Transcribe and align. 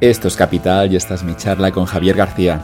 Esto 0.00 0.28
es 0.28 0.36
Capital 0.36 0.92
y 0.92 0.96
esta 0.96 1.14
es 1.14 1.24
mi 1.24 1.34
charla 1.34 1.72
con 1.72 1.84
Javier 1.84 2.14
García. 2.14 2.62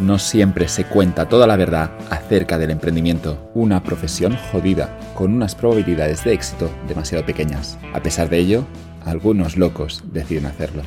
No 0.00 0.18
siempre 0.18 0.66
se 0.66 0.84
cuenta 0.84 1.28
toda 1.28 1.46
la 1.46 1.56
verdad 1.56 1.92
acerca 2.10 2.58
del 2.58 2.72
emprendimiento, 2.72 3.52
una 3.54 3.84
profesión 3.84 4.36
jodida, 4.50 4.98
con 5.14 5.32
unas 5.32 5.54
probabilidades 5.54 6.24
de 6.24 6.32
éxito 6.32 6.68
demasiado 6.88 7.24
pequeñas. 7.24 7.78
A 7.94 8.02
pesar 8.02 8.28
de 8.28 8.38
ello, 8.38 8.64
algunos 9.04 9.56
locos 9.56 10.02
deciden 10.12 10.46
hacerlo. 10.46 10.82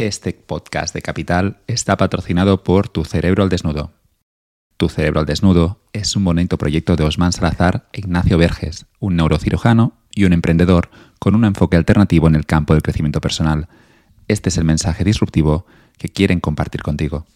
Este 0.00 0.32
podcast 0.32 0.94
de 0.94 1.02
Capital 1.02 1.58
está 1.66 1.98
patrocinado 1.98 2.64
por 2.64 2.88
Tu 2.88 3.04
Cerebro 3.04 3.42
al 3.42 3.50
Desnudo. 3.50 3.92
Tu 4.78 4.88
Cerebro 4.88 5.20
al 5.20 5.26
Desnudo 5.26 5.84
es 5.92 6.16
un 6.16 6.24
bonito 6.24 6.56
proyecto 6.56 6.96
de 6.96 7.04
Osman 7.04 7.34
Salazar 7.34 7.86
e 7.92 7.98
Ignacio 7.98 8.38
Verges, 8.38 8.86
un 8.98 9.16
neurocirujano 9.16 9.98
y 10.14 10.24
un 10.24 10.32
emprendedor 10.32 10.88
con 11.18 11.34
un 11.34 11.44
enfoque 11.44 11.76
alternativo 11.76 12.28
en 12.28 12.34
el 12.34 12.46
campo 12.46 12.72
del 12.72 12.82
crecimiento 12.82 13.20
personal. 13.20 13.68
Este 14.26 14.48
es 14.48 14.56
el 14.56 14.64
mensaje 14.64 15.04
disruptivo 15.04 15.66
que 15.98 16.08
quieren 16.08 16.40
compartir 16.40 16.82
contigo. 16.82 17.26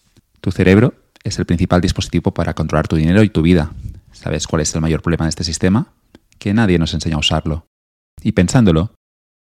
Tu 0.41 0.51
cerebro 0.51 0.95
es 1.23 1.39
el 1.39 1.45
principal 1.45 1.83
dispositivo 1.83 2.33
para 2.33 2.55
controlar 2.55 2.89
tu 2.89 2.97
dinero 2.97 3.23
y 3.23 3.29
tu 3.29 3.43
vida. 3.43 3.73
¿Sabes 4.13 4.47
cuál 4.47 4.63
es 4.63 4.75
el 4.75 4.81
mayor 4.81 5.03
problema 5.03 5.27
de 5.27 5.29
este 5.29 5.45
sistema? 5.45 5.89
Que 6.39 6.55
nadie 6.55 6.79
nos 6.79 6.95
enseña 6.95 7.17
a 7.17 7.21
usarlo. 7.21 7.67
Y 8.23 8.33
pensándolo, 8.33 8.95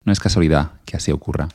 no 0.04 0.12
es 0.12 0.18
casualidad 0.18 0.80
que 0.86 0.96
así 0.96 1.12
ocurra. 1.12 1.50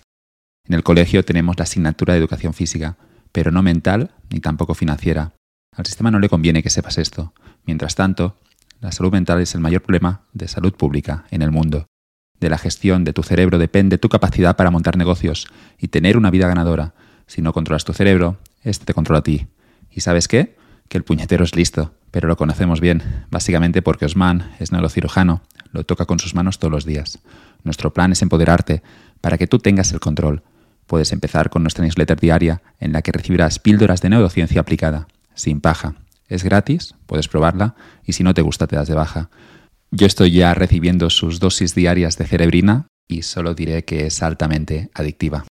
En 0.68 0.74
el 0.74 0.84
colegio 0.84 1.24
tenemos 1.24 1.58
la 1.58 1.64
asignatura 1.64 2.14
de 2.14 2.20
educación 2.20 2.54
física, 2.54 2.98
pero 3.32 3.52
no 3.52 3.62
mental 3.64 4.12
ni 4.30 4.42
tampoco 4.42 4.74
financiera. 4.74 5.34
Al 5.74 5.86
sistema 5.86 6.12
no 6.12 6.20
le 6.20 6.28
conviene 6.28 6.62
que 6.62 6.70
sepas 6.70 6.98
esto. 6.98 7.34
Mientras 7.66 7.96
tanto, 7.96 8.38
la 8.82 8.92
salud 8.92 9.14
mental 9.14 9.40
es 9.40 9.56
el 9.56 9.62
mayor 9.62 9.82
problema 9.82 10.24
de 10.34 10.50
salud 10.50 10.74
pública 10.74 11.26
en 11.32 11.42
el 11.42 11.52
mundo. 11.52 11.88
De 12.42 12.50
la 12.50 12.58
gestión 12.58 13.06
de 13.06 13.14
tu 13.14 13.24
cerebro 13.24 13.60
depende 13.60 13.98
tu 13.98 14.10
capacidad 14.10 14.58
para 14.58 14.70
montar 14.70 14.98
negocios 14.98 15.48
y 15.80 15.88
tener 15.88 16.18
una 16.18 16.32
vida 16.32 16.48
ganadora. 16.48 16.94
Si 17.28 17.42
no 17.42 17.54
controlas 17.54 17.86
tu 17.86 17.94
cerebro, 17.94 18.38
este 18.62 18.86
te 18.86 18.94
controla 18.94 19.20
a 19.20 19.24
ti. 19.24 19.48
¿Y 19.90 20.02
sabes 20.02 20.28
qué? 20.28 20.58
Que 20.90 20.98
el 20.98 21.04
puñetero 21.06 21.46
es 21.46 21.56
listo, 21.56 21.94
pero 22.12 22.28
lo 22.28 22.36
conocemos 22.36 22.82
bien, 22.82 23.26
básicamente 23.32 23.82
porque 23.82 24.06
Osman 24.06 24.52
es 24.60 24.72
neurocirujano, 24.74 25.42
lo 25.72 25.86
toca 25.86 26.06
con 26.06 26.20
sus 26.20 26.36
manos 26.36 26.60
todos 26.60 26.72
los 26.72 26.86
días. 26.86 27.20
Nuestro 27.64 27.94
plan 27.94 28.12
es 28.12 28.22
empoderarte 28.22 28.84
para 29.22 29.38
que 29.38 29.48
tú 29.48 29.60
tengas 29.60 29.92
el 29.94 30.00
control 30.00 30.44
Puedes 30.88 31.12
empezar 31.12 31.50
con 31.50 31.64
nuestra 31.64 31.84
newsletter 31.84 32.18
diaria 32.18 32.62
en 32.80 32.94
la 32.94 33.02
que 33.02 33.12
recibirás 33.12 33.60
píldoras 33.60 34.02
de 34.02 34.10
neurociencia 34.10 34.62
aplicada, 34.62 35.08
sin 35.36 35.60
paja. 35.60 35.96
Es 36.30 36.46
gratis, 36.46 36.96
puedes 37.06 37.28
probarla 37.28 37.76
y 38.06 38.14
si 38.14 38.24
no 38.24 38.34
te 38.34 38.42
gusta 38.42 38.68
te 38.68 38.78
das 38.78 38.88
de 38.88 38.96
baja. 38.96 39.30
Yo 39.92 40.08
estoy 40.08 40.32
ya 40.32 40.54
recibiendo 40.54 41.10
sus 41.10 41.42
dosis 41.42 41.76
diarias 41.76 42.18
de 42.18 42.26
cerebrina 42.26 42.88
y 43.06 43.24
solo 43.24 43.54
diré 43.54 43.84
que 43.84 44.08
es 44.08 44.24
altamente 44.24 44.90
adictiva. 44.94 45.44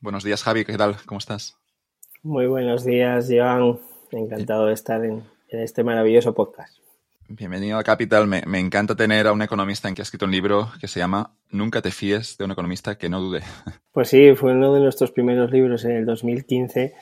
Buenos 0.00 0.24
días 0.24 0.42
Javi, 0.42 0.64
¿qué 0.64 0.76
tal? 0.78 0.96
¿Cómo 1.04 1.18
estás? 1.18 1.56
Muy 2.22 2.46
buenos 2.46 2.84
días, 2.84 3.28
Joan. 3.30 3.78
Encantado 4.10 4.66
de 4.66 4.74
estar 4.74 5.04
en, 5.04 5.22
en 5.48 5.60
este 5.60 5.84
maravilloso 5.84 6.32
podcast. 6.34 6.85
Bienvenido 7.28 7.76
a 7.76 7.82
Capital. 7.82 8.28
Me, 8.28 8.60
encanta 8.60 8.94
tener 8.94 9.26
a 9.26 9.32
un 9.32 9.42
economista 9.42 9.88
en 9.88 9.96
que 9.96 10.02
ha 10.02 10.04
escrito 10.04 10.26
un 10.26 10.30
libro 10.30 10.70
que 10.80 10.86
se 10.86 11.00
llama 11.00 11.34
Nunca 11.50 11.82
te 11.82 11.90
fíes 11.90 12.38
de 12.38 12.44
un 12.44 12.52
economista 12.52 12.96
que 12.96 13.08
no 13.08 13.20
dude. 13.20 13.40
Pues 13.92 14.10
sí, 14.10 14.34
fue 14.36 14.52
uno 14.52 14.72
de 14.74 14.80
nuestros 14.80 15.10
primeros 15.10 15.50
libros 15.50 15.84
en 15.86 15.92
el 15.92 16.06
2015, 16.06 16.94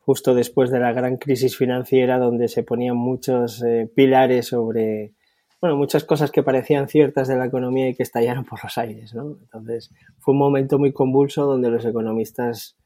justo 0.00 0.34
después 0.34 0.70
de 0.70 0.80
la 0.80 0.92
gran 0.92 1.16
crisis 1.16 1.56
financiera, 1.56 2.18
donde 2.18 2.48
se 2.48 2.62
ponían 2.62 2.96
muchos 2.96 3.62
eh, 3.62 3.88
pilares 3.94 4.48
sobre, 4.48 5.14
bueno, 5.62 5.76
muchas 5.76 6.04
cosas 6.04 6.30
que 6.30 6.42
parecían 6.42 6.88
ciertas 6.88 7.28
de 7.28 7.36
la 7.36 7.46
economía 7.46 7.88
y 7.88 7.94
que 7.94 8.02
estallaron 8.02 8.44
por 8.44 8.62
los 8.62 8.76
aires, 8.76 9.14
¿no? 9.14 9.38
Entonces, 9.40 9.92
fue 10.18 10.32
un 10.32 10.38
momento 10.38 10.78
muy 10.78 10.92
convulso 10.92 11.46
donde 11.46 11.70
los 11.70 11.84
economistas 11.86 12.76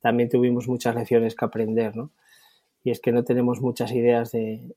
también 0.00 0.28
tuvimos 0.28 0.66
muchas 0.66 0.94
lecciones 0.96 1.36
que 1.36 1.44
aprender, 1.44 1.94
¿no? 1.94 2.10
Y 2.82 2.90
es 2.90 3.00
que 3.00 3.12
no 3.12 3.22
tenemos 3.24 3.60
muchas 3.60 3.92
ideas 3.92 4.32
de, 4.32 4.74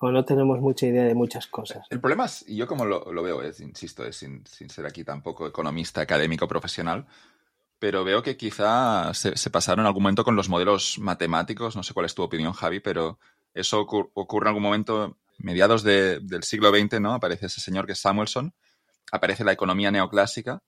o 0.00 0.12
no 0.12 0.24
tenemos 0.24 0.60
mucha 0.60 0.86
idea 0.86 1.04
de 1.04 1.14
muchas 1.14 1.46
cosas. 1.46 1.86
El 1.90 2.00
problema 2.00 2.26
es, 2.26 2.44
y 2.46 2.56
yo 2.56 2.66
como 2.66 2.84
lo, 2.84 3.22
veo, 3.22 3.42
es, 3.42 3.60
insisto, 3.60 4.04
es 4.04 4.16
sin, 4.16 4.44
ser 4.46 4.86
aquí 4.86 5.04
tampoco 5.04 5.46
economista, 5.46 6.00
académico, 6.00 6.46
profesional, 6.46 7.06
pero 7.78 8.04
veo 8.04 8.22
que 8.22 8.36
quizá 8.36 9.12
se, 9.14 9.50
pasaron 9.50 9.80
en 9.80 9.86
algún 9.86 10.04
momento 10.04 10.24
con 10.24 10.36
los 10.36 10.48
modelos 10.48 10.98
matemáticos, 10.98 11.76
no 11.76 11.82
sé 11.82 11.94
cuál 11.94 12.06
es 12.06 12.14
tu 12.14 12.22
opinión, 12.22 12.52
Javi, 12.52 12.80
pero 12.80 13.18
eso 13.54 13.80
ocurre 13.80 14.44
en 14.44 14.48
algún 14.48 14.62
momento, 14.62 15.16
mediados 15.38 15.82
del 15.82 16.42
siglo 16.42 16.70
XX, 16.70 17.00
¿no? 17.00 17.14
Aparece 17.14 17.46
ese 17.46 17.60
señor 17.60 17.86
que 17.86 17.92
es 17.92 18.00
Samuelson, 18.00 18.54
aparece 19.10 19.44
la 19.44 19.52
economía 19.52 19.90
neoclásica, 19.90 20.62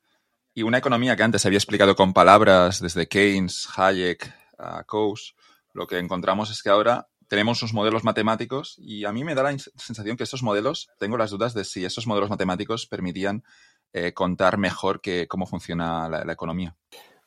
y 0.54 0.62
una 0.62 0.78
economía 0.78 1.14
que 1.14 1.22
antes 1.22 1.46
había 1.46 1.58
explicado 1.58 1.94
con 1.94 2.12
palabras 2.12 2.80
desde 2.80 3.06
Keynes, 3.06 3.68
Hayek, 3.76 4.32
Coase, 4.86 5.34
lo 5.72 5.86
que 5.86 5.98
encontramos 5.98 6.50
es 6.50 6.62
que 6.62 6.70
ahora 6.70 7.09
tenemos 7.30 7.62
unos 7.62 7.72
modelos 7.72 8.02
matemáticos 8.02 8.74
y 8.76 9.04
a 9.04 9.12
mí 9.12 9.22
me 9.22 9.36
da 9.36 9.44
la 9.44 9.56
sensación 9.56 10.16
que 10.16 10.24
esos 10.24 10.42
modelos, 10.42 10.90
tengo 10.98 11.16
las 11.16 11.30
dudas 11.30 11.54
de 11.54 11.64
si 11.64 11.84
esos 11.84 12.08
modelos 12.08 12.28
matemáticos 12.28 12.86
permitían 12.86 13.44
eh, 13.92 14.12
contar 14.12 14.58
mejor 14.58 15.00
que 15.00 15.28
cómo 15.28 15.46
funciona 15.46 16.08
la, 16.08 16.32
economía. 16.32 16.74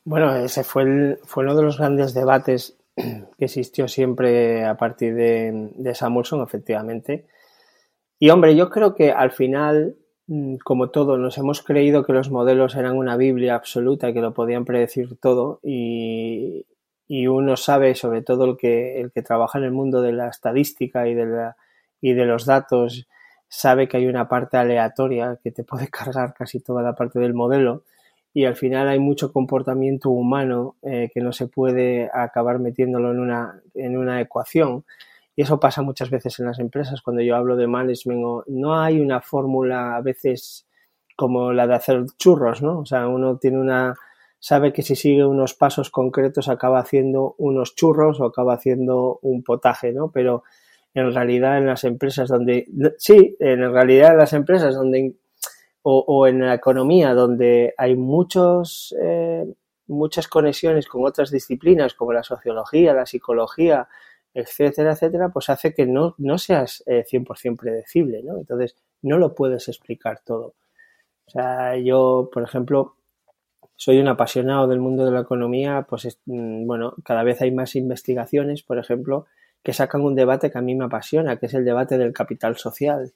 Bueno, 0.04 0.36
ese 0.36 0.62
fue, 0.62 1.18
fue 1.24 1.44
uno 1.44 1.56
de 1.56 1.62
los 1.62 1.78
grandes 1.78 2.12
debates 2.12 2.76
que 2.96 3.44
existió 3.46 3.88
siempre 3.88 4.66
a 4.66 4.76
partir 4.76 5.14
de, 5.14 5.70
de 5.74 5.94
Samuelson, 5.94 6.42
efectivamente. 6.42 7.26
Y 8.18 8.28
hombre, 8.28 8.54
yo 8.54 8.68
creo 8.68 8.94
que 8.94 9.10
al 9.10 9.30
final, 9.30 9.96
mm, 10.26 10.56
como 10.56 10.90
todo, 10.90 11.16
nos 11.16 11.38
hemos 11.38 11.62
creído 11.62 12.04
que 12.04 12.12
los 12.12 12.30
modelos 12.30 12.74
eran 12.74 12.98
una 12.98 13.16
Biblia 13.16 13.54
absoluta, 13.54 14.12
que 14.12 14.20
lo 14.20 14.34
podían 14.34 14.66
predecir 14.66 15.16
todo 15.16 15.60
y, 15.62 16.66
y 17.06 17.26
uno 17.26 17.56
sabe, 17.56 17.94
sobre 17.94 18.22
todo 18.22 18.44
el 18.44 18.56
que, 18.56 19.00
el 19.00 19.12
que 19.12 19.22
trabaja 19.22 19.58
en 19.58 19.64
el 19.64 19.72
mundo 19.72 20.02
de 20.02 20.12
la 20.12 20.28
estadística 20.28 21.06
y 21.08 21.14
de, 21.14 21.26
la, 21.26 21.56
y 22.00 22.14
de 22.14 22.24
los 22.24 22.46
datos, 22.46 23.06
sabe 23.48 23.88
que 23.88 23.98
hay 23.98 24.06
una 24.06 24.28
parte 24.28 24.56
aleatoria 24.56 25.38
que 25.42 25.50
te 25.50 25.64
puede 25.64 25.88
cargar 25.90 26.34
casi 26.34 26.60
toda 26.60 26.82
la 26.82 26.94
parte 26.94 27.18
del 27.18 27.34
modelo 27.34 27.84
y 28.34 28.46
al 28.46 28.56
final 28.56 28.88
hay 28.88 28.98
mucho 28.98 29.32
comportamiento 29.32 30.10
humano 30.10 30.76
eh, 30.82 31.08
que 31.14 31.20
no 31.20 31.32
se 31.32 31.46
puede 31.46 32.10
acabar 32.12 32.58
metiéndolo 32.58 33.12
en 33.12 33.20
una, 33.20 33.62
en 33.74 33.96
una 33.96 34.20
ecuación. 34.20 34.84
Y 35.36 35.42
eso 35.42 35.60
pasa 35.60 35.82
muchas 35.82 36.10
veces 36.10 36.40
en 36.40 36.46
las 36.46 36.58
empresas. 36.58 37.00
Cuando 37.00 37.22
yo 37.22 37.36
hablo 37.36 37.54
de 37.54 37.68
management, 37.68 38.44
no 38.48 38.80
hay 38.80 38.98
una 38.98 39.20
fórmula 39.20 39.94
a 39.94 40.00
veces 40.00 40.66
como 41.16 41.52
la 41.52 41.68
de 41.68 41.74
hacer 41.74 42.04
churros, 42.18 42.60
¿no? 42.60 42.80
O 42.80 42.86
sea, 42.86 43.06
uno 43.06 43.38
tiene 43.38 43.60
una, 43.60 43.94
sabe 44.44 44.74
que 44.74 44.82
si 44.82 44.94
sigue 44.94 45.24
unos 45.24 45.54
pasos 45.54 45.88
concretos 45.88 46.50
acaba 46.50 46.78
haciendo 46.78 47.34
unos 47.38 47.74
churros 47.74 48.20
o 48.20 48.26
acaba 48.26 48.52
haciendo 48.52 49.18
un 49.22 49.42
potaje, 49.42 49.90
¿no? 49.90 50.10
Pero 50.12 50.42
en 50.92 51.14
realidad 51.14 51.56
en 51.56 51.64
las 51.64 51.82
empresas 51.84 52.28
donde, 52.28 52.66
sí, 52.98 53.38
en 53.40 53.72
realidad 53.72 54.10
en 54.10 54.18
las 54.18 54.34
empresas 54.34 54.74
donde, 54.74 55.14
o, 55.80 56.26
en 56.26 56.40
la 56.40 56.52
economía 56.52 57.14
donde 57.14 57.72
hay 57.78 57.96
muchos, 57.96 58.94
eh, 59.00 59.46
muchas 59.86 60.28
conexiones 60.28 60.88
con 60.88 61.06
otras 61.06 61.30
disciplinas 61.30 61.94
como 61.94 62.12
la 62.12 62.22
sociología, 62.22 62.92
la 62.92 63.06
psicología, 63.06 63.88
etcétera, 64.34 64.92
etcétera, 64.92 65.30
pues 65.30 65.48
hace 65.48 65.72
que 65.72 65.86
no, 65.86 66.16
no 66.18 66.36
seas 66.36 66.84
100% 66.86 67.52
eh, 67.54 67.56
predecible, 67.56 68.22
¿no? 68.22 68.36
Entonces, 68.36 68.76
no 69.00 69.16
lo 69.16 69.34
puedes 69.34 69.68
explicar 69.68 70.20
todo. 70.22 70.54
O 71.28 71.30
sea, 71.30 71.78
yo, 71.78 72.28
por 72.30 72.42
ejemplo, 72.42 72.96
soy 73.84 73.98
un 73.98 74.08
apasionado 74.08 74.66
del 74.66 74.80
mundo 74.80 75.04
de 75.04 75.10
la 75.10 75.20
economía, 75.20 75.84
pues 75.86 76.18
mm, 76.24 76.66
bueno, 76.66 76.94
cada 77.04 77.22
vez 77.22 77.42
hay 77.42 77.50
más 77.50 77.76
investigaciones, 77.76 78.62
por 78.62 78.78
ejemplo, 78.78 79.26
que 79.62 79.74
sacan 79.74 80.00
un 80.00 80.14
debate 80.14 80.50
que 80.50 80.56
a 80.56 80.62
mí 80.62 80.74
me 80.74 80.86
apasiona, 80.86 81.36
que 81.36 81.44
es 81.44 81.52
el 81.52 81.66
debate 81.66 81.98
del 81.98 82.14
capital 82.14 82.56
social, 82.56 83.12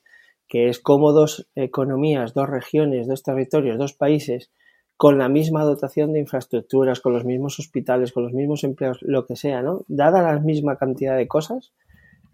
que 0.47 0.69
es 0.69 0.79
cómo 0.79 1.13
dos 1.13 1.49
economías, 1.55 2.35
dos 2.35 2.51
regiones, 2.51 3.09
dos 3.09 3.23
territorios, 3.23 3.79
dos 3.79 3.95
países, 3.95 4.51
con 4.99 5.17
la 5.17 5.31
misma 5.31 5.65
dotación 5.65 6.13
de 6.13 6.19
infraestructuras, 6.19 7.01
con 7.01 7.15
los 7.15 7.25
mismos 7.25 7.59
hospitales, 7.59 8.13
con 8.13 8.25
los 8.25 8.35
mismos 8.35 8.63
empleos, 8.63 8.99
lo 9.01 9.25
que 9.25 9.37
sea, 9.37 9.63
¿no? 9.63 9.87
Dada 9.89 10.21
la 10.21 10.39
misma 10.39 10.77
cantidad 10.77 11.17
de 11.17 11.29
cosas, 11.29 11.73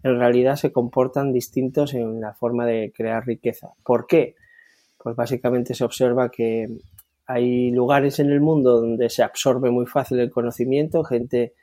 en 0.03 0.19
realidad 0.19 0.57
se 0.57 0.73
comportan 0.73 1.31
distintos 1.31 1.93
en 1.93 2.19
la 2.19 2.33
forma 2.33 2.65
de 2.65 2.91
crear 2.93 3.25
riqueza. 3.25 3.69
¿Por 3.85 4.07
qué? 4.07 4.35
Pues 4.97 5.15
básicamente 5.15 5.73
se 5.73 5.85
observa 5.85 6.29
que 6.29 6.67
hay 7.27 7.71
lugares 7.71 8.19
en 8.19 8.29
el 8.29 8.41
mundo 8.41 8.81
donde 8.81 9.09
se 9.09 9.23
absorbe 9.23 9.71
muy 9.71 9.85
fácil 9.85 10.19
el 10.19 10.31
conocimiento, 10.31 11.03
gente 11.03 11.53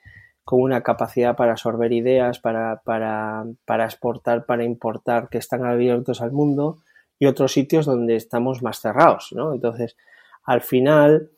con 0.44 0.60
una 0.60 0.82
capacidad 0.82 1.36
para 1.36 1.52
absorber 1.52 1.92
ideas, 1.92 2.40
para, 2.40 2.82
para, 2.84 3.44
para 3.64 3.84
exportar, 3.84 4.44
para 4.44 4.64
importar, 4.64 5.28
que 5.28 5.38
están 5.38 5.64
abiertos 5.64 6.20
al 6.20 6.32
mundo, 6.32 6.78
y 7.18 7.26
otros 7.26 7.52
sitios 7.52 7.86
donde 7.86 8.16
estamos 8.16 8.62
más 8.62 8.80
cerrados, 8.80 9.28
¿no? 9.32 9.54
Entonces, 9.54 9.96
al 10.44 10.60
final 10.60 11.30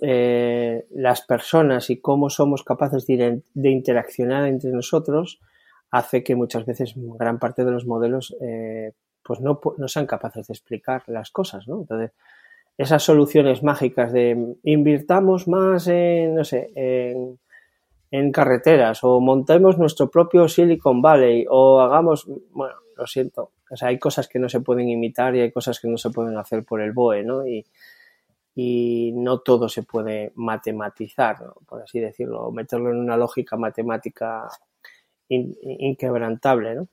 eh, 0.00 0.86
las 0.90 1.22
personas 1.22 1.90
y 1.90 2.00
cómo 2.00 2.30
somos 2.30 2.62
capaces 2.62 3.06
de, 3.06 3.42
interaccionar 3.54 4.46
entre 4.46 4.70
nosotros 4.70 5.40
hace 5.90 6.22
que 6.22 6.36
muchas 6.36 6.64
veces 6.64 6.94
gran 6.96 7.38
parte 7.38 7.64
de 7.64 7.72
los 7.72 7.86
modelos 7.86 8.34
eh, 8.40 8.92
pues 9.22 9.40
no, 9.40 9.60
no, 9.76 9.88
sean 9.88 10.06
capaces 10.06 10.46
de 10.46 10.54
explicar 10.54 11.02
las 11.08 11.30
cosas, 11.30 11.68
¿no? 11.68 11.80
Entonces, 11.80 12.12
esas 12.76 13.02
soluciones 13.02 13.62
mágicas 13.62 14.12
de 14.12 14.56
invirtamos 14.62 15.46
más 15.48 15.86
en, 15.88 16.34
no 16.34 16.44
sé, 16.44 16.72
en, 16.74 18.32
carreteras 18.32 19.04
o 19.04 19.20
montemos 19.20 19.78
nuestro 19.78 20.10
propio 20.10 20.48
Silicon 20.48 21.00
Valley 21.00 21.46
o 21.48 21.80
hagamos, 21.80 22.26
bueno, 22.50 22.74
lo 22.96 23.06
siento, 23.06 23.52
o 23.70 23.76
sea, 23.76 23.88
hay 23.88 23.98
cosas 23.98 24.28
que 24.28 24.38
no 24.38 24.48
se 24.48 24.60
pueden 24.60 24.88
imitar 24.88 25.34
y 25.34 25.40
hay 25.40 25.50
cosas 25.50 25.80
que 25.80 25.88
no 25.88 25.96
se 25.96 26.10
pueden 26.10 26.36
hacer 26.36 26.64
por 26.64 26.82
el 26.82 26.92
BOE, 26.92 27.24
¿no? 27.24 27.46
Y, 27.46 27.64
y 28.54 29.12
no 29.14 29.40
todo 29.40 29.68
se 29.68 29.82
puede 29.82 30.32
matematizar, 30.34 31.38
por 31.66 31.82
así 31.82 32.00
decirlo, 32.00 32.42
o 32.42 32.52
meterlo 32.52 32.90
en 32.90 32.98
una 32.98 33.16
lógica 33.16 33.56
matemática 33.56 34.48
inquebrantable, 35.28 36.74
¿no? 36.74 36.88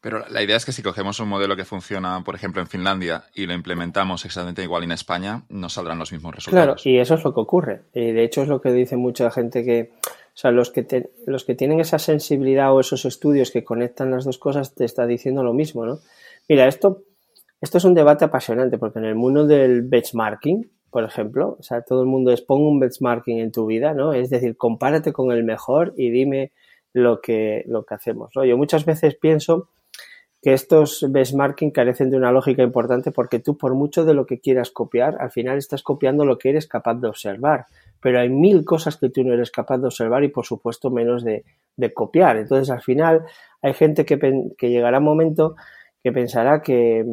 Pero 0.00 0.24
la 0.28 0.42
idea 0.42 0.56
es 0.56 0.64
que 0.64 0.70
si 0.70 0.82
cogemos 0.82 1.18
un 1.18 1.28
modelo 1.28 1.56
que 1.56 1.64
funciona, 1.64 2.22
por 2.24 2.36
ejemplo, 2.36 2.62
en 2.62 2.68
Finlandia 2.68 3.24
y 3.34 3.46
lo 3.46 3.52
implementamos 3.52 4.24
exactamente 4.24 4.62
igual 4.62 4.84
en 4.84 4.92
España, 4.92 5.42
no 5.48 5.68
saldrán 5.68 5.98
los 5.98 6.12
mismos 6.12 6.36
resultados. 6.36 6.64
Claro, 6.64 6.80
y 6.84 7.00
eso 7.00 7.14
es 7.14 7.24
lo 7.24 7.34
que 7.34 7.40
ocurre. 7.40 7.82
Y 7.92 8.12
de 8.12 8.22
hecho 8.22 8.42
es 8.42 8.48
lo 8.48 8.60
que 8.60 8.70
dice 8.70 8.96
mucha 8.96 9.28
gente 9.32 9.64
que, 9.64 9.90
o 10.02 10.36
sea, 10.36 10.52
los 10.52 10.70
que, 10.70 11.10
los 11.26 11.44
que 11.44 11.56
tienen 11.56 11.80
esa 11.80 11.98
sensibilidad 11.98 12.72
o 12.72 12.78
esos 12.78 13.04
estudios 13.06 13.50
que 13.50 13.64
conectan 13.64 14.12
las 14.12 14.24
dos 14.24 14.38
cosas 14.38 14.74
te 14.74 14.84
está 14.84 15.04
diciendo 15.04 15.42
lo 15.42 15.52
mismo, 15.52 15.84
¿no? 15.84 15.98
Mira, 16.48 16.68
esto, 16.68 17.02
esto 17.60 17.78
es 17.78 17.84
un 17.84 17.94
debate 17.94 18.24
apasionante 18.24 18.78
porque 18.78 19.00
en 19.00 19.04
el 19.04 19.16
mundo 19.16 19.46
del 19.46 19.82
benchmarking, 19.82 20.70
por 20.90 21.02
ejemplo, 21.02 21.56
o 21.58 21.62
sea, 21.64 21.82
todo 21.82 22.02
el 22.02 22.06
mundo 22.06 22.30
es 22.30 22.40
pon 22.40 22.62
un 22.62 22.78
benchmarking 22.78 23.40
en 23.40 23.50
tu 23.50 23.66
vida, 23.66 23.94
¿no? 23.94 24.12
Es 24.12 24.30
decir, 24.30 24.56
compárate 24.56 25.12
con 25.12 25.32
el 25.32 25.42
mejor 25.42 25.92
y 25.96 26.10
dime 26.10 26.52
lo 26.92 27.20
que, 27.20 27.64
lo 27.66 27.84
que 27.84 27.94
hacemos, 27.94 28.30
¿no? 28.36 28.44
Yo 28.44 28.56
muchas 28.56 28.84
veces 28.84 29.16
pienso 29.16 29.68
que 30.40 30.52
estos 30.52 31.04
benchmarking 31.10 31.72
carecen 31.72 32.10
de 32.10 32.16
una 32.16 32.30
lógica 32.30 32.62
importante 32.62 33.10
porque 33.10 33.40
tú 33.40 33.56
por 33.56 33.74
mucho 33.74 34.04
de 34.04 34.14
lo 34.14 34.26
que 34.26 34.38
quieras 34.38 34.70
copiar, 34.70 35.16
al 35.20 35.30
final 35.30 35.58
estás 35.58 35.82
copiando 35.82 36.24
lo 36.24 36.38
que 36.38 36.50
eres 36.50 36.66
capaz 36.66 36.94
de 36.94 37.08
observar. 37.08 37.66
Pero 38.00 38.20
hay 38.20 38.28
mil 38.28 38.64
cosas 38.64 38.96
que 38.96 39.10
tú 39.10 39.24
no 39.24 39.34
eres 39.34 39.50
capaz 39.50 39.78
de 39.78 39.86
observar 39.86 40.22
y 40.22 40.28
por 40.28 40.46
supuesto 40.46 40.90
menos 40.90 41.24
de, 41.24 41.44
copiar. 41.94 42.36
Entonces 42.36 42.70
al 42.70 42.82
final 42.82 43.24
hay 43.62 43.74
gente 43.74 44.04
que, 44.04 44.18
que 44.56 44.70
llegará 44.70 44.98
un 44.98 45.04
momento 45.04 45.56
que 46.02 46.12
pensará 46.12 46.62
que, 46.62 47.04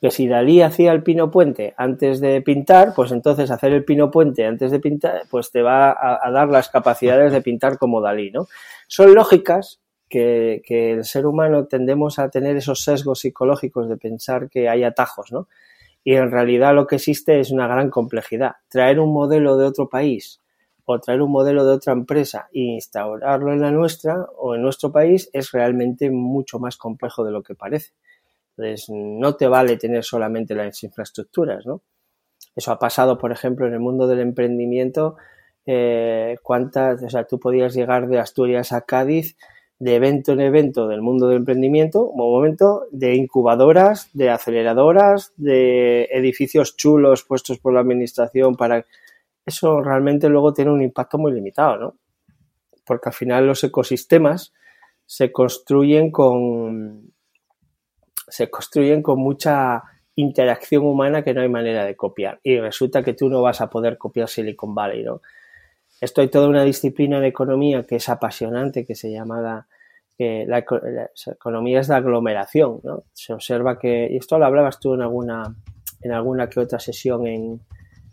que 0.00 0.10
si 0.10 0.26
Dalí 0.26 0.62
hacía 0.62 0.92
el 0.92 1.02
pino 1.02 1.30
puente 1.30 1.74
antes 1.76 2.20
de 2.20 2.40
pintar, 2.40 2.94
pues 2.96 3.12
entonces 3.12 3.50
hacer 3.50 3.72
el 3.72 3.84
pino 3.84 4.10
puente 4.10 4.46
antes 4.46 4.70
de 4.70 4.80
pintar, 4.80 5.22
pues 5.30 5.50
te 5.50 5.60
va 5.60 5.90
a, 5.90 6.18
a 6.22 6.30
dar 6.30 6.48
las 6.48 6.70
capacidades 6.70 7.32
de 7.32 7.42
pintar 7.42 7.76
como 7.76 8.00
Dalí, 8.00 8.30
¿no? 8.30 8.46
Son 8.88 9.14
lógicas 9.14 9.81
que, 10.12 10.92
el 10.92 11.04
ser 11.04 11.26
humano 11.26 11.66
tendemos 11.66 12.18
a 12.18 12.28
tener 12.28 12.56
esos 12.56 12.84
sesgos 12.84 13.20
psicológicos 13.20 13.88
de 13.88 13.96
pensar 13.96 14.50
que 14.50 14.68
hay 14.68 14.84
atajos, 14.84 15.32
¿no? 15.32 15.48
Y 16.04 16.14
en 16.14 16.30
realidad 16.30 16.74
lo 16.74 16.86
que 16.86 16.96
existe 16.96 17.40
es 17.40 17.50
una 17.50 17.66
gran 17.66 17.88
complejidad. 17.88 18.56
Traer 18.68 19.00
un 19.00 19.12
modelo 19.12 19.56
de 19.56 19.64
otro 19.64 19.88
país 19.88 20.40
o 20.84 20.98
traer 21.00 21.22
un 21.22 21.30
modelo 21.30 21.64
de 21.64 21.72
otra 21.72 21.94
empresa 21.94 22.48
e 22.52 22.60
instaurarlo 22.60 23.52
en 23.52 23.60
la 23.62 23.70
nuestra 23.70 24.26
o 24.36 24.54
en 24.54 24.62
nuestro 24.62 24.92
país 24.92 25.30
es 25.32 25.52
realmente 25.52 26.10
mucho 26.10 26.58
más 26.58 26.76
complejo 26.76 27.24
de 27.24 27.30
lo 27.30 27.42
que 27.42 27.54
parece. 27.54 27.92
Entonces, 28.56 28.90
no 28.90 29.36
te 29.36 29.46
vale 29.46 29.78
tener 29.78 30.04
solamente 30.04 30.54
las 30.54 30.82
infraestructuras, 30.82 31.64
¿no? 31.64 31.80
Eso 32.54 32.70
ha 32.70 32.78
pasado, 32.78 33.16
por 33.16 33.32
ejemplo, 33.32 33.66
en 33.66 33.72
el 33.72 33.80
mundo 33.80 34.06
del 34.06 34.20
emprendimiento. 34.20 35.16
Eh, 35.64 36.36
cuántas, 36.42 37.02
o 37.02 37.08
sea, 37.08 37.24
tú 37.24 37.40
podías 37.40 37.72
llegar 37.72 38.08
de 38.08 38.18
Asturias 38.18 38.72
a 38.72 38.82
Cádiz 38.82 39.36
de 39.82 39.96
evento 39.96 40.30
en 40.30 40.40
evento 40.40 40.86
del 40.86 41.02
mundo 41.02 41.26
del 41.26 41.38
emprendimiento, 41.38 42.04
un 42.04 42.16
momento 42.16 42.86
de 42.92 43.16
incubadoras, 43.16 44.08
de 44.12 44.30
aceleradoras, 44.30 45.32
de 45.36 46.04
edificios 46.12 46.76
chulos 46.76 47.24
puestos 47.24 47.58
por 47.58 47.74
la 47.74 47.80
administración 47.80 48.54
para... 48.54 48.86
Eso 49.44 49.80
realmente 49.80 50.28
luego 50.28 50.54
tiene 50.54 50.70
un 50.70 50.82
impacto 50.82 51.18
muy 51.18 51.32
limitado, 51.32 51.78
¿no? 51.78 51.96
Porque 52.86 53.08
al 53.08 53.12
final 53.12 53.44
los 53.44 53.64
ecosistemas 53.64 54.52
se 55.04 55.32
construyen 55.32 56.12
con... 56.12 57.12
se 58.28 58.48
construyen 58.48 59.02
con 59.02 59.18
mucha 59.18 59.82
interacción 60.14 60.86
humana 60.86 61.24
que 61.24 61.34
no 61.34 61.40
hay 61.40 61.48
manera 61.48 61.84
de 61.84 61.96
copiar. 61.96 62.38
Y 62.44 62.60
resulta 62.60 63.02
que 63.02 63.14
tú 63.14 63.28
no 63.28 63.42
vas 63.42 63.60
a 63.60 63.68
poder 63.68 63.98
copiar 63.98 64.28
Silicon 64.28 64.76
Valley, 64.76 65.02
¿no? 65.02 65.22
Esto 66.00 66.20
hay 66.20 66.28
toda 66.28 66.48
una 66.48 66.62
disciplina 66.62 67.18
de 67.18 67.26
economía 67.26 67.84
que 67.84 67.96
es 67.96 68.08
apasionante, 68.08 68.86
que 68.86 68.94
se 68.94 69.10
llama 69.10 69.66
que 70.16 70.44
la, 70.46 70.58
economía 70.58 71.80
es 71.80 71.88
de 71.88 71.94
aglomeración, 71.94 72.80
¿no? 72.82 73.04
Se 73.12 73.32
observa 73.32 73.78
que, 73.78 74.08
y 74.10 74.16
esto 74.16 74.38
lo 74.38 74.46
hablabas 74.46 74.78
tú 74.78 74.94
en 74.94 75.02
alguna, 75.02 75.54
en 76.00 76.12
alguna 76.12 76.48
que 76.48 76.60
otra 76.60 76.78
sesión 76.78 77.26
en, 77.26 77.60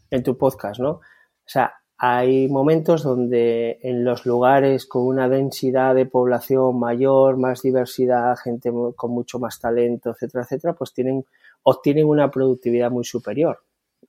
en 0.09 0.23
tu 0.23 0.37
podcast, 0.37 0.79
¿no? 0.79 0.91
O 0.91 1.51
sea, 1.51 1.73
hay 2.01 2.47
momentos 2.47 3.03
donde 3.03 3.79
en 3.81 4.05
los 4.05 4.25
lugares 4.25 4.85
con 4.85 5.05
una 5.05 5.27
densidad 5.27 5.95
de 5.95 6.05
población 6.05 6.79
mayor, 6.79 7.35
más 7.35 7.61
diversidad, 7.61 8.37
gente 8.41 8.71
con 8.95 9.11
mucho 9.11 9.37
más 9.37 9.59
talento, 9.59 10.11
etcétera, 10.11 10.45
etcétera, 10.45 10.73
pues 10.75 10.93
tienen, 10.93 11.25
obtienen 11.63 12.07
una 12.07 12.31
productividad 12.31 12.89
muy 12.89 13.03
superior, 13.03 13.63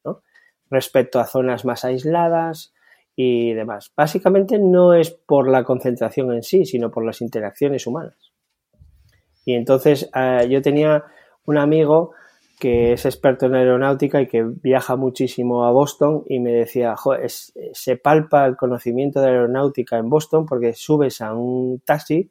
¿no? 0.05 0.23
Respecto 0.71 1.19
a 1.19 1.27
zonas 1.27 1.65
más 1.65 1.85
aisladas, 1.85 2.73
y 3.23 3.53
demás. 3.53 3.93
Básicamente 3.95 4.59
no 4.59 4.95
es 4.95 5.11
por 5.11 5.47
la 5.47 5.63
concentración 5.63 6.33
en 6.33 6.43
sí, 6.43 6.65
sino 6.65 6.91
por 6.91 7.05
las 7.05 7.21
interacciones 7.21 7.87
humanas. 7.87 8.33
Y 9.45 9.53
entonces 9.53 10.09
eh, 10.15 10.49
yo 10.49 10.63
tenía 10.63 11.05
un 11.45 11.59
amigo 11.59 12.13
que 12.59 12.95
es 12.95 13.05
experto 13.05 13.45
en 13.45 13.57
aeronáutica 13.57 14.23
y 14.23 14.27
que 14.27 14.43
viaja 14.43 14.97
muchísimo 14.97 15.67
a 15.67 15.71
Boston 15.71 16.25
y 16.29 16.41
me 16.41 16.53
decía, 16.53 16.95
se 17.73 17.97
palpa 17.97 18.47
el 18.47 18.57
conocimiento 18.57 19.21
de 19.21 19.29
aeronáutica 19.29 19.99
en 19.99 20.09
Boston 20.09 20.47
porque 20.47 20.73
subes 20.73 21.21
a 21.21 21.35
un 21.35 21.81
taxi 21.81 22.31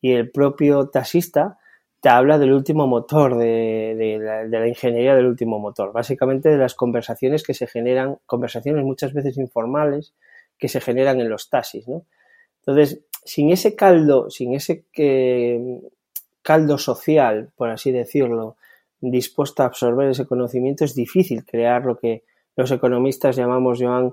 y 0.00 0.12
el 0.12 0.30
propio 0.30 0.90
taxista 0.90 1.58
te 2.00 2.08
habla 2.08 2.38
del 2.38 2.52
último 2.52 2.86
motor, 2.86 3.36
de, 3.36 4.46
la, 4.48 4.66
ingeniería 4.66 5.14
del 5.14 5.26
último 5.26 5.58
motor. 5.58 5.92
Básicamente 5.92 6.48
de 6.48 6.56
las 6.56 6.74
conversaciones 6.74 7.42
que 7.42 7.52
se 7.52 7.66
generan, 7.66 8.16
conversaciones 8.26 8.84
muchas 8.84 9.12
veces 9.12 9.36
informales 9.36 10.14
que 10.60 10.68
se 10.68 10.80
generan 10.80 11.20
en 11.20 11.28
los 11.28 11.48
taxis, 11.48 11.88
¿no? 11.88 12.04
Entonces, 12.58 13.00
sin 13.24 13.50
ese 13.50 13.74
caldo, 13.74 14.30
sin 14.30 14.54
ese 14.54 14.84
que, 14.92 15.80
caldo 16.42 16.78
social, 16.78 17.50
por 17.56 17.70
así 17.70 17.90
decirlo, 17.90 18.56
dispuesto 19.00 19.62
a 19.62 19.66
absorber 19.66 20.10
ese 20.10 20.26
conocimiento, 20.26 20.84
es 20.84 20.94
difícil 20.94 21.44
crear 21.44 21.84
lo 21.84 21.98
que 21.98 22.24
los 22.56 22.70
economistas 22.70 23.36
llamamos, 23.36 23.78
Joan, 23.80 24.12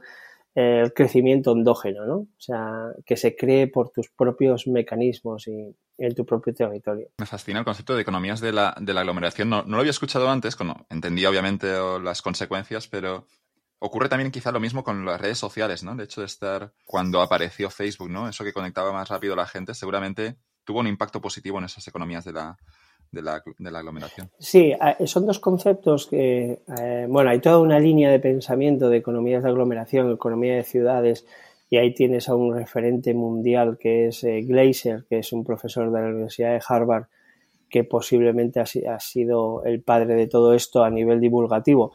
el 0.56 0.94
crecimiento 0.94 1.51
endógeno, 1.51 2.06
¿no? 2.06 2.16
O 2.16 2.39
sea, 2.39 2.92
que 3.06 3.16
se 3.16 3.36
cree 3.36 3.68
por 3.68 3.92
tus 3.92 4.10
propios 4.10 4.66
mecanismos 4.68 5.48
y 5.48 5.75
en 6.00 6.16
tu 6.16 6.25
propio 6.25 6.54
territorio. 6.54 7.10
Me 7.20 7.25
fascina 7.25 7.60
el 7.60 7.66
concepto 7.66 7.96
de 7.96 8.01
economías 8.01 8.39
de 8.39 8.54
la, 8.54 8.75
de 8.80 8.94
la 8.94 9.01
aglomeración. 9.01 9.50
No, 9.50 9.63
no, 9.63 9.75
lo 9.75 9.80
había 9.80 9.92
escuchado 9.92 10.30
antes, 10.30 10.58
entendía 10.89 11.30
obviamente 11.30 11.68
las 12.01 12.22
consecuencias, 12.22 12.88
pero 12.88 13.25
ocurre 13.79 14.10
también 14.10 14.31
quizá 14.31 14.51
lo 14.51 14.60
mismo 14.60 14.84
con 14.84 15.05
las 15.05 15.19
redes 15.19 15.38
sociales, 15.38 15.84
¿no? 15.84 15.93
El 15.93 16.01
hecho 16.01 16.22
de 16.22 16.27
estar, 16.27 16.74
cuando 16.86 17.22
apareció 17.22 17.69
Facebook, 17.69 18.10
¿no? 18.10 18.27
Eso 18.27 18.43
que 18.43 18.53
conectaba 18.53 18.91
más 18.91 19.10
rápido 19.10 19.34
a 19.34 19.38
la 19.38 19.46
gente, 19.46 19.74
seguramente 19.74 20.38
tuvo 20.63 20.79
un 20.79 20.88
impacto 20.88 21.22
positivo 21.22 21.60
en 21.60 21.65
esas 21.65 21.88
economías 21.88 22.25
de 22.25 22.34
la, 22.34 22.57
de 23.12 23.22
la, 23.22 23.41
de 23.57 23.72
la, 23.72 23.79
aglomeración. 23.79 24.29
Sí, 24.39 24.74
son 25.05 25.25
dos 25.25 25.39
conceptos 25.39 26.07
que, 26.07 26.60
eh, 26.77 27.05
bueno, 27.07 27.29
hay 27.29 27.39
toda 27.39 27.60
una 27.60 27.79
línea 27.79 28.12
de 28.12 28.19
pensamiento 28.19 28.89
de 28.89 28.98
economías 28.98 29.43
de 29.43 29.50
aglomeración, 29.50 30.12
economía 30.12 30.55
de 30.55 30.63
ciudades, 30.63 31.25
y 31.69 31.77
ahí 31.77 31.93
tienes 31.93 32.29
a 32.29 32.36
un 32.36 32.53
referente 32.53 33.13
mundial 33.13 33.77
que 33.79 34.07
es 34.07 34.24
eh, 34.24 34.41
Glaser, 34.41 35.05
que 35.10 35.19
es 35.19 35.31
un 35.34 35.43
profesor 35.43 35.91
de 35.91 36.01
la 36.01 36.07
Universidad 36.07 36.51
de 36.51 36.62
Harvard, 36.67 37.05
que 37.69 37.84
posiblemente 37.84 38.60
ha, 38.60 38.63
ha, 38.63 39.00
sido 39.00 39.63
el 39.65 39.81
padre 39.81 40.15
de 40.15 40.27
todo 40.27 40.53
esto 40.53 40.84
a 40.84 40.89
nivel 40.89 41.19
divulgativo. 41.19 41.93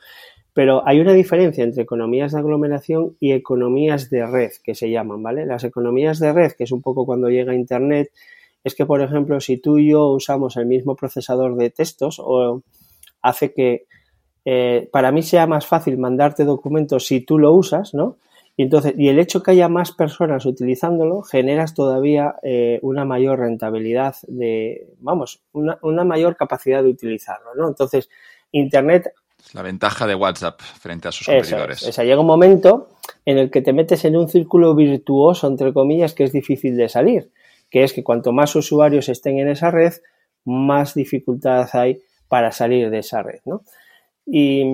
Pero 0.54 0.86
hay 0.86 1.00
una 1.00 1.14
diferencia 1.14 1.64
entre 1.64 1.82
economías 1.82 2.32
de 2.32 2.38
aglomeración 2.38 3.16
y 3.20 3.32
economías 3.32 4.10
de 4.10 4.26
red, 4.26 4.52
que 4.62 4.74
se 4.74 4.90
llaman, 4.90 5.22
¿vale? 5.22 5.46
Las 5.46 5.64
economías 5.64 6.18
de 6.18 6.32
red, 6.32 6.52
que 6.52 6.64
es 6.64 6.72
un 6.72 6.82
poco 6.82 7.06
cuando 7.06 7.30
llega 7.30 7.54
Internet, 7.54 8.10
es 8.62 8.74
que, 8.74 8.86
por 8.86 9.00
ejemplo, 9.00 9.40
si 9.40 9.56
tú 9.56 9.78
y 9.78 9.90
yo 9.90 10.08
usamos 10.08 10.56
el 10.56 10.66
mismo 10.66 10.94
procesador 10.94 11.56
de 11.56 11.70
textos, 11.70 12.20
o 12.22 12.62
hace 13.22 13.52
que 13.52 13.86
eh, 14.44 14.88
para 14.92 15.12
mí 15.12 15.22
sea 15.22 15.46
más 15.46 15.66
fácil 15.66 15.98
mandarte 15.98 16.44
documentos 16.44 17.06
si 17.06 17.20
tú 17.20 17.38
lo 17.38 17.52
usas, 17.52 17.94
¿no? 17.94 18.18
Y 18.56 18.64
entonces, 18.64 18.94
y 18.98 19.08
el 19.08 19.18
hecho 19.18 19.42
que 19.42 19.52
haya 19.52 19.68
más 19.68 19.92
personas 19.92 20.44
utilizándolo, 20.44 21.22
generas 21.22 21.74
todavía 21.74 22.34
eh, 22.42 22.78
una 22.82 23.06
mayor 23.06 23.38
rentabilidad 23.38 24.16
de, 24.28 24.88
vamos, 24.98 25.40
una, 25.52 25.78
una, 25.80 26.04
mayor 26.04 26.36
capacidad 26.36 26.82
de 26.82 26.90
utilizarlo, 26.90 27.54
¿no? 27.56 27.66
Entonces, 27.68 28.10
Internet 28.50 29.14
La 29.52 29.62
ventaja 29.62 30.06
de 30.06 30.14
WhatsApp 30.14 30.60
frente 30.60 31.08
a 31.08 31.12
sus 31.12 31.26
competidores. 31.26 31.82
o 31.82 31.92
sea, 31.92 32.04
llega 32.04 32.20
un 32.20 32.26
momento 32.26 32.88
en 33.24 33.38
el 33.38 33.50
que 33.50 33.60
te 33.60 33.72
metes 33.72 34.04
en 34.04 34.16
un 34.16 34.28
círculo 34.28 34.74
virtuoso, 34.74 35.46
entre 35.46 35.72
comillas, 35.72 36.14
que 36.14 36.24
es 36.24 36.32
difícil 36.32 36.76
de 36.76 36.88
salir, 36.88 37.30
que 37.70 37.84
es 37.84 37.92
que 37.92 38.02
cuanto 38.02 38.32
más 38.32 38.54
usuarios 38.56 39.08
estén 39.08 39.38
en 39.38 39.48
esa 39.48 39.70
red, 39.70 39.92
más 40.44 40.94
dificultad 40.94 41.68
hay 41.74 42.02
para 42.28 42.50
salir 42.50 42.90
de 42.90 42.98
esa 42.98 43.22
red, 43.22 43.40
¿no? 43.44 43.62
Y, 44.24 44.64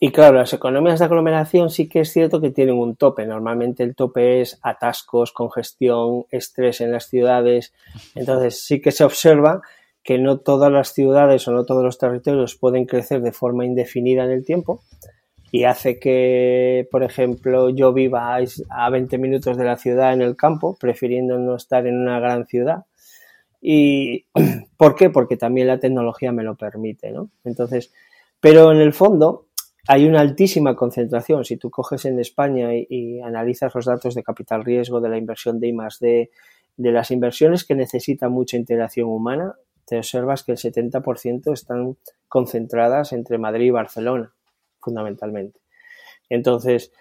y 0.00 0.10
claro, 0.10 0.38
las 0.38 0.52
economías 0.52 0.98
de 0.98 1.04
aglomeración 1.04 1.70
sí 1.70 1.88
que 1.88 2.00
es 2.00 2.12
cierto 2.12 2.40
que 2.40 2.50
tienen 2.50 2.76
un 2.76 2.96
tope. 2.96 3.26
Normalmente 3.26 3.82
el 3.82 3.94
tope 3.94 4.40
es 4.40 4.58
atascos, 4.62 5.32
congestión, 5.32 6.24
estrés 6.30 6.80
en 6.80 6.92
las 6.92 7.08
ciudades. 7.08 7.72
Entonces 8.14 8.62
sí 8.64 8.80
que 8.80 8.90
se 8.90 9.04
observa 9.04 9.62
que 10.08 10.16
no 10.16 10.38
todas 10.38 10.72
las 10.72 10.94
ciudades 10.94 11.46
o 11.48 11.52
no 11.52 11.66
todos 11.66 11.84
los 11.84 11.98
territorios 11.98 12.56
pueden 12.56 12.86
crecer 12.86 13.20
de 13.20 13.30
forma 13.30 13.66
indefinida 13.66 14.24
en 14.24 14.30
el 14.30 14.42
tiempo 14.42 14.80
y 15.52 15.64
hace 15.64 15.98
que, 15.98 16.88
por 16.90 17.02
ejemplo, 17.02 17.68
yo 17.68 17.92
viva 17.92 18.34
a 18.70 18.88
20 18.88 19.18
minutos 19.18 19.58
de 19.58 19.64
la 19.66 19.76
ciudad 19.76 20.14
en 20.14 20.22
el 20.22 20.34
campo, 20.34 20.78
prefiriendo 20.80 21.38
no 21.38 21.56
estar 21.56 21.86
en 21.86 21.98
una 22.00 22.20
gran 22.20 22.46
ciudad. 22.46 22.86
¿Y 23.60 24.24
por 24.78 24.94
qué? 24.94 25.10
Porque 25.10 25.36
también 25.36 25.66
la 25.66 25.78
tecnología 25.78 26.32
me 26.32 26.42
lo 26.42 26.56
permite, 26.56 27.10
¿no? 27.10 27.28
Entonces, 27.44 27.92
pero 28.40 28.72
en 28.72 28.78
el 28.78 28.94
fondo, 28.94 29.48
hay 29.88 30.06
una 30.06 30.20
altísima 30.20 30.74
concentración. 30.74 31.44
Si 31.44 31.58
tú 31.58 31.68
coges 31.68 32.06
en 32.06 32.18
España 32.18 32.70
y, 32.74 33.20
analizas 33.20 33.74
los 33.74 33.84
datos 33.84 34.14
de 34.14 34.22
capital 34.22 34.64
riesgo, 34.64 35.02
de 35.02 35.10
la 35.10 35.18
inversión 35.18 35.60
de 35.60 35.68
I 35.68 35.76
D, 36.00 36.30
de 36.78 36.92
las 36.92 37.10
inversiones 37.10 37.66
que 37.66 37.74
necesitan 37.74 38.32
mucha 38.32 38.56
integración 38.56 39.08
humana, 39.08 39.54
te 39.88 39.96
observas 39.96 40.44
que 40.44 40.52
el 40.52 40.58
70% 40.58 41.52
están 41.52 41.96
concentradas 42.28 43.12
entre 43.12 43.38
Madrid 43.38 43.66
y 43.66 43.70
Barcelona, 43.70 44.32
fundamentalmente. 44.80 45.60
Entonces, 46.28 46.92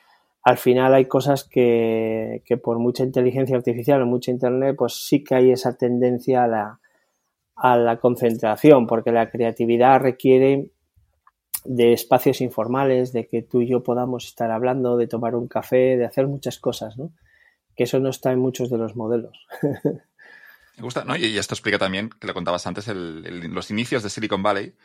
al 0.43 0.57
final 0.57 0.93
hay 0.93 1.05
cosas 1.05 1.43
que, 1.43 2.41
que 2.45 2.57
por 2.57 2.79
mucha 2.79 3.03
inteligencia 3.03 3.57
artificial 3.57 4.01
o 4.01 4.05
mucha 4.05 4.31
internet, 4.31 4.75
pues 4.77 5.05
sí 5.05 5.23
que 5.23 5.35
hay 5.35 5.51
esa 5.51 5.77
tendencia 5.77 6.45
a 6.45 6.47
la, 6.47 6.79
a 7.55 7.75
la 7.75 7.99
concentración, 7.99 8.87
porque 8.87 9.11
la 9.11 9.29
creatividad 9.29 9.99
requiere 9.99 10.69
de 11.65 11.91
espacios 11.91 12.39
informales, 12.39 13.11
de 13.11 13.27
que 13.27 13.41
tú 13.41 13.61
y 13.61 13.67
yo 13.67 13.83
podamos 13.83 14.25
estar 14.25 14.51
hablando, 14.51 14.95
de 14.95 15.07
tomar 15.07 15.35
un 15.35 15.47
café, 15.47 15.97
de 15.97 16.05
hacer 16.05 16.27
muchas 16.27 16.59
cosas, 16.59 16.97
¿no? 16.97 17.11
Que 17.75 17.83
eso 17.83 17.99
no 17.99 18.09
está 18.09 18.31
en 18.31 18.39
muchos 18.39 18.69
de 18.69 18.77
los 18.77 18.95
modelos. 18.95 19.45
Me 20.77 20.83
gusta, 20.83 21.03
¿no? 21.03 21.15
Y 21.15 21.37
esto 21.37 21.55
explica 21.55 21.79
también, 21.79 22.09
que 22.09 22.27
le 22.27 22.33
contabas 22.33 22.67
antes, 22.67 22.87
los 22.87 23.71
inicios 23.71 24.03
de 24.03 24.11
Silicon 24.11 24.43
Valley. 24.43 24.75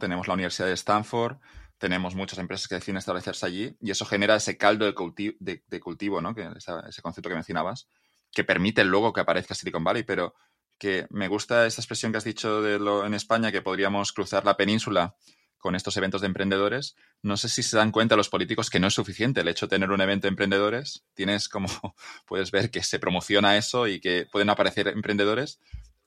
Tenemos 0.00 0.26
la 0.26 0.34
Universidad 0.34 0.66
de 0.66 0.74
Stanford, 0.74 1.36
tenemos 1.78 2.16
muchas 2.16 2.40
empresas 2.40 2.66
que 2.66 2.74
deciden 2.74 2.96
establecerse 2.96 3.46
allí 3.46 3.76
y 3.80 3.92
eso 3.92 4.04
genera 4.04 4.34
ese 4.34 4.56
caldo 4.56 4.84
de, 4.84 5.80
cultivo, 5.80 6.20
¿no? 6.20 6.34
Que 6.34 6.48
ese 6.88 7.00
concepto 7.00 7.28
que 7.28 7.36
mencionabas, 7.36 7.88
que 8.32 8.42
permite 8.42 8.82
luego 8.82 9.12
que 9.12 9.20
aparezca 9.20 9.54
Silicon 9.54 9.84
Valley, 9.84 10.02
pero 10.02 10.34
que 10.78 11.06
me 11.10 11.28
gusta 11.28 11.64
esta 11.64 11.80
expresión 11.80 12.10
que 12.10 12.18
has 12.18 12.24
dicho 12.24 12.60
de 12.60 12.80
lo, 12.80 13.06
en 13.06 13.14
España, 13.14 13.52
que 13.52 13.62
podríamos 13.62 14.12
cruzar 14.12 14.44
la 14.44 14.56
península 14.56 15.14
con 15.60 15.74
estos 15.76 15.96
eventos 15.96 16.22
de 16.22 16.26
emprendedores, 16.26 16.96
no 17.22 17.36
sé 17.36 17.48
si 17.48 17.62
se 17.62 17.76
dan 17.76 17.92
cuenta 17.92 18.16
los 18.16 18.28
políticos 18.28 18.70
que 18.70 18.80
no 18.80 18.88
es 18.88 18.94
suficiente 18.94 19.42
el 19.42 19.48
hecho 19.48 19.66
de 19.66 19.76
tener 19.76 19.90
un 19.90 20.00
evento 20.00 20.26
de 20.26 20.30
emprendedores. 20.30 21.04
Tienes 21.14 21.48
como, 21.48 21.68
puedes 22.26 22.50
ver 22.50 22.70
que 22.70 22.82
se 22.82 22.98
promociona 22.98 23.56
eso 23.56 23.86
y 23.86 24.00
que 24.00 24.26
pueden 24.30 24.50
aparecer 24.50 24.88
emprendedores, 24.88 25.60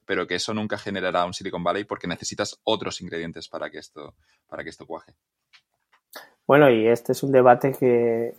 pero 0.06 0.28
que 0.28 0.36
eso 0.36 0.54
nunca 0.54 0.78
generará 0.78 1.24
un 1.24 1.34
Silicon 1.34 1.64
Valley 1.64 1.86
porque 1.86 2.08
necesitas 2.08 2.60
otros 2.64 3.00
ingredientes 3.02 3.48
para 3.48 3.70
que 3.70 3.78
esto, 3.78 4.16
para 4.50 4.64
que 4.64 4.72
esto 4.72 4.86
cuaje. 4.86 5.14
Bueno, 6.46 6.70
y 6.70 6.88
este 6.88 7.14
es 7.14 7.24
un 7.24 7.32
debate 7.32 7.72
que, 7.72 8.34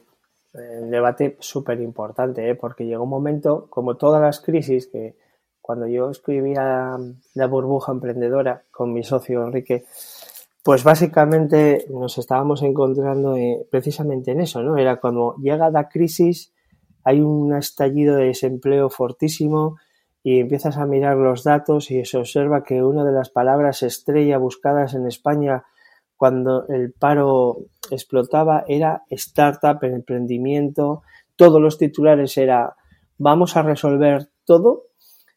un 0.52 0.90
debate 0.90 1.37
súper 1.40 1.80
importante, 1.80 2.49
¿eh? 2.50 2.54
porque 2.54 2.85
llegó 2.85 3.04
un 3.04 3.11
momento, 3.11 3.66
como 3.71 3.97
todas 3.97 4.21
las 4.21 4.40
crisis, 4.40 4.87
que 4.88 5.16
cuando 5.61 5.87
yo 5.87 6.11
escribía 6.11 6.99
la 7.33 7.47
burbuja 7.47 7.92
emprendedora 7.92 8.64
con 8.71 8.92
mi 8.92 9.02
socio 9.02 9.42
Enrique, 9.42 9.87
pues 10.64 10.83
básicamente 10.83 11.85
nos 11.90 12.16
estábamos 12.16 12.62
encontrando 12.62 13.37
eh, 13.37 13.66
precisamente 13.71 14.30
en 14.30 14.40
eso, 14.40 14.62
¿no? 14.62 14.78
Era 14.78 14.99
cuando 14.99 15.37
llega 15.37 15.71
la 15.71 15.90
crisis, 15.90 16.54
hay 17.04 17.21
un 17.21 17.54
estallido 17.54 18.16
de 18.16 18.28
desempleo 18.28 18.88
fortísimo 18.88 19.76
y 20.23 20.40
empiezas 20.40 20.78
a 20.78 20.87
mirar 20.87 21.18
los 21.18 21.44
datos 21.44 21.90
y 21.90 22.02
se 22.06 22.16
observa 22.16 22.64
que 22.64 22.83
una 22.83 23.04
de 23.04 23.12
las 23.12 23.28
palabras 23.28 23.83
estrella 23.83 24.38
buscadas 24.38 24.94
en 24.94 25.06
España 25.06 25.64
cuando 26.16 26.66
el 26.68 26.94
paro 26.94 27.59
explotaba 27.90 28.64
era 28.66 29.02
startup, 29.11 29.85
emprendimiento, 29.85 31.02
todos 31.37 31.61
los 31.61 31.76
titulares 31.76 32.38
era 32.38 32.75
vamos 33.18 33.59
a 33.59 33.62
resolver 33.62 34.30
todo 34.47 34.85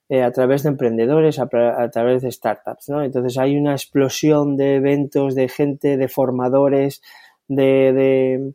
eh, 0.09 0.23
a 0.23 0.31
través 0.31 0.63
de 0.63 0.69
emprendedores, 0.69 1.37
a, 1.37 1.47
través 1.47 2.21
de 2.21 2.31
startups, 2.31 2.87
¿no? 2.87 3.03
Entonces 3.03 3.37
hay 3.37 3.57
una 3.57 3.73
explosión 3.73 4.55
de 4.55 4.75
eventos, 4.75 5.35
de 5.35 5.49
gente, 5.49 5.97
de 5.97 6.07
formadores, 6.07 7.01
de, 7.49 7.91
de, 7.91 8.53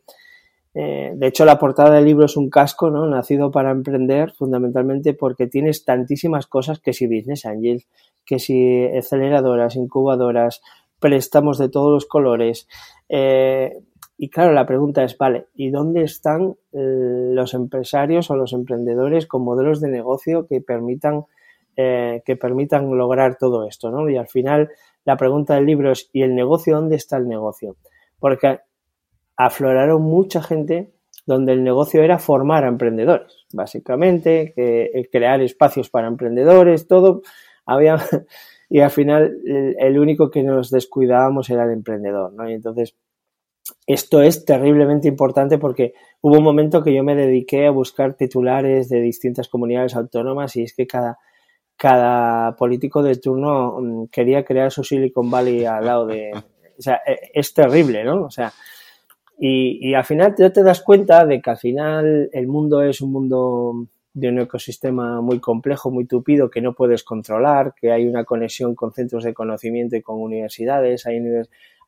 eh, 0.73 1.13
de 1.15 1.27
hecho 1.27 1.45
la 1.45 1.59
portada 1.59 1.91
del 1.91 2.05
libro 2.05 2.25
es 2.25 2.37
un 2.37 2.49
casco, 2.49 2.89
¿no? 2.89 3.05
Nacido 3.05 3.51
para 3.51 3.69
emprender, 3.69 4.31
fundamentalmente 4.31 5.13
porque 5.13 5.45
tienes 5.45 5.85
tantísimas 5.85 6.47
cosas 6.47 6.79
que 6.79 6.91
si 6.91 7.05
Business 7.05 7.45
Angel, 7.45 7.83
que 8.25 8.39
si 8.39 8.85
aceleradoras, 8.85 9.75
incubadoras, 9.75 10.63
préstamos 10.97 11.59
de 11.59 11.69
todos 11.69 11.91
los 11.91 12.07
colores, 12.07 12.67
eh, 13.09 13.77
y 14.17 14.29
claro, 14.29 14.53
la 14.53 14.65
pregunta 14.65 15.03
es, 15.03 15.15
vale, 15.19 15.47
¿y 15.53 15.69
dónde 15.69 16.01
están 16.01 16.55
los 16.71 17.53
empresarios 17.53 18.31
o 18.31 18.35
los 18.35 18.53
emprendedores 18.53 19.27
con 19.27 19.43
modelos 19.43 19.81
de 19.81 19.89
negocio 19.89 20.47
que 20.47 20.61
permitan 20.61 21.25
eh, 21.75 22.21
que 22.25 22.35
permitan 22.35 22.95
lograr 22.97 23.37
todo 23.37 23.67
esto, 23.67 23.89
¿no? 23.91 24.09
Y 24.09 24.17
al 24.17 24.27
final 24.27 24.69
la 25.05 25.17
pregunta 25.17 25.55
del 25.55 25.65
libro 25.65 25.91
es, 25.91 26.09
¿y 26.13 26.21
el 26.21 26.35
negocio? 26.35 26.75
¿Dónde 26.75 26.95
está 26.95 27.17
el 27.17 27.27
negocio? 27.27 27.75
Porque 28.19 28.59
afloraron 29.35 30.01
mucha 30.01 30.41
gente 30.41 30.91
donde 31.25 31.53
el 31.53 31.63
negocio 31.63 32.03
era 32.03 32.19
formar 32.19 32.65
a 32.65 32.67
emprendedores, 32.67 33.45
básicamente, 33.53 34.53
que, 34.55 35.07
crear 35.11 35.41
espacios 35.41 35.89
para 35.89 36.07
emprendedores, 36.07 36.87
todo. 36.87 37.21
Había, 37.65 37.97
y 38.69 38.79
al 38.79 38.91
final 38.91 39.37
el, 39.45 39.99
único 39.99 40.29
que 40.29 40.43
nos 40.43 40.69
descuidábamos 40.69 41.49
era 41.49 41.63
el 41.63 41.71
emprendedor, 41.71 42.33
¿no? 42.33 42.49
Y 42.49 42.53
entonces, 42.53 42.95
esto 43.87 44.21
es 44.21 44.43
terriblemente 44.43 45.07
importante 45.07 45.57
porque 45.57 45.93
hubo 46.21 46.37
un 46.37 46.43
momento 46.43 46.83
que 46.83 46.93
yo 46.93 47.03
me 47.03 47.15
dediqué 47.15 47.67
a 47.67 47.71
buscar 47.71 48.15
titulares 48.15 48.89
de 48.89 48.99
distintas 48.99 49.47
comunidades 49.47 49.95
autónomas 49.95 50.55
y 50.57 50.63
es 50.63 50.75
que 50.75 50.85
cada, 50.85 51.17
cada 51.77 52.55
político 52.55 53.03
de 53.03 53.15
turno 53.17 53.79
mm, 53.79 54.05
quería 54.07 54.43
crear 54.43 54.71
su 54.71 54.83
Silicon 54.83 55.29
Valley 55.29 55.65
al 55.65 55.85
lado 55.85 56.05
de... 56.07 56.31
O 56.77 56.81
sea, 56.81 57.01
e, 57.05 57.31
es 57.33 57.53
terrible, 57.53 58.03
¿no? 58.03 58.23
O 58.23 58.31
sea, 58.31 58.51
y, 59.37 59.89
y 59.89 59.93
al 59.93 60.05
final 60.05 60.35
te, 60.35 60.49
te 60.49 60.63
das 60.63 60.81
cuenta 60.81 61.25
de 61.25 61.41
que 61.41 61.49
al 61.49 61.57
final 61.57 62.29
el 62.31 62.47
mundo 62.47 62.81
es 62.81 63.01
un 63.01 63.11
mundo 63.11 63.87
de 64.13 64.29
un 64.29 64.39
ecosistema 64.39 65.21
muy 65.21 65.39
complejo, 65.39 65.89
muy 65.89 66.05
tupido, 66.05 66.49
que 66.49 66.61
no 66.61 66.73
puedes 66.73 67.03
controlar, 67.03 67.73
que 67.75 67.91
hay 67.91 68.05
una 68.05 68.25
conexión 68.25 68.75
con 68.75 68.93
centros 68.93 69.23
de 69.23 69.33
conocimiento 69.33 69.95
y 69.95 70.01
con 70.01 70.21
universidades, 70.21 71.07
hay, 71.07 71.19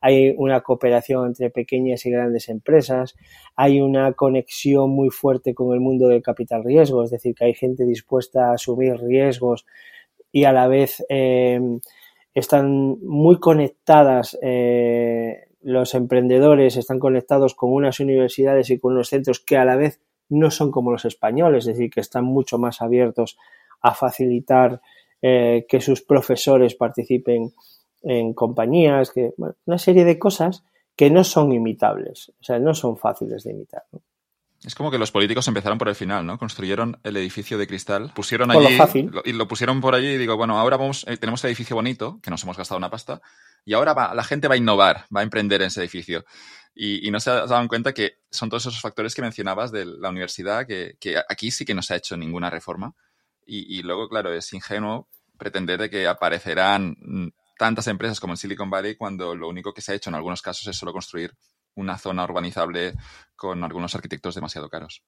hay 0.00 0.34
una 0.36 0.60
cooperación 0.60 1.26
entre 1.26 1.50
pequeñas 1.50 2.04
y 2.06 2.10
grandes 2.10 2.48
empresas, 2.48 3.16
hay 3.54 3.80
una 3.80 4.12
conexión 4.12 4.90
muy 4.90 5.10
fuerte 5.10 5.54
con 5.54 5.74
el 5.74 5.80
mundo 5.80 6.08
del 6.08 6.22
capital 6.22 6.64
riesgo, 6.64 7.04
es 7.04 7.10
decir, 7.10 7.34
que 7.34 7.44
hay 7.44 7.54
gente 7.54 7.84
dispuesta 7.84 8.50
a 8.50 8.54
asumir 8.54 8.96
riesgos 8.98 9.66
y 10.32 10.44
a 10.44 10.52
la 10.52 10.68
vez 10.68 11.04
eh, 11.08 11.60
están 12.34 12.98
muy 13.00 13.40
conectadas. 13.40 14.38
Eh, 14.42 15.46
los 15.62 15.94
emprendedores 15.94 16.76
están 16.76 16.98
conectados 16.98 17.54
con 17.54 17.72
unas 17.72 17.98
universidades 17.98 18.70
y 18.70 18.78
con 18.78 18.92
unos 18.92 19.08
centros 19.08 19.40
que 19.40 19.56
a 19.56 19.64
la 19.64 19.76
vez 19.76 20.00
no 20.28 20.50
son 20.50 20.70
como 20.70 20.92
los 20.92 21.04
españoles, 21.04 21.66
es 21.66 21.76
decir, 21.76 21.90
que 21.90 22.00
están 22.00 22.24
mucho 22.24 22.58
más 22.58 22.82
abiertos 22.82 23.38
a 23.80 23.94
facilitar 23.94 24.80
eh, 25.22 25.66
que 25.68 25.80
sus 25.80 26.02
profesores 26.02 26.74
participen 26.74 27.52
en 28.02 28.34
compañías, 28.34 29.10
que, 29.10 29.34
una 29.64 29.78
serie 29.78 30.04
de 30.04 30.18
cosas 30.18 30.64
que 30.96 31.10
no 31.10 31.24
son 31.24 31.52
imitables, 31.52 32.30
o 32.40 32.44
sea, 32.44 32.58
no 32.58 32.74
son 32.74 32.96
fáciles 32.96 33.44
de 33.44 33.52
imitar. 33.52 33.82
Es 34.64 34.74
como 34.74 34.90
que 34.90 34.98
los 34.98 35.12
políticos 35.12 35.46
empezaron 35.46 35.78
por 35.78 35.88
el 35.88 35.94
final, 35.94 36.26
¿no? 36.26 36.38
Construyeron 36.38 36.98
el 37.04 37.16
edificio 37.18 37.58
de 37.58 37.66
cristal, 37.66 38.12
pusieron 38.14 38.50
allí 38.50 38.78
y 39.24 39.32
lo 39.32 39.46
pusieron 39.46 39.80
por 39.80 39.94
allí 39.94 40.08
y 40.08 40.18
digo, 40.18 40.36
bueno, 40.36 40.58
ahora 40.58 40.76
vamos, 40.76 41.04
eh, 41.06 41.16
tenemos 41.18 41.44
el 41.44 41.48
edificio 41.48 41.76
bonito, 41.76 42.18
que 42.22 42.30
nos 42.30 42.42
hemos 42.42 42.56
gastado 42.56 42.78
una 42.78 42.90
pasta, 42.90 43.20
y 43.64 43.74
ahora 43.74 44.12
la 44.14 44.24
gente 44.24 44.48
va 44.48 44.54
a 44.54 44.58
innovar, 44.58 45.04
va 45.14 45.20
a 45.20 45.24
emprender 45.24 45.60
en 45.60 45.68
ese 45.68 45.80
edificio. 45.80 46.24
Y, 46.74 47.10
no 47.10 47.20
se 47.20 47.30
daban 47.30 47.68
cuenta 47.68 47.94
que 47.94 48.18
son 48.30 48.50
todos 48.50 48.66
esos 48.66 48.80
factores 48.80 49.14
que 49.14 49.22
mencionabas 49.22 49.72
de 49.72 49.86
la 49.86 50.10
universidad, 50.10 50.66
que, 50.66 50.96
aquí 51.28 51.50
sí 51.50 51.64
que 51.64 51.74
no 51.74 51.82
se 51.82 51.94
ha 51.94 51.96
hecho 51.96 52.16
ninguna 52.16 52.50
reforma. 52.50 52.94
Y, 53.46 53.78
y 53.78 53.82
luego, 53.82 54.08
claro, 54.08 54.32
es 54.32 54.52
ingenuo 54.52 55.08
pretender 55.38 55.80
de 55.80 55.90
que 55.90 56.06
aparecerán 56.06 56.96
tantas 57.58 57.86
empresas 57.86 58.20
como 58.20 58.34
en 58.34 58.36
Silicon 58.36 58.70
Valley 58.70 58.96
cuando 58.96 59.34
lo 59.34 59.48
único 59.48 59.72
que 59.72 59.82
se 59.82 59.92
ha 59.92 59.94
hecho 59.94 60.10
en 60.10 60.16
algunos 60.16 60.42
casos 60.42 60.66
es 60.68 60.76
solo 60.76 60.92
construir 60.92 61.32
una 61.74 61.98
zona 61.98 62.24
urbanizable 62.24 62.94
con 63.34 63.62
algunos 63.62 63.94
arquitectos 63.94 64.34
demasiado 64.34 64.68
caros. 64.68 65.02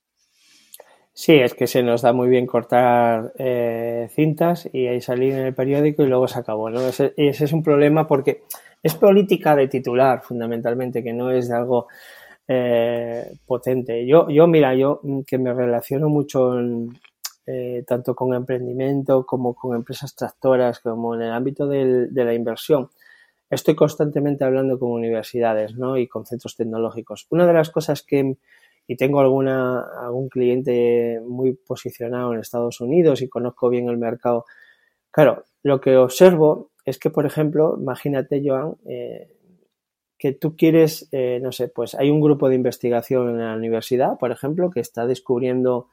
Sí, 1.13 1.35
es 1.35 1.55
que 1.55 1.67
se 1.67 1.83
nos 1.83 2.03
da 2.03 2.13
muy 2.13 2.29
bien 2.29 2.47
cortar 2.47 3.33
eh, 3.39 4.09
cintas 4.15 4.69
y 4.73 4.87
ahí 4.87 5.01
salir 5.01 5.33
en 5.33 5.47
el 5.47 5.55
periódico 5.55 6.05
y 6.05 6.07
luego 6.07 6.29
se 6.29 6.39
acabó. 6.39 6.71
¿no? 6.71 6.81
Ese, 6.81 7.13
ese, 7.17 7.47
es 7.47 7.53
un 7.53 7.63
problema 7.65 8.07
porque 8.07 8.43
es 8.83 8.95
política 8.95 9.57
de 9.57 9.67
titular, 9.67 10.23
fundamentalmente, 10.23 11.03
que 11.03 11.13
no 11.13 11.33
es 11.33 11.49
de 11.49 11.57
algo 11.57 11.89
eh, 12.47 13.33
potente. 13.47 14.07
Yo, 14.07 14.29
yo, 14.31 14.47
mira, 14.47 14.75
yo 14.75 15.01
que 15.27 15.39
me 15.39 15.53
relaciono 15.53 16.09
mucho 16.09 16.55
eh, 17.51 17.83
tanto 17.87 18.15
con 18.15 18.35
emprendimiento 18.35 19.25
como 19.25 19.55
con 19.55 19.75
empresas 19.75 20.15
tractoras, 20.15 20.81
como 20.81 21.15
en 21.15 21.23
el 21.23 21.33
ámbito 21.33 21.67
de 21.67 22.09
la 22.13 22.35
inversión. 22.35 22.91
Estoy 23.49 23.75
constantemente 23.75 24.45
hablando 24.45 24.79
con 24.79 24.91
universidades 24.91 25.75
¿no? 25.75 25.97
y 25.97 26.07
con 26.07 26.27
centros 26.27 26.57
tecnológicos. 26.57 27.27
Una 27.31 27.47
de 27.47 27.55
las 27.55 27.71
cosas 27.71 28.03
que 28.03 28.37
y 28.91 28.97
tengo 28.97 29.21
alguna, 29.21 29.81
algún 30.01 30.31
cliente 30.31 31.21
muy 31.25 31.53
posicionado 31.53 32.33
en 32.33 32.41
Estados 32.41 32.81
Unidos 32.81 33.21
y 33.21 33.29
conozco 33.29 33.69
bien 33.69 33.89
el 33.91 33.99
mercado. 33.99 34.47
Claro, 35.11 35.45
lo 35.63 35.79
que 35.81 35.97
observo 35.99 36.71
es 36.87 36.99
que, 36.99 37.11
por 37.11 37.27
ejemplo, 37.27 37.77
imagínate, 37.79 38.43
Joan, 38.45 38.77
eh, 38.87 39.29
que 40.19 40.33
tú 40.33 40.57
quieres, 40.57 41.07
eh, 41.13 41.39
no 41.43 41.53
sé, 41.53 41.69
pues 41.69 41.95
hay 41.95 42.09
un 42.09 42.23
grupo 42.23 42.49
de 42.49 42.55
investigación 42.55 43.29
en 43.29 43.39
la 43.39 43.55
universidad, 43.55 44.19
por 44.19 44.33
ejemplo, 44.33 44.71
que 44.71 44.81
está 44.81 45.07
descubriendo 45.07 45.89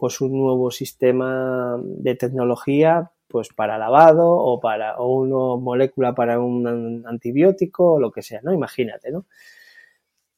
pues 0.00 0.22
un 0.22 0.32
nuevo 0.32 0.70
sistema 0.70 1.76
de 1.84 2.14
tecnología 2.14 3.10
pues 3.28 3.50
para 3.50 3.76
lavado 3.76 4.28
o 4.30 4.58
para 4.58 4.96
o 4.96 5.20
una 5.20 5.62
molécula 5.62 6.14
para 6.14 6.40
un 6.40 7.04
antibiótico 7.06 7.92
o 7.92 8.00
lo 8.00 8.10
que 8.10 8.22
sea, 8.22 8.40
¿no? 8.42 8.54
Imagínate, 8.54 9.12
¿no? 9.12 9.26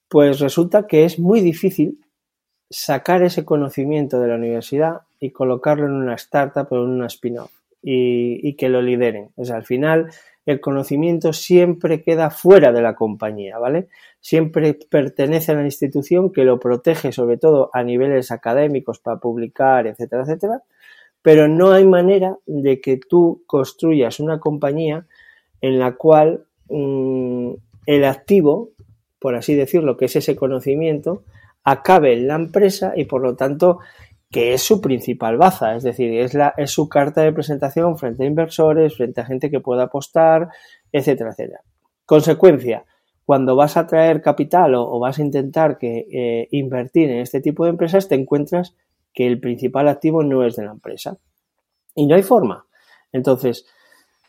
Pues 0.09 0.41
resulta 0.41 0.89
que 0.89 1.05
es 1.05 1.21
muy 1.21 1.41
difícil 1.41 2.01
sacar 2.69 3.23
ese 3.23 3.45
conocimiento 3.45 4.19
de 4.19 4.29
la 4.29 4.35
universidad 4.35 5.03
y 5.21 5.31
colocarlo 5.31 5.87
en 5.87 5.93
una 5.93 6.17
startup 6.17 6.67
o 6.71 6.77
en 6.77 6.91
una 6.91 7.07
spin-off 7.07 7.53
y, 7.81 8.55
que 8.57 8.69
lo 8.69 8.83
lideren. 8.83 9.31
O 9.37 9.45
sea, 9.45 9.57
al 9.57 9.65
final 9.65 10.11
el 10.45 10.61
conocimiento 10.61 11.33
siempre 11.33 12.03
queda 12.03 12.31
fuera 12.31 12.73
de 12.73 12.83
la 12.83 12.97
compañía, 12.97 13.59
¿vale? 13.59 13.89
Siempre 14.23 14.79
pertenece 14.89 15.53
a 15.53 15.57
la 15.57 15.65
institución 15.65 16.33
que 16.33 16.45
lo 16.45 16.59
protege 16.59 17.13
sobre 17.13 17.37
todo 17.37 17.69
a 17.75 17.83
niveles 17.83 18.31
académicos 18.31 18.99
para 18.99 19.19
publicar, 19.19 19.87
etcétera, 19.87 20.23
etcétera, 20.23 20.63
pero 21.21 21.47
no 21.47 21.73
hay 21.73 21.85
manera 21.85 22.39
de 22.47 22.81
que 22.81 22.97
tú 22.97 23.43
construyas 23.47 24.21
una 24.21 24.41
compañía 24.41 25.07
en 25.61 25.79
la 25.79 25.93
cual 25.97 26.47
mm, 26.71 27.53
el 27.85 28.05
activo 28.07 28.71
por 29.23 29.37
así 29.37 29.55
decirlo, 29.55 29.97
que 29.97 30.07
es 30.07 30.17
ese 30.17 30.35
conocimiento, 30.35 31.23
acabe 31.63 32.13
en 32.13 32.27
la 32.27 32.35
empresa 32.35 32.93
y 32.97 33.05
por 33.05 33.23
lo 33.23 33.37
tanto 33.37 33.79
que 34.33 34.53
es 34.53 34.63
su 34.63 34.81
principal 34.81 35.37
baza, 35.37 35.77
es 35.77 35.85
decir, 35.85 36.13
es, 36.19 36.35
la, 36.35 36.55
es 36.57 36.73
su 36.73 36.89
carta 36.89 37.23
de 37.23 37.33
presentación 37.33 37.97
frente 37.97 38.25
a 38.25 38.27
inversores, 38.27 38.97
frente 38.97 39.21
a 39.21 39.25
gente 39.25 39.49
que 39.49 39.61
pueda 39.61 39.85
apostar, 39.85 40.49
etcétera, 40.91 41.31
etcétera. 41.31 41.61
Consecuencia, 42.05 42.85
cuando 43.25 43.57
vas 43.57 43.77
a 43.77 43.87
traer 43.87 44.21
capital 44.21 44.75
o, 44.75 44.99
vas 44.99 45.19
a 45.19 45.23
intentar 45.23 45.79
que, 45.79 46.07
eh, 46.13 46.49
invertir 46.51 47.11
en 47.11 47.19
este 47.19 47.41
tipo 47.41 47.65
de 47.65 47.71
empresas, 47.71 48.09
te 48.09 48.15
encuentras 48.15 48.75
que 49.13 49.27
el 49.27 49.41
principal 49.41 49.89
activo 49.89 50.23
no 50.23 50.45
es 50.45 50.57
de 50.57 50.65
la 50.65 50.73
empresa. 50.73 51.19
Y 51.95 52.07
no 52.07 52.15
hay 52.15 52.23
forma. 52.23 52.67
Entonces, 53.13 53.67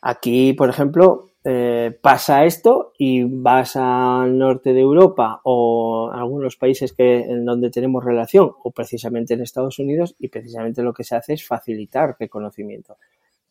aquí, 0.02 0.54
por 0.54 0.70
ejemplo, 0.70 1.34
eh, 1.46 1.98
pasa 2.02 2.46
esto 2.46 2.94
y 2.98 3.24
vas 3.24 3.76
al 3.76 4.38
norte 4.38 4.74
de 4.74 4.80
Europa 4.80 5.42
o 5.44 6.10
algunos 6.14 6.56
países 6.56 6.94
que, 6.94 7.20
en 7.20 7.44
donde 7.44 7.70
tenemos 7.70 8.04
relación 8.04 8.54
o 8.64 8.72
precisamente 8.72 9.34
en 9.34 9.42
Estados 9.42 9.78
Unidos 9.80 10.16
y 10.20 10.30
precisamente 10.30 10.84
lo 10.84 10.94
que 10.94 11.04
se 11.04 11.16
hace 11.16 11.34
es 11.34 11.46
facilitar 11.46 12.16
el 12.20 12.30
conocimiento. 12.30 12.98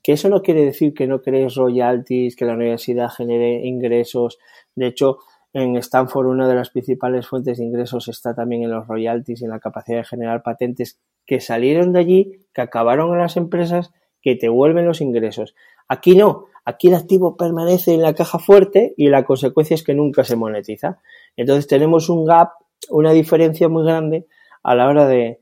Que 0.03 0.13
eso 0.13 0.29
no 0.29 0.43
quiere 0.43 0.65
decir 0.65 0.95
que 0.95 1.07
no 1.07 1.21
crees 1.21 1.55
royalties, 1.55 2.35
que 2.35 2.47
la 2.47 2.55
universidad 2.55 3.11
genere 3.11 3.67
ingresos. 3.67 4.39
De 4.75 4.87
hecho, 4.87 5.19
en 5.53 5.77
Stanford 5.77 6.27
una 6.27 6.49
de 6.49 6.55
las 6.55 6.71
principales 6.71 7.27
fuentes 7.27 7.59
de 7.59 7.65
ingresos 7.65 8.09
está 8.09 8.35
también 8.35 8.63
en 8.63 8.71
los 8.71 8.87
royalties 8.87 9.43
y 9.43 9.45
en 9.45 9.51
la 9.51 9.61
capacidad 9.61 9.99
de 9.99 10.05
generar 10.05 10.43
patentes 10.43 10.99
que 11.27 11.41
salieron 11.41 11.93
de 11.93 12.01
allí, 12.01 12.47
que 12.53 12.63
acabaron 12.63 13.13
en 13.13 13.19
las 13.19 13.37
empresas, 13.37 13.93
que 14.21 14.37
te 14.37 14.49
vuelven 14.49 14.87
los 14.87 15.01
ingresos. 15.01 15.55
Aquí 15.89 16.17
no, 16.17 16.47
Aquí 16.65 16.89
el 16.89 16.95
activo 16.95 17.37
permanece 17.37 17.95
en 17.95 18.03
la 18.03 18.15
caja 18.15 18.39
fuerte 18.39 18.95
y 18.97 19.09
la 19.09 19.25
consecuencia 19.25 19.75
es 19.75 19.83
que 19.83 19.95
nunca 19.95 20.23
se 20.23 20.37
monetiza. 20.37 21.01
Entonces 21.37 21.67
tenemos 21.67 22.09
un 22.09 22.25
gap, 22.25 22.51
una 22.89 23.13
diferencia 23.13 23.69
muy 23.69 23.85
grande 23.85 24.27
a 24.63 24.75
la 24.77 24.87
hora 24.87 25.07
de, 25.07 25.41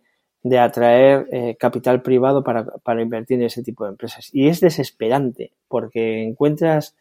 atraer 0.59 1.27
eh, 1.31 1.57
capital 1.59 2.01
privado 2.01 2.43
para, 2.43 2.65
para 2.65 3.03
invertir 3.03 3.39
en 3.39 3.47
ese 3.47 3.63
tipo 3.63 3.85
de 3.85 3.91
empresas. 3.91 4.31
Y 4.33 4.49
es 4.49 4.61
desesperante 4.61 5.53
porque 5.69 6.23
encuentras 6.23 6.97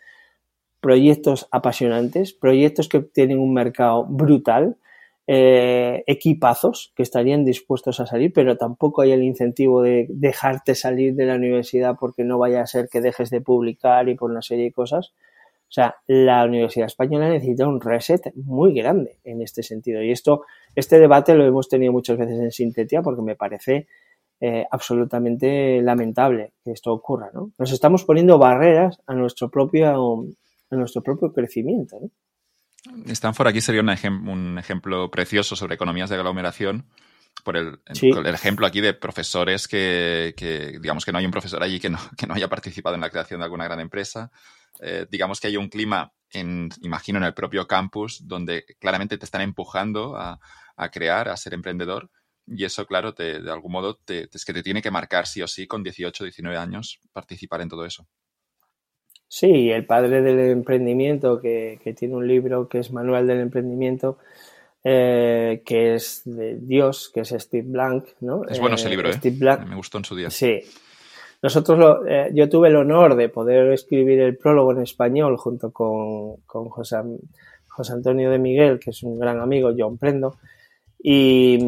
proyectos 0.82 1.48
apasionantes, 1.52 2.34
proyectos 2.34 2.88
que 2.88 3.02
tienen 3.02 3.40
un 3.40 3.54
mercado 3.54 4.06
brutal, 4.06 4.78
eh, 5.28 6.04
equipazos 6.08 6.92
que 6.96 7.04
estarían 7.04 7.46
dispuestos 7.46 8.00
a 8.00 8.08
salir, 8.08 8.34
pero 8.34 8.58
tampoco 8.58 9.04
hay 9.04 9.12
el 9.12 9.24
incentivo 9.24 9.84
de 9.84 10.08
dejarte 10.10 10.74
salir 10.74 11.14
de 11.14 11.26
la 11.26 11.36
universidad 11.36 11.98
porque 12.00 12.24
no 12.24 12.40
vaya 12.40 12.62
a 12.62 12.68
ser 12.68 12.90
que 12.90 13.00
dejes 13.00 13.30
de 13.30 13.42
publicar 13.42 14.10
y 14.10 14.16
por 14.16 14.32
una 14.32 14.42
serie 14.42 14.66
de 14.66 14.72
cosas. 14.72 15.14
O 15.70 15.72
sea, 15.72 15.98
la 16.08 16.44
Universidad 16.46 16.88
Española 16.88 17.30
necesita 17.30 17.68
un 17.68 17.80
reset 17.80 18.34
muy 18.34 18.74
grande 18.74 19.20
en 19.24 19.44
este 19.44 19.62
sentido. 19.62 20.02
Y 20.02 20.10
esto, 20.10 20.46
este 20.74 20.98
debate 20.98 21.36
lo 21.36 21.46
hemos 21.46 21.70
tenido 21.70 21.92
muchas 21.92 22.18
veces 22.18 22.40
en 22.40 22.52
Sintetia 22.52 23.04
porque 23.04 23.22
me 23.22 23.36
parece 23.36 23.86
eh, 24.42 24.66
absolutamente 24.72 25.80
lamentable 25.84 26.54
que 26.64 26.72
esto 26.72 26.92
ocurra. 26.92 27.30
¿no? 27.32 27.52
Nos 27.60 27.72
estamos 27.72 28.04
poniendo 28.04 28.40
barreras 28.40 29.00
a 29.06 29.14
nuestro 29.14 29.52
propio, 29.52 30.26
a 30.72 30.76
nuestro 30.76 31.02
propio 31.02 31.32
crecimiento. 31.32 32.00
¿no? 32.00 32.10
Stanford 33.08 33.48
aquí 33.48 33.62
sería 33.62 33.82
un, 33.82 34.58
ejemplo 34.58 35.12
precioso 35.12 35.56
sobre 35.56 35.76
economías 35.76 36.10
de 36.10 36.16
aglomeración 36.16 36.86
por 37.44 37.56
el, 37.56 37.80
ejemplo 38.26 38.68
aquí 38.68 38.82
de 38.82 38.94
profesores 38.94 39.68
que, 39.68 40.34
digamos 40.82 41.06
que 41.06 41.12
no 41.12 41.20
hay 41.20 41.26
un 41.26 41.32
profesor 41.32 41.64
allí 41.64 41.80
que 41.80 41.90
no, 41.90 42.00
que 42.18 42.28
no 42.28 42.34
haya 42.34 42.50
participado 42.50 42.96
en 42.96 43.02
la 43.02 43.10
creación 43.10 43.40
de 43.40 43.46
alguna 43.46 43.66
gran 43.66 43.80
empresa. 43.80 44.32
Eh, 44.82 45.06
digamos 45.10 45.40
que 45.40 45.48
hay 45.48 45.58
un 45.58 45.70
clima, 45.70 46.12
en, 46.32 46.70
imagino, 46.82 47.18
en 47.18 47.26
el 47.26 47.34
propio 47.34 47.68
campus 47.68 48.28
donde 48.28 48.66
claramente 48.80 49.18
te 49.18 49.26
están 49.26 49.42
empujando 49.42 50.16
a, 50.18 50.40
crear, 50.92 51.30
a 51.30 51.38
ser 51.38 51.54
emprendedor. 51.54 52.10
Y 52.46 52.66
eso, 52.66 52.86
claro, 52.86 53.14
te, 53.14 53.42
de 53.42 53.52
algún 53.52 53.72
modo 53.72 54.00
es 54.08 54.46
que 54.46 54.54
te 54.54 54.64
tiene 54.64 54.82
que 54.82 54.92
marcar 54.92 55.28
sí 55.28 55.42
o 55.42 55.48
sí 55.48 55.68
con 55.68 55.84
18, 55.84 56.24
19 56.24 56.58
años 56.58 57.00
participar 57.14 57.62
en 57.62 57.70
todo 57.70 57.86
eso. 57.86 58.08
Sí, 59.32 59.70
el 59.70 59.86
padre 59.86 60.24
del 60.24 60.40
emprendimiento, 60.40 61.40
que, 61.40 61.80
que 61.84 61.94
tiene 61.94 62.16
un 62.16 62.28
libro 62.28 62.68
que 62.68 62.80
es 62.80 62.92
Manual 62.92 63.28
del 63.28 63.42
Emprendimiento, 63.42 64.18
eh, 64.84 65.62
que 65.64 65.94
es 65.94 66.24
de 66.26 66.58
Dios, 66.60 67.12
que 67.14 67.20
es 67.20 67.30
Steve 67.30 67.68
Blank, 67.68 68.06
¿no? 68.22 68.44
Es 68.46 68.60
bueno 68.60 68.76
ese 68.76 68.88
eh, 68.88 68.90
libro, 68.90 69.12
¿eh? 69.12 69.58
Me 69.68 69.76
gustó 69.76 70.00
en 70.00 70.06
su 70.06 70.16
día. 70.16 70.32
Sí. 70.32 70.60
Nosotros, 71.44 71.78
lo, 71.78 72.08
eh, 72.08 72.32
yo 72.34 72.50
tuve 72.50 72.70
el 72.70 72.76
honor 72.76 73.16
de 73.16 73.30
poder 73.30 73.72
escribir 73.72 74.20
el 74.20 74.36
prólogo 74.36 74.72
en 74.72 74.82
español 74.82 75.38
junto 75.38 75.72
con, 75.72 76.38
con 76.48 76.68
José, 76.70 76.98
José, 77.68 77.94
Antonio 77.94 78.32
de 78.32 78.40
Miguel, 78.40 78.80
que 78.80 78.90
es 78.90 79.04
un 79.04 79.20
gran 79.20 79.40
amigo, 79.40 79.72
yo 79.78 79.88
emprendo. 79.88 80.38
Y, 80.98 81.60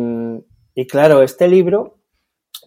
y 0.73 0.87
claro, 0.87 1.21
este 1.21 1.47
libro 1.47 2.00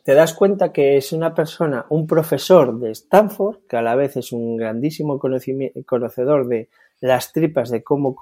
te 0.04 0.12
das 0.12 0.34
cuenta 0.34 0.70
que 0.70 0.98
es 0.98 1.12
una 1.12 1.34
persona, 1.34 1.86
un 1.88 2.06
profesor 2.06 2.78
de 2.78 2.90
Stanford, 2.90 3.60
que 3.66 3.78
a 3.78 3.82
la 3.82 3.96
vez 3.96 4.18
es 4.18 4.32
un 4.32 4.58
grandísimo 4.58 5.18
conocedor 5.18 6.46
de 6.46 6.68
las 7.00 7.32
tripas 7.32 7.70
de 7.70 7.82
cómo, 7.82 8.14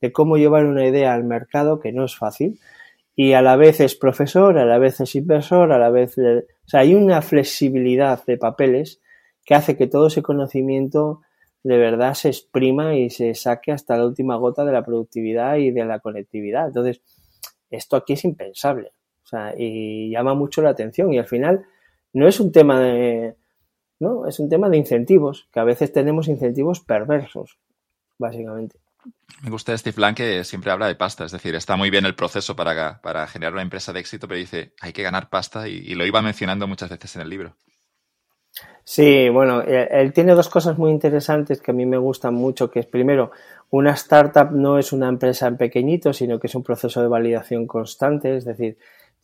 de 0.00 0.10
cómo 0.10 0.38
llevar 0.38 0.64
una 0.64 0.86
idea 0.86 1.12
al 1.12 1.24
mercado, 1.24 1.80
que 1.80 1.92
no 1.92 2.06
es 2.06 2.16
fácil, 2.16 2.58
y 3.14 3.34
a 3.34 3.42
la 3.42 3.56
vez 3.56 3.80
es 3.80 3.94
profesor, 3.94 4.56
a 4.56 4.64
la 4.64 4.78
vez 4.78 5.00
es 5.00 5.14
inversor, 5.16 5.70
a 5.72 5.78
la 5.78 5.90
vez... 5.90 6.16
O 6.16 6.68
sea, 6.68 6.80
hay 6.80 6.94
una 6.94 7.20
flexibilidad 7.20 8.24
de 8.24 8.38
papeles 8.38 9.02
que 9.44 9.54
hace 9.54 9.76
que 9.76 9.86
todo 9.86 10.06
ese 10.06 10.22
conocimiento 10.22 11.20
de 11.62 11.76
verdad 11.76 12.14
se 12.14 12.28
exprima 12.28 12.96
y 12.96 13.10
se 13.10 13.34
saque 13.34 13.72
hasta 13.72 13.98
la 13.98 14.06
última 14.06 14.36
gota 14.36 14.64
de 14.64 14.72
la 14.72 14.84
productividad 14.84 15.56
y 15.56 15.72
de 15.72 15.84
la 15.84 15.98
conectividad. 16.00 16.68
Entonces, 16.68 17.02
esto 17.68 17.96
aquí 17.96 18.14
es 18.14 18.24
impensable. 18.24 18.92
O 19.28 19.30
sea, 19.30 19.52
y 19.54 20.10
llama 20.10 20.32
mucho 20.32 20.62
la 20.62 20.70
atención 20.70 21.12
y 21.12 21.18
al 21.18 21.26
final 21.26 21.66
no 22.14 22.26
es 22.26 22.40
un 22.40 22.50
tema 22.50 22.80
de, 22.80 23.36
no, 24.00 24.26
es 24.26 24.38
un 24.38 24.48
tema 24.48 24.70
de 24.70 24.78
incentivos, 24.78 25.50
que 25.52 25.60
a 25.60 25.64
veces 25.64 25.92
tenemos 25.92 26.28
incentivos 26.28 26.80
perversos, 26.80 27.58
básicamente. 28.16 28.78
Me 29.42 29.50
gusta 29.50 29.76
Steve 29.76 29.96
Blank 29.96 30.16
que 30.16 30.44
siempre 30.44 30.70
habla 30.70 30.86
de 30.86 30.94
pasta, 30.94 31.26
es 31.26 31.32
decir, 31.32 31.54
está 31.54 31.76
muy 31.76 31.90
bien 31.90 32.06
el 32.06 32.14
proceso 32.14 32.56
para, 32.56 33.02
para 33.02 33.26
generar 33.26 33.52
una 33.52 33.60
empresa 33.60 33.92
de 33.92 34.00
éxito, 34.00 34.26
pero 34.26 34.38
dice, 34.38 34.72
hay 34.80 34.94
que 34.94 35.02
ganar 35.02 35.28
pasta 35.28 35.68
y, 35.68 35.94
lo 35.94 36.06
iba 36.06 36.22
mencionando 36.22 36.66
muchas 36.66 36.88
veces 36.88 37.14
en 37.16 37.22
el 37.22 37.28
libro. 37.28 37.54
Sí, 38.82 39.28
bueno, 39.28 39.60
él 39.60 40.14
tiene 40.14 40.34
dos 40.34 40.48
cosas 40.48 40.78
muy 40.78 40.90
interesantes 40.90 41.60
que 41.60 41.72
a 41.72 41.74
mí 41.74 41.84
me 41.84 41.98
gustan 41.98 42.32
mucho, 42.32 42.70
que 42.70 42.80
es 42.80 42.86
primero, 42.86 43.30
una 43.68 43.92
startup 43.92 44.50
no 44.50 44.78
es 44.78 44.94
una 44.94 45.08
empresa 45.08 45.46
en 45.46 45.58
pequeñito, 45.58 46.14
sino 46.14 46.40
que 46.40 46.46
es 46.46 46.54
un 46.54 46.62
proceso 46.62 47.02
de 47.02 47.08
validación 47.08 47.66
constante, 47.66 48.34
es 48.38 48.46
decir, 48.46 48.78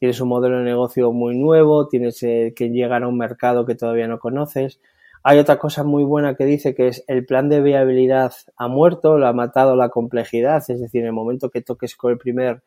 tienes 0.05 0.21
un 0.21 0.29
modelo 0.29 0.59
de 0.59 0.65
negocio 0.65 1.13
muy 1.13 1.35
nuevo, 1.35 1.89
tienes 1.89 2.23
eh, 2.25 2.53
que 2.55 2.69
llegar 2.69 3.03
a 3.05 3.09
un 3.09 3.17
mercado 3.17 3.65
que 3.65 3.75
todavía 3.75 4.07
no 4.07 4.19
conoces. 4.19 4.79
Hay 5.23 5.39
otra 5.39 5.59
cosa 5.59 5.83
muy 5.83 6.05
buena 6.05 6.35
que 6.35 6.45
dice 6.45 6.75
que 6.75 6.89
es 6.89 7.03
el 7.09 7.25
plan 7.25 7.49
de 7.49 7.63
viabilidad 7.63 8.35
ha 8.59 8.69
muerto, 8.69 9.17
lo 9.17 9.27
ha 9.27 9.33
matado 9.33 9.77
la 9.77 9.89
complejidad, 9.89 10.63
es 10.69 10.79
decir, 10.79 11.01
en 11.01 11.07
el 11.07 11.15
momento 11.15 11.49
que 11.49 11.63
toques 11.63 11.97
con 11.97 12.13
el 12.13 12.19
primer 12.19 12.63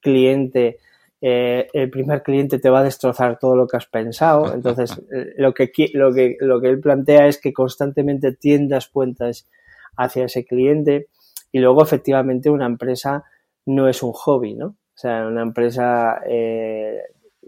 cliente, 0.00 0.78
eh, 1.20 1.68
el 1.74 1.90
primer 1.90 2.22
cliente 2.22 2.58
te 2.58 2.70
va 2.70 2.80
a 2.80 2.84
destrozar 2.84 3.38
todo 3.38 3.54
lo 3.54 3.66
que 3.66 3.76
has 3.76 3.86
pensado. 3.86 4.54
Entonces, 4.54 4.98
eh, 5.12 5.34
lo 5.36 5.52
que, 5.52 5.70
lo 5.92 6.10
que, 6.14 6.38
lo 6.40 6.58
que 6.58 6.70
él 6.70 6.80
plantea 6.80 7.26
es 7.26 7.38
que 7.38 7.52
constantemente 7.52 8.32
tiendas 8.32 8.88
cuentas 8.88 9.46
hacia 9.94 10.24
ese 10.24 10.46
cliente 10.46 11.08
y 11.52 11.58
luego, 11.58 11.82
efectivamente, 11.82 12.48
una 12.48 12.64
empresa 12.64 13.24
no 13.66 13.90
es 13.90 14.02
un 14.02 14.12
hobby, 14.12 14.54
¿no? 14.54 14.74
O 14.98 15.00
sea, 15.00 15.28
una 15.28 15.42
empresa, 15.42 16.22
eh, 16.28 17.00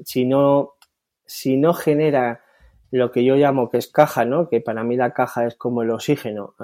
si, 0.04 0.24
no, 0.24 0.74
si 1.26 1.56
no 1.56 1.74
genera 1.74 2.42
lo 2.92 3.10
que 3.10 3.24
yo 3.24 3.34
llamo 3.34 3.68
que 3.68 3.78
es 3.78 3.88
caja, 3.88 4.24
¿no? 4.24 4.48
Que 4.48 4.60
para 4.60 4.84
mí 4.84 4.94
la 4.94 5.12
caja 5.12 5.48
es 5.48 5.56
como 5.56 5.82
el 5.82 5.90
oxígeno 5.90 6.54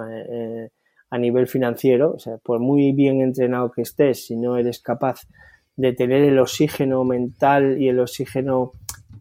a 1.11 1.19
nivel 1.19 1.49
financiero. 1.49 2.13
O 2.13 2.21
sea, 2.21 2.39
por 2.39 2.61
muy 2.61 2.93
bien 2.93 3.21
entrenado 3.21 3.73
que 3.73 3.83
estés, 3.83 4.27
si 4.27 4.37
no 4.37 4.59
eres 4.59 4.79
capaz 4.79 5.23
de 5.75 5.93
tener 5.93 6.23
el 6.23 6.39
oxígeno 6.39 7.03
mental 7.03 7.83
y 7.83 7.89
el 7.89 7.99
oxígeno 7.99 8.71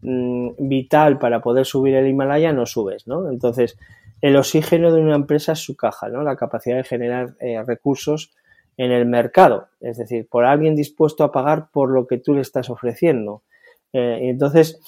mm, 0.02 0.50
vital 0.68 1.18
para 1.18 1.40
poder 1.40 1.66
subir 1.66 1.96
el 1.96 2.06
Himalaya, 2.06 2.52
no 2.52 2.64
subes, 2.64 3.08
¿no? 3.08 3.28
Entonces, 3.28 3.76
el 4.20 4.36
oxígeno 4.36 4.94
de 4.94 5.00
una 5.00 5.16
empresa 5.16 5.54
es 5.54 5.58
su 5.58 5.74
caja, 5.74 6.10
¿no? 6.10 6.22
La 6.22 6.36
capacidad 6.36 6.76
de 6.76 6.84
generar 6.84 7.34
eh, 7.40 7.60
recursos 7.66 8.30
en 8.76 8.92
el 8.92 9.06
mercado, 9.06 9.68
es 9.80 9.96
decir, 9.96 10.28
por 10.28 10.44
alguien 10.44 10.76
dispuesto 10.76 11.24
a 11.24 11.32
pagar 11.32 11.70
por 11.70 11.90
lo 11.90 12.06
que 12.06 12.18
tú 12.18 12.34
le 12.34 12.42
estás 12.42 12.68
ofreciendo. 12.68 13.42
Eh, 13.92 14.20
y 14.22 14.28
entonces, 14.28 14.80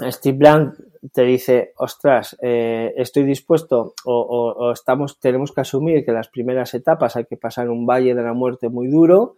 Steve 0.00 0.38
Blank 0.38 0.74
te 1.12 1.22
dice, 1.22 1.72
ostras, 1.76 2.36
eh, 2.40 2.92
estoy 2.96 3.24
dispuesto 3.24 3.94
o, 4.04 4.72
estamos, 4.72 5.20
tenemos 5.20 5.52
que 5.52 5.60
asumir 5.60 6.04
que 6.04 6.12
las 6.12 6.28
primeras 6.28 6.74
etapas 6.74 7.16
hay 7.16 7.26
que 7.26 7.36
pasar 7.36 7.68
un 7.68 7.86
valle 7.86 8.14
de 8.14 8.22
la 8.22 8.32
muerte 8.32 8.68
muy 8.68 8.88
duro, 8.88 9.36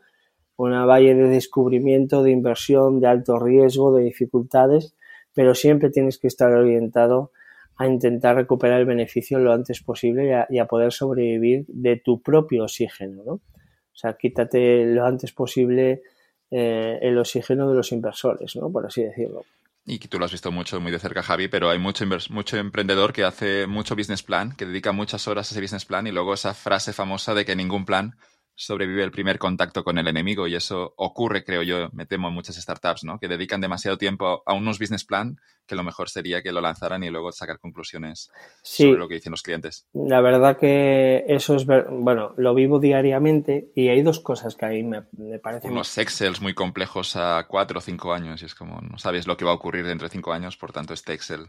una 0.57 0.87
valle 0.87 1.15
de 1.15 1.29
descubrimiento, 1.29 2.23
de 2.23 2.31
inversión, 2.31 3.01
de 3.01 3.09
alto 3.09 3.39
riesgo, 3.39 3.95
de 3.95 4.05
dificultades, 4.05 4.95
pero 5.35 5.55
siempre 5.55 5.91
tienes 5.91 6.19
que 6.19 6.29
estar 6.29 6.53
orientado 6.53 7.33
a 7.77 7.87
intentar 7.87 8.37
recuperar 8.37 8.81
el 8.81 8.87
beneficio 8.87 9.39
lo 9.39 9.53
antes 9.53 9.83
posible 9.83 10.47
y 10.49 10.59
a, 10.59 10.67
poder 10.67 10.93
sobrevivir 10.93 11.65
de 11.69 11.97
tu 11.97 12.23
propio 12.23 12.65
oxígeno, 12.65 13.23
¿no? 13.25 13.33
O 13.33 13.99
sea, 13.99 14.15
quítate 14.15 14.85
lo 14.87 15.05
antes 15.05 15.33
posible 15.33 16.03
eh, 16.51 16.99
el 17.03 17.19
oxígeno 17.19 17.69
de 17.69 17.75
los 17.75 17.93
inversores, 17.93 18.57
¿no? 18.57 18.71
Por 18.71 18.87
así 18.87 19.03
decirlo. 19.03 19.45
Y 19.85 19.99
tú 19.99 20.19
lo 20.19 20.25
has 20.25 20.33
visto 20.33 20.51
mucho, 20.51 20.81
muy 20.81 20.91
de 20.91 20.99
cerca, 20.99 21.23
Javi, 21.23 21.49
pero 21.49 21.71
hay 21.71 21.79
mucho, 21.79 22.05
mucho 22.31 22.57
emprendedor 22.57 23.13
que 23.13 23.25
hace 23.25 23.67
mucho 23.67 23.95
business 23.95 24.23
plan, 24.23 24.57
que 24.57 24.67
dedica 24.67 24.91
muchas 24.93 25.29
horas 25.29 25.51
a 25.51 25.55
ese 25.55 25.61
business 25.61 25.85
plan 25.85 26.07
y 26.07 26.13
luego 26.13 26.35
esa 26.35 26.55
frase 26.55 26.93
famosa 26.93 27.35
de 27.35 27.45
que 27.45 27.55
ningún 27.55 27.87
plan 27.87 28.17
sobrevive 28.57 29.05
el 29.05 29.11
primer 29.11 29.39
contacto 29.39 29.85
con 29.85 29.99
el 29.99 30.09
enemigo 30.09 30.49
y 30.49 30.55
eso 30.55 30.95
ocurre, 30.97 31.45
creo 31.45 31.63
yo, 31.63 31.91
me 31.93 32.07
temo 32.07 32.29
en 32.29 32.35
muchas 32.35 32.57
startups, 32.57 33.05
¿no? 33.05 33.21
Que 33.21 33.29
dedican 33.29 33.61
demasiado 33.61 33.99
tiempo 33.99 34.43
a 34.47 34.55
unos 34.55 34.79
business 34.79 35.05
plan 35.05 35.39
que 35.67 35.75
lo 35.75 35.83
mejor 35.83 36.09
sería 36.09 36.43
que 36.43 36.53
lo 36.53 36.61
lanzaran 36.61 37.03
y 37.03 37.11
luego 37.11 37.33
sacar 37.33 37.59
conclusiones 37.59 38.31
sobre 38.63 38.99
lo 38.99 39.09
que 39.09 39.15
dicen 39.15 39.33
los 39.33 39.43
clientes. 39.43 39.87
La 39.93 40.21
verdad 40.21 40.57
que 40.57 41.25
eso 41.29 41.57
es, 41.57 41.67
bueno, 41.67 42.35
lo 42.37 42.55
vivo 42.55 42.79
diariamente 42.79 43.69
y 43.75 43.89
hay 43.89 44.03
dos 44.03 44.21
cosas 44.21 44.55
que 44.55 44.65
ahí 44.65 44.83
me, 44.83 45.03
me 45.19 45.39
parecen... 45.39 45.73
Unos 45.73 45.99
Excels 45.99 46.41
muy 46.41 46.55
complejos 46.55 47.17
a 47.17 47.47
cuatro 47.49 47.79
o 47.79 47.83
cinco 47.83 48.15
años 48.15 48.43
y 48.43 48.47
es 48.47 48.55
como, 48.55 48.81
no 48.81 48.97
sabes 48.97 49.27
lo 49.27 49.37
que 49.37 49.45
va 49.45 49.51
a 49.51 49.55
ocurrir 49.55 49.85
dentro 49.85 50.09
de 50.09 50.13
cinco 50.13 50.33
años, 50.33 50.57
por 50.57 50.73
tanto 50.73 50.95
este 50.95 51.13
Excel 51.13 51.49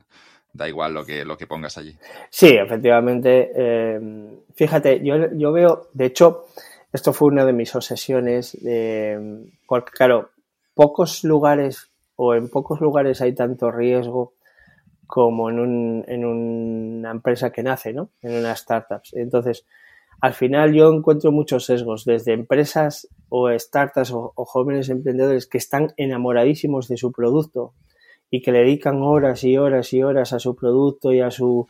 da 0.53 0.67
igual 0.67 0.93
lo 0.93 1.05
que, 1.05 1.23
lo 1.23 1.37
que 1.37 1.47
pongas 1.47 1.77
allí. 1.77 1.95
Sí, 2.29 2.47
efectivamente. 2.47 3.51
Eh, 3.55 3.99
fíjate, 4.55 5.01
yo, 5.03 5.31
yo 5.33 5.51
veo, 5.51 5.89
de 5.93 6.05
hecho, 6.05 6.47
esto 6.93 7.13
fue 7.13 7.29
una 7.29 7.45
de 7.45 7.53
mis 7.53 7.75
obsesiones, 7.75 8.57
porque 9.67 9.91
claro, 9.91 10.29
pocos 10.73 11.23
lugares 11.23 11.91
o 12.15 12.35
en 12.35 12.49
pocos 12.49 12.81
lugares 12.81 13.21
hay 13.21 13.33
tanto 13.33 13.71
riesgo 13.71 14.33
como 15.05 15.49
en, 15.49 15.59
un, 15.59 16.05
en 16.07 16.25
una 16.25 17.11
empresa 17.11 17.51
que 17.51 17.63
nace, 17.63 17.93
¿no? 17.93 18.09
En 18.21 18.33
unas 18.33 18.59
startups. 18.59 19.13
Entonces, 19.13 19.65
al 20.19 20.33
final 20.33 20.73
yo 20.73 20.91
encuentro 20.91 21.31
muchos 21.31 21.65
sesgos, 21.65 22.03
desde 22.03 22.33
empresas 22.33 23.07
o 23.29 23.49
startups 23.57 24.11
o, 24.11 24.33
o, 24.35 24.45
jóvenes 24.45 24.89
emprendedores 24.89 25.47
que 25.47 25.57
están 25.57 25.93
enamoradísimos 25.95 26.87
de 26.87 26.97
su 26.97 27.11
producto 27.11 27.73
y 28.29 28.41
que 28.41 28.51
le 28.51 28.59
dedican 28.59 29.01
horas 29.01 29.43
y 29.43 29.57
horas 29.57 29.93
y 29.93 30.03
horas 30.03 30.33
a 30.33 30.39
su 30.39 30.55
producto 30.55 31.13
y 31.13 31.21
a 31.21 31.31
su 31.31 31.67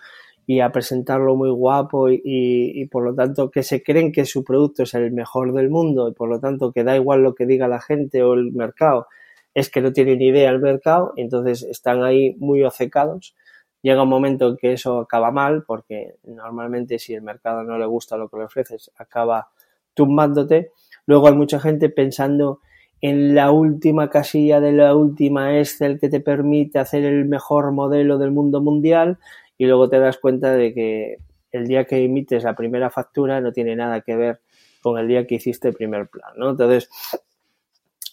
y 0.49 0.61
a 0.61 0.71
presentarlo 0.71 1.35
muy 1.35 1.49
guapo 1.51 2.07
y, 2.09 2.87
por 2.89 3.03
lo 3.03 3.13
tanto 3.13 3.51
que 3.51 3.63
se 3.63 3.83
creen 3.83 4.13
que 4.13 4.23
su 4.23 4.45
producto 4.45 4.83
es 4.83 4.93
el 4.93 5.11
mejor 5.11 5.53
del 5.53 5.69
mundo 5.69 6.07
y 6.07 6.13
por 6.13 6.29
lo 6.29 6.39
tanto 6.39 6.71
que 6.71 6.85
da 6.85 6.95
igual 6.95 7.21
lo 7.21 7.35
que 7.35 7.45
diga 7.45 7.67
la 7.67 7.81
gente 7.81 8.23
o 8.23 8.33
el 8.33 8.53
mercado, 8.53 9.07
es 9.53 9.69
que 9.69 9.81
no 9.81 9.91
tienen 9.91 10.21
idea 10.21 10.49
el 10.49 10.61
mercado 10.61 11.11
y 11.17 11.21
entonces 11.23 11.63
están 11.63 12.01
ahí 12.01 12.33
muy 12.39 12.63
ocecados. 12.63 13.35
Llega 13.81 14.03
un 14.03 14.09
momento 14.09 14.47
en 14.47 14.57
que 14.57 14.71
eso 14.71 14.99
acaba 14.99 15.31
mal 15.31 15.65
porque 15.67 16.15
normalmente 16.23 16.97
si 16.97 17.13
el 17.13 17.23
mercado 17.23 17.63
no 17.63 17.77
le 17.77 17.85
gusta 17.85 18.15
lo 18.15 18.29
que 18.29 18.37
le 18.37 18.43
ofreces 18.45 18.89
acaba 18.97 19.49
tumbándote. 19.93 20.71
Luego 21.05 21.27
hay 21.27 21.35
mucha 21.35 21.59
gente 21.59 21.89
pensando 21.89 22.61
en 23.01 23.35
la 23.35 23.51
última 23.51 24.09
casilla 24.09 24.61
de 24.61 24.71
la 24.71 24.95
última 24.95 25.59
Excel 25.59 25.99
que 25.99 26.07
te 26.07 26.21
permite 26.21 26.79
hacer 26.79 27.03
el 27.03 27.25
mejor 27.25 27.73
modelo 27.73 28.17
del 28.17 28.31
mundo 28.31 28.61
mundial 28.61 29.19
y 29.57 29.65
luego 29.65 29.89
te 29.89 29.99
das 29.99 30.17
cuenta 30.17 30.53
de 30.53 30.73
que 30.73 31.17
el 31.51 31.67
día 31.67 31.85
que 31.85 32.03
emites 32.03 32.43
la 32.43 32.55
primera 32.55 32.89
factura 32.89 33.41
no 33.41 33.51
tiene 33.51 33.75
nada 33.75 34.01
que 34.01 34.15
ver 34.15 34.41
con 34.81 34.97
el 34.99 35.07
día 35.07 35.25
que 35.25 35.35
hiciste 35.35 35.69
el 35.69 35.73
primer 35.73 36.07
plan, 36.07 36.33
¿no? 36.37 36.51
Entonces, 36.51 36.89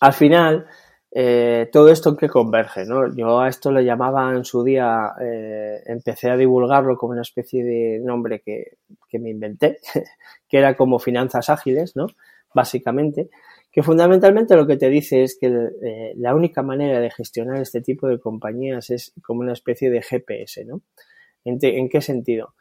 al 0.00 0.12
final, 0.12 0.66
eh, 1.10 1.68
todo 1.70 1.88
esto 1.90 2.10
en 2.10 2.16
que 2.16 2.28
converge, 2.28 2.84
¿no? 2.86 3.14
Yo 3.14 3.40
a 3.40 3.48
esto 3.48 3.70
le 3.70 3.84
llamaba 3.84 4.34
en 4.34 4.44
su 4.44 4.64
día, 4.64 5.12
eh, 5.20 5.82
empecé 5.86 6.30
a 6.30 6.36
divulgarlo 6.36 6.96
como 6.96 7.12
una 7.12 7.22
especie 7.22 7.62
de 7.62 8.00
nombre 8.02 8.40
que, 8.40 8.78
que 9.08 9.18
me 9.18 9.30
inventé, 9.30 9.78
que 10.48 10.58
era 10.58 10.76
como 10.76 10.98
finanzas 10.98 11.50
ágiles, 11.50 11.94
¿no? 11.94 12.06
Básicamente, 12.52 13.30
que 13.70 13.82
fundamentalmente 13.82 14.56
lo 14.56 14.66
que 14.66 14.76
te 14.76 14.88
dice 14.88 15.22
es 15.22 15.36
que 15.38 15.46
eh, 15.46 16.14
la 16.16 16.34
única 16.34 16.62
manera 16.62 17.00
de 17.00 17.10
gestionar 17.10 17.60
este 17.60 17.80
tipo 17.80 18.06
de 18.06 18.20
compañías 18.20 18.90
es 18.90 19.12
como 19.22 19.40
una 19.40 19.52
especie 19.52 19.90
de 19.90 20.02
GPS, 20.02 20.64
¿no? 20.64 20.80
¿En, 21.44 21.88
qué 21.88 22.00
sentido? 22.00 22.54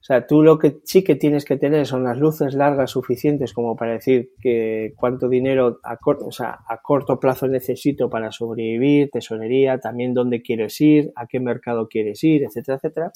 O 0.00 0.06
sea, 0.06 0.26
tú 0.26 0.42
lo 0.42 0.58
que 0.58 0.80
sí 0.84 1.02
que 1.02 1.14
tienes 1.14 1.44
que 1.44 1.56
tener 1.56 1.86
son 1.86 2.04
las 2.04 2.18
luces 2.18 2.54
largas 2.54 2.90
suficientes 2.90 3.54
como 3.54 3.74
para 3.74 3.92
decir 3.92 4.32
que 4.40 4.92
cuánto 4.96 5.28
dinero 5.28 5.80
a 5.82 5.96
corto, 5.96 6.28
a 6.40 6.82
corto 6.82 7.18
plazo 7.18 7.48
necesito 7.48 8.10
para 8.10 8.30
sobrevivir, 8.30 9.10
tesorería, 9.10 9.78
también 9.78 10.12
dónde 10.12 10.42
quieres 10.42 10.78
ir, 10.80 11.12
a 11.16 11.26
qué 11.26 11.40
mercado 11.40 11.88
quieres 11.88 12.22
ir, 12.22 12.44
etcétera, 12.44 12.76
etcétera. 12.76 13.12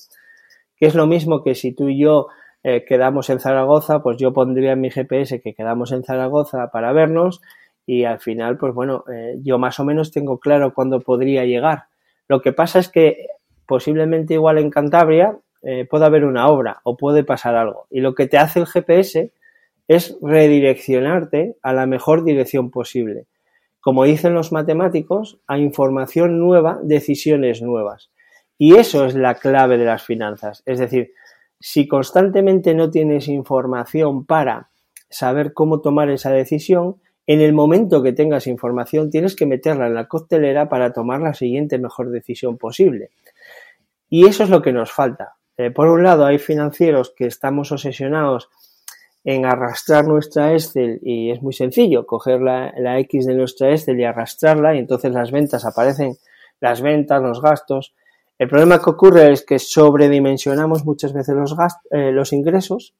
Que 0.76 0.86
es 0.86 0.94
lo 0.94 1.06
mismo 1.06 1.42
que 1.42 1.54
si 1.54 1.74
tú 1.74 1.88
y 1.88 1.98
yo 1.98 2.28
eh, 2.62 2.84
quedamos 2.86 3.30
en 3.30 3.40
Zaragoza, 3.40 4.02
pues 4.02 4.16
yo 4.16 4.32
pondría 4.32 4.72
en 4.72 4.80
mi 4.80 4.90
GPS 4.90 5.40
que 5.40 5.54
quedamos 5.54 5.92
en 5.92 6.04
Zaragoza 6.04 6.70
para 6.72 6.92
vernos 6.92 7.40
y 7.86 8.04
al 8.04 8.20
final, 8.20 8.58
pues 8.58 8.74
bueno, 8.74 9.04
eh, 9.12 9.36
yo 9.42 9.58
más 9.58 9.80
o 9.80 9.84
menos 9.84 10.10
tengo 10.10 10.38
claro 10.38 10.74
cuándo 10.74 11.00
podría 11.00 11.44
llegar. 11.44 11.84
Lo 12.28 12.42
que 12.42 12.52
pasa 12.52 12.78
es 12.78 12.90
que 12.90 13.28
posiblemente 13.68 14.34
igual 14.34 14.56
en 14.58 14.70
Cantabria 14.70 15.38
eh, 15.62 15.86
puede 15.88 16.06
haber 16.06 16.24
una 16.24 16.48
obra 16.48 16.80
o 16.84 16.96
puede 16.96 17.22
pasar 17.22 17.54
algo. 17.54 17.86
Y 17.90 18.00
lo 18.00 18.14
que 18.14 18.26
te 18.26 18.38
hace 18.38 18.60
el 18.60 18.66
GPS 18.66 19.30
es 19.86 20.16
redireccionarte 20.22 21.56
a 21.62 21.72
la 21.74 21.86
mejor 21.86 22.24
dirección 22.24 22.70
posible. 22.70 23.26
Como 23.80 24.04
dicen 24.04 24.32
los 24.32 24.52
matemáticos, 24.52 25.38
a 25.46 25.58
información 25.58 26.40
nueva, 26.40 26.80
decisiones 26.82 27.60
nuevas. 27.60 28.10
Y 28.56 28.76
eso 28.76 29.04
es 29.04 29.14
la 29.14 29.34
clave 29.34 29.76
de 29.76 29.84
las 29.84 30.02
finanzas. 30.02 30.62
Es 30.64 30.78
decir, 30.78 31.12
si 31.60 31.86
constantemente 31.86 32.74
no 32.74 32.90
tienes 32.90 33.28
información 33.28 34.24
para 34.24 34.70
saber 35.10 35.52
cómo 35.52 35.80
tomar 35.80 36.08
esa 36.10 36.30
decisión, 36.30 36.96
en 37.26 37.42
el 37.42 37.52
momento 37.52 38.02
que 38.02 38.14
tengas 38.14 38.46
información 38.46 39.10
tienes 39.10 39.36
que 39.36 39.44
meterla 39.44 39.86
en 39.86 39.94
la 39.94 40.08
costelera 40.08 40.70
para 40.70 40.94
tomar 40.94 41.20
la 41.20 41.34
siguiente 41.34 41.78
mejor 41.78 42.10
decisión 42.10 42.56
posible. 42.56 43.10
Y 44.08 44.26
eso 44.26 44.44
es 44.44 44.50
lo 44.50 44.62
que 44.62 44.72
nos 44.72 44.90
falta. 44.90 45.36
Eh, 45.56 45.70
por 45.70 45.88
un 45.88 46.02
lado, 46.02 46.24
hay 46.24 46.38
financieros 46.38 47.12
que 47.16 47.26
estamos 47.26 47.72
obsesionados 47.72 48.48
en 49.24 49.44
arrastrar 49.44 50.06
nuestra 50.06 50.52
Excel 50.52 51.00
y 51.02 51.30
es 51.30 51.42
muy 51.42 51.52
sencillo, 51.52 52.06
coger 52.06 52.40
la, 52.40 52.72
la, 52.78 52.98
X 53.00 53.26
de 53.26 53.34
nuestra 53.34 53.70
Excel 53.70 54.00
y 54.00 54.04
arrastrarla 54.04 54.74
y 54.74 54.78
entonces 54.78 55.12
las 55.12 55.32
ventas 55.32 55.66
aparecen, 55.66 56.16
las 56.60 56.80
ventas, 56.80 57.20
los 57.20 57.42
gastos. 57.42 57.94
El 58.38 58.48
problema 58.48 58.80
que 58.80 58.90
ocurre 58.90 59.32
es 59.32 59.44
que 59.44 59.58
sobredimensionamos 59.58 60.84
muchas 60.84 61.12
veces 61.12 61.34
los, 61.34 61.54
eh, 61.90 62.12
los 62.12 62.32
ingresos 62.32 62.94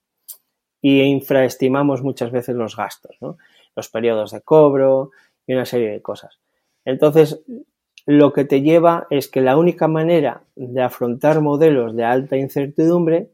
y 0.82 1.00
infraestimamos 1.02 2.02
muchas 2.02 2.32
veces 2.32 2.56
los 2.56 2.76
gastos, 2.76 3.16
¿no? 3.20 3.38
los 3.74 3.88
periodos 3.88 4.32
de 4.32 4.42
cobro 4.42 5.10
y 5.46 5.54
una 5.54 5.64
serie 5.64 5.90
de 5.90 6.02
cosas. 6.02 6.40
Entonces, 6.84 7.40
lo 8.10 8.32
que 8.32 8.46
te 8.46 8.62
lleva 8.62 9.06
es 9.10 9.28
que 9.28 9.42
la 9.42 9.58
única 9.58 9.86
manera 9.86 10.42
de 10.56 10.80
afrontar 10.80 11.42
modelos 11.42 11.94
de 11.94 12.04
alta 12.04 12.38
incertidumbre 12.38 13.28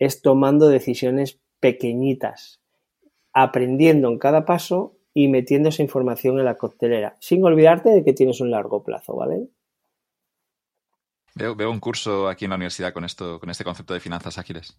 es 0.00 0.20
tomando 0.20 0.68
decisiones 0.68 1.38
pequeñitas, 1.60 2.60
aprendiendo 3.32 4.08
en 4.08 4.18
cada 4.18 4.44
paso 4.44 4.96
y 5.14 5.28
metiendo 5.28 5.68
esa 5.68 5.84
información 5.84 6.40
en 6.40 6.44
la 6.44 6.56
coctelera, 6.56 7.14
sin 7.20 7.44
olvidarte 7.44 7.90
de 7.90 8.02
que 8.02 8.12
tienes 8.12 8.40
un 8.40 8.50
largo 8.50 8.82
plazo, 8.82 9.14
¿vale? 9.14 9.46
Veo, 11.36 11.70
un 11.70 11.78
curso 11.78 12.26
aquí 12.26 12.46
en 12.46 12.50
la 12.50 12.56
universidad 12.56 12.92
con 12.92 13.04
esto, 13.04 13.38
con 13.38 13.48
este 13.48 13.62
concepto 13.62 13.94
de 13.94 14.00
finanzas 14.00 14.38
ágiles. 14.38 14.76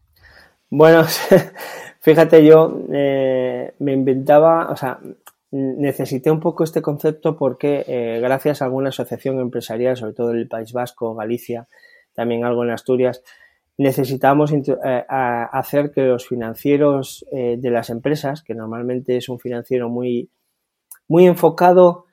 Bueno, 0.69 1.05
fíjate, 2.01 2.45
yo 2.45 2.81
eh, 2.91 3.75
me 3.79 3.93
inventaba, 3.93 4.69
o 4.71 4.75
sea, 4.75 4.99
necesité 5.51 6.31
un 6.31 6.39
poco 6.39 6.63
este 6.63 6.81
concepto 6.81 7.37
porque 7.37 7.83
eh, 7.87 8.19
gracias 8.21 8.61
a 8.61 8.65
alguna 8.65 8.89
asociación 8.89 9.39
empresarial, 9.39 9.97
sobre 9.97 10.13
todo 10.13 10.31
en 10.31 10.37
el 10.37 10.47
País 10.47 10.73
Vasco, 10.73 11.13
Galicia, 11.15 11.67
también 12.13 12.45
algo 12.45 12.63
en 12.63 12.71
Asturias, 12.71 13.23
necesitamos 13.77 14.51
eh, 14.53 15.05
hacer 15.07 15.91
que 15.91 16.01
los 16.03 16.27
financieros 16.27 17.25
de 17.31 17.69
las 17.71 17.89
empresas, 17.89 18.43
que 18.43 18.53
normalmente 18.53 19.17
es 19.17 19.27
un 19.27 19.39
financiero 19.39 19.89
muy, 19.89 20.29
muy 21.07 21.25
enfocado 21.25 22.05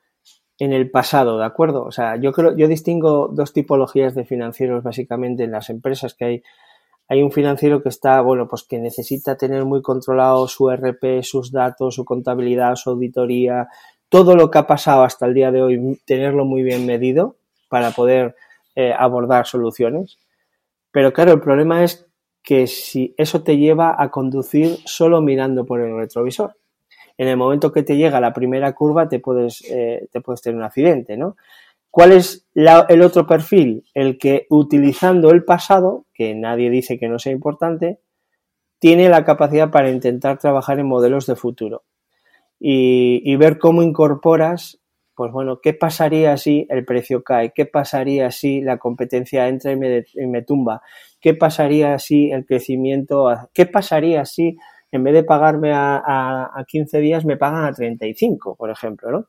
en 0.58 0.72
el 0.72 0.90
pasado, 0.90 1.38
¿de 1.38 1.44
acuerdo? 1.44 1.84
O 1.84 1.92
sea, 1.92 2.16
yo 2.16 2.32
creo, 2.32 2.56
yo 2.56 2.66
distingo 2.66 3.28
dos 3.32 3.52
tipologías 3.52 4.14
de 4.14 4.24
financieros 4.24 4.82
básicamente 4.82 5.44
en 5.44 5.52
las 5.52 5.70
empresas 5.70 6.14
que 6.14 6.24
hay. 6.24 6.42
Hay 7.08 7.22
un 7.22 7.32
financiero 7.32 7.82
que 7.82 7.88
está, 7.88 8.20
bueno, 8.20 8.46
pues 8.48 8.64
que 8.64 8.78
necesita 8.78 9.36
tener 9.36 9.64
muy 9.64 9.82
controlado 9.82 10.46
su 10.46 10.70
RP, 10.70 11.22
sus 11.22 11.50
datos, 11.50 11.94
su 11.94 12.04
contabilidad, 12.04 12.76
su 12.76 12.90
auditoría, 12.90 13.68
todo 14.08 14.36
lo 14.36 14.50
que 14.50 14.58
ha 14.58 14.66
pasado 14.66 15.02
hasta 15.02 15.26
el 15.26 15.34
día 15.34 15.50
de 15.50 15.62
hoy, 15.62 16.00
tenerlo 16.04 16.44
muy 16.44 16.62
bien 16.62 16.86
medido 16.86 17.36
para 17.68 17.90
poder 17.90 18.36
eh, 18.74 18.92
abordar 18.96 19.46
soluciones. 19.46 20.18
Pero 20.90 21.12
claro, 21.12 21.32
el 21.32 21.40
problema 21.40 21.82
es 21.84 22.06
que 22.42 22.66
si 22.66 23.14
eso 23.16 23.42
te 23.42 23.56
lleva 23.56 23.96
a 23.98 24.10
conducir 24.10 24.78
solo 24.84 25.20
mirando 25.20 25.64
por 25.66 25.80
el 25.80 25.96
retrovisor 25.96 26.54
en 27.18 27.26
el 27.26 27.36
momento 27.36 27.72
que 27.72 27.82
te 27.82 27.96
llega 27.96 28.20
la 28.20 28.32
primera 28.32 28.72
curva 28.72 29.08
te 29.08 29.18
puedes, 29.18 29.62
eh, 29.68 30.08
te 30.10 30.20
puedes 30.20 30.40
tener 30.40 30.56
un 30.56 30.62
accidente, 30.62 31.16
¿no? 31.16 31.36
¿Cuál 31.90 32.12
es 32.12 32.46
el 32.54 33.02
otro 33.02 33.26
perfil? 33.26 33.84
El 33.94 34.18
que 34.18 34.46
utilizando 34.50 35.30
el 35.30 35.44
pasado, 35.44 36.06
que 36.14 36.34
nadie 36.34 36.70
dice 36.70 36.98
que 36.98 37.08
no 37.08 37.18
sea 37.18 37.32
importante, 37.32 38.00
tiene 38.78 39.08
la 39.08 39.24
capacidad 39.24 39.70
para 39.70 39.90
intentar 39.90 40.38
trabajar 40.38 40.78
en 40.78 40.86
modelos 40.86 41.26
de 41.26 41.36
futuro 41.36 41.84
y, 42.60 43.36
ver 43.36 43.58
cómo 43.58 43.82
incorporas, 43.82 44.80
pues 45.14 45.32
bueno, 45.32 45.60
¿qué 45.60 45.74
pasaría 45.74 46.36
si 46.36 46.66
el 46.70 46.84
precio 46.84 47.22
cae? 47.22 47.52
¿Qué 47.54 47.66
pasaría 47.66 48.30
si 48.30 48.60
la 48.60 48.78
competencia 48.78 49.48
entra 49.48 49.72
y 49.72 49.76
me, 49.76 50.42
tumba? 50.42 50.82
¿Qué 51.20 51.34
pasaría 51.34 51.98
si 51.98 52.30
el 52.30 52.46
crecimiento, 52.46 53.28
qué 53.52 53.66
pasaría 53.66 54.24
si 54.24 54.56
en 54.90 55.04
vez 55.04 55.14
de 55.14 55.24
pagarme 55.24 55.72
a, 55.72 55.96
a, 55.96 56.64
15 56.66 56.98
días, 57.00 57.24
me 57.24 57.36
pagan 57.36 57.64
a 57.64 57.72
35, 57.72 58.56
por 58.56 58.70
ejemplo, 58.70 59.10
¿no? 59.10 59.26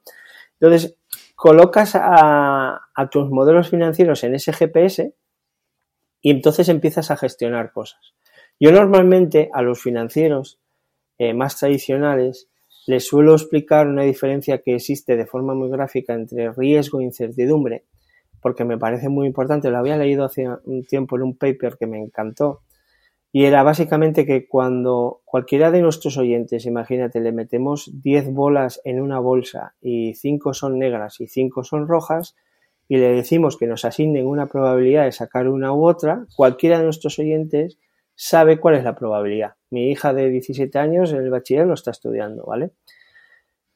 Entonces, 0.59 0.97
colocas 1.39 1.93
a, 1.95 2.81
tus 3.09 3.29
modelos 3.29 3.69
financieros 3.69 4.25
en 4.25 4.35
ese 4.35 4.51
GPS 4.51 5.15
y 6.19 6.31
entonces 6.31 6.67
empiezas 6.67 7.11
a 7.11 7.15
gestionar 7.15 7.71
cosas. 7.71 8.13
Yo 8.59 8.73
normalmente 8.73 9.49
a 9.53 9.61
los 9.61 9.81
financieros 9.81 10.59
eh, 11.17 11.33
más 11.33 11.57
tradicionales 11.57 12.49
les 12.87 13.07
suelo 13.07 13.35
explicar 13.35 13.87
una 13.87 14.03
diferencia 14.03 14.57
que 14.57 14.75
existe 14.75 15.15
de 15.15 15.25
forma 15.25 15.53
muy 15.53 15.69
gráfica 15.69 16.13
entre 16.13 16.51
riesgo 16.51 16.99
e 16.99 17.05
incertidumbre, 17.05 17.85
porque 18.41 18.65
me 18.65 18.77
parece 18.77 19.07
muy 19.07 19.25
importante. 19.25 19.69
Lo 19.69 19.77
había 19.77 19.95
leído 19.95 20.25
hace 20.25 20.45
un 20.65 20.83
tiempo 20.83 21.15
en 21.15 21.21
un 21.21 21.37
paper 21.37 21.77
que 21.79 21.87
me 21.87 21.99
encantó, 21.99 22.63
y 23.31 23.45
era 23.45 23.61
básicamente 23.61 24.25
que 24.25 24.47
cuando 24.47 25.21
cualquiera 25.23 25.69
de 25.69 25.81
nuestros 25.81 26.17
oyentes, 26.17 26.65
imagínate, 26.65 27.19
le 27.19 27.31
metemos 27.31 27.91
10 28.01 28.33
bolas 28.33 28.81
en 28.85 28.99
una 28.99 29.19
bolsa 29.19 29.75
y 29.81 30.15
5 30.15 30.53
son 30.53 30.79
negras 30.79 31.19
y 31.21 31.27
5 31.27 31.63
son 31.63 31.87
rojas 31.87 32.35
y 32.87 32.97
le 32.97 33.13
decimos 33.13 33.55
que 33.55 33.67
nos 33.67 33.85
asignen 33.85 34.25
una 34.25 34.47
probabilidad 34.47 35.05
de 35.05 35.11
sacar 35.11 35.47
una 35.47 35.71
u 35.73 35.87
otra, 35.87 36.25
cualquiera 36.35 36.79
de 36.79 36.85
nuestros 36.85 37.19
oyentes 37.19 37.77
sabe 38.15 38.59
cuál 38.59 38.75
es 38.75 38.83
la 38.83 38.95
probabilidad. 38.95 39.53
Mi 39.69 39.91
hija 39.91 40.11
de 40.11 40.29
17 40.29 40.79
años 40.79 41.11
en 41.11 41.19
el 41.19 41.29
bachiller 41.29 41.67
lo 41.67 41.75
está 41.75 41.91
estudiando, 41.91 42.45
¿vale? 42.45 42.71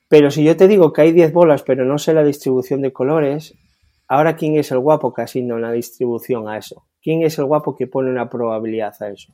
Pero 0.09 0.31
si 0.31 0.43
yo 0.43 0.57
te 0.57 0.67
digo 0.67 0.91
que 0.91 1.01
hay 1.01 1.11
10 1.11 1.31
bolas 1.31 1.61
pero 1.61 1.85
no 1.85 1.99
sé 1.99 2.15
la 2.15 2.23
distribución 2.23 2.81
de 2.81 2.91
colores, 2.91 3.53
ahora 4.07 4.35
quién 4.35 4.57
es 4.57 4.71
el 4.71 4.79
guapo 4.79 5.13
que 5.13 5.21
asigna 5.21 5.53
una 5.53 5.71
distribución 5.71 6.49
a 6.49 6.57
eso. 6.57 6.87
¿Quién 7.03 7.21
es 7.21 7.37
el 7.37 7.45
guapo 7.45 7.75
que 7.75 7.85
pone 7.85 8.09
una 8.09 8.29
probabilidad 8.29 8.95
a 9.01 9.09
eso? 9.09 9.33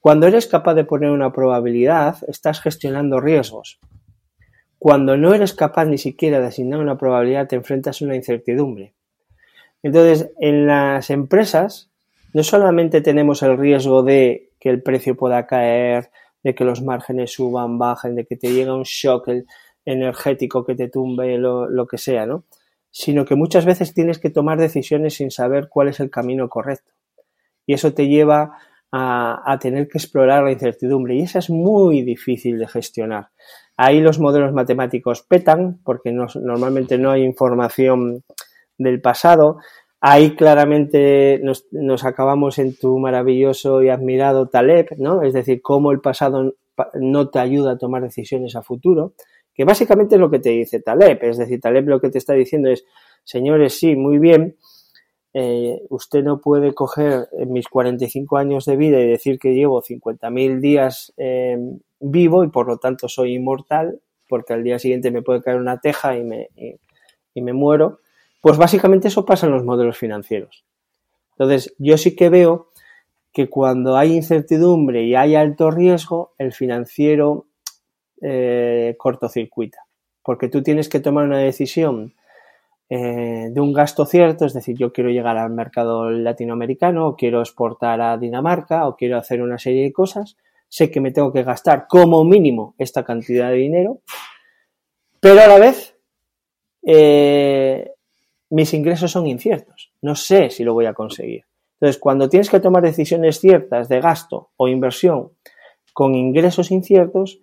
Cuando 0.00 0.26
eres 0.26 0.48
capaz 0.48 0.74
de 0.74 0.84
poner 0.84 1.10
una 1.10 1.32
probabilidad, 1.32 2.16
estás 2.26 2.60
gestionando 2.60 3.20
riesgos. 3.20 3.78
Cuando 4.78 5.16
no 5.16 5.32
eres 5.32 5.54
capaz 5.54 5.84
ni 5.84 5.98
siquiera 5.98 6.40
de 6.40 6.46
asignar 6.46 6.80
una 6.80 6.98
probabilidad, 6.98 7.46
te 7.46 7.54
enfrentas 7.54 8.00
a 8.00 8.04
una 8.06 8.16
incertidumbre. 8.16 8.94
Entonces, 9.82 10.32
en 10.40 10.66
las 10.66 11.10
empresas, 11.10 11.90
no 12.34 12.42
solamente 12.42 13.00
tenemos 13.02 13.42
el 13.42 13.56
riesgo 13.56 14.02
de 14.02 14.50
que 14.58 14.70
el 14.70 14.82
precio 14.82 15.16
pueda 15.16 15.46
caer, 15.46 16.10
de 16.42 16.54
que 16.54 16.64
los 16.64 16.82
márgenes 16.82 17.32
suban, 17.32 17.78
bajen, 17.78 18.16
de 18.16 18.26
que 18.26 18.36
te 18.36 18.52
llegue 18.52 18.72
un 18.72 18.82
shock 18.82 19.28
energético 19.84 20.64
que 20.64 20.74
te 20.74 20.88
tumbe, 20.88 21.38
lo, 21.38 21.68
lo 21.68 21.86
que 21.86 21.98
sea, 21.98 22.26
¿no? 22.26 22.44
Sino 22.90 23.24
que 23.24 23.36
muchas 23.36 23.64
veces 23.64 23.94
tienes 23.94 24.18
que 24.18 24.30
tomar 24.30 24.58
decisiones 24.58 25.14
sin 25.14 25.30
saber 25.30 25.68
cuál 25.68 25.88
es 25.88 26.00
el 26.00 26.10
camino 26.10 26.48
correcto. 26.48 26.92
Y 27.66 27.74
eso 27.74 27.94
te 27.94 28.08
lleva 28.08 28.58
a, 28.92 29.58
tener 29.60 29.88
que 29.88 29.98
explorar 29.98 30.42
la 30.42 30.52
incertidumbre 30.52 31.14
y 31.14 31.22
esa 31.22 31.38
es 31.38 31.50
muy 31.50 32.02
difícil 32.02 32.58
de 32.58 32.66
gestionar. 32.66 33.28
Ahí 33.76 34.00
los 34.00 34.18
modelos 34.18 34.52
matemáticos 34.52 35.22
petan 35.22 35.78
porque 35.84 36.12
normalmente 36.12 36.98
no 36.98 37.10
hay 37.12 37.22
información 37.22 38.24
del 38.78 39.00
pasado. 39.00 39.58
Ahí 40.00 40.34
claramente 40.34 41.40
nos, 41.42 41.66
nos, 41.70 42.04
acabamos 42.04 42.58
en 42.58 42.76
tu 42.76 42.98
maravilloso 42.98 43.82
y 43.82 43.90
admirado 43.90 44.48
Taleb, 44.48 44.96
¿no? 44.98 45.22
Es 45.22 45.34
decir, 45.34 45.62
cómo 45.62 45.92
el 45.92 46.00
pasado 46.00 46.54
no 46.94 47.28
te 47.28 47.38
ayuda 47.38 47.72
a 47.72 47.78
tomar 47.78 48.02
decisiones 48.02 48.56
a 48.56 48.62
futuro, 48.62 49.14
que 49.60 49.64
básicamente 49.66 50.14
es 50.14 50.20
lo 50.22 50.30
que 50.30 50.38
te 50.38 50.48
dice 50.48 50.80
Taleb. 50.80 51.22
Es 51.22 51.36
decir, 51.36 51.60
Taleb 51.60 51.86
lo 51.86 52.00
que 52.00 52.08
te 52.08 52.16
está 52.16 52.32
diciendo 52.32 52.70
es, 52.70 52.86
señores, 53.24 53.78
sí, 53.78 53.94
muy 53.94 54.16
bien, 54.16 54.56
eh, 55.34 55.82
usted 55.90 56.22
no 56.22 56.40
puede 56.40 56.72
coger 56.72 57.28
en 57.32 57.52
mis 57.52 57.68
45 57.68 58.38
años 58.38 58.64
de 58.64 58.78
vida 58.78 58.98
y 58.98 59.06
decir 59.06 59.38
que 59.38 59.52
llevo 59.52 59.82
50.000 59.82 60.60
días 60.60 61.12
eh, 61.18 61.58
vivo 62.00 62.42
y 62.42 62.48
por 62.48 62.68
lo 62.68 62.78
tanto 62.78 63.06
soy 63.06 63.34
inmortal, 63.34 64.00
porque 64.30 64.54
al 64.54 64.64
día 64.64 64.78
siguiente 64.78 65.10
me 65.10 65.20
puede 65.20 65.42
caer 65.42 65.58
una 65.58 65.78
teja 65.78 66.16
y 66.16 66.24
me, 66.24 66.48
y, 67.34 67.42
me 67.42 67.52
muero. 67.52 68.00
Pues 68.40 68.56
básicamente 68.56 69.08
eso 69.08 69.26
pasa 69.26 69.44
en 69.44 69.52
los 69.52 69.62
modelos 69.62 69.98
financieros. 69.98 70.64
Entonces, 71.32 71.74
yo 71.76 71.98
sí 71.98 72.16
que 72.16 72.30
veo 72.30 72.70
que 73.30 73.50
cuando 73.50 73.98
hay 73.98 74.14
incertidumbre 74.14 75.02
y 75.02 75.16
hay 75.16 75.34
alto 75.34 75.70
riesgo, 75.70 76.32
el 76.38 76.54
financiero 76.54 77.49
eh, 78.20 78.94
cortocircuita, 78.98 79.78
porque 80.22 80.48
tú 80.48 80.62
tienes 80.62 80.88
que 80.88 81.00
tomar 81.00 81.24
una 81.24 81.38
decisión 81.38 82.14
eh, 82.92 83.50
de 83.50 83.60
un 83.60 83.72
gasto 83.72 84.04
cierto, 84.04 84.44
es 84.44 84.52
decir, 84.52 84.76
yo 84.76 84.92
quiero 84.92 85.10
llegar 85.10 85.38
al 85.38 85.50
mercado 85.50 86.10
latinoamericano, 86.10 87.06
o 87.06 87.16
quiero 87.16 87.40
exportar 87.40 88.00
a 88.00 88.18
Dinamarca, 88.18 88.88
o 88.88 88.96
quiero 88.96 89.16
hacer 89.16 89.42
una 89.42 89.58
serie 89.58 89.84
de 89.84 89.92
cosas, 89.92 90.36
sé 90.68 90.90
que 90.90 91.00
me 91.00 91.12
tengo 91.12 91.32
que 91.32 91.44
gastar 91.44 91.86
como 91.88 92.24
mínimo 92.24 92.74
esta 92.78 93.04
cantidad 93.04 93.50
de 93.50 93.56
dinero, 93.56 94.00
pero 95.20 95.40
a 95.40 95.46
la 95.46 95.58
vez 95.58 95.96
eh, 96.82 97.92
mis 98.50 98.74
ingresos 98.74 99.12
son 99.12 99.26
inciertos, 99.26 99.92
no 100.02 100.16
sé 100.16 100.50
si 100.50 100.64
lo 100.64 100.74
voy 100.74 100.86
a 100.86 100.94
conseguir. 100.94 101.44
Entonces, 101.74 102.00
cuando 102.00 102.28
tienes 102.28 102.50
que 102.50 102.60
tomar 102.60 102.82
decisiones 102.82 103.38
ciertas 103.38 103.88
de 103.88 104.00
gasto 104.00 104.50
o 104.56 104.68
inversión 104.68 105.30
con 105.94 106.14
ingresos 106.14 106.70
inciertos, 106.70 107.40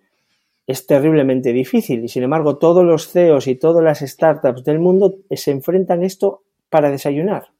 es 0.67 0.85
terriblemente 0.85 1.53
difícil 1.53 2.03
y 2.03 2.09
sin 2.09 2.23
embargo 2.23 2.57
todos 2.57 2.83
los 2.83 3.09
CEOs 3.09 3.47
y 3.47 3.55
todas 3.55 3.83
las 3.83 3.99
startups 3.99 4.65
del 4.65 4.79
mundo 4.79 5.15
se 5.31 5.51
enfrentan 5.51 6.03
esto 6.03 6.43
para 6.69 6.91
desayunar. 6.91 7.51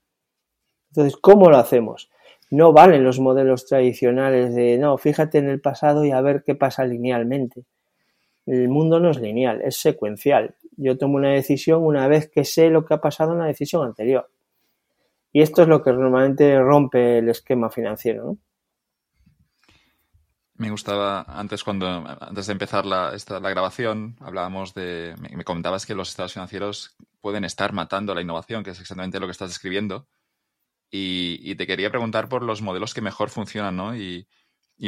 Entonces, 0.89 1.17
¿cómo 1.17 1.49
lo 1.49 1.57
hacemos? 1.57 2.09
No 2.51 2.73
valen 2.73 3.05
los 3.05 3.19
modelos 3.19 3.65
tradicionales 3.65 4.53
de, 4.53 4.77
no, 4.77 4.97
fíjate 4.97 5.37
en 5.37 5.49
el 5.49 5.61
pasado 5.61 6.03
y 6.03 6.11
a 6.11 6.21
ver 6.21 6.43
qué 6.45 6.55
pasa 6.55 6.85
linealmente. 6.85 7.63
El 8.45 8.67
mundo 8.69 8.99
no 8.99 9.11
es 9.11 9.19
lineal, 9.19 9.61
es 9.61 9.77
secuencial. 9.77 10.55
Yo 10.75 10.97
tomo 10.97 11.15
una 11.15 11.31
decisión 11.31 11.83
una 11.83 12.07
vez 12.07 12.29
que 12.29 12.45
sé 12.45 12.69
lo 12.69 12.85
que 12.85 12.93
ha 12.93 13.01
pasado 13.01 13.33
en 13.33 13.39
la 13.39 13.45
decisión 13.45 13.85
anterior. 13.85 14.29
Y 15.31 15.41
esto 15.41 15.61
es 15.61 15.67
lo 15.67 15.81
que 15.81 15.91
normalmente 15.91 16.59
rompe 16.59 17.19
el 17.19 17.29
esquema 17.29 17.69
financiero. 17.69 18.23
¿no? 18.23 18.37
Me 20.57 20.71
gustaba 20.71 21.21
antes 21.27 21.63
cuando 21.63 21.87
antes 21.87 22.47
de 22.47 22.51
empezar 22.51 22.85
la, 22.85 23.15
la 23.29 23.49
grabación 23.49 24.17
hablábamos 24.19 24.73
de 24.73 25.15
me, 25.19 25.43
comentabas 25.43 25.85
que 25.85 25.93
los 25.93 26.09
estados 26.09 26.33
financieros 26.33 26.95
pueden 27.21 27.43
estar 27.43 27.73
matando 27.73 28.15
la 28.15 28.21
innovación, 28.21 28.63
que 28.63 28.71
es 28.71 28.79
exactamente 28.79 29.19
lo 29.19 29.27
que 29.27 29.33
estás 29.33 29.49
describiendo. 29.49 30.07
Y, 30.89 31.55
te 31.55 31.67
quería 31.67 31.91
preguntar 31.91 32.29
por 32.29 32.43
los 32.43 32.61
modelos 32.61 32.93
que 32.93 33.01
mejor 33.01 33.29
funcionan, 33.29 33.75
¿no? 33.75 33.95
Y, 33.95 34.27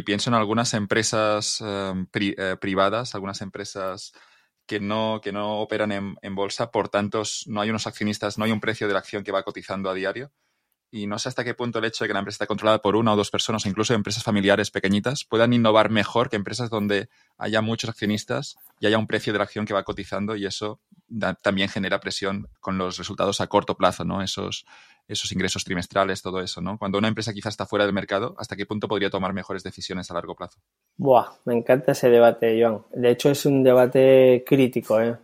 pienso 0.05 0.29
en 0.29 0.35
algunas 0.35 0.73
empresas 0.73 1.61
em, 1.61 2.07
eh, 2.13 2.57
privadas, 2.59 3.15
algunas 3.15 3.41
empresas 3.41 4.13
que 4.65 4.79
no, 4.79 5.19
que 5.21 5.31
no 5.31 5.59
operan 5.61 5.91
en, 5.91 6.17
en 6.21 6.35
bolsa, 6.35 6.71
por 6.71 6.89
tanto 6.89 7.23
no 7.47 7.61
hay 7.61 7.69
unos 7.69 7.87
accionistas, 7.87 8.37
no 8.37 8.45
hay 8.45 8.51
un 8.51 8.59
precio 8.61 8.87
de 8.87 8.93
la 8.93 8.99
acción 8.99 9.23
que 9.23 9.31
va 9.31 9.43
cotizando 9.43 9.89
a 9.89 9.93
diario 9.93 10.31
y 10.91 11.07
no 11.07 11.19
sé 11.19 11.29
hasta 11.29 11.43
qué 11.43 11.53
punto 11.53 11.79
el 11.79 11.85
hecho 11.85 12.03
de 12.03 12.07
que 12.07 12.13
la 12.13 12.19
empresa 12.19 12.35
esté 12.35 12.47
controlada 12.47 12.81
por 12.81 12.95
una 12.95 13.13
o 13.13 13.15
dos 13.15 13.29
personas, 13.29 13.65
incluso 13.65 13.93
empresas 13.93 14.23
familiares 14.23 14.71
pequeñitas, 14.71 15.23
puedan 15.23 15.53
innovar 15.53 15.89
mejor 15.89 16.29
que 16.29 16.35
empresas 16.35 16.69
donde 16.69 17.09
haya 17.37 17.61
muchos 17.61 17.89
accionistas 17.89 18.57
y 18.79 18.87
haya 18.87 18.97
un 18.97 19.07
precio 19.07 19.31
de 19.31 19.39
la 19.39 19.43
acción 19.43 19.65
que 19.65 19.73
va 19.73 19.83
cotizando 19.83 20.35
y 20.35 20.45
eso 20.45 20.79
también 21.41 21.69
genera 21.69 21.99
presión 21.99 22.47
con 22.59 22.77
los 22.77 22.97
resultados 22.97 23.41
a 23.41 23.47
corto 23.47 23.75
plazo, 23.75 24.03
¿no? 24.03 24.21
Esos, 24.21 24.65
esos 25.07 25.31
ingresos 25.31 25.63
trimestrales, 25.63 26.21
todo 26.21 26.41
eso, 26.41 26.61
¿no? 26.61 26.77
Cuando 26.77 26.97
una 26.97 27.07
empresa 27.07 27.33
quizás 27.33 27.53
está 27.53 27.65
fuera 27.65 27.85
del 27.85 27.93
mercado, 27.93 28.35
¿hasta 28.37 28.55
qué 28.55 28.65
punto 28.65 28.87
podría 28.87 29.09
tomar 29.09 29.33
mejores 29.33 29.63
decisiones 29.63 30.09
a 30.11 30.13
largo 30.13 30.35
plazo? 30.35 30.59
Buah, 30.97 31.29
me 31.45 31.55
encanta 31.55 31.93
ese 31.93 32.09
debate, 32.09 32.59
Joan. 32.61 32.83
De 32.93 33.11
hecho, 33.11 33.29
es 33.29 33.45
un 33.45 33.63
debate 33.63 34.43
crítico, 34.45 34.99
¿eh? 35.01 35.17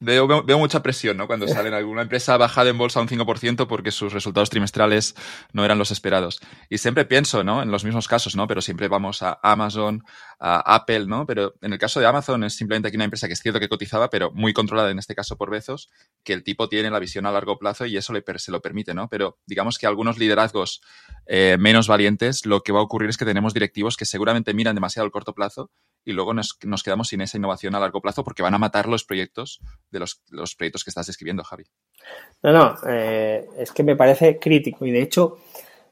Veo, 0.00 0.58
mucha 0.58 0.80
presión, 0.80 1.16
¿no? 1.16 1.26
Cuando 1.26 1.48
sale 1.48 1.74
alguna 1.74 2.02
empresa 2.02 2.36
bajada 2.36 2.70
en 2.70 2.78
bolsa 2.78 3.00
un 3.00 3.08
5% 3.08 3.66
porque 3.66 3.90
sus 3.90 4.12
resultados 4.12 4.48
trimestrales 4.48 5.16
no 5.52 5.64
eran 5.64 5.76
los 5.76 5.90
esperados. 5.90 6.38
Y 6.70 6.78
siempre 6.78 7.04
pienso, 7.04 7.42
¿no? 7.42 7.62
En 7.62 7.72
los 7.72 7.84
mismos 7.84 8.06
casos, 8.06 8.36
¿no? 8.36 8.46
Pero 8.46 8.62
siempre 8.62 8.86
vamos 8.86 9.22
a 9.22 9.40
Amazon, 9.42 10.04
a 10.38 10.74
Apple, 10.76 11.06
¿no? 11.06 11.26
Pero 11.26 11.54
en 11.62 11.72
el 11.72 11.80
caso 11.80 11.98
de 11.98 12.06
Amazon 12.06 12.44
es 12.44 12.54
simplemente 12.54 12.86
aquí 12.86 12.96
una 12.96 13.06
empresa 13.06 13.26
que 13.26 13.32
es 13.32 13.40
cierto 13.40 13.58
que 13.58 13.68
cotizaba, 13.68 14.08
pero 14.08 14.30
muy 14.32 14.52
controlada 14.52 14.88
en 14.92 15.00
este 15.00 15.16
caso 15.16 15.36
por 15.36 15.50
Bezos, 15.50 15.90
que 16.22 16.32
el 16.32 16.44
tipo 16.44 16.68
tiene 16.68 16.90
la 16.90 17.00
visión 17.00 17.26
a 17.26 17.32
largo 17.32 17.58
plazo 17.58 17.84
y 17.84 17.96
eso 17.96 18.12
se 18.36 18.52
lo 18.52 18.60
permite, 18.60 18.94
¿no? 18.94 19.08
Pero 19.08 19.38
digamos 19.46 19.78
que 19.78 19.88
algunos 19.88 20.16
liderazgos 20.16 20.80
eh, 21.26 21.56
menos 21.58 21.88
valientes, 21.88 22.46
lo 22.46 22.60
que 22.60 22.70
va 22.70 22.78
a 22.78 22.84
ocurrir 22.84 23.10
es 23.10 23.16
que 23.16 23.24
tenemos 23.24 23.52
directivos 23.52 23.96
que 23.96 24.04
seguramente 24.04 24.54
miran 24.54 24.76
demasiado 24.76 25.06
al 25.06 25.10
corto 25.10 25.34
plazo 25.34 25.72
y 26.08 26.12
luego 26.14 26.32
nos, 26.32 26.58
nos 26.64 26.82
quedamos 26.82 27.08
sin 27.08 27.20
esa 27.20 27.36
innovación 27.36 27.74
a 27.74 27.80
largo 27.80 28.00
plazo 28.00 28.24
porque 28.24 28.42
van 28.42 28.54
a 28.54 28.58
matar 28.58 28.88
los 28.88 29.04
proyectos 29.04 29.60
de 29.90 29.98
los, 29.98 30.22
los 30.30 30.54
proyectos 30.54 30.82
que 30.82 30.88
estás 30.88 31.06
describiendo, 31.06 31.44
Javi. 31.44 31.64
No, 32.42 32.50
no, 32.50 32.74
eh, 32.88 33.46
es 33.58 33.72
que 33.72 33.82
me 33.82 33.94
parece 33.94 34.38
crítico 34.38 34.86
y 34.86 34.90
de 34.90 35.02
hecho 35.02 35.36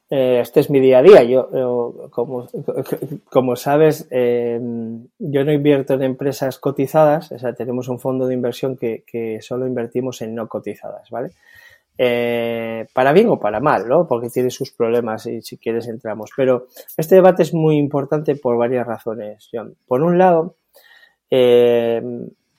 eh, 0.09 0.39
este 0.41 0.61
es 0.61 0.71
mi 0.71 0.79
día 0.79 0.97
a 0.97 1.03
día. 1.03 1.21
Yo, 1.21 2.09
como, 2.09 2.47
como, 3.29 3.55
sabes, 3.55 4.07
eh, 4.09 4.59
yo 5.19 5.43
no 5.45 5.51
invierto 5.51 5.93
en 5.93 6.01
empresas 6.01 6.57
cotizadas, 6.57 7.31
o 7.31 7.37
sea, 7.37 7.53
tenemos 7.53 7.87
un 7.87 7.99
fondo 7.99 8.25
de 8.25 8.33
inversión 8.33 8.75
que, 8.75 9.03
que 9.05 9.39
solo 9.41 9.67
invertimos 9.67 10.23
en 10.23 10.33
no 10.33 10.47
cotizadas, 10.47 11.11
¿vale? 11.11 11.29
Para 11.97 13.13
bien 13.13 13.29
o 13.29 13.39
para 13.39 13.59
mal, 13.59 13.87
¿no? 13.87 14.07
Porque 14.07 14.29
tiene 14.29 14.49
sus 14.49 14.71
problemas 14.71 15.25
y 15.25 15.41
si 15.41 15.57
quieres 15.57 15.87
entramos. 15.87 16.31
Pero 16.35 16.67
este 16.95 17.15
debate 17.15 17.43
es 17.43 17.53
muy 17.53 17.77
importante 17.77 18.35
por 18.35 18.57
varias 18.57 18.85
razones. 18.85 19.49
Por 19.87 20.03
un 20.03 20.17
lado, 20.17 20.55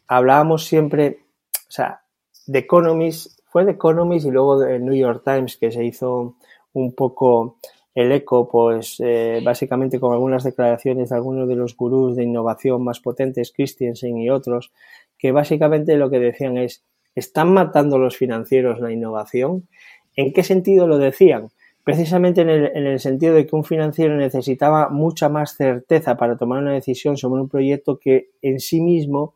hablábamos 0.09 0.64
siempre 0.64 1.29
o 1.68 1.70
sea, 1.70 2.01
The 2.46 2.59
Economist, 2.59 3.40
fue 3.46 3.64
The 3.64 3.72
Economist 3.72 4.27
y 4.27 4.31
luego 4.31 4.62
el 4.64 4.85
New 4.85 4.94
York 4.94 5.22
Times 5.24 5.59
que 5.59 5.70
se 5.70 5.85
hizo 5.85 6.37
un 6.72 6.94
poco 6.94 7.59
el 7.94 8.12
eco, 8.12 8.48
pues 8.48 8.96
eh, 9.01 9.40
básicamente 9.44 10.01
con 10.01 10.12
algunas 10.12 10.44
declaraciones 10.44 11.11
de 11.11 11.16
algunos 11.16 11.48
de 11.48 11.57
los 11.57 11.77
gurús 11.77 12.16
de 12.16 12.22
innovación 12.22 12.83
más 12.83 13.01
potentes, 13.01 13.53
Christensen 13.53 14.18
y 14.18 14.31
otros, 14.31 14.72
que 15.18 15.33
básicamente 15.33 15.96
lo 15.96 16.09
que 16.09 16.20
decían 16.20 16.57
es, 16.57 16.85
¿están 17.19 17.53
matando 17.53 17.99
los 17.99 18.17
financieros 18.17 18.81
la 18.81 18.93
innovación? 18.93 19.69
¿En 20.17 20.33
qué 20.33 20.43
sentido 20.43 20.87
lo 20.87 20.99
decían? 20.99 21.49
Precisamente 21.85 22.43
en 22.43 22.51
el, 22.51 22.67
en 22.75 22.87
el 22.87 23.01
sentido 23.01 23.35
de 23.35 23.47
que 23.47 23.57
un 23.57 23.65
financiero 23.65 24.17
necesitaba 24.17 24.89
mucha 24.91 25.29
más 25.29 25.57
certeza 25.57 26.17
para 26.17 26.37
tomar 26.37 26.63
una 26.63 26.73
decisión 26.73 27.17
sobre 27.17 27.41
un 27.41 27.49
proyecto 27.49 27.99
que 27.99 28.31
en 28.43 28.61
sí 28.61 28.81
mismo 28.81 29.35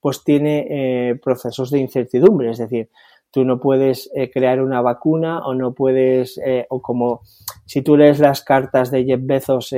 pues 0.00 0.24
tiene 0.24 0.66
eh, 0.70 1.14
procesos 1.22 1.70
de 1.70 1.78
incertidumbre, 1.78 2.50
es 2.50 2.58
decir, 2.58 2.88
tú 3.30 3.44
no 3.44 3.60
puedes 3.60 4.10
eh, 4.14 4.30
crear 4.30 4.62
una 4.62 4.80
vacuna 4.80 5.40
o 5.40 5.54
no 5.54 5.74
puedes, 5.74 6.40
eh, 6.44 6.66
o 6.70 6.80
como 6.80 7.20
si 7.66 7.82
tú 7.82 7.96
lees 7.96 8.18
las 8.18 8.42
cartas 8.42 8.90
de 8.90 9.04
Jeff 9.04 9.20
Bezos 9.22 9.74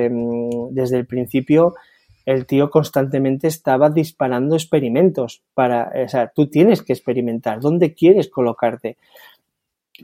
desde 0.70 0.98
el 0.98 1.06
principio, 1.06 1.74
el 2.26 2.46
tío 2.46 2.70
constantemente 2.70 3.48
estaba 3.48 3.90
disparando 3.90 4.54
experimentos 4.54 5.42
para, 5.54 5.92
o 6.04 6.08
sea, 6.08 6.32
tú 6.34 6.48
tienes 6.48 6.82
que 6.82 6.92
experimentar, 6.92 7.60
¿dónde 7.60 7.94
quieres 7.94 8.28
colocarte? 8.28 8.96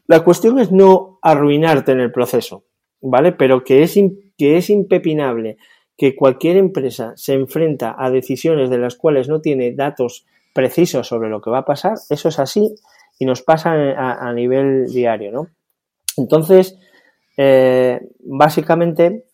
La 0.06 0.24
cuestión 0.24 0.58
es 0.58 0.70
no 0.70 1.18
arruinarte 1.22 1.92
en 1.92 2.00
el 2.00 2.12
proceso, 2.12 2.64
¿vale? 3.00 3.32
Pero 3.32 3.64
que 3.64 3.82
es, 3.82 3.98
que 4.36 4.56
es 4.56 4.70
impepinable 4.70 5.56
que 5.96 6.14
cualquier 6.14 6.56
empresa 6.56 7.12
se 7.16 7.34
enfrenta 7.34 7.96
a 7.98 8.10
decisiones 8.10 8.70
de 8.70 8.78
las 8.78 8.96
cuales 8.96 9.28
no 9.28 9.40
tiene 9.40 9.72
datos 9.72 10.26
precisos 10.54 11.06
sobre 11.08 11.28
lo 11.28 11.40
que 11.40 11.50
va 11.50 11.58
a 11.58 11.64
pasar, 11.64 11.94
eso 12.10 12.28
es 12.28 12.38
así 12.38 12.74
y 13.18 13.24
nos 13.24 13.42
pasa 13.42 13.72
a, 13.72 14.32
nivel 14.32 14.86
diario, 14.86 15.32
¿no? 15.32 15.48
Entonces, 16.16 16.78
eh, 17.36 18.00
básicamente, 18.20 19.24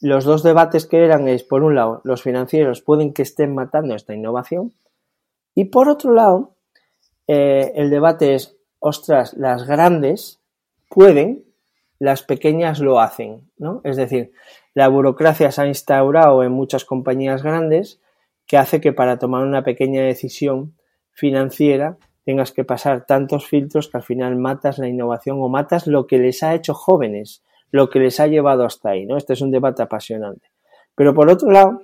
los 0.00 0.24
dos 0.24 0.42
debates 0.42 0.86
que 0.86 1.04
eran 1.04 1.28
es, 1.28 1.44
por 1.44 1.62
un 1.62 1.74
lado, 1.74 2.00
los 2.04 2.22
financieros 2.22 2.82
pueden 2.82 3.12
que 3.12 3.22
estén 3.22 3.54
matando 3.54 3.94
esta 3.94 4.14
innovación 4.14 4.72
y 5.54 5.66
por 5.66 5.88
otro 5.88 6.12
lado, 6.12 6.56
eh, 7.26 7.72
el 7.76 7.90
debate 7.90 8.34
es, 8.34 8.56
ostras, 8.80 9.34
las 9.34 9.66
grandes 9.66 10.40
pueden, 10.88 11.44
las 11.98 12.22
pequeñas 12.22 12.80
lo 12.80 13.00
hacen, 13.00 13.50
¿no? 13.56 13.80
Es 13.84 13.96
decir, 13.96 14.32
la 14.74 14.88
burocracia 14.88 15.52
se 15.52 15.62
ha 15.62 15.66
instaurado 15.66 16.42
en 16.42 16.52
muchas 16.52 16.84
compañías 16.84 17.42
grandes 17.42 18.00
que 18.46 18.58
hace 18.58 18.80
que 18.80 18.92
para 18.92 19.18
tomar 19.18 19.42
una 19.44 19.62
pequeña 19.62 20.02
decisión 20.02 20.74
financiera 21.12 21.96
tengas 22.24 22.52
que 22.52 22.64
pasar 22.64 23.06
tantos 23.06 23.46
filtros 23.46 23.88
que 23.88 23.98
al 23.98 24.02
final 24.02 24.36
matas 24.36 24.78
la 24.78 24.88
innovación 24.88 25.38
o 25.40 25.48
matas 25.48 25.86
lo 25.86 26.06
que 26.06 26.18
les 26.18 26.42
ha 26.42 26.54
hecho 26.54 26.74
jóvenes, 26.74 27.42
lo 27.74 27.90
que 27.90 27.98
les 27.98 28.20
ha 28.20 28.28
llevado 28.28 28.64
hasta 28.64 28.90
ahí, 28.90 29.04
¿no? 29.04 29.16
Este 29.16 29.32
es 29.32 29.40
un 29.40 29.50
debate 29.50 29.82
apasionante. 29.82 30.46
Pero 30.94 31.12
por 31.12 31.28
otro 31.28 31.50
lado, 31.50 31.80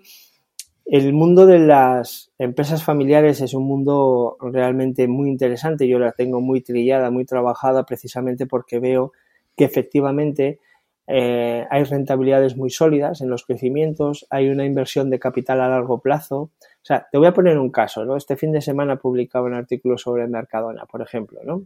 el 0.87 1.13
mundo 1.13 1.47
de 1.47 1.59
las 1.59 2.31
empresas 2.39 2.85
familiares 2.85 3.41
es 3.41 3.55
un 3.55 3.65
mundo 3.65 4.37
realmente 4.41 5.09
muy 5.09 5.29
interesante. 5.29 5.89
Yo 5.89 5.99
la 5.99 6.13
tengo 6.13 6.41
muy 6.41 6.61
trillada, 6.61 7.11
muy 7.11 7.25
trabajada, 7.25 7.87
precisamente 7.87 8.47
porque 8.47 8.79
veo 8.79 9.11
que 9.57 9.65
efectivamente 9.65 10.61
eh, 11.09 11.67
hay 11.69 11.83
rentabilidades 11.83 12.57
muy 12.57 12.71
sólidas 12.71 13.21
en 13.21 13.29
los 13.29 13.45
crecimientos, 13.45 14.29
hay 14.31 14.49
una 14.49 14.65
inversión 14.65 15.11
de 15.11 15.19
capital 15.19 15.61
a 15.61 15.69
largo 15.69 16.01
plazo. 16.01 16.39
O 16.39 16.85
sea, 16.85 17.09
te 17.11 17.19
voy 17.19 17.27
a 17.27 17.35
poner 17.35 17.59
un 17.59 17.73
caso, 17.73 18.05
¿no? 18.05 18.17
Este 18.17 18.37
fin 18.37 18.53
de 18.53 18.61
semana 18.61 18.95
publicaba 18.95 19.47
un 19.47 19.55
artículo 19.55 19.99
sobre 19.99 20.29
Mercadona, 20.29 20.87
por 20.87 21.03
ejemplo, 21.03 21.41
¿no? 21.43 21.65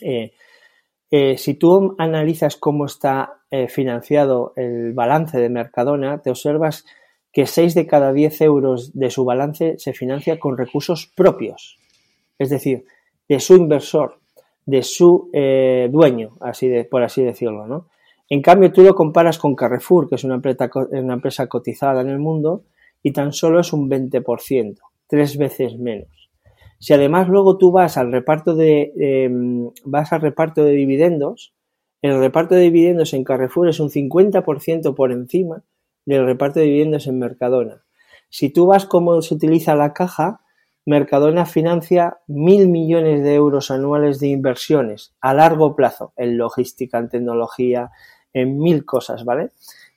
Eh, 0.00 0.30
eh, 1.10 1.36
si 1.38 1.54
tú 1.54 1.94
analizas 1.98 2.56
cómo 2.56 2.86
está 2.86 3.34
financiado 3.70 4.52
el 4.56 4.92
balance 4.92 5.38
de 5.38 5.48
Mercadona, 5.48 6.20
te 6.20 6.28
observas 6.28 6.84
que 7.32 7.46
6 7.46 7.74
de 7.74 7.86
cada 7.86 8.12
10 8.12 8.42
euros 8.42 8.92
de 8.92 9.08
su 9.08 9.24
balance 9.24 9.76
se 9.78 9.94
financia 9.94 10.38
con 10.38 10.58
recursos 10.58 11.10
propios, 11.16 11.78
es 12.38 12.50
decir, 12.50 12.84
de 13.26 13.40
su 13.40 13.56
inversor, 13.56 14.18
de 14.66 14.82
su 14.82 15.30
dueño, 15.32 16.36
así 16.40 16.68
de, 16.68 16.84
por 16.84 17.02
así 17.02 17.22
decirlo, 17.22 17.66
¿no? 17.66 17.86
En 18.30 18.42
cambio, 18.42 18.72
tú 18.72 18.82
lo 18.82 18.94
comparas 18.94 19.38
con 19.38 19.54
Carrefour, 19.54 20.08
que 20.08 20.16
es 20.16 20.24
una 20.24 20.34
empresa, 20.34 21.46
cotizada 21.46 22.02
en 22.02 22.08
el 22.08 22.18
mundo, 22.18 22.64
y 23.02 23.12
tan 23.12 23.32
solo 23.32 23.60
es 23.60 23.72
un 23.72 23.88
20%, 23.88 24.76
tres 25.06 25.38
veces 25.38 25.78
menos. 25.78 26.27
Si 26.78 26.92
además 26.92 27.28
luego 27.28 27.58
tú 27.58 27.72
vas 27.72 27.96
al 27.96 28.12
reparto 28.12 28.54
de, 28.54 28.92
em, 28.96 29.70
vas 29.84 30.12
al 30.12 30.20
reparto 30.20 30.64
de 30.64 30.72
dividendos, 30.72 31.54
el 32.02 32.18
reparto 32.18 32.54
de 32.54 32.62
dividendos 32.62 33.12
en 33.14 33.24
Carrefour 33.24 33.68
es 33.68 33.80
un 33.80 33.90
50% 33.90 34.94
por 34.94 35.10
encima 35.10 35.64
del 36.06 36.24
reparto 36.24 36.60
de 36.60 36.66
dividendos 36.66 37.06
en 37.08 37.18
Mercadona. 37.18 37.84
Si 38.30 38.50
tú 38.50 38.66
vas 38.66 38.86
cómo 38.86 39.20
se 39.22 39.34
utiliza 39.34 39.74
la 39.74 39.92
caja, 39.92 40.40
Mercadona 40.86 41.44
financia 41.44 42.18
mil 42.26 42.68
millones 42.68 43.22
de 43.22 43.34
euros 43.34 43.70
anuales 43.70 44.20
de 44.20 44.28
inversiones 44.28 45.14
a 45.20 45.34
largo 45.34 45.76
plazo 45.76 46.14
en 46.16 46.38
logística, 46.38 46.98
en 46.98 47.10
tecnología, 47.10 47.90
en 48.32 48.58
mil 48.58 48.86
cosas, 48.86 49.24
¿vale? 49.24 49.50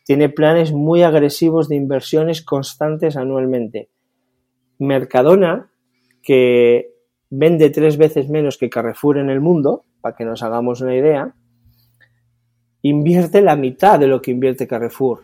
Tiene 0.03 0.27
planes 0.27 0.73
muy 0.73 1.03
agresivos 1.03 1.69
de 1.69 1.77
inversiones 1.77 2.41
constantes 2.41 3.15
anualmente. 3.15 3.89
Mercadona, 4.79 5.70
que 6.22 6.93
vende 7.30 7.69
tres 7.69 7.97
veces 7.97 8.30
menos 8.30 8.57
que 8.57 8.69
Carrefour 8.69 9.17
en 9.17 9.30
el 9.30 9.41
mundo, 9.41 9.86
para 10.01 10.15
que 10.15 10.26
nos 10.26 10.43
hagamos 10.43 10.82
una 10.82 10.95
idea, 10.95 11.34
invierte 12.82 13.41
la 13.41 13.55
mitad 13.55 13.99
de 13.99 14.07
lo 14.07 14.22
que 14.22 14.32
invierte 14.32 14.67
Carrefour 14.67 15.24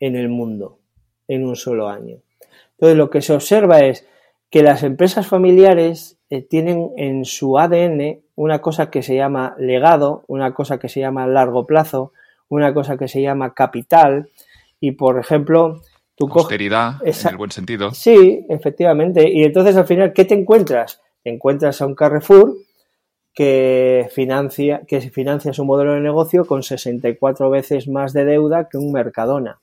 en 0.00 0.16
el 0.16 0.28
mundo 0.28 0.78
en 1.28 1.44
un 1.44 1.56
solo 1.56 1.88
año. 1.88 2.18
Entonces 2.72 2.96
lo 2.96 3.10
que 3.10 3.22
se 3.22 3.32
observa 3.32 3.80
es 3.80 4.06
que 4.50 4.62
las 4.62 4.82
empresas 4.82 5.26
familiares 5.26 6.18
eh, 6.30 6.42
tienen 6.42 6.92
en 6.96 7.24
su 7.24 7.58
ADN 7.58 8.20
una 8.36 8.60
cosa 8.60 8.90
que 8.90 9.02
se 9.02 9.16
llama 9.16 9.54
legado, 9.58 10.24
una 10.26 10.54
cosa 10.54 10.78
que 10.78 10.88
se 10.88 11.00
llama 11.00 11.26
largo 11.26 11.66
plazo, 11.66 12.12
una 12.48 12.74
cosa 12.74 12.96
que 12.96 13.08
se 13.08 13.22
llama 13.22 13.54
capital 13.54 14.28
y 14.80 14.92
por 14.92 15.18
ejemplo 15.18 15.80
tu 16.16 16.28
Austeridad, 16.32 16.96
en 17.04 17.28
el 17.28 17.36
buen 17.36 17.50
sentido. 17.50 17.92
Sí, 17.92 18.46
efectivamente. 18.48 19.28
Y 19.30 19.44
entonces 19.44 19.76
al 19.76 19.86
final, 19.86 20.12
¿qué 20.12 20.24
te 20.24 20.34
encuentras? 20.34 21.00
Te 21.22 21.30
encuentras 21.30 21.80
a 21.80 21.86
un 21.86 21.94
Carrefour 21.94 22.54
que 23.34 24.08
financia, 24.12 24.82
que 24.86 25.00
financia 25.00 25.52
su 25.52 25.64
modelo 25.64 25.94
de 25.94 26.00
negocio 26.00 26.44
con 26.44 26.62
64 26.62 27.50
veces 27.50 27.88
más 27.88 28.12
de 28.12 28.24
deuda 28.24 28.68
que 28.68 28.78
un 28.78 28.92
Mercadona. 28.92 29.60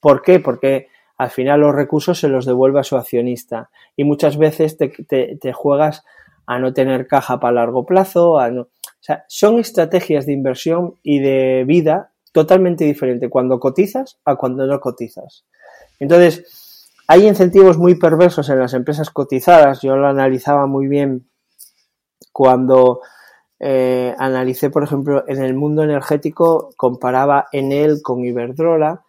¿Por 0.00 0.22
qué? 0.22 0.38
Porque 0.38 0.88
al 1.16 1.30
final 1.30 1.60
los 1.60 1.74
recursos 1.74 2.20
se 2.20 2.28
los 2.28 2.44
devuelve 2.44 2.80
a 2.80 2.84
su 2.84 2.96
accionista 2.96 3.70
y 3.96 4.04
muchas 4.04 4.36
veces 4.36 4.76
te, 4.76 4.88
te, 4.88 5.52
juegas 5.52 6.04
a 6.46 6.58
no 6.58 6.72
tener 6.72 7.06
caja 7.06 7.40
para 7.40 7.54
largo 7.54 7.86
plazo, 7.86 8.38
a 8.38 8.50
no, 8.50 8.62
o 8.62 8.68
sea, 9.00 9.24
son 9.28 9.58
estrategias 9.58 10.26
de 10.26 10.32
inversión 10.32 10.94
y 11.02 11.20
de 11.20 11.64
vida 11.66 12.12
totalmente 12.32 12.84
diferentes 12.84 13.30
cuando 13.30 13.58
cotizas 13.58 14.18
a 14.24 14.36
cuando 14.36 14.66
no 14.66 14.80
cotizas. 14.80 15.44
Entonces, 15.98 16.90
hay 17.06 17.26
incentivos 17.26 17.78
muy 17.78 17.94
perversos 17.94 18.48
en 18.50 18.58
las 18.58 18.74
empresas 18.74 19.10
cotizadas, 19.10 19.80
yo 19.82 19.96
lo 19.96 20.08
analizaba 20.08 20.66
muy 20.66 20.88
bien 20.88 21.28
cuando 22.32 23.00
eh, 23.60 24.14
analicé, 24.18 24.70
por 24.70 24.84
ejemplo, 24.84 25.24
en 25.26 25.42
el 25.42 25.54
mundo 25.54 25.82
energético, 25.82 26.70
comparaba 26.76 27.46
Enel 27.52 28.00
con 28.02 28.24
Iberdrola 28.24 29.04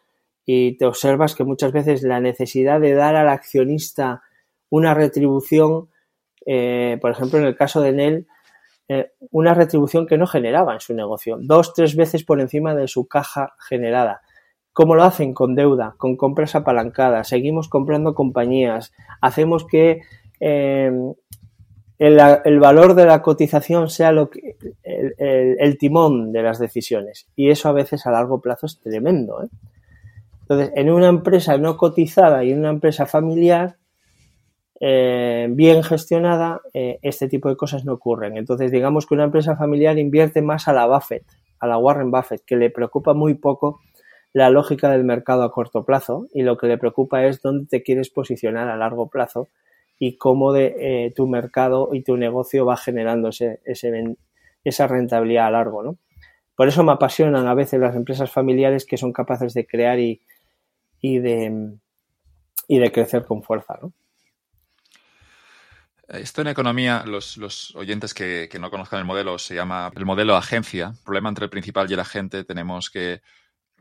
y 0.45 0.77
te 0.77 0.85
observas 0.85 1.35
que 1.35 1.43
muchas 1.43 1.71
veces 1.71 2.01
la 2.01 2.19
necesidad 2.19 2.79
de 2.79 2.93
dar 2.93 3.15
al 3.15 3.29
accionista 3.29 4.23
una 4.69 4.93
retribución, 4.93 5.89
eh, 6.45 6.97
por 7.01 7.11
ejemplo, 7.11 7.37
en 7.37 7.45
el 7.45 7.55
caso 7.55 7.81
de 7.81 7.89
Enel, 7.89 8.27
eh, 8.89 9.11
una 9.31 9.53
retribución 9.53 10.07
que 10.07 10.17
no 10.17 10.27
generaba 10.27 10.73
en 10.73 10.81
su 10.81 10.93
negocio, 10.93 11.37
dos, 11.39 11.73
tres 11.73 11.95
veces 11.95 12.23
por 12.23 12.41
encima 12.41 12.75
de 12.75 12.87
su 12.87 13.07
caja 13.07 13.53
generada. 13.59 14.21
¿Cómo 14.73 14.95
lo 14.95 15.03
hacen? 15.03 15.33
Con 15.33 15.55
deuda, 15.55 15.95
con 15.97 16.17
compras 16.17 16.55
apalancadas, 16.55 17.27
seguimos 17.27 17.69
comprando 17.69 18.15
compañías, 18.15 18.91
hacemos 19.21 19.65
que 19.65 20.01
el, 21.99 22.59
valor 22.59 22.95
de 22.95 23.05
la 23.05 23.21
cotización 23.21 23.89
sea 23.89 24.11
lo 24.11 24.29
que, 24.29 24.55
el, 24.83 25.77
timón 25.77 26.31
de 26.31 26.43
las 26.43 26.59
decisiones. 26.59 27.27
Y 27.35 27.49
eso 27.49 27.69
a 27.69 27.73
veces 27.73 28.05
a 28.05 28.11
largo 28.11 28.41
plazo 28.41 28.65
es 28.65 28.79
tremendo. 28.79 29.43
¿eh? 29.43 29.49
Entonces, 30.41 30.71
en 30.75 30.89
una 30.91 31.09
empresa 31.09 31.57
no 31.57 31.77
cotizada 31.77 32.43
y 32.43 32.51
en 32.51 32.59
una 32.59 32.69
empresa 32.69 33.05
familiar, 33.05 33.77
eh, 34.79 35.47
bien 35.51 35.83
gestionada, 35.83 36.61
eh, 36.73 36.99
este 37.01 37.27
tipo 37.27 37.49
de 37.49 37.57
cosas 37.57 37.85
no 37.85 37.93
ocurren. 37.93 38.37
Entonces, 38.37 38.71
digamos 38.71 39.05
que 39.05 39.13
una 39.13 39.25
empresa 39.25 39.55
familiar 39.55 39.97
invierte 39.97 40.41
más 40.41 40.67
a 40.67 40.73
la 40.73 40.87
Buffett, 40.87 41.25
a 41.59 41.67
la 41.67 41.77
Warren 41.77 42.11
Buffett, 42.11 42.43
que 42.45 42.55
le 42.55 42.69
preocupa 42.69 43.13
muy 43.13 43.33
poco 43.33 43.81
la 44.31 44.49
lógica 44.49 44.89
del 44.89 45.03
mercado 45.03 45.43
a 45.43 45.51
corto 45.51 45.83
plazo 45.83 46.27
y 46.33 46.43
lo 46.43 46.57
que 46.57 46.67
le 46.67 46.77
preocupa 46.77 47.25
es 47.25 47.41
dónde 47.41 47.65
te 47.67 47.83
quieres 47.83 48.09
posicionar 48.09 48.69
a 48.69 48.77
largo 48.77 49.09
plazo 49.09 49.49
y 49.97 50.17
cómo 50.17 50.53
de, 50.53 50.75
eh, 50.79 51.13
tu 51.15 51.27
mercado 51.27 51.89
y 51.91 52.03
tu 52.03 52.15
negocio 52.15 52.65
va 52.65 52.77
generando 52.77 53.29
ese, 53.29 53.59
esa 54.63 54.87
rentabilidad 54.87 55.47
a 55.47 55.51
largo, 55.51 55.83
¿no? 55.83 55.97
Por 56.55 56.67
eso 56.67 56.83
me 56.83 56.91
apasionan 56.91 57.47
a 57.47 57.53
veces 57.53 57.79
las 57.79 57.95
empresas 57.95 58.31
familiares 58.31 58.85
que 58.85 58.97
son 58.97 59.13
capaces 59.13 59.53
de 59.53 59.65
crear 59.65 59.99
y, 59.99 60.21
y, 61.01 61.19
de, 61.19 61.73
y 62.67 62.79
de 62.79 62.91
crecer 62.91 63.25
con 63.25 63.43
fuerza, 63.43 63.79
¿no? 63.81 63.93
Esto 66.09 66.41
en 66.41 66.47
economía, 66.47 67.03
los, 67.05 67.75
oyentes 67.75 68.13
que, 68.13 68.49
que, 68.51 68.57
no 68.59 68.71
conozcan 68.71 68.99
el 68.99 69.05
modelo, 69.05 69.37
se 69.37 69.53
llama 69.53 69.91
el 69.95 70.05
modelo 70.05 70.35
agencia. 70.35 70.93
El 70.97 71.03
problema 71.03 71.29
entre 71.29 71.45
el 71.45 71.51
principal 71.51 71.89
y 71.89 71.93
el 71.93 71.99
agente 71.99 72.43
tenemos 72.43 72.89
que 72.89 73.21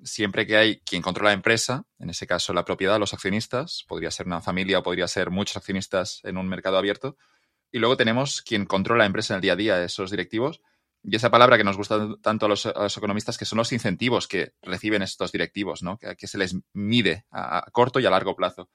siempre 0.02 0.46
que 0.46 0.56
hay 0.56 0.80
quien 0.80 1.02
controla 1.02 1.30
la 1.30 1.34
empresa, 1.34 1.84
en 1.98 2.10
ese 2.10 2.26
caso 2.26 2.52
la 2.52 2.64
propiedad, 2.64 2.98
los 2.98 3.14
accionistas, 3.14 3.84
podría 3.88 4.10
ser 4.10 4.26
una 4.26 4.40
familia 4.40 4.78
o 4.78 4.82
podría 4.82 5.08
ser 5.08 5.30
muchos 5.30 5.56
accionistas 5.56 6.20
en 6.24 6.36
un 6.36 6.48
mercado 6.48 6.78
abierto, 6.78 7.16
y 7.70 7.78
luego 7.78 7.96
tenemos 7.96 8.42
quien 8.42 8.66
controla 8.66 9.04
la 9.04 9.06
empresa 9.06 9.34
en 9.34 9.36
el 9.36 9.42
día 9.42 9.52
a 9.52 9.56
día, 9.56 9.84
esos 9.84 10.10
directivos, 10.10 10.60
y 11.02 11.14
esa 11.16 11.30
palabra 11.30 11.56
que 11.56 11.64
nos 11.64 11.76
gusta 11.76 12.16
tanto 12.22 12.46
a 12.46 12.48
los, 12.48 12.66
economistas, 12.96 13.38
que 13.38 13.44
son 13.44 13.58
los 13.58 13.72
incentivos 13.72 14.26
que 14.26 14.52
reciben 14.62 15.02
estos 15.02 15.32
directivos, 15.32 15.82
¿no? 15.82 15.98
que, 15.98 16.26
se 16.26 16.38
les 16.38 16.56
mide 16.72 17.24
a, 17.30 17.64
corto 17.72 18.00
y 18.00 18.06
a 18.06 18.10
largo 18.10 18.34
plazo. 18.34 18.68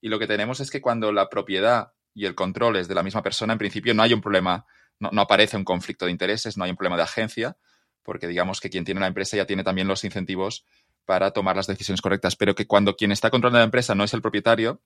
Y 0.00 0.08
lo 0.08 0.18
que 0.18 0.26
tenemos 0.26 0.60
es 0.60 0.70
que 0.70 0.80
cuando 0.80 1.12
la 1.12 1.28
propiedad 1.28 1.92
y 2.14 2.26
el 2.26 2.34
control 2.34 2.76
es 2.76 2.88
de 2.88 2.94
la 2.94 3.02
misma 3.02 3.22
persona, 3.22 3.52
en 3.52 3.58
principio 3.58 3.94
no 3.94 4.02
hay 4.02 4.12
un 4.12 4.20
problema, 4.20 4.66
no 4.98 5.20
aparece 5.20 5.56
un 5.56 5.64
conflicto 5.64 6.04
de 6.06 6.12
intereses, 6.12 6.56
no 6.56 6.64
hay 6.64 6.70
un 6.70 6.76
problema 6.76 6.96
de 6.96 7.02
agencia, 7.02 7.56
porque 8.02 8.26
digamos 8.26 8.60
que 8.60 8.70
quien 8.70 8.84
tiene 8.84 9.00
la 9.00 9.06
empresa 9.06 9.36
ya 9.36 9.46
tiene 9.46 9.64
también 9.64 9.88
los 9.88 10.04
incentivos 10.04 10.66
para 11.04 11.32
tomar 11.32 11.56
las 11.56 11.66
decisiones 11.66 12.00
correctas, 12.00 12.36
pero 12.36 12.54
que 12.54 12.66
cuando 12.66 12.96
quien 12.96 13.12
está 13.12 13.30
controlando 13.30 13.58
la 13.58 13.64
empresa 13.64 13.94
no 13.94 14.04
es 14.04 14.14
el 14.14 14.22
propietario, 14.22 14.82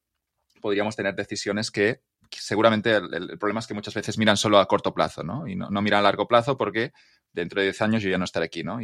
podríamos 0.61 0.97
tener 0.97 1.15
decisiones 1.15 1.71
que, 1.71 2.03
seguramente 2.31 2.95
el, 2.97 3.39
problema 3.39 3.61
es 3.61 3.67
que 3.67 3.75
muchas 3.75 3.95
veces 3.95 4.19
miran 4.19 4.37
solo 4.37 4.59
a 4.59 4.67
corto 4.67 4.95
plazo, 4.95 5.23
¿no? 5.23 5.47
Y 5.47 5.57
no, 5.57 5.71
miran 5.83 6.01
a 6.01 6.03
largo 6.03 6.27
plazo 6.27 6.57
porque 6.57 6.93
dentro 7.33 7.61
de 7.61 7.67
10 7.67 7.83
años 7.83 8.03
yo 8.03 8.11
ya 8.11 8.19
no 8.19 8.25
estaré 8.25 8.47
aquí, 8.47 8.63
¿no? 8.63 8.81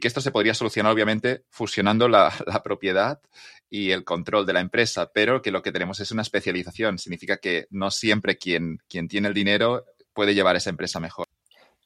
Que 0.00 0.08
esto 0.08 0.20
se 0.20 0.30
podría 0.30 0.54
solucionar, 0.54 0.92
obviamente, 0.92 1.44
fusionando 1.50 2.08
la, 2.08 2.32
la, 2.46 2.62
propiedad 2.62 3.20
y 3.70 3.90
el 3.90 4.04
control 4.04 4.46
de 4.46 4.52
la 4.52 4.60
empresa, 4.60 5.10
pero 5.12 5.42
que 5.42 5.50
lo 5.50 5.62
que 5.62 5.72
tenemos 5.72 6.00
es 6.00 6.10
una 6.12 6.22
especialización. 6.22 6.98
Significa 6.98 7.36
que 7.38 7.66
no 7.70 7.90
siempre 7.90 8.36
quien, 8.36 8.78
quien 8.88 9.08
tiene 9.08 9.28
el 9.28 9.34
dinero 9.34 9.84
puede 10.12 10.34
llevar 10.34 10.56
esa 10.56 10.70
empresa 10.70 11.00
mejor. 11.00 11.26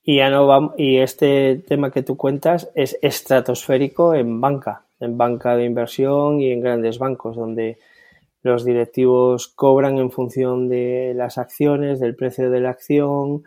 Y 0.03 0.17
ya 0.17 0.31
no 0.31 0.47
vamos, 0.47 0.73
y 0.79 0.99
este 0.99 1.57
tema 1.67 1.91
que 1.91 2.03
tú 2.03 2.17
cuentas 2.17 2.71
es 2.75 2.99
estratosférico 3.03 4.15
en 4.15 4.41
banca, 4.41 4.87
en 5.01 5.19
banca 5.19 5.55
de 5.55 5.67
inversión 5.67 6.41
y 6.41 6.51
en 6.51 6.63
grandes 6.63 6.99
bancos, 6.99 7.37
donde 7.37 7.79
los 8.43 8.65
directivos 8.65 9.49
cobran 9.49 9.99
en 9.99 10.11
función 10.11 10.69
de 10.69 11.13
las 11.15 11.37
acciones, 11.37 12.01
del 12.01 12.17
precio 12.17 12.51
de 12.51 12.61
la 12.61 12.71
acción 12.71 13.45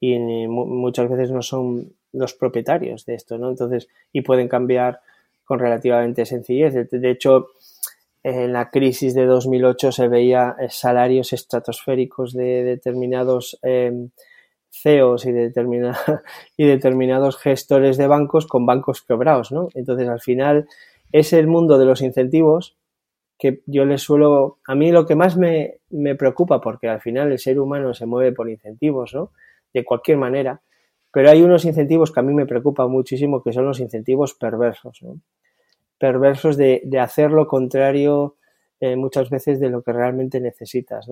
y 0.00 0.18
muchas 0.18 1.08
veces 1.08 1.30
no 1.30 1.42
son 1.42 1.92
los 2.12 2.34
propietarios 2.34 3.04
de 3.06 3.14
esto, 3.14 3.38
¿no? 3.38 3.50
Entonces, 3.50 3.88
y 4.12 4.22
pueden 4.22 4.48
cambiar 4.48 5.00
con 5.44 5.58
relativamente 5.58 6.26
sencillez. 6.26 6.74
De, 6.90 7.10
hecho, 7.10 7.48
en 8.22 8.52
la 8.52 8.70
crisis 8.70 9.14
de 9.14 9.26
2008 9.26 9.92
se 9.92 10.08
veía 10.08 10.56
salarios 10.68 11.32
estratosféricos 11.32 12.32
de 12.32 12.62
determinados 12.62 13.58
eh, 13.62 14.08
CEOs 14.70 15.26
y, 15.26 15.30
y 16.56 16.66
determinados 16.66 17.36
gestores 17.36 17.96
de 17.96 18.06
bancos 18.06 18.46
con 18.46 18.66
bancos 18.66 19.02
quebrados, 19.02 19.52
¿no? 19.52 19.68
Entonces, 19.74 20.08
al 20.08 20.20
final, 20.20 20.68
es 21.12 21.32
el 21.32 21.46
mundo 21.46 21.78
de 21.78 21.86
los 21.86 22.02
incentivos 22.02 22.76
que 23.40 23.62
yo 23.66 23.86
les 23.86 24.02
suelo, 24.02 24.58
a 24.66 24.74
mí 24.74 24.92
lo 24.92 25.06
que 25.06 25.14
más 25.14 25.36
me, 25.36 25.78
me 25.88 26.14
preocupa, 26.14 26.60
porque 26.60 26.88
al 26.88 27.00
final 27.00 27.32
el 27.32 27.38
ser 27.38 27.58
humano 27.58 27.94
se 27.94 28.04
mueve 28.04 28.32
por 28.32 28.50
incentivos, 28.50 29.14
¿no? 29.14 29.32
De 29.72 29.82
cualquier 29.82 30.18
manera, 30.18 30.60
pero 31.12 31.30
hay 31.30 31.42
unos 31.42 31.64
incentivos 31.64 32.12
que 32.12 32.20
a 32.20 32.22
mí 32.22 32.32
me 32.32 32.46
preocupan 32.46 32.90
muchísimo, 32.90 33.42
que 33.42 33.52
son 33.52 33.66
los 33.66 33.80
incentivos 33.80 34.34
perversos. 34.34 35.00
Perversos 35.98 36.56
de, 36.56 36.82
hacer 37.00 37.30
lo 37.30 37.46
contrario 37.46 38.36
eh, 38.80 38.96
muchas 38.96 39.28
veces 39.30 39.60
de 39.60 39.70
lo 39.70 39.82
que 39.82 39.92
realmente 39.92 40.40
necesitas. 40.40 41.08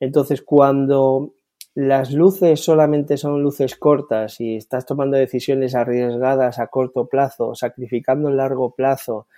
Entonces, 0.00 0.42
cuando 0.42 1.34
las 1.74 2.12
luces 2.12 2.58
solamente 2.58 3.16
son 3.16 3.40
luces 3.40 3.76
cortas 3.76 4.40
y 4.40 4.56
estás 4.56 4.84
tomando 4.84 5.16
decisiones 5.16 5.76
arriesgadas 5.76 6.58
a 6.58 6.66
corto 6.66 7.06
plazo, 7.06 7.54
sacrificando 7.54 8.28
el 8.28 8.36
largo 8.36 8.74
plazo 8.74 9.28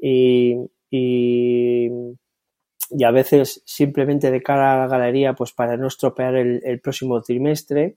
y, 0.00 0.58
y, 0.90 1.90
a 3.04 3.10
veces 3.10 3.62
simplemente 3.64 4.30
de 4.30 4.42
cara 4.42 4.74
a 4.74 4.78
la 4.78 4.86
galería, 4.86 5.34
pues 5.34 5.52
para 5.52 5.76
no 5.76 5.88
estropear 5.88 6.36
el, 6.36 6.80
próximo 6.80 7.20
trimestre, 7.20 7.96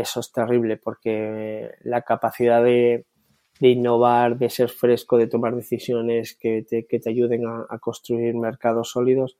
eso 0.00 0.20
es 0.20 0.32
terrible 0.32 0.76
porque 0.76 1.70
la 1.82 2.02
capacidad 2.02 2.62
de, 2.62 3.06
innovar, 3.60 4.36
de 4.38 4.50
ser 4.50 4.68
fresco, 4.68 5.16
de 5.16 5.26
tomar 5.26 5.54
decisiones 5.54 6.36
que 6.38 6.64
te, 6.68 6.86
que 6.86 7.00
te 7.00 7.10
ayuden 7.10 7.44
a 7.46 7.78
construir 7.78 8.34
mercados 8.34 8.90
sólidos, 8.90 9.38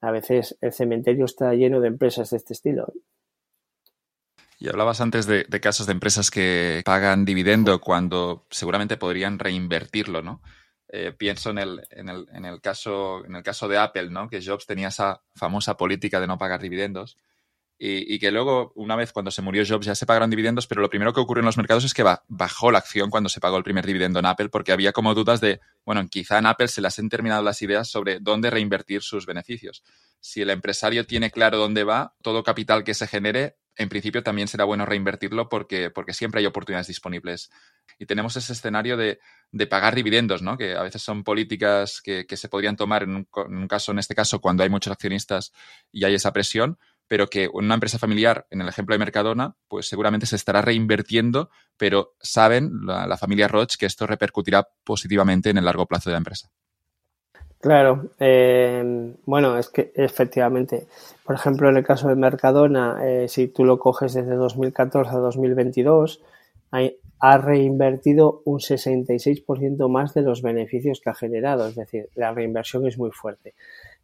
a 0.00 0.10
veces 0.10 0.58
el 0.60 0.72
cementerio 0.72 1.24
está 1.24 1.54
lleno 1.54 1.80
de 1.80 1.88
empresas 1.88 2.30
de 2.30 2.36
este 2.36 2.54
estilo. 2.54 2.92
Y 4.62 4.68
hablabas 4.68 5.00
antes 5.00 5.26
de, 5.26 5.44
casos 5.60 5.86
de 5.86 5.92
empresas 5.92 6.30
que 6.30 6.82
pagan 6.84 7.24
dividendo 7.24 7.80
cuando 7.80 8.46
seguramente 8.48 8.96
podrían 8.96 9.40
reinvertirlo, 9.40 10.22
¿no? 10.22 10.40
Eh, 10.88 11.10
pienso 11.10 11.50
en 11.50 11.58
el, 11.58 11.82
en, 11.90 12.08
el, 12.08 12.28
en, 12.32 12.44
el 12.44 12.60
caso, 12.60 13.24
en 13.24 13.34
el 13.34 13.42
caso 13.42 13.66
de 13.66 13.78
Apple, 13.78 14.10
¿no? 14.10 14.28
Que 14.28 14.40
Jobs 14.40 14.66
tenía 14.66 14.88
esa 14.88 15.22
famosa 15.34 15.76
política 15.76 16.20
de 16.20 16.28
no 16.28 16.38
pagar 16.38 16.60
dividendos 16.60 17.18
y, 17.84 18.20
que 18.20 18.30
luego, 18.30 18.70
una 18.76 18.94
vez 18.94 19.12
cuando 19.12 19.32
se 19.32 19.42
murió 19.42 19.64
Jobs, 19.66 19.86
ya 19.86 19.96
se 19.96 20.06
pagaron 20.06 20.30
dividendos, 20.30 20.68
pero 20.68 20.80
lo 20.80 20.88
primero 20.88 21.12
que 21.12 21.18
ocurrió 21.18 21.40
en 21.40 21.46
los 21.46 21.56
mercados 21.56 21.82
es 21.82 21.92
que 21.92 22.04
bajó 22.28 22.70
la 22.70 22.78
acción 22.78 23.10
cuando 23.10 23.28
se 23.28 23.40
pagó 23.40 23.56
el 23.56 23.64
primer 23.64 23.84
dividendo 23.84 24.20
en 24.20 24.26
Apple, 24.26 24.50
porque 24.50 24.70
había 24.70 24.92
como 24.92 25.16
dudas 25.16 25.40
de, 25.40 25.58
bueno, 25.84 26.06
quizá 26.08 26.38
en 26.38 26.46
Apple 26.46 26.68
se 26.68 26.80
las 26.80 26.96
han 27.00 27.08
terminado 27.08 27.42
las 27.42 27.60
ideas 27.60 27.88
sobre 27.88 28.20
dónde 28.20 28.50
reinvertir 28.50 29.02
sus 29.02 29.26
beneficios. 29.26 29.82
Si 30.20 30.40
el 30.42 30.50
empresario 30.50 31.06
tiene 31.06 31.32
claro 31.32 31.58
dónde 31.58 31.82
va, 31.82 32.14
todo 32.22 32.44
capital 32.44 32.84
que 32.84 32.94
se 32.94 33.08
genere 33.08 33.56
en 33.76 33.88
principio 33.88 34.22
también 34.22 34.48
será 34.48 34.64
bueno 34.64 34.84
reinvertirlo 34.84 35.48
porque, 35.48 35.90
porque 35.90 36.12
siempre 36.12 36.40
hay 36.40 36.46
oportunidades 36.46 36.88
disponibles. 36.88 37.50
Y 37.98 38.06
tenemos 38.06 38.36
ese 38.36 38.52
escenario 38.52 38.96
de, 38.96 39.18
pagar 39.68 39.94
dividendos, 39.94 40.42
¿no? 40.42 40.58
que 40.58 40.74
a 40.74 40.82
veces 40.82 41.02
son 41.02 41.24
políticas 41.24 42.00
que, 42.02 42.26
se 42.28 42.48
podrían 42.48 42.76
tomar 42.76 43.04
en 43.04 43.26
un, 43.34 43.68
caso, 43.68 43.92
en 43.92 43.98
este 43.98 44.14
caso, 44.14 44.40
cuando 44.40 44.62
hay 44.62 44.68
muchos 44.68 44.92
accionistas 44.92 45.52
y 45.90 46.04
hay 46.04 46.14
esa 46.14 46.32
presión, 46.32 46.78
pero 47.12 47.26
que 47.26 47.46
una 47.52 47.74
empresa 47.74 47.98
familiar, 47.98 48.46
en 48.50 48.62
el 48.62 48.68
ejemplo 48.68 48.94
de 48.94 48.98
Mercadona, 48.98 49.54
pues 49.68 49.86
seguramente 49.86 50.24
se 50.24 50.36
estará 50.36 50.62
reinvirtiendo, 50.62 51.50
pero 51.76 52.14
saben 52.18 52.86
la, 52.86 53.18
familia 53.18 53.48
Roche 53.48 53.76
que 53.78 53.84
esto 53.84 54.06
repercutirá 54.06 54.66
positivamente 54.82 55.50
en 55.50 55.58
el 55.58 55.66
largo 55.66 55.84
plazo 55.84 56.08
de 56.08 56.14
la 56.14 56.18
empresa. 56.20 56.48
Claro, 57.60 58.12
eh, 58.18 59.14
bueno, 59.26 59.58
es 59.58 59.68
que 59.68 59.92
efectivamente, 59.94 60.86
por 61.22 61.34
ejemplo, 61.34 61.68
en 61.68 61.76
el 61.76 61.84
caso 61.84 62.08
de 62.08 62.16
Mercadona, 62.16 62.96
eh, 63.02 63.28
si 63.28 63.48
tú 63.48 63.66
lo 63.66 63.78
coges 63.78 64.14
desde 64.14 64.34
2014 64.34 65.10
a 65.10 65.18
2022, 65.18 66.22
ha 67.20 67.36
reinvertido 67.36 68.40
un 68.46 68.58
66% 68.58 69.86
más 69.90 70.14
de 70.14 70.22
los 70.22 70.40
beneficios 70.40 71.02
que 71.02 71.10
ha 71.10 71.14
generado, 71.14 71.66
es 71.68 71.74
decir, 71.74 72.08
la 72.14 72.32
reinversión 72.32 72.86
es 72.86 72.96
muy 72.96 73.10
fuerte. 73.10 73.52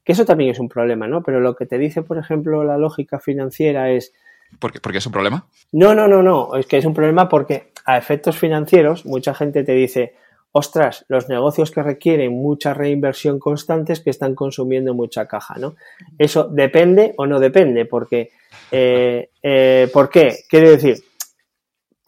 Que 0.04 0.12
eso 0.12 0.24
también 0.24 0.50
es 0.50 0.58
un 0.58 0.68
problema, 0.68 1.06
¿no? 1.06 1.22
Pero 1.22 1.40
lo 1.40 1.54
que 1.54 1.66
te 1.66 1.78
dice, 1.78 2.02
por 2.02 2.18
ejemplo, 2.18 2.64
la 2.64 2.78
lógica 2.78 3.18
financiera 3.18 3.90
es... 3.90 4.12
¿Por 4.58 4.72
qué, 4.72 4.98
es 4.98 5.06
un 5.06 5.12
problema? 5.12 5.46
No, 5.72 5.94
no, 5.94 6.08
no, 6.08 6.22
no, 6.22 6.56
es 6.56 6.66
que 6.66 6.78
es 6.78 6.84
un 6.86 6.94
problema 6.94 7.28
porque 7.28 7.72
a 7.84 7.98
efectos 7.98 8.38
financieros 8.38 9.04
mucha 9.04 9.34
gente 9.34 9.62
te 9.62 9.72
dice, 9.72 10.14
ostras, 10.52 11.04
los 11.08 11.28
negocios 11.28 11.70
que 11.70 11.82
requieren 11.82 12.32
mucha 12.32 12.72
reinversión 12.72 13.38
constante 13.38 13.92
es 13.92 14.00
que 14.00 14.10
están 14.10 14.34
consumiendo 14.34 14.94
mucha 14.94 15.26
caja, 15.26 15.56
¿no? 15.58 15.76
Eso 16.18 16.44
depende 16.44 17.14
o 17.16 17.26
no 17.26 17.38
depende, 17.40 17.84
porque, 17.84 18.30
eh, 18.70 19.28
eh, 19.42 19.88
¿por 19.92 20.08
qué? 20.08 20.38
Quiero 20.48 20.70
decir, 20.70 21.02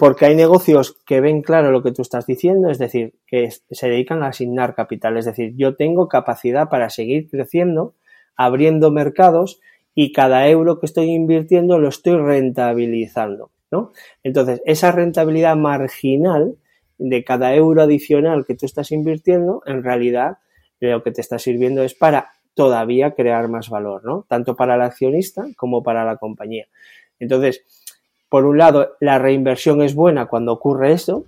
porque 0.00 0.24
hay 0.24 0.34
negocios 0.34 0.96
que 1.04 1.20
ven 1.20 1.42
claro 1.42 1.72
lo 1.72 1.82
que 1.82 1.92
tú 1.92 2.00
estás 2.00 2.24
diciendo, 2.24 2.70
es 2.70 2.78
decir, 2.78 3.16
que 3.26 3.50
se 3.50 3.86
dedican 3.86 4.22
a 4.22 4.28
asignar 4.28 4.74
capital, 4.74 5.18
es 5.18 5.26
decir, 5.26 5.52
yo 5.58 5.76
tengo 5.76 6.08
capacidad 6.08 6.70
para 6.70 6.88
seguir 6.88 7.28
creciendo, 7.28 7.92
abriendo 8.34 8.90
mercados 8.90 9.60
y 9.94 10.12
cada 10.12 10.48
euro 10.48 10.80
que 10.80 10.86
estoy 10.86 11.10
invirtiendo 11.10 11.78
lo 11.78 11.90
estoy 11.90 12.16
rentabilizando, 12.16 13.50
¿no? 13.70 13.92
Entonces, 14.22 14.62
esa 14.64 14.90
rentabilidad 14.90 15.54
marginal 15.56 16.56
de 16.96 17.22
cada 17.22 17.54
euro 17.54 17.82
adicional 17.82 18.46
que 18.46 18.54
tú 18.54 18.64
estás 18.64 18.92
invirtiendo, 18.92 19.62
en 19.66 19.84
realidad 19.84 20.38
lo 20.80 21.02
que 21.02 21.12
te 21.12 21.20
está 21.20 21.38
sirviendo 21.38 21.82
es 21.82 21.92
para 21.92 22.30
todavía 22.54 23.10
crear 23.10 23.48
más 23.48 23.68
valor, 23.68 24.02
¿no? 24.06 24.24
Tanto 24.30 24.56
para 24.56 24.76
el 24.76 24.80
accionista 24.80 25.44
como 25.58 25.82
para 25.82 26.06
la 26.06 26.16
compañía. 26.16 26.68
Entonces, 27.18 27.66
por 28.30 28.46
un 28.46 28.58
lado, 28.58 28.96
la 29.00 29.18
reinversión 29.18 29.82
es 29.82 29.94
buena 29.94 30.26
cuando 30.26 30.52
ocurre 30.52 30.92
eso 30.92 31.24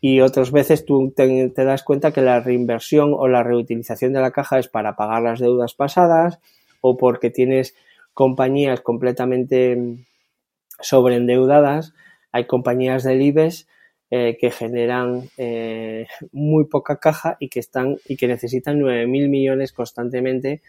y 0.00 0.20
otras 0.20 0.50
veces 0.50 0.84
tú 0.84 1.14
te, 1.16 1.48
das 1.54 1.84
cuenta 1.84 2.10
que 2.10 2.20
la 2.20 2.40
reinversión 2.40 3.14
o 3.14 3.28
la 3.28 3.44
reutilización 3.44 4.12
de 4.12 4.20
la 4.20 4.32
caja 4.32 4.58
es 4.58 4.66
para 4.66 4.96
pagar 4.96 5.22
las 5.22 5.38
deudas 5.38 5.74
pasadas 5.74 6.40
o 6.80 6.96
porque 6.96 7.30
tienes 7.30 7.76
compañías 8.12 8.80
completamente 8.80 9.78
sobreendeudadas. 10.80 11.94
Hay 12.32 12.48
compañías 12.48 13.04
del 13.04 13.22
IBEX 13.22 13.68
eh, 14.10 14.36
que 14.40 14.50
generan 14.50 15.28
eh, 15.36 16.08
muy 16.32 16.64
poca 16.64 16.98
caja 16.98 17.36
y 17.38 17.48
que 17.48 17.60
están 17.60 17.98
y 18.08 18.16
que 18.16 18.26
necesitan 18.26 18.80
9.000 18.80 19.28
millones 19.28 19.72
constantemente 19.72 20.60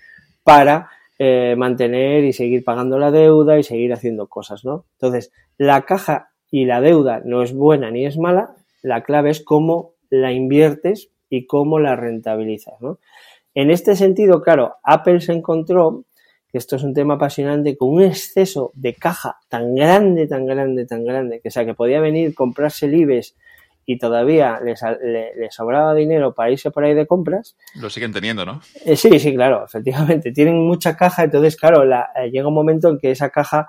para 0.44 0.92
eh, 1.26 1.56
mantener 1.56 2.26
y 2.26 2.34
seguir 2.34 2.66
pagando 2.66 3.00
la 3.00 3.10
deuda 3.10 3.58
y 3.58 3.64
seguir 3.64 3.94
haciendo 3.94 4.28
cosas, 4.28 4.66
¿no? 4.66 4.84
Entonces, 4.96 5.32
la 5.58 5.84
caja 5.84 6.32
y 6.52 6.66
la 6.66 6.82
deuda 6.82 7.22
no 7.24 7.42
es 7.44 7.54
buena 7.54 7.92
ni 7.92 8.06
es 8.06 8.18
mala, 8.18 8.56
la 8.82 9.04
clave 9.04 9.30
es 9.30 9.42
cómo 9.42 9.94
la 10.10 10.34
inviertes 10.34 11.12
y 11.30 11.46
cómo 11.46 11.80
la 11.80 11.96
rentabilizas, 11.96 12.82
¿no? 12.82 13.00
En 13.54 13.72
este 13.72 13.96
sentido, 13.96 14.42
claro, 14.42 14.76
Apple 14.84 15.22
se 15.22 15.32
encontró 15.32 16.04
esto 16.52 16.76
es 16.76 16.84
un 16.84 16.94
tema 16.94 17.16
apasionante, 17.16 17.78
con 17.78 17.90
un 17.90 18.04
exceso 18.04 18.72
de 18.76 18.94
caja 18.94 19.40
tan 19.50 19.74
grande, 19.74 20.28
tan 20.28 20.46
grande, 20.46 20.86
tan 20.86 21.04
grande, 21.04 21.40
que 21.40 21.50
sea, 21.50 21.66
que 21.66 21.74
podía 21.74 22.00
venir, 22.00 22.36
comprarse 22.36 22.88
libres 22.88 23.36
y 23.86 23.98
todavía 23.98 24.60
les, 24.64 24.82
sobraba 25.54 25.94
dinero 25.94 26.34
para 26.34 26.52
irse 26.52 26.72
por 26.72 26.84
ahí 26.84 26.94
de 26.94 27.06
compras. 27.06 27.56
Lo 27.76 27.90
siguen 27.90 28.14
teniendo, 28.14 28.46
¿no? 28.46 28.62
Eh, 28.86 28.96
sí, 28.96 29.20
sí, 29.20 29.34
claro, 29.36 29.66
efectivamente. 29.66 30.32
Tienen 30.34 30.56
mucha 30.66 30.96
caja, 30.96 31.24
entonces, 31.24 31.56
claro, 31.56 31.84
eh, 31.84 32.30
llega 32.32 32.48
un 32.48 32.54
momento 32.54 32.90
en 32.90 32.98
que 32.98 33.12
esa 33.12 33.30
caja, 33.30 33.68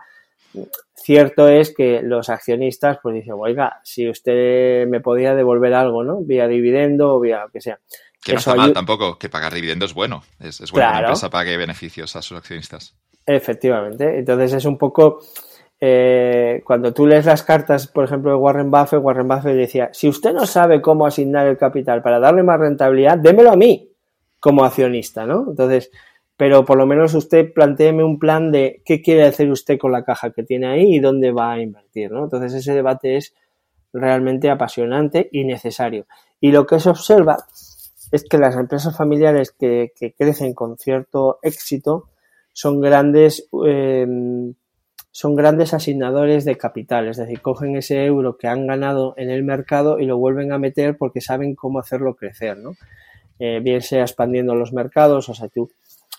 cierto 0.95 1.49
es 1.49 1.75
que 1.75 2.01
los 2.03 2.29
accionistas, 2.29 2.99
pues 3.03 3.15
dicen, 3.15 3.35
oiga, 3.37 3.81
si 3.83 4.09
usted 4.09 4.87
me 4.87 5.01
podía 5.01 5.35
devolver 5.35 5.75
algo, 5.75 6.05
¿no? 6.05 6.21
Vía 6.21 6.47
dividendo 6.47 7.15
o 7.15 7.21
vía 7.21 7.43
lo 7.45 7.51
que 7.51 7.61
sea. 7.61 7.79
Que 8.25 8.33
no 8.33 8.39
está 8.39 8.55
mal 8.55 8.73
tampoco, 8.73 9.19
que 9.19 9.29
pagar 9.29 9.53
dividendos 9.53 9.91
es 9.91 9.95
bueno. 9.95 10.23
Es, 10.41 10.59
bueno 10.71 10.89
que 10.89 10.93
la 10.93 10.99
empresa 11.01 11.29
pague 11.29 11.57
beneficios 11.59 12.17
a 12.17 12.23
sus 12.23 12.39
accionistas. 12.39 12.97
Efectivamente. 13.27 14.19
Entonces 14.19 14.55
es 14.55 14.65
un 14.65 14.79
poco. 14.79 15.21
Eh, 15.87 16.63
cuando 16.65 16.95
tú 16.95 17.07
lees 17.07 17.27
las 17.27 17.43
cartas, 17.43 17.89
por 17.89 18.05
ejemplo, 18.05 18.31
de 18.31 18.37
Warren 18.37 18.71
Buffett, 18.71 19.03
Warren 19.03 19.29
Buffett 19.29 19.55
decía: 19.55 19.91
si 19.93 20.09
usted 20.09 20.33
no 20.33 20.47
sabe 20.47 20.81
cómo 20.81 21.05
asignar 21.05 21.47
el 21.47 21.59
capital 21.59 22.01
para 22.01 22.19
darle 22.19 22.43
más 22.43 22.59
rentabilidad, 22.59 23.19
démelo 23.19 23.51
a 23.51 23.57
mí 23.57 23.91
como 24.41 24.65
accionista, 24.65 25.27
¿no? 25.27 25.45
Entonces, 25.51 25.91
pero 26.39 26.65
por 26.65 26.79
lo 26.79 26.87
menos 26.87 27.13
usted 27.13 27.53
planteeme 27.53 28.03
un 28.03 28.19
plan 28.19 28.51
de 28.51 28.81
qué 28.87 29.03
quiere 29.03 29.25
hacer 29.25 29.51
usted 29.51 29.79
con 29.79 29.93
la 29.93 30.05
caja 30.05 30.31
que 30.31 30.43
tiene 30.43 30.69
ahí 30.69 30.95
y 30.95 31.01
dónde 31.01 31.33
va 31.33 31.53
a 31.53 31.61
invertir, 31.61 32.11
¿no? 32.11 32.25
Entonces 32.25 32.55
ese 32.55 32.73
debate 32.73 33.19
es 33.19 33.35
realmente 33.93 34.49
apasionante 34.49 35.29
y 35.33 35.45
necesario. 35.45 36.07
Y 36.41 36.51
lo 36.51 36.67
que 36.67 36.81
se 36.81 36.89
observa 36.89 37.37
es 38.11 38.25
que 38.25 38.39
las 38.39 38.57
empresas 38.57 38.97
familiares 38.97 39.53
que, 39.53 39.93
crecen 40.17 40.55
con 40.55 40.79
cierto 40.79 41.41
éxito 41.43 42.09
son 42.55 42.81
grandes, 42.81 43.49
eh, 43.67 44.07
son 45.17 45.37
grandes 45.37 45.73
asignadores 45.75 46.45
de 46.45 46.57
capital, 46.57 47.07
es 47.07 47.17
decir, 47.17 47.41
cogen 47.41 47.77
ese 47.77 48.05
euro 48.05 48.37
que 48.37 48.49
han 48.49 48.67
ganado 48.67 49.15
en 49.17 49.31
el 49.31 49.45
mercado 49.45 50.01
y 50.01 50.07
lo 50.07 50.19
vuelven 50.19 50.51
a 50.51 50.59
meter 50.59 50.97
porque 50.99 51.21
saben 51.21 51.55
cómo 51.55 51.79
hacerlo 51.79 52.17
crecer, 52.17 52.59
¿no? 52.59 52.73
Eh, 53.39 53.61
bien 53.63 53.81
sea 53.81 54.03
expandiendo 54.03 54.57
los 54.57 54.73
mercados, 54.73 55.29
o 55.29 55.35
sea, 55.35 55.47
tú 55.47 55.71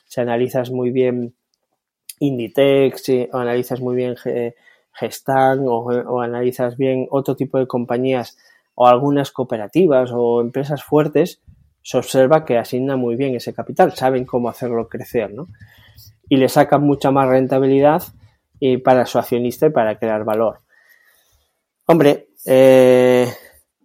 si 0.08 0.22
analizas 0.22 0.72
muy 0.72 0.92
bien 0.92 1.36
Inditex, 2.22 3.04
o 3.34 3.38
analizas 3.38 3.82
muy 3.82 3.98
bien 3.98 4.16
Gestan 4.94 5.68
o, 5.68 5.80
o 5.80 6.22
analizas 6.22 6.78
bien 6.78 7.06
otro 7.12 7.36
tipo 7.36 7.58
de 7.58 7.68
compañías 7.68 8.38
o 8.76 8.88
algunas 8.88 9.30
cooperativas 9.32 10.12
o 10.14 10.40
empresas 10.40 10.86
fuertes, 10.86 11.42
se 11.82 11.98
observa 11.98 12.46
que 12.46 12.58
asigna 12.58 12.96
muy 12.96 13.18
bien 13.18 13.36
ese 13.36 13.54
capital, 13.54 13.92
saben 13.92 14.24
cómo 14.24 14.48
hacerlo 14.48 14.88
crecer, 14.88 15.34
¿no? 15.34 15.50
Y 16.30 16.38
le 16.38 16.48
sacan 16.48 16.82
mucha 16.82 17.12
más 17.12 17.28
rentabilidad 17.28 18.02
y 18.60 18.78
para 18.78 19.06
su 19.06 19.18
accionista 19.18 19.68
y 19.68 19.72
para 19.72 19.98
crear 19.98 20.24
valor. 20.24 20.62
Hombre, 21.86 22.30
eh, 22.46 23.32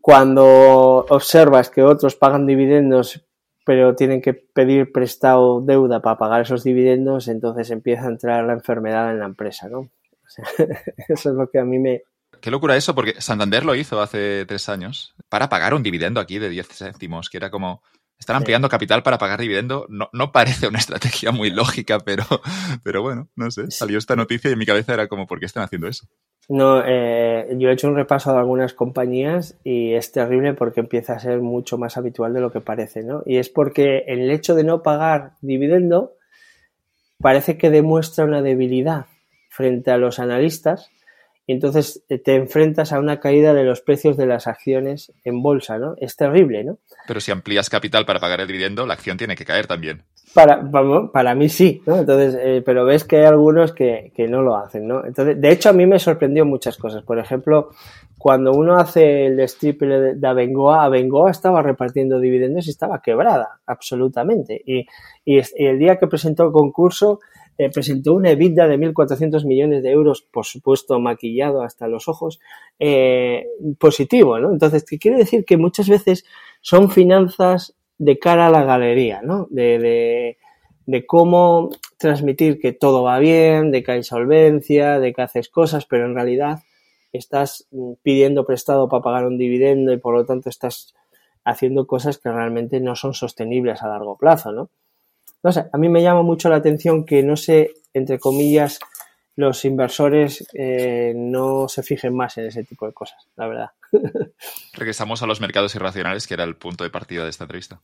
cuando 0.01 1.07
observas 1.09 1.71
que 1.71 1.83
otros 1.83 2.16
pagan 2.16 2.47
dividendos 2.47 3.27
pero 3.64 3.95
tienen 3.95 4.21
que 4.21 4.35
pedir 4.35 4.91
prestado 4.91 5.61
deuda 5.61 6.01
para 6.01 6.18
pagar 6.18 6.41
esos 6.41 6.64
dividendos, 6.64 7.29
entonces 7.29 7.71
empieza 7.71 8.07
a 8.07 8.09
entrar 8.09 8.45
la 8.45 8.55
enfermedad 8.55 9.12
en 9.12 9.21
la 9.21 9.27
empresa, 9.27 9.68
¿no? 9.68 9.91
eso 11.09 11.31
es 11.31 11.37
lo 11.37 11.49
que 11.49 11.59
a 11.59 11.64
mí 11.64 11.79
me, 11.79 12.03
Qué 12.41 12.51
locura 12.51 12.77
eso, 12.77 12.95
porque 12.95 13.21
Santander 13.21 13.64
lo 13.64 13.75
hizo 13.75 14.01
hace 14.01 14.47
tres 14.47 14.68
años 14.68 15.14
para 15.29 15.49
pagar 15.49 15.75
un 15.75 15.83
dividendo 15.83 16.21
aquí 16.21 16.39
de 16.39 16.49
10 16.49 16.68
céntimos, 16.68 17.29
que 17.29 17.37
era 17.37 17.51
como, 17.51 17.83
están 18.21 18.37
ampliando 18.37 18.68
capital 18.68 19.03
para 19.03 19.18
pagar 19.18 19.41
dividendo. 19.41 19.87
No, 19.89 20.11
no, 20.12 20.31
parece 20.31 20.68
una 20.68 20.79
estrategia 20.79 21.33
muy 21.33 21.51
lógica, 21.51 21.99
pero, 21.99 22.25
pero 22.85 23.03
bueno, 23.03 23.29
no 23.35 23.51
sé. 23.51 23.71
Salió 23.71 23.99
esta 23.99 24.14
noticia 24.14 24.51
y 24.51 24.53
en 24.53 24.59
mi 24.59 24.66
cabeza 24.66 24.95
era 24.95 25.09
como, 25.09 25.27
¿por 25.27 25.41
qué 25.41 25.47
están 25.47 25.64
haciendo 25.64 25.89
eso? 25.89 26.07
No, 26.49 26.83
eh, 26.85 27.49
yo 27.59 27.68
he 27.68 27.73
hecho 27.73 27.89
un 27.89 27.97
repaso 27.97 28.33
de 28.33 28.39
algunas 28.39 28.75
compañías 28.75 29.59
y 29.64 29.95
es 29.95 30.12
terrible 30.12 30.53
porque 30.53 30.81
empieza 30.81 31.14
a 31.14 31.18
ser 31.18 31.41
mucho 31.41 31.79
más 31.79 31.97
habitual 31.97 32.35
de 32.35 32.41
lo 32.41 32.53
que 32.53 32.61
parece, 32.61 33.03
¿no? 33.03 33.23
Y 33.25 33.39
es 33.39 33.49
porque 33.49 34.05
el 34.07 34.31
hecho 34.31 34.55
de 34.55 34.64
no 34.64 34.83
pagar 34.83 35.33
dividendo 35.41 36.16
parece 37.18 37.57
que 37.57 37.71
demuestra 37.71 38.25
una 38.25 38.43
debilidad 38.43 39.07
frente 39.49 39.91
a 39.91 39.97
los 39.97 40.18
analistas 40.18 40.91
y 41.51 41.53
entonces 41.53 42.05
eh, 42.09 42.20
te 42.20 42.36
enfrentas 42.36 42.92
a 42.92 43.01
una 43.01 43.18
caída 43.18 43.53
de 43.53 43.64
los 43.64 43.80
precios 43.80 44.16
de 44.16 44.24
las 44.24 44.46
acciones 44.46 45.12
en 45.24 45.42
bolsa, 45.42 45.78
¿no? 45.78 45.96
Es 45.98 46.14
terrible, 46.14 46.62
¿no? 46.62 46.78
Pero 47.09 47.18
si 47.18 47.32
amplías 47.32 47.68
capital 47.68 48.07
para 48.07 48.20
pagar 48.20 48.40
el 48.40 48.46
dividendo, 48.46 48.86
la 48.86 48.94
acción 48.94 49.16
tiene 49.16 49.34
que 49.34 49.44
caer 49.44 49.66
también. 49.66 50.05
Para, 50.32 50.62
para, 51.12 51.34
mí 51.34 51.48
sí, 51.48 51.82
¿no? 51.86 51.98
Entonces, 51.98 52.38
eh, 52.40 52.62
pero 52.64 52.84
ves 52.84 53.03
que 53.03 53.16
hay 53.16 53.24
algunos 53.24 53.72
que, 53.72 54.12
que, 54.14 54.28
no 54.28 54.42
lo 54.42 54.57
hacen, 54.57 54.86
¿no? 54.86 55.05
Entonces, 55.05 55.40
de 55.40 55.51
hecho, 55.51 55.70
a 55.70 55.72
mí 55.72 55.86
me 55.86 55.98
sorprendió 55.98 56.46
muchas 56.46 56.76
cosas. 56.76 57.03
Por 57.03 57.18
ejemplo, 57.18 57.70
cuando 58.16 58.53
uno 58.53 58.76
hace 58.76 59.26
el 59.26 59.40
strip 59.40 59.82
de 59.82 60.28
Abengoa, 60.28 60.84
Abengoa 60.84 61.32
estaba 61.32 61.62
repartiendo 61.62 62.20
dividendos 62.20 62.68
y 62.68 62.70
estaba 62.70 63.03
quebrada, 63.03 63.59
absolutamente. 63.66 64.62
Y, 64.64 64.86
y, 65.24 65.40
el 65.57 65.80
día 65.80 65.98
que 65.98 66.07
presentó 66.07 66.44
el 66.44 66.53
concurso, 66.53 67.18
eh, 67.61 67.69
presentó 67.69 68.15
una 68.15 68.31
EBITDA 68.31 68.69
de 68.69 68.79
1.400 68.79 69.45
millones 69.45 69.83
de 69.83 69.91
euros, 69.91 70.23
por 70.23 70.47
supuesto 70.47 70.99
maquillado 70.99 71.63
hasta 71.63 71.89
los 71.89 72.09
ojos, 72.09 72.41
eh, 72.79 73.49
positivo, 73.79 74.39
¿no? 74.39 74.51
Entonces, 74.51 74.83
¿qué 74.89 74.99
quiere 74.99 75.19
decir? 75.19 75.45
Que 75.45 75.59
muchas 75.59 75.87
veces 75.87 76.25
son 76.63 76.91
finanzas 76.91 77.75
de 77.99 78.19
cara 78.19 78.47
a 78.47 78.51
la 78.51 78.65
galería, 78.65 79.21
¿no? 79.21 79.47
De, 79.51 80.39
de, 80.87 81.07
cómo 81.07 81.69
transmitir 81.99 82.59
que 82.59 82.73
todo 82.73 83.03
va 83.03 83.19
bien, 83.19 83.71
de 83.71 83.83
que 83.83 83.93
hay 83.93 84.05
solvencia, 84.05 84.99
de 84.99 85.13
que 85.13 85.21
haces 85.21 85.51
cosas, 85.51 85.85
pero 85.85 86.07
en 86.07 86.15
realidad 86.15 86.61
estás 87.13 87.69
pidiendo 88.03 88.47
prestado 88.47 88.89
para 88.89 89.03
pagar 89.03 89.27
un 89.27 89.37
dividendo 89.37 89.93
y 89.93 89.99
por 89.99 90.15
lo 90.15 90.25
tanto 90.25 90.49
estás 90.49 90.95
haciendo 91.45 91.87
cosas 91.87 92.17
que 92.17 92.33
realmente 92.33 92.81
no 92.81 92.97
son 92.97 93.13
sostenibles 93.13 93.83
a 93.83 93.89
largo 93.89 94.17
plazo, 94.17 94.51
¿no? 94.51 94.71
No 95.43 95.53
sé, 95.53 95.64
a 95.72 95.78
mí 95.78 95.88
me 95.88 96.03
llama 96.03 96.22
mucho 96.22 96.49
la 96.49 96.57
atención 96.57 97.05
que 97.05 97.22
no 97.22 97.36
sé, 97.36 97.70
entre 97.95 98.18
comillas, 98.18 98.78
los 99.36 99.64
inversores 99.64 100.47
eh, 100.53 101.12
no 101.16 101.68
se 101.68 101.82
fijen 101.82 102.14
más 102.14 102.36
en 102.38 102.47
ese 102.47 102.64
tipo 102.64 102.86
de 102.86 102.93
cosas, 102.93 103.28
la 103.36 103.47
verdad. 103.47 103.70
Regresamos 104.74 105.22
a 105.22 105.26
los 105.26 105.41
mercados 105.41 105.74
irracionales, 105.74 106.26
que 106.26 106.34
era 106.34 106.45
el 106.45 106.57
punto 106.57 106.84
de 106.84 106.91
partida 106.91 107.24
de 107.24 107.30
esta 107.30 107.45
entrevista. 107.45 107.80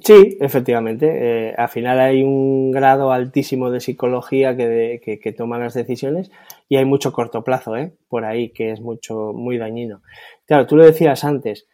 Sí, 0.00 0.38
efectivamente. 0.40 1.50
Eh, 1.50 1.54
al 1.56 1.68
final 1.68 2.00
hay 2.00 2.22
un 2.22 2.70
grado 2.70 3.12
altísimo 3.12 3.70
de 3.70 3.80
psicología 3.80 4.56
que, 4.56 5.20
que, 5.22 5.32
toma 5.32 5.58
las 5.58 5.74
decisiones 5.74 6.30
y 6.68 6.76
hay 6.76 6.86
mucho 6.86 7.12
corto 7.12 7.44
plazo, 7.44 7.76
¿eh? 7.76 7.92
Por 8.08 8.24
ahí, 8.24 8.50
que 8.50 8.72
es 8.72 8.80
mucho, 8.80 9.32
muy 9.34 9.58
dañino. 9.58 10.00
Claro, 10.46 10.66
tú 10.66 10.76
lo 10.76 10.84
decías 10.84 11.24
antes. 11.24 11.66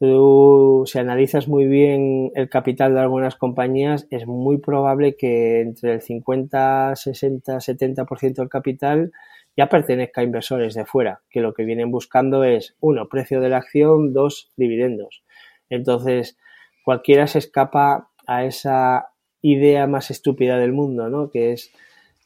Tú, 0.00 0.84
si 0.86 0.98
analizas 0.98 1.46
muy 1.46 1.66
bien 1.66 2.32
el 2.34 2.48
capital 2.48 2.94
de 2.94 3.00
algunas 3.00 3.36
compañías, 3.36 4.06
es 4.10 4.26
muy 4.26 4.56
probable 4.56 5.14
que 5.14 5.60
entre 5.60 5.92
el 5.92 6.00
50, 6.00 6.96
60, 6.96 7.60
70% 7.60 8.34
del 8.36 8.48
capital 8.48 9.12
ya 9.58 9.68
pertenezca 9.68 10.22
a 10.22 10.24
inversores 10.24 10.72
de 10.72 10.86
fuera, 10.86 11.20
que 11.28 11.42
lo 11.42 11.52
que 11.52 11.64
vienen 11.64 11.90
buscando 11.90 12.44
es, 12.44 12.76
uno, 12.80 13.10
precio 13.10 13.42
de 13.42 13.50
la 13.50 13.58
acción, 13.58 14.14
dos, 14.14 14.50
dividendos. 14.56 15.22
Entonces, 15.68 16.38
cualquiera 16.82 17.26
se 17.26 17.38
escapa 17.38 18.08
a 18.26 18.46
esa 18.46 19.10
idea 19.42 19.86
más 19.86 20.10
estúpida 20.10 20.56
del 20.56 20.72
mundo, 20.72 21.10
¿no? 21.10 21.30
Que 21.30 21.52
es 21.52 21.72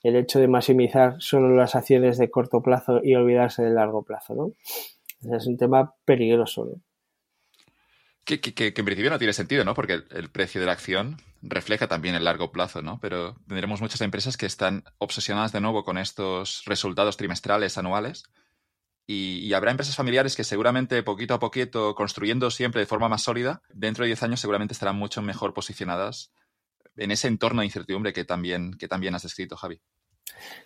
el 0.04 0.14
hecho 0.14 0.38
de 0.38 0.46
maximizar 0.46 1.16
solo 1.18 1.56
las 1.56 1.74
acciones 1.74 2.18
de 2.18 2.30
corto 2.30 2.62
plazo 2.62 3.00
y 3.02 3.16
olvidarse 3.16 3.64
del 3.64 3.74
largo 3.74 4.04
plazo, 4.04 4.36
¿no? 4.36 4.52
Es 5.36 5.48
un 5.48 5.56
tema 5.56 5.96
peligroso, 6.04 6.66
¿no? 6.66 6.93
Que, 8.24 8.40
en 8.76 8.84
principio 8.84 9.10
no 9.10 9.18
tiene 9.18 9.34
sentido, 9.34 9.64
¿no? 9.64 9.74
Porque 9.74 10.02
el, 10.10 10.30
precio 10.30 10.60
de 10.60 10.66
la 10.66 10.72
acción 10.72 11.18
refleja 11.42 11.88
también 11.88 12.14
el 12.14 12.24
largo 12.24 12.52
plazo, 12.52 12.80
¿no? 12.80 12.98
Pero 13.00 13.36
tendremos 13.46 13.82
muchas 13.82 14.00
empresas 14.00 14.36
que 14.36 14.46
están 14.46 14.84
obsesionadas 14.98 15.52
de 15.52 15.60
nuevo 15.60 15.84
con 15.84 15.98
estos 15.98 16.62
resultados 16.64 17.18
trimestrales, 17.18 17.76
anuales. 17.76 18.24
Y, 19.06 19.52
habrá 19.52 19.70
empresas 19.70 19.96
familiares 19.96 20.36
que 20.36 20.44
seguramente 20.44 21.02
poquito 21.02 21.34
a 21.34 21.38
poquito, 21.38 21.94
construyendo 21.94 22.50
siempre 22.50 22.80
de 22.80 22.86
forma 22.86 23.10
más 23.10 23.22
sólida, 23.22 23.60
dentro 23.68 24.04
de 24.04 24.08
10 24.08 24.22
años 24.22 24.40
seguramente 24.40 24.72
estarán 24.72 24.96
mucho 24.96 25.20
mejor 25.20 25.52
posicionadas 25.52 26.32
en 26.96 27.10
ese 27.10 27.28
entorno 27.28 27.60
de 27.60 27.66
incertidumbre 27.66 28.14
que 28.14 28.24
también, 28.24 28.74
que 28.74 28.88
también 28.88 29.14
has 29.14 29.22
descrito, 29.22 29.56
Javi. 29.56 29.80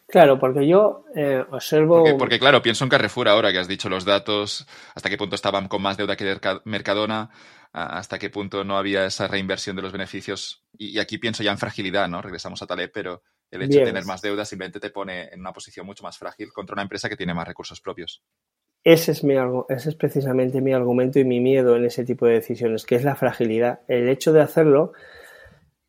Claro, 0.09 0.39
porque 0.39 0.67
yo 0.67 1.05
eh, 1.15 1.45
observo. 1.51 2.17
Porque, 2.17 2.39
claro, 2.39 2.63
pienso 2.63 2.83
en 2.83 2.89
Carrefour 2.89 3.29
ahora 3.29 3.53
que 3.53 3.59
has 3.59 3.69
dicho 3.69 3.91
los 3.91 4.07
datos, 4.07 4.67
hasta 4.95 5.11
qué 5.11 5.19
punto 5.19 5.35
estaban 5.35 5.69
con 5.69 5.83
más 5.83 5.99
deuda 5.99 6.17
que 6.17 6.39
Mercadona, 6.65 7.29
hasta 7.73 8.19
qué 8.19 8.31
punto 8.31 8.65
no 8.65 8.79
había 8.79 9.05
esa 9.05 9.29
reinversión 9.29 9.77
de 9.77 9.83
los 9.83 9.93
beneficios. 9.93 10.65
Y, 10.79 10.99
aquí 10.99 11.19
pienso 11.19 11.43
ya 11.43 11.51
en 11.51 11.59
fragilidad, 11.59 12.09
¿no? 12.09 12.23
Regresamos 12.23 12.63
a 12.63 12.67
Taleb, 12.67 12.91
pero 12.91 13.23
el 13.51 13.63
hecho 13.63 13.81
de 13.81 13.85
tener 13.85 14.07
más 14.07 14.23
deuda 14.23 14.47
simplemente 14.47 14.81
te 14.81 14.89
pone 14.89 15.29
en 15.29 15.41
una 15.41 15.53
posición 15.53 15.85
mucho 15.85 16.03
más 16.05 16.17
frágil 16.17 16.53
contra 16.55 16.73
una 16.73 16.83
empresa 16.83 17.11
que 17.11 17.17
tiene 17.17 17.35
más 17.35 17.47
recursos 17.47 17.81
propios. 17.83 18.23
Ese 18.85 19.13
es, 19.13 19.25
mi, 19.25 19.35
ese 19.69 19.91
es 19.91 19.95
precisamente 19.95 20.63
mi 20.63 20.73
argumento 20.73 21.19
y 21.19 21.25
mi 21.25 21.41
miedo 21.41 21.77
en 21.77 21.85
ese 21.85 22.05
tipo 22.05 22.25
de 22.25 22.35
decisiones, 22.35 22.87
que 22.87 22.95
es 22.95 23.05
la 23.05 23.15
fragilidad. 23.15 23.81
El 23.89 24.09
hecho 24.09 24.33
de 24.33 24.41
hacerlo 24.41 24.93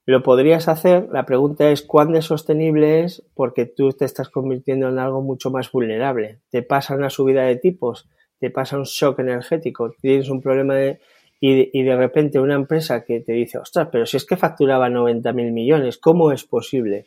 lo 0.10 0.24
podrías 0.24 0.68
hacer, 0.68 1.08
la 1.12 1.26
pregunta 1.26 1.70
es 1.70 1.84
cuán 1.84 2.12
de 2.14 2.22
sostenible 2.22 3.04
es 3.04 3.24
porque 3.36 3.66
tú 3.66 3.92
te 3.92 4.06
estás 4.06 4.30
convirtiendo 4.30 4.90
en 4.90 4.98
algo 4.98 5.22
mucho 5.22 5.52
más 5.52 5.72
vulnerable. 5.72 6.40
Te 6.50 6.64
pasa 6.64 6.96
una 6.96 7.12
subida 7.12 7.44
de 7.44 7.58
tipos, 7.58 8.10
te 8.40 8.50
pasa 8.50 8.78
un 8.78 8.86
shock 8.86 9.20
energético, 9.20 9.94
tienes 10.02 10.30
un 10.30 10.42
problema 10.42 10.74
de, 10.74 11.00
y, 11.40 11.84
de 11.84 11.96
repente 11.96 12.40
una 12.40 12.56
empresa 12.56 13.06
que 13.06 13.20
te 13.20 13.34
dice, 13.34 13.60
ostras, 13.60 13.90
pero 13.92 14.06
si 14.06 14.18
es 14.18 14.26
que 14.26 14.36
facturaba 14.36 14.90
90 14.90 15.32
mil 15.34 15.52
millones, 15.52 15.98
¿cómo 15.98 16.32
es 16.32 16.44
posible? 16.44 17.06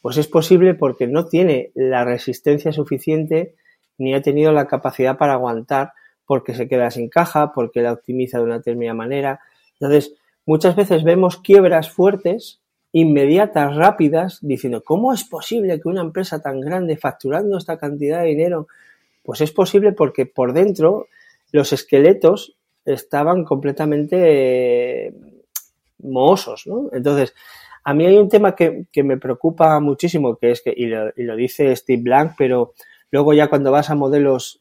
Pues 0.00 0.16
es 0.16 0.28
posible 0.28 0.74
porque 0.74 1.08
no 1.08 1.26
tiene 1.26 1.72
la 1.74 2.04
resistencia 2.04 2.70
suficiente 2.70 3.54
ni 3.98 4.14
ha 4.14 4.22
tenido 4.22 4.52
la 4.52 4.68
capacidad 4.68 5.18
para 5.18 5.32
aguantar 5.32 5.94
porque 6.24 6.54
se 6.54 6.68
queda 6.68 6.90
sin 6.90 7.08
caja, 7.08 7.52
porque 7.52 7.82
la 7.82 7.92
optimiza 7.92 8.38
de 8.38 8.44
una 8.44 8.58
determinada 8.58 8.94
manera. 8.94 9.40
Entonces, 9.80 10.14
Muchas 10.46 10.76
veces 10.76 11.02
vemos 11.02 11.38
quiebras 11.38 11.90
fuertes, 11.90 12.60
inmediatas, 12.92 13.74
rápidas, 13.74 14.38
diciendo, 14.40 14.82
¿cómo 14.84 15.12
es 15.12 15.24
posible 15.24 15.80
que 15.80 15.88
una 15.88 16.02
empresa 16.02 16.40
tan 16.40 16.60
grande 16.60 16.96
facturando 16.96 17.58
esta 17.58 17.78
cantidad 17.78 18.22
de 18.22 18.28
dinero? 18.28 18.68
Pues 19.24 19.40
es 19.40 19.50
posible 19.50 19.92
porque 19.92 20.24
por 20.24 20.52
dentro 20.52 21.08
los 21.50 21.72
esqueletos 21.72 22.56
estaban 22.84 23.44
completamente 23.44 25.08
eh, 25.08 25.14
mohosos, 25.98 26.68
¿no? 26.68 26.90
Entonces, 26.92 27.34
a 27.82 27.92
mí 27.92 28.06
hay 28.06 28.16
un 28.16 28.28
tema 28.28 28.54
que, 28.54 28.86
me 29.02 29.16
preocupa 29.16 29.78
muchísimo, 29.80 30.36
que 30.36 30.52
es 30.52 30.62
que, 30.62 30.72
y 30.76 30.86
lo, 30.86 31.08
y 31.16 31.24
lo, 31.24 31.34
dice 31.34 31.74
Steve 31.74 32.02
Blank, 32.02 32.34
pero 32.38 32.72
luego 33.10 33.32
ya 33.32 33.48
cuando 33.48 33.72
vas 33.72 33.90
a 33.90 33.96
modelos 33.96 34.60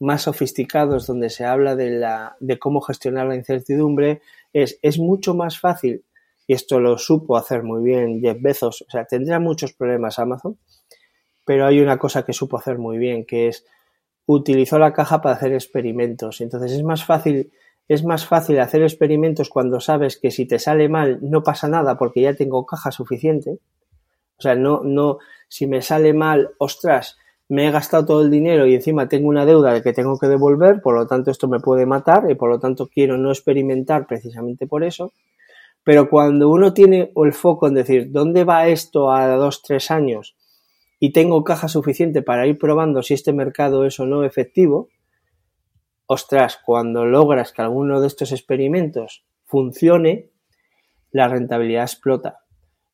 más 0.00 0.22
sofisticados 0.22 1.06
donde 1.06 1.30
se 1.30 1.44
habla 1.44 1.74
de, 1.74 1.90
la, 1.90 2.36
de 2.40 2.58
cómo 2.58 2.80
gestionar 2.80 3.26
la 3.26 3.34
incertidumbre, 3.34 4.22
es, 4.52 4.78
es 4.82 4.98
mucho 4.98 5.34
más 5.34 5.58
fácil, 5.58 6.04
y 6.46 6.54
esto 6.54 6.80
lo 6.80 6.96
supo 6.98 7.36
hacer 7.36 7.62
muy 7.62 7.82
bien 7.82 8.20
Jeff 8.20 8.38
Bezos, 8.40 8.82
o 8.82 8.90
sea, 8.90 9.04
tendría 9.04 9.38
muchos 9.38 9.72
problemas 9.72 10.18
Amazon, 10.18 10.58
pero 11.44 11.66
hay 11.66 11.80
una 11.80 11.98
cosa 11.98 12.24
que 12.24 12.32
supo 12.32 12.58
hacer 12.58 12.78
muy 12.78 12.98
bien, 12.98 13.24
que 13.24 13.48
es 13.48 13.64
utilizó 14.28 14.78
la 14.78 14.92
caja 14.92 15.22
para 15.22 15.34
hacer 15.34 15.54
experimentos. 15.54 16.42
Entonces 16.42 16.72
es 16.72 16.82
más 16.82 17.04
fácil, 17.04 17.50
es 17.88 18.04
más 18.04 18.26
fácil 18.26 18.60
hacer 18.60 18.82
experimentos 18.82 19.48
cuando 19.48 19.80
sabes 19.80 20.18
que 20.18 20.30
si 20.30 20.46
te 20.46 20.58
sale 20.58 20.88
mal 20.90 21.18
no 21.22 21.42
pasa 21.42 21.66
nada 21.66 21.96
porque 21.96 22.20
ya 22.20 22.34
tengo 22.34 22.66
caja 22.66 22.92
suficiente. 22.92 23.58
O 24.36 24.42
sea, 24.42 24.54
no, 24.54 24.82
no, 24.84 25.18
si 25.48 25.66
me 25.66 25.80
sale 25.80 26.12
mal, 26.12 26.50
ostras, 26.58 27.16
me 27.48 27.66
he 27.66 27.70
gastado 27.70 28.04
todo 28.04 28.22
el 28.22 28.30
dinero 28.30 28.66
y 28.66 28.74
encima 28.74 29.08
tengo 29.08 29.28
una 29.28 29.46
deuda 29.46 29.72
de 29.72 29.82
que 29.82 29.92
tengo 29.92 30.18
que 30.18 30.28
devolver, 30.28 30.82
por 30.82 30.94
lo 30.94 31.06
tanto 31.06 31.30
esto 31.30 31.48
me 31.48 31.60
puede 31.60 31.86
matar 31.86 32.30
y 32.30 32.34
por 32.34 32.50
lo 32.50 32.58
tanto 32.58 32.88
quiero 32.88 33.16
no 33.16 33.30
experimentar 33.30 34.06
precisamente 34.06 34.66
por 34.66 34.84
eso. 34.84 35.12
Pero 35.82 36.10
cuando 36.10 36.50
uno 36.50 36.74
tiene 36.74 37.10
el 37.16 37.32
foco 37.32 37.66
en 37.66 37.74
decir, 37.74 38.12
¿dónde 38.12 38.44
va 38.44 38.68
esto 38.68 39.10
a 39.10 39.26
dos, 39.36 39.62
tres 39.62 39.90
años? 39.90 40.36
Y 41.00 41.12
tengo 41.12 41.44
caja 41.44 41.68
suficiente 41.68 42.20
para 42.20 42.46
ir 42.46 42.58
probando 42.58 43.02
si 43.02 43.14
este 43.14 43.32
mercado 43.32 43.86
es 43.86 43.98
o 43.98 44.04
no 44.04 44.24
efectivo, 44.24 44.88
ostras, 46.06 46.58
cuando 46.64 47.06
logras 47.06 47.52
que 47.52 47.62
alguno 47.62 48.00
de 48.00 48.08
estos 48.08 48.32
experimentos 48.32 49.24
funcione, 49.44 50.28
la 51.10 51.28
rentabilidad 51.28 51.84
explota. 51.84 52.40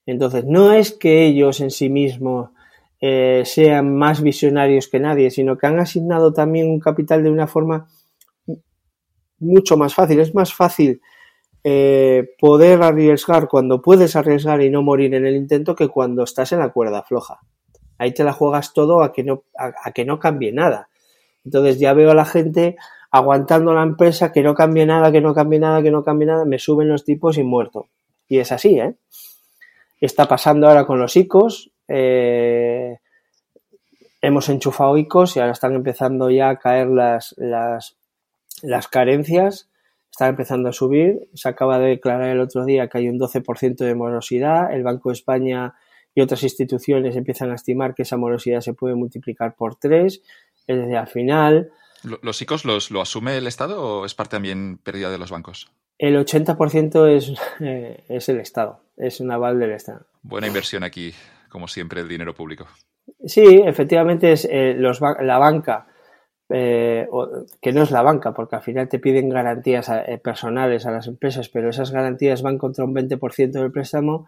Entonces, 0.07 0.45
no 0.45 0.73
es 0.73 0.93
que 0.93 1.25
ellos 1.25 1.61
en 1.61 1.71
sí 1.71 1.89
mismos 1.89 2.51
eh, 3.07 3.43
sean 3.45 3.95
más 3.95 4.23
visionarios 4.23 4.89
que 4.89 4.99
nadie, 4.99 5.31
sino 5.31 5.59
que 5.59 5.67
han 5.67 5.79
asignado 5.79 6.33
también 6.33 6.71
un 6.71 6.81
capital 6.81 7.23
de 7.23 7.31
una 7.31 7.47
forma 7.47 7.87
mucho 9.39 9.77
más 9.77 9.95
fácil. 9.95 10.21
Es 10.21 10.35
más 10.35 10.55
fácil 10.55 11.03
eh, 11.63 12.31
poder 12.39 12.83
arriesgar 12.83 13.47
cuando 13.47 13.83
puedes 13.83 14.17
arriesgar 14.17 14.63
y 14.63 14.71
no 14.71 14.81
morir 14.81 15.15
en 15.15 15.27
el 15.27 15.37
intento 15.37 15.75
que 15.75 15.89
cuando 15.89 16.23
estás 16.25 16.53
en 16.53 16.61
la 16.61 16.73
cuerda 16.73 17.03
floja. 17.03 17.41
Ahí 17.99 18.15
te 18.15 18.25
la 18.25 18.33
juegas 18.33 18.73
todo 18.73 19.03
a 19.03 19.13
que 19.13 19.23
no, 19.23 19.43
a, 19.59 19.93
que 19.93 20.07
no 20.07 20.19
cambie 20.19 20.53
nada. 20.55 20.89
Entonces 21.45 21.79
ya 21.79 21.93
veo 21.93 22.11
a 22.11 22.15
la 22.15 22.25
gente 22.25 22.77
aguantando 23.11 23.75
la 23.75 23.83
empresa, 23.83 24.33
que 24.33 24.43
no 24.43 24.55
cambie 24.55 24.87
nada, 24.87 25.13
que 25.13 25.21
no 25.21 25.35
cambie 25.35 25.59
nada, 25.59 25.83
que 25.83 25.91
no 25.91 26.03
cambie 26.03 26.27
nada, 26.27 26.47
me 26.47 26.59
suben 26.59 26.89
los 26.89 27.05
tipos 27.05 27.37
y 27.37 27.43
muerto. 27.43 27.91
Y 28.29 28.39
es 28.39 28.51
así, 28.51 28.79
¿eh? 28.79 28.97
Está 30.01 30.27
pasando 30.27 30.69
ahora 30.69 30.87
con 30.87 30.99
los 30.99 31.15
ICOs, 31.15 31.74
eh, 31.89 32.99
hemos 34.21 34.49
enchufado 34.49 34.97
ICOs 34.97 35.37
y 35.37 35.41
ahora 35.41 35.53
están 35.53 35.75
empezando 35.75 36.31
ya 36.31 36.51
a 36.51 36.59
caer 36.59 36.89
las, 36.89 37.35
las, 37.37 37.97
las 38.63 38.89
carencias. 38.89 39.69
está 40.11 40.29
empezando 40.29 40.69
a 40.69 40.73
subir. 40.73 41.29
Se 41.35 41.49
acaba 41.49 41.79
de 41.79 41.89
declarar 41.89 42.29
el 42.31 42.41
otro 42.41 42.65
día 42.65 42.89
que 42.89 42.99
hay 42.99 43.09
un 43.09 43.19
12% 43.19 43.77
de 43.77 43.95
morosidad. 43.95 44.73
El 44.73 44.83
Banco 44.83 45.11
de 45.11 45.15
España 45.15 45.75
y 46.15 46.21
otras 46.21 46.43
instituciones 46.43 47.17
empiezan 47.17 47.51
a 47.51 47.57
estimar 47.57 47.95
que 47.95 48.03
esa 48.03 48.17
morosidad 48.17 48.61
se 48.61 48.73
puede 48.73 48.95
multiplicar 48.95 49.57
por 49.57 49.77
tres. 49.77 50.23
Es 50.67 50.77
decir, 50.77 50.97
al 50.97 51.09
final. 51.09 51.73
¿Los 52.23 52.41
ICOs 52.41 52.65
los, 52.65 52.91
lo 52.91 53.01
asume 53.01 53.37
el 53.37 53.47
Estado 53.47 53.83
o 53.83 54.07
es 54.07 54.15
parte 54.15 54.37
también 54.37 54.79
pérdida 54.79 55.11
de 55.11 55.19
los 55.19 55.31
bancos? 55.31 55.71
El 55.99 56.17
80% 56.17 57.09
es, 57.09 57.33
eh, 57.61 58.05
es 58.09 58.29
el 58.29 58.41
Estado, 58.41 58.81
es 58.97 59.21
un 59.21 59.31
aval 59.31 59.59
del 59.59 59.73
Estado. 59.73 60.07
Buena 60.23 60.47
inversión 60.47 60.85
aquí, 60.85 61.13
como 61.55 61.69
siempre, 61.69 62.01
el 62.01 62.09
dinero 62.09 62.35
público. 62.35 62.67
Sí, 63.25 63.63
efectivamente 63.65 64.33
es 64.33 64.45
eh, 64.51 64.75
la 64.77 65.39
banca, 65.39 65.87
eh, 66.49 67.07
que 67.63 67.73
no 67.73 67.85
es 67.85 67.93
la 67.93 68.03
banca, 68.03 68.35
porque 68.35 68.57
al 68.57 68.63
final 68.63 68.89
te 68.89 68.99
piden 68.99 69.29
garantías 69.29 69.89
personales 70.21 70.85
a 70.85 70.91
las 70.91 71.07
empresas, 71.07 71.49
pero 71.49 71.71
esas 71.71 71.93
garantías 71.93 72.43
van 72.43 72.59
contra 72.59 72.85
un 72.85 72.93
20% 72.93 73.53
del 73.53 73.71
préstamo 73.71 74.27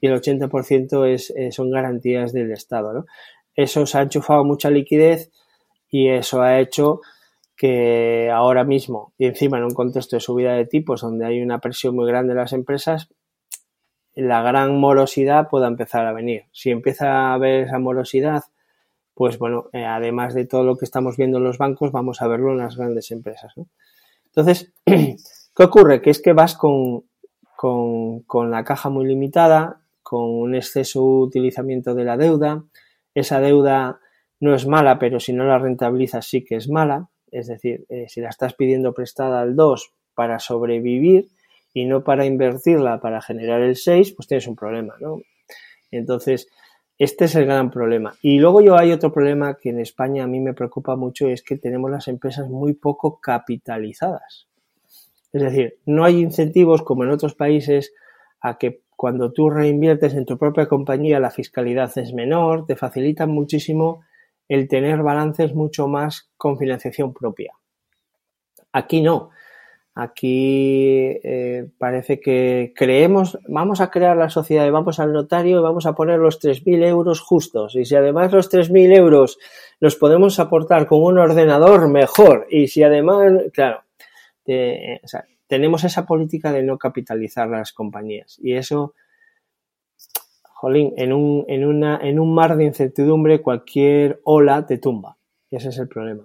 y 0.00 0.08
el 0.08 0.20
80% 0.20 1.06
es, 1.06 1.32
son 1.54 1.70
garantías 1.70 2.32
del 2.32 2.50
Estado. 2.50 3.06
Eso 3.54 3.86
se 3.86 3.98
ha 3.98 4.02
enchufado 4.02 4.42
mucha 4.42 4.68
liquidez 4.68 5.30
y 5.88 6.08
eso 6.08 6.42
ha 6.42 6.58
hecho 6.58 7.02
que 7.56 8.32
ahora 8.32 8.64
mismo, 8.64 9.12
y 9.16 9.26
encima 9.26 9.58
en 9.58 9.64
un 9.64 9.74
contexto 9.74 10.16
de 10.16 10.20
subida 10.20 10.54
de 10.54 10.66
tipos 10.66 11.02
donde 11.02 11.24
hay 11.24 11.40
una 11.40 11.60
presión 11.60 11.94
muy 11.94 12.08
grande 12.08 12.32
en 12.32 12.38
las 12.38 12.52
empresas, 12.52 13.08
la 14.14 14.42
gran 14.42 14.78
morosidad 14.78 15.48
pueda 15.48 15.66
empezar 15.66 16.06
a 16.06 16.12
venir. 16.12 16.44
Si 16.52 16.70
empieza 16.70 17.10
a 17.10 17.34
haber 17.34 17.64
esa 17.64 17.78
morosidad, 17.78 18.44
pues 19.14 19.38
bueno, 19.38 19.68
eh, 19.72 19.84
además 19.84 20.34
de 20.34 20.46
todo 20.46 20.64
lo 20.64 20.76
que 20.76 20.84
estamos 20.84 21.16
viendo 21.16 21.38
en 21.38 21.44
los 21.44 21.58
bancos, 21.58 21.92
vamos 21.92 22.22
a 22.22 22.28
verlo 22.28 22.52
en 22.52 22.58
las 22.58 22.76
grandes 22.76 23.10
empresas. 23.10 23.54
Entonces, 24.26 24.72
¿qué 24.84 25.62
ocurre? 25.62 26.00
Que 26.00 26.10
es 26.10 26.20
que 26.20 26.32
vas 26.32 26.56
con, 26.56 27.04
con, 27.56 28.20
con 28.20 28.50
la 28.50 28.64
caja 28.64 28.88
muy 28.88 29.06
limitada, 29.06 29.80
con 30.02 30.24
un 30.24 30.54
exceso 30.54 31.04
utilizamiento 31.04 31.94
de 31.94 32.04
la 32.04 32.16
deuda. 32.16 32.64
Esa 33.14 33.40
deuda 33.40 34.00
no 34.40 34.54
es 34.54 34.66
mala, 34.66 34.98
pero 34.98 35.20
si 35.20 35.32
no 35.32 35.44
la 35.44 35.58
rentabilizas 35.58 36.26
sí 36.26 36.44
que 36.44 36.56
es 36.56 36.68
mala. 36.68 37.08
Es 37.30 37.48
decir, 37.48 37.86
eh, 37.88 38.06
si 38.08 38.20
la 38.20 38.28
estás 38.28 38.54
pidiendo 38.54 38.92
prestada 38.92 39.40
al 39.40 39.56
2 39.56 39.92
para 40.14 40.38
sobrevivir 40.38 41.28
y 41.74 41.84
no 41.84 42.04
para 42.04 42.24
invertirla 42.24 43.00
para 43.00 43.20
generar 43.20 43.60
el 43.60 43.76
6, 43.76 44.12
pues 44.12 44.28
tienes 44.28 44.46
un 44.46 44.56
problema, 44.56 44.94
¿no? 45.00 45.20
Entonces, 45.90 46.48
este 46.98 47.24
es 47.24 47.34
el 47.34 47.46
gran 47.46 47.70
problema. 47.70 48.14
Y 48.22 48.38
luego 48.38 48.60
yo 48.60 48.78
hay 48.78 48.92
otro 48.92 49.12
problema 49.12 49.58
que 49.60 49.70
en 49.70 49.80
España 49.80 50.24
a 50.24 50.28
mí 50.28 50.40
me 50.40 50.54
preocupa 50.54 50.94
mucho, 50.94 51.28
es 51.28 51.42
que 51.42 51.58
tenemos 51.58 51.90
las 51.90 52.06
empresas 52.06 52.48
muy 52.48 52.74
poco 52.74 53.18
capitalizadas. 53.20 54.46
Es 55.32 55.42
decir, 55.42 55.78
no 55.84 56.04
hay 56.04 56.20
incentivos 56.20 56.82
como 56.82 57.02
en 57.02 57.10
otros 57.10 57.34
países 57.34 57.92
a 58.40 58.56
que 58.56 58.82
cuando 58.94 59.32
tú 59.32 59.50
reinviertes 59.50 60.14
en 60.14 60.24
tu 60.24 60.38
propia 60.38 60.66
compañía 60.66 61.18
la 61.18 61.30
fiscalidad 61.30 61.90
es 61.98 62.12
menor, 62.12 62.66
te 62.66 62.76
facilita 62.76 63.26
muchísimo 63.26 64.04
el 64.48 64.68
tener 64.68 65.02
balances 65.02 65.54
mucho 65.54 65.88
más 65.88 66.30
con 66.36 66.56
financiación 66.56 67.12
propia. 67.12 67.52
Aquí 68.72 69.02
no. 69.02 69.30
Aquí 69.96 71.20
eh, 71.22 71.70
parece 71.78 72.18
que 72.18 72.72
creemos, 72.74 73.38
vamos 73.46 73.80
a 73.80 73.90
crear 73.90 74.16
la 74.16 74.28
sociedad 74.28 74.66
y 74.66 74.70
vamos 74.70 74.98
al 74.98 75.12
notario 75.12 75.60
y 75.60 75.62
vamos 75.62 75.86
a 75.86 75.94
poner 75.94 76.18
los 76.18 76.42
3.000 76.42 76.84
euros 76.84 77.20
justos. 77.20 77.76
Y 77.76 77.84
si 77.84 77.94
además 77.94 78.32
los 78.32 78.50
3.000 78.50 78.96
euros 78.96 79.38
los 79.78 79.94
podemos 79.94 80.40
aportar 80.40 80.86
con 80.88 81.02
un 81.02 81.18
ordenador, 81.18 81.88
mejor. 81.88 82.48
Y 82.50 82.66
si 82.66 82.82
además, 82.82 83.34
claro, 83.52 83.84
tenemos 85.46 85.84
esa 85.84 86.04
política 86.04 86.50
de 86.50 86.64
no 86.64 86.76
capitalizar 86.76 87.48
las 87.48 87.72
compañías. 87.72 88.38
Y 88.42 88.54
eso 88.54 88.94
en 90.72 91.12
un, 91.12 91.44
en, 91.48 91.64
una, 91.64 91.98
en 92.02 92.18
un 92.18 92.34
mar 92.34 92.56
de 92.56 92.64
incertidumbre 92.64 93.42
cualquier 93.42 94.20
ola 94.24 94.66
te 94.66 94.78
tumba. 94.78 95.18
Y 95.50 95.56
ese 95.56 95.68
es 95.68 95.78
el 95.78 95.88
problema. 95.88 96.24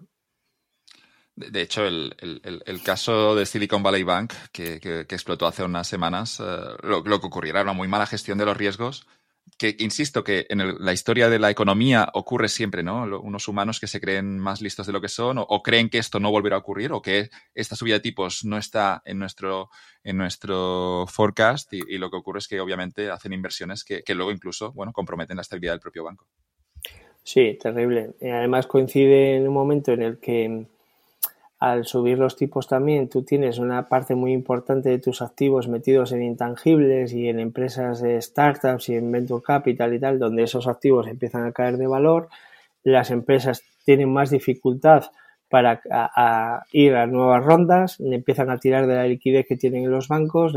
De 1.39 1.61
hecho, 1.61 1.85
el, 1.87 2.81
caso 2.83 3.33
de 3.33 3.45
Silicon 3.45 3.81
Valley 3.81 4.03
Bank, 4.03 4.33
que, 4.51 5.05
explotó 5.09 5.47
hace 5.47 5.63
unas 5.63 5.87
semanas, 5.87 6.41
eh, 6.41 6.43
lo, 6.83 7.01
que 7.03 7.27
ocurriera 7.27 7.61
era 7.61 7.71
una 7.71 7.77
muy 7.77 7.87
mala 7.87 8.05
gestión 8.05 8.37
de 8.37 8.45
los 8.45 8.57
riesgos 8.57 9.07
que 9.57 9.75
insisto 9.79 10.23
que 10.23 10.45
en 10.49 10.85
la 10.85 10.93
historia 10.93 11.27
de 11.27 11.39
la 11.39 11.49
economía 11.49 12.09
ocurre 12.13 12.49
siempre, 12.49 12.83
¿no? 12.83 13.03
Unos 13.21 13.47
humanos 13.47 13.79
que 13.79 13.87
se 13.87 13.99
creen 13.99 14.37
más 14.37 14.61
listos 14.61 14.85
de 14.85 14.93
lo 14.93 15.01
que 15.01 15.07
son 15.07 15.37
o, 15.39 15.63
creen 15.63 15.89
que 15.89 15.97
esto 15.97 16.19
no 16.19 16.29
volverá 16.29 16.57
a 16.57 16.59
ocurrir 16.59 16.91
o 16.91 17.01
que 17.01 17.29
esta 17.55 17.75
subida 17.75 17.95
de 17.95 18.01
tipos 18.01 18.45
no 18.45 18.57
está 18.57 19.01
en 19.05 19.17
nuestro, 19.17 19.69
en 20.03 20.17
nuestro 20.17 21.05
forecast 21.07 21.73
y, 21.73 21.97
lo 21.97 22.11
que 22.11 22.17
ocurre 22.17 22.39
es 22.39 22.47
que 22.47 22.59
obviamente 22.59 23.09
hacen 23.09 23.33
inversiones 23.33 23.83
que, 23.83 24.03
que, 24.03 24.13
luego 24.13 24.31
incluso, 24.31 24.71
bueno, 24.73 24.93
comprometen 24.93 25.37
la 25.37 25.41
estabilidad 25.41 25.73
del 25.73 25.81
propio 25.81 26.03
banco. 26.03 26.27
Sí, 27.23 27.57
terrible. 27.59 28.13
Y 28.21 28.29
además 28.29 28.67
coincide 28.67 29.37
en 29.37 29.47
un 29.47 29.53
momento 29.53 29.93
en 29.93 30.03
el 30.03 30.19
que 30.19 30.67
al 31.59 31.85
subir 31.85 32.17
los 32.17 32.37
tipos 32.37 32.67
también, 32.67 33.09
tú 33.09 33.23
tienes 33.23 33.59
una 33.59 33.89
parte 33.89 34.15
muy 34.15 34.31
importante 34.31 34.89
de 34.89 34.99
tus 34.99 35.21
activos 35.21 35.67
metidos 35.67 36.13
en 36.13 36.23
intangibles 36.23 37.11
y 37.11 37.27
en 37.27 37.39
empresas 37.39 38.01
de 38.01 38.21
startups 38.21 38.87
y 38.87 38.95
en 38.95 39.11
venture 39.11 39.43
capital 39.43 39.93
y 39.93 39.99
tal, 39.99 40.19
donde 40.19 40.43
esos 40.43 40.67
activos 40.67 41.07
empiezan 41.07 41.45
a 41.45 41.51
caer 41.51 41.75
de 41.75 41.87
valor. 41.87 42.29
Las 42.83 43.11
empresas 43.11 43.61
tienen 43.83 44.09
más 44.09 44.29
dificultad 44.29 45.07
para 45.49 45.81
ir 46.71 46.95
a 46.95 47.07
nuevas 47.07 47.43
rondas, 47.43 47.99
empiezan 47.99 48.49
a 48.51 48.59
tirar 48.59 48.87
de 48.87 48.95
la 48.95 49.05
liquidez 49.05 49.45
que 49.45 49.57
tienen 49.57 49.83
en 49.83 49.91
los 49.91 50.07
bancos. 50.07 50.53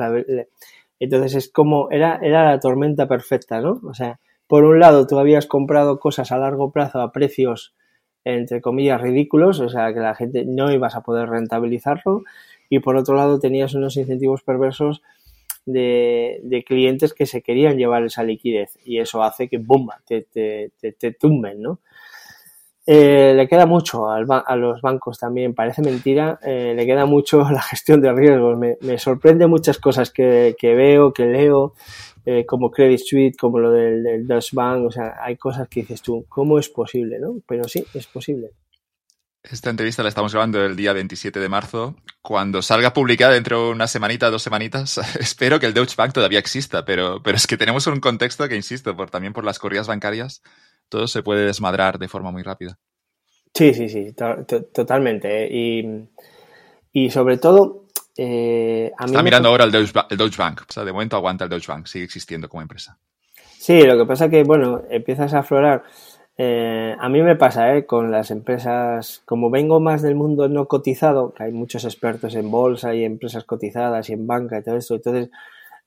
entonces 1.01 1.35
es 1.35 1.51
como, 1.51 1.91
era, 1.91 2.21
era 2.23 2.45
la 2.45 2.61
tormenta 2.61 3.09
perfecta, 3.09 3.61
¿no? 3.61 3.81
O 3.85 3.95
sea, 3.95 4.21
por 4.47 4.63
un 4.65 4.79
lado 4.79 5.07
tú 5.09 5.19
habías 5.19 5.47
comprado 5.47 5.99
cosas 5.99 6.31
a 6.31 6.39
largo 6.39 6.71
plazo 6.71 7.01
a 7.01 7.11
precios 7.11 7.75
entre 8.25 8.61
comillas, 8.61 9.01
ridículos, 9.01 9.61
o 9.61 9.68
sea, 9.68 9.93
que 9.93 10.01
la 10.01 10.14
gente 10.14 10.45
no 10.45 10.73
ibas 10.73 10.95
a 10.95 11.03
poder 11.03 11.29
rentabilizarlo 11.29 12.23
y 12.68 12.79
por 12.79 12.97
otro 12.97 13.14
lado 13.14 13.39
tenías 13.39 13.75
unos 13.75 13.97
incentivos 13.97 14.43
perversos 14.43 15.03
de, 15.66 16.64
clientes 16.66 17.14
que 17.14 17.27
se 17.27 17.43
querían 17.43 17.77
llevar 17.77 18.05
esa 18.05 18.23
liquidez 18.23 18.79
y 18.85 18.99
eso 18.99 19.23
hace 19.23 19.49
que, 19.49 19.59
¡bomba!, 19.59 20.01
te, 20.07 20.23
te, 20.23 20.70
te, 20.81 21.12
tumben, 21.12 21.61
¿no? 21.62 21.81
Eh, 22.85 23.33
le 23.37 23.47
queda 23.47 23.64
mucho 23.64 24.11
a 24.11 24.57
los 24.57 24.83
bancos 24.83 25.16
también, 25.18 25.55
parece 25.55 25.83
mentira, 25.83 26.41
eh, 26.43 26.73
le 26.75 26.85
queda 26.85 27.07
mucho 27.07 27.43
la 27.51 27.62
gestión 27.62 28.01
de 28.01 28.12
riesgos. 28.12 28.59
Me, 28.59 28.77
me 28.81 28.99
sorprende 28.99 29.47
muchas 29.47 29.79
cosas 29.79 30.11
que, 30.11 30.57
que 30.59 30.75
veo, 30.75 31.12
que 31.12 31.27
leo 31.27 31.75
eh, 32.25 32.47
como 32.47 32.70
Credit 32.70 33.01
Suisse, 33.01 33.37
como 33.37 33.59
lo 33.59 33.70
del, 33.70 34.03
del 34.03 34.27
Deutsche 34.27 34.55
Bank, 34.55 34.87
o 34.87 34.91
sea, 34.91 35.16
hay 35.20 35.37
cosas 35.37 35.68
que 35.68 35.81
dices 35.81 36.03
tú, 36.03 36.25
¿cómo 36.29 36.59
es 36.59 36.68
posible? 36.68 37.18
¿no? 37.18 37.41
Pero 37.47 37.64
sí, 37.64 37.85
es 37.95 38.07
posible. 38.07 38.51
Esta 39.43 39.70
entrevista 39.70 40.05
la 40.05 40.09
estamos 40.09 40.33
grabando 40.33 40.64
el 40.64 40.77
día 40.77 40.93
27 40.93 41.41
de 41.41 41.49
marzo. 41.49 41.97
Cuando 42.20 42.62
salga 42.62 42.93
publicada 42.93 43.33
dentro 43.33 43.66
de 43.66 43.73
una 43.73 43.89
semanita, 43.89 44.31
dos 44.31 44.43
semanitas, 44.43 44.99
espero 45.20 45.59
que 45.59 45.66
el 45.66 45.75
Deutsche 45.75 45.97
Bank 45.97 46.12
todavía 46.12 46.39
exista, 46.39 46.85
pero, 46.85 47.20
pero 47.25 47.37
es 47.37 47.49
que 47.49 47.57
tenemos 47.57 47.87
un 47.89 47.99
contexto 47.99 48.49
que, 48.49 48.55
insisto, 48.55 48.97
por, 48.97 49.11
también 49.11 49.33
por 49.33 49.45
las 49.45 49.59
corridas 49.59 49.89
bancarias, 49.89 50.43
todo 50.89 51.09
se 51.09 51.25
puede 51.25 51.45
desmadrar 51.45 51.99
de 51.99 52.07
forma 52.07 52.31
muy 52.31 52.43
rápida. 52.43 52.79
Sí, 53.53 53.75
sí, 53.75 53.89
sí, 53.89 54.14
totalmente. 54.73 55.49
Y, 55.51 56.09
y 56.93 57.11
sobre 57.11 57.37
todo, 57.37 57.87
eh, 58.17 58.93
Está 58.99 59.23
mirando 59.23 59.49
ahora 59.49 59.65
el 59.65 59.73
Deutsche, 59.73 60.37
Bank. 60.39 60.63
O 60.69 60.73
sea, 60.73 60.85
de 60.85 60.93
momento 60.93 61.17
aguanta 61.17 61.45
el 61.45 61.51
Deutsche 61.51 61.73
Bank, 61.73 61.87
sigue 61.87 62.05
existiendo 62.05 62.49
como 62.49 62.63
empresa. 62.63 62.99
Sí, 63.59 63.83
lo 63.83 63.97
que 63.97 64.07
pasa 64.07 64.29
que, 64.29 64.43
bueno, 64.45 64.83
empiezas 64.91 65.35
a 65.35 65.41
aflorar. 65.41 65.85
Eh, 66.37 66.97
a 66.99 67.09
mí 67.09 67.23
me 67.23 67.37
pasa, 67.37 67.77
¿eh? 67.77 67.87
Con 67.87 68.11
las 68.11 68.31
empresas, 68.31 69.23
como 69.25 69.51
vengo 69.51 69.81
más 69.81 70.03
del 70.03 70.15
mundo 70.15 70.49
no 70.49 70.67
cotizado, 70.67 71.33
que 71.33 71.45
hay 71.45 71.53
muchos 71.53 71.85
expertos 71.85 72.35
en 72.35 72.51
bolsa 72.51 72.95
y 72.95 73.05
empresas 73.05 73.45
cotizadas 73.45 74.09
y 74.09 74.15
en 74.15 74.27
banca 74.27 74.59
y 74.59 74.63
todo 74.63 74.77
esto, 74.77 74.95
entonces 74.95 75.31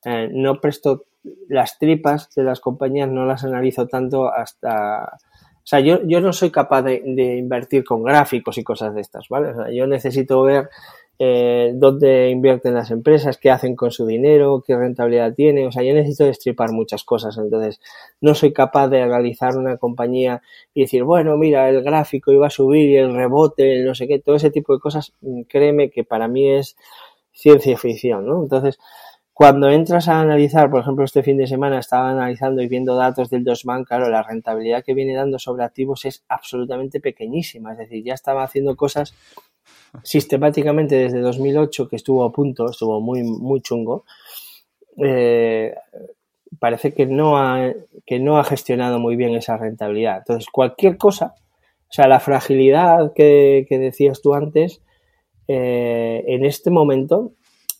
eh, 0.05 0.29
no 0.31 0.61
presto 0.61 1.05
las 1.49 1.79
tripas 1.79 2.29
de 2.35 2.43
las 2.43 2.59
compañías, 2.59 3.09
no 3.09 3.25
las 3.25 3.43
analizo 3.43 3.87
tanto 3.87 4.31
hasta... 4.31 5.17
O 5.65 5.67
sea, 5.67 5.79
yo, 5.79 5.99
yo 6.05 6.21
no 6.21 6.31
soy 6.31 6.51
capaz 6.51 6.83
de, 6.83 7.01
invertir 7.39 7.83
con 7.83 8.03
gráficos 8.03 8.59
y 8.59 8.63
cosas 8.63 8.93
de 8.93 9.01
estas, 9.01 9.27
¿vale? 9.29 9.49
O 9.49 9.55
sea, 9.55 9.71
yo 9.73 9.87
necesito 9.87 10.43
ver 10.43 10.69
eh, 11.17 11.71
dónde 11.73 12.29
invierten 12.29 12.75
las 12.75 12.91
empresas, 12.91 13.39
qué 13.39 13.49
hacen 13.49 13.75
con 13.75 13.89
su 13.89 14.05
dinero, 14.05 14.63
qué 14.63 14.77
rentabilidad 14.77 15.33
tiene. 15.33 15.65
O 15.65 15.71
sea, 15.71 15.81
yo 15.81 15.95
necesito 15.95 16.25
destripar 16.25 16.71
muchas 16.71 17.03
cosas. 17.03 17.39
Entonces, 17.39 17.81
no 18.21 18.35
soy 18.35 18.53
capaz 18.53 18.89
de 18.89 19.01
analizar 19.01 19.57
una 19.57 19.77
compañía 19.77 20.43
y 20.75 20.81
decir, 20.81 21.03
bueno, 21.03 21.35
mira, 21.35 21.67
el 21.67 21.81
gráfico 21.81 22.31
iba 22.31 22.45
a 22.45 22.51
subir 22.51 22.91
y 22.91 22.97
el 22.97 23.15
rebote, 23.15 23.81
no 23.83 23.95
sé 23.95 24.07
qué, 24.07 24.19
todo 24.19 24.35
ese 24.35 24.51
tipo 24.51 24.71
de 24.71 24.79
cosas, 24.79 25.13
mm, 25.21 25.41
créeme 25.49 25.89
que 25.89 26.03
para 26.03 26.27
mí 26.27 26.47
es 26.47 26.77
ciencia 27.31 27.75
ficción, 27.75 28.27
¿no? 28.27 28.43
Entonces, 28.43 28.77
cuando 29.35 29.69
entras 29.69 30.07
a 30.07 30.21
analizar, 30.21 30.71
por 30.71 30.79
ejemplo, 30.79 31.03
este 31.03 31.21
fin 31.21 31.35
de 31.35 31.45
semana 31.45 31.79
estaba 31.79 32.09
analizando 32.09 32.61
y 32.61 32.69
viendo 32.69 32.95
datos 32.95 33.29
del 33.29 33.43
Bank, 33.65 33.85
claro, 33.85 34.07
la 34.07 34.23
rentabilidad 34.23 34.81
que 34.81 34.93
viene 34.93 35.13
dando 35.13 35.39
sobre 35.39 35.65
activos 35.65 36.05
es 36.05 36.23
absolutamente 36.29 37.01
pequeñísima. 37.01 37.73
Es 37.73 37.79
decir, 37.79 38.01
ya 38.01 38.13
estaba 38.13 38.43
haciendo 38.43 38.77
cosas 38.77 39.13
sistemáticamente 40.03 40.95
desde 40.95 41.19
2008, 41.19 41.89
que 41.89 41.97
estuvo 41.97 42.23
a 42.23 42.31
punto, 42.31 42.69
estuvo 42.69 43.01
muy, 43.01 43.23
muy 43.23 43.59
chungo, 43.59 44.05
eh, 45.03 45.75
parece 46.57 46.93
que 46.93 47.05
no, 47.05 47.37
ha, 47.37 47.73
que 48.05 48.19
no 48.19 48.37
ha 48.37 48.45
gestionado 48.45 48.99
muy 48.99 49.17
bien 49.17 49.35
esa 49.35 49.57
rentabilidad. 49.57 50.19
Entonces, 50.19 50.47
cualquier 50.49 50.95
cosa, 50.95 51.35
o 51.89 51.91
sea, 51.91 52.07
la 52.07 52.21
fragilidad 52.21 53.11
que, 53.13 53.67
decías 53.69 54.21
tú 54.21 54.33
antes, 54.33 54.81
eh, 55.49 56.23
en 56.25 56.45
este 56.45 56.71
momento, 56.71 57.33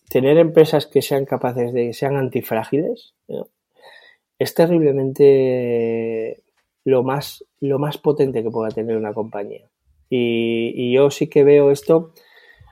tener 0.09 0.37
empresas 0.37 0.87
que 0.87 1.01
sean 1.01 1.25
capaces 1.25 1.73
de, 1.73 1.93
sean 1.93 2.15
antifrágiles, 2.15 3.13
es 4.37 4.53
terriblemente 4.53 6.43
lo 6.83 7.03
más, 7.03 7.43
lo 7.59 7.79
más 7.79 7.97
potente 7.97 8.43
que 8.43 8.51
pueda 8.51 8.69
tener 8.69 8.97
una 8.97 9.13
compañía. 9.13 9.67
Y, 10.09 10.93
yo 10.93 11.09
sí 11.09 11.27
que 11.27 11.43
veo 11.43 11.71
esto. 11.71 12.13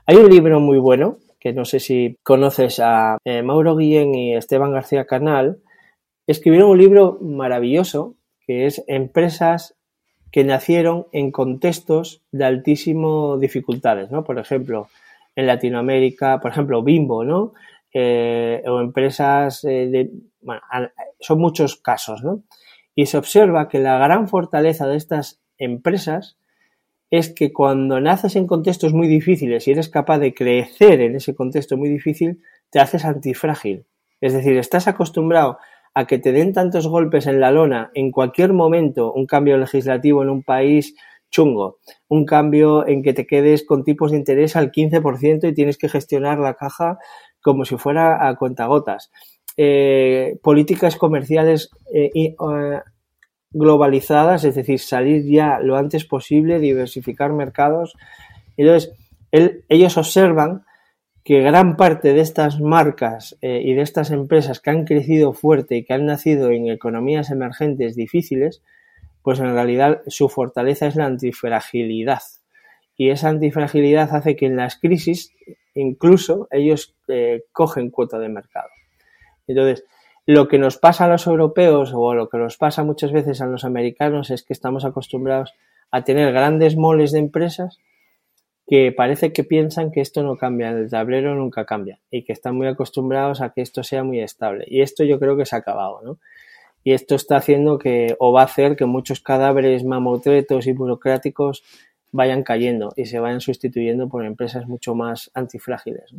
Hay 0.05 0.17
un 0.17 0.29
libro 0.29 0.59
muy 0.59 0.77
bueno, 0.77 1.17
que 1.39 1.53
no 1.53 1.65
sé 1.65 1.79
si 1.79 2.17
conoces 2.23 2.79
a 2.79 3.17
eh, 3.25 3.41
Mauro 3.41 3.75
Guillén 3.75 4.15
y 4.15 4.35
Esteban 4.35 4.71
García 4.71 5.05
Canal, 5.05 5.59
escribieron 6.27 6.69
un 6.69 6.77
libro 6.77 7.17
maravilloso 7.21 8.15
que 8.45 8.65
es 8.65 8.83
Empresas 8.87 9.75
que 10.31 10.43
nacieron 10.43 11.07
en 11.11 11.31
contextos 11.31 12.21
de 12.31 12.45
altísimo 12.45 13.37
dificultades, 13.37 14.09
¿no? 14.09 14.23
Por 14.23 14.39
ejemplo, 14.39 14.87
en 15.35 15.47
Latinoamérica, 15.47 16.39
por 16.39 16.51
ejemplo, 16.51 16.83
Bimbo, 16.83 17.23
¿no? 17.23 17.53
Eh, 17.93 18.63
o 18.65 18.79
empresas 18.79 19.63
eh, 19.65 19.87
de, 19.91 20.09
bueno, 20.41 20.61
son 21.19 21.39
muchos 21.39 21.75
casos, 21.75 22.23
¿no? 22.23 22.43
Y 22.95 23.05
se 23.07 23.17
observa 23.17 23.69
que 23.69 23.79
la 23.79 23.97
gran 23.97 24.27
fortaleza 24.27 24.87
de 24.87 24.97
estas 24.97 25.41
empresas 25.57 26.37
es 27.09 27.31
que 27.31 27.53
cuando 27.53 27.99
naces 27.99 28.35
en 28.35 28.47
contextos 28.47 28.93
muy 28.93 29.07
difíciles 29.07 29.67
y 29.67 29.71
eres 29.71 29.89
capaz 29.89 30.17
de 30.17 30.33
crecer 30.33 31.01
en 31.01 31.15
ese 31.15 31.35
contexto 31.35 31.77
muy 31.77 31.89
difícil, 31.89 32.41
te 32.71 32.79
haces 32.79 33.05
antifrágil. 33.05 33.85
Es 34.19 34.33
decir, 34.33 34.57
estás 34.57 34.87
acostumbrado 34.87 35.59
a 35.93 36.07
que 36.07 36.17
te 36.17 36.31
den 36.31 36.53
tantos 36.53 36.87
golpes 36.87 37.27
en 37.27 37.39
la 37.39 37.51
lona 37.51 37.91
en 37.93 38.11
cualquier 38.11 38.53
momento, 38.53 39.13
un 39.13 39.27
cambio 39.27 39.57
legislativo 39.57 40.23
en 40.23 40.29
un 40.29 40.41
país 40.41 40.95
chungo, 41.33 41.79
un 42.07 42.25
cambio 42.25 42.87
en 42.87 43.03
que 43.03 43.13
te 43.13 43.25
quedes 43.25 43.65
con 43.65 43.83
tipos 43.83 44.11
de 44.11 44.17
interés 44.17 44.55
al 44.55 44.71
15% 44.71 45.49
y 45.49 45.53
tienes 45.53 45.77
que 45.77 45.89
gestionar 45.89 46.39
la 46.39 46.53
caja 46.53 46.99
como 47.41 47.65
si 47.65 47.75
fuera 47.75 48.27
a 48.27 48.35
cuentagotas. 48.35 49.11
Eh, 49.57 50.39
políticas 50.41 50.95
comerciales 50.95 51.69
eh, 51.93 52.11
eh, 52.15 52.35
globalizadas, 53.51 54.45
es 54.45 54.55
decir, 54.55 54.79
salir 54.79 55.25
ya 55.25 55.59
lo 55.59 55.75
antes 55.75 56.05
posible, 56.05 56.59
diversificar 56.59 57.33
mercados. 57.33 57.95
Entonces, 58.55 58.93
ellos 59.31 59.97
observan 59.97 60.63
que 61.23 61.41
gran 61.41 61.77
parte 61.77 62.13
de 62.13 62.21
estas 62.21 62.59
marcas 62.59 63.37
y 63.41 63.73
de 63.73 63.81
estas 63.81 64.11
empresas 64.11 64.59
que 64.59 64.69
han 64.69 64.83
crecido 64.83 65.33
fuerte 65.33 65.77
y 65.77 65.85
que 65.85 65.93
han 65.93 66.05
nacido 66.05 66.51
en 66.51 66.67
economías 66.67 67.31
emergentes 67.31 67.95
difíciles, 67.95 68.61
pues 69.23 69.39
en 69.39 69.53
realidad 69.53 70.01
su 70.07 70.29
fortaleza 70.29 70.85
es 70.85 70.95
la 70.95 71.05
antifragilidad. 71.05 72.21
Y 72.95 73.09
esa 73.09 73.29
antifragilidad 73.29 74.13
hace 74.15 74.35
que 74.35 74.45
en 74.45 74.57
las 74.57 74.77
crisis 74.77 75.33
incluso 75.73 76.47
ellos 76.51 76.95
eh, 77.07 77.45
cogen 77.51 77.89
cuota 77.89 78.19
de 78.19 78.29
mercado. 78.29 78.69
Entonces, 79.47 79.85
lo 80.25 80.47
que 80.47 80.59
nos 80.59 80.77
pasa 80.77 81.05
a 81.05 81.07
los 81.09 81.27
europeos 81.27 81.91
o 81.93 82.13
lo 82.13 82.29
que 82.29 82.37
nos 82.37 82.57
pasa 82.57 82.83
muchas 82.83 83.11
veces 83.11 83.41
a 83.41 83.47
los 83.47 83.65
americanos 83.65 84.29
es 84.29 84.43
que 84.43 84.53
estamos 84.53 84.85
acostumbrados 84.85 85.53
a 85.91 86.03
tener 86.03 86.31
grandes 86.31 86.75
moles 86.75 87.11
de 87.11 87.19
empresas 87.19 87.79
que 88.65 88.93
parece 88.93 89.33
que 89.33 89.43
piensan 89.43 89.91
que 89.91 89.99
esto 89.99 90.23
no 90.23 90.37
cambia, 90.37 90.69
el 90.69 90.89
tablero 90.89 91.35
nunca 91.35 91.65
cambia 91.65 91.99
y 92.09 92.23
que 92.23 92.31
están 92.31 92.55
muy 92.55 92.67
acostumbrados 92.67 93.41
a 93.41 93.49
que 93.49 93.61
esto 93.61 93.83
sea 93.83 94.03
muy 94.03 94.21
estable. 94.21 94.63
Y 94.67 94.81
esto 94.81 95.03
yo 95.03 95.19
creo 95.19 95.35
que 95.35 95.45
se 95.45 95.55
ha 95.55 95.59
acabado, 95.59 96.01
¿no? 96.01 96.19
Y 96.83 96.93
esto 96.93 97.15
está 97.15 97.37
haciendo 97.37 97.79
que, 97.79 98.15
o 98.19 98.31
va 98.33 98.41
a 98.41 98.45
hacer 98.45 98.75
que 98.75 98.85
muchos 98.85 99.21
cadáveres 99.21 99.83
mamotretos 99.83 100.67
y 100.67 100.73
burocráticos 100.73 101.63
vayan 102.11 102.43
cayendo 102.43 102.93
y 102.95 103.05
se 103.05 103.19
vayan 103.19 103.41
sustituyendo 103.41 104.07
por 104.07 104.25
empresas 104.25 104.67
mucho 104.67 104.95
más 104.95 105.31
antifrágiles. 105.33 106.13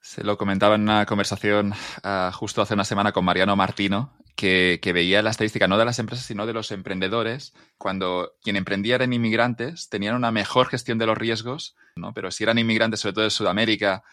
Se 0.00 0.24
lo 0.24 0.38
comentaba 0.38 0.76
en 0.76 0.82
una 0.82 1.06
conversación 1.06 1.72
ah, 2.02 2.30
justo 2.34 2.62
hace 2.62 2.74
una 2.74 2.84
semana 2.84 3.12
con 3.12 3.24
Mariano 3.24 3.56
Martino, 3.56 4.14
que, 4.38 4.80
veía 4.94 5.20
la 5.20 5.30
estadística 5.30 5.66
no 5.66 5.76
de 5.76 5.84
las 5.84 5.98
empresas, 5.98 6.24
sino 6.24 6.46
de 6.46 6.52
los 6.52 6.70
emprendedores. 6.70 7.52
Cuando 7.76 8.32
quien 8.40 8.56
emprendía 8.56 8.94
eran 8.94 9.12
inmigrantes, 9.12 9.88
tenían 9.88 10.14
una 10.14 10.30
mejor 10.30 10.68
gestión 10.68 10.98
de 10.98 11.06
los 11.06 11.18
riesgos, 11.18 11.76
¿no? 11.96 12.14
pero 12.14 12.30
si 12.30 12.44
eran 12.44 12.58
inmigrantes, 12.58 13.00
sobre 13.00 13.14
todo 13.14 13.24
de 13.24 13.30
Sudamérica, 13.30 14.04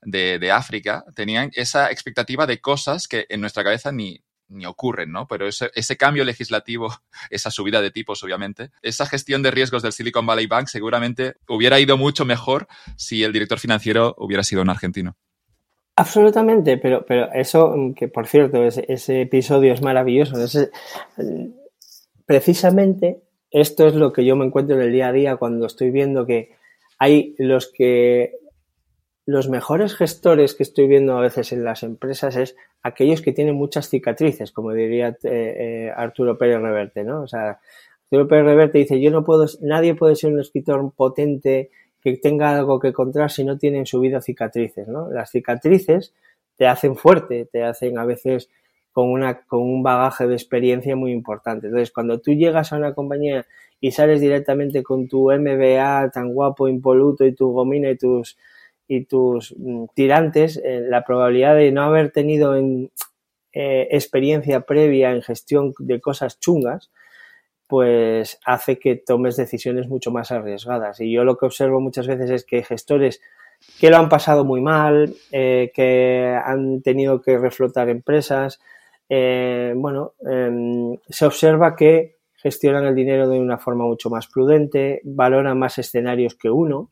de, 0.00 0.52
África, 0.52 1.04
tenían 1.14 1.50
esa 1.54 1.90
expectativa 1.90 2.46
de 2.46 2.60
cosas 2.60 3.08
que 3.08 3.26
en 3.28 3.40
nuestra 3.40 3.64
cabeza 3.64 3.92
ni, 3.92 4.23
ni 4.48 4.66
ocurren, 4.66 5.12
¿no? 5.12 5.26
Pero 5.26 5.46
ese, 5.48 5.70
ese, 5.74 5.96
cambio 5.96 6.24
legislativo, 6.24 6.92
esa 7.30 7.50
subida 7.50 7.80
de 7.80 7.90
tipos, 7.90 8.22
obviamente, 8.22 8.70
esa 8.82 9.06
gestión 9.06 9.42
de 9.42 9.50
riesgos 9.50 9.82
del 9.82 9.92
Silicon 9.92 10.26
Valley 10.26 10.46
Bank 10.46 10.68
seguramente 10.68 11.34
hubiera 11.48 11.80
ido 11.80 11.96
mucho 11.96 12.24
mejor 12.24 12.66
si 12.96 13.22
el 13.22 13.32
director 13.32 13.58
financiero 13.58 14.14
hubiera 14.18 14.42
sido 14.42 14.62
un 14.62 14.70
argentino. 14.70 15.16
Absolutamente, 15.96 16.76
pero, 16.76 17.04
pero 17.06 17.32
eso, 17.32 17.72
que 17.94 18.08
por 18.08 18.26
cierto, 18.26 18.64
ese, 18.64 19.20
episodio 19.20 19.72
es 19.72 19.80
maravilloso. 19.80 20.36
precisamente 22.26 23.22
esto 23.50 23.86
es 23.86 23.94
lo 23.94 24.12
que 24.12 24.24
yo 24.24 24.34
me 24.34 24.44
encuentro 24.44 24.74
en 24.74 24.82
el 24.82 24.92
día 24.92 25.08
a 25.08 25.12
día 25.12 25.36
cuando 25.36 25.66
estoy 25.66 25.92
viendo 25.92 26.26
que 26.26 26.50
hay 26.98 27.36
los 27.38 27.70
que 27.72 28.32
los 29.26 29.48
mejores 29.48 29.94
gestores 29.94 30.54
que 30.54 30.62
estoy 30.62 30.86
viendo 30.86 31.16
a 31.16 31.20
veces 31.20 31.52
en 31.52 31.64
las 31.64 31.82
empresas 31.82 32.36
es 32.36 32.56
aquellos 32.82 33.22
que 33.22 33.32
tienen 33.32 33.54
muchas 33.54 33.88
cicatrices, 33.88 34.52
como 34.52 34.72
diría 34.72 35.08
eh, 35.08 35.16
eh, 35.24 35.92
Arturo 35.96 36.36
Pérez 36.36 36.60
Reverte, 36.60 37.04
¿no? 37.04 37.22
O 37.22 37.26
sea, 37.26 37.58
Arturo 38.04 38.28
Pérez 38.28 38.44
Reverte 38.44 38.78
dice, 38.78 39.00
yo 39.00 39.10
no 39.10 39.24
puedo, 39.24 39.46
nadie 39.62 39.94
puede 39.94 40.14
ser 40.16 40.32
un 40.32 40.40
escritor 40.40 40.92
potente 40.94 41.70
que 42.02 42.18
tenga 42.18 42.54
algo 42.54 42.78
que 42.78 42.92
contar 42.92 43.30
si 43.30 43.44
no 43.44 43.56
tiene 43.56 43.78
en 43.78 43.86
su 43.86 43.98
vida 44.00 44.20
cicatrices, 44.20 44.88
¿no? 44.88 45.10
Las 45.10 45.30
cicatrices 45.30 46.12
te 46.56 46.66
hacen 46.66 46.94
fuerte, 46.94 47.48
te 47.50 47.64
hacen 47.64 47.98
a 47.98 48.04
veces 48.04 48.50
con, 48.92 49.10
una, 49.10 49.44
con 49.46 49.62
un 49.62 49.82
bagaje 49.82 50.26
de 50.26 50.34
experiencia 50.34 50.96
muy 50.96 51.12
importante. 51.12 51.68
Entonces, 51.68 51.90
cuando 51.92 52.20
tú 52.20 52.32
llegas 52.32 52.72
a 52.72 52.76
una 52.76 52.94
compañía 52.94 53.46
y 53.80 53.90
sales 53.90 54.20
directamente 54.20 54.82
con 54.82 55.08
tu 55.08 55.32
MBA 55.32 56.10
tan 56.10 56.32
guapo, 56.32 56.68
impoluto 56.68 57.24
y 57.24 57.34
tu 57.34 57.50
gomina 57.52 57.90
y 57.90 57.96
tus, 57.96 58.36
y 58.86 59.04
tus 59.04 59.54
mm, 59.56 59.86
tirantes, 59.94 60.60
eh, 60.64 60.80
la 60.82 61.04
probabilidad 61.04 61.56
de 61.56 61.72
no 61.72 61.82
haber 61.82 62.10
tenido 62.10 62.56
en, 62.56 62.90
eh, 63.52 63.88
experiencia 63.90 64.60
previa 64.60 65.12
en 65.12 65.22
gestión 65.22 65.72
de 65.78 66.00
cosas 66.00 66.40
chungas, 66.40 66.90
pues 67.66 68.38
hace 68.44 68.78
que 68.78 68.96
tomes 68.96 69.36
decisiones 69.36 69.88
mucho 69.88 70.10
más 70.10 70.32
arriesgadas. 70.32 71.00
Y 71.00 71.12
yo 71.12 71.24
lo 71.24 71.36
que 71.36 71.46
observo 71.46 71.80
muchas 71.80 72.06
veces 72.06 72.30
es 72.30 72.44
que 72.44 72.62
gestores 72.62 73.20
que 73.80 73.90
lo 73.90 73.96
han 73.96 74.08
pasado 74.08 74.44
muy 74.44 74.60
mal, 74.60 75.14
eh, 75.32 75.72
que 75.74 76.38
han 76.44 76.82
tenido 76.82 77.22
que 77.22 77.38
reflotar 77.38 77.88
empresas, 77.88 78.60
bueno, 79.08 80.14
em, 80.28 80.96
se 81.08 81.26
observa 81.26 81.76
que 81.76 82.16
gestionan 82.34 82.84
el 82.84 82.94
dinero 82.94 83.28
de 83.28 83.38
una 83.38 83.58
forma 83.58 83.84
mucho 83.84 84.10
más 84.10 84.26
prudente, 84.26 85.00
valoran 85.04 85.58
más 85.58 85.78
escenarios 85.78 86.34
que 86.34 86.50
uno, 86.50 86.90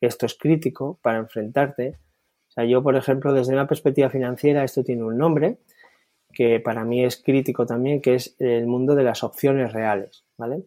esto 0.00 0.26
es 0.26 0.34
crítico 0.34 0.98
para 1.02 1.18
enfrentarte. 1.18 1.98
O 2.48 2.52
sea, 2.52 2.64
yo, 2.64 2.82
por 2.82 2.96
ejemplo, 2.96 3.32
desde 3.32 3.52
una 3.52 3.66
perspectiva 3.66 4.10
financiera, 4.10 4.64
esto 4.64 4.84
tiene 4.84 5.04
un 5.04 5.18
nombre, 5.18 5.58
que 6.32 6.60
para 6.60 6.84
mí 6.84 7.04
es 7.04 7.22
crítico 7.22 7.66
también, 7.66 8.00
que 8.00 8.14
es 8.14 8.36
el 8.38 8.66
mundo 8.66 8.94
de 8.94 9.04
las 9.04 9.24
opciones 9.24 9.72
reales, 9.72 10.24
¿vale? 10.36 10.64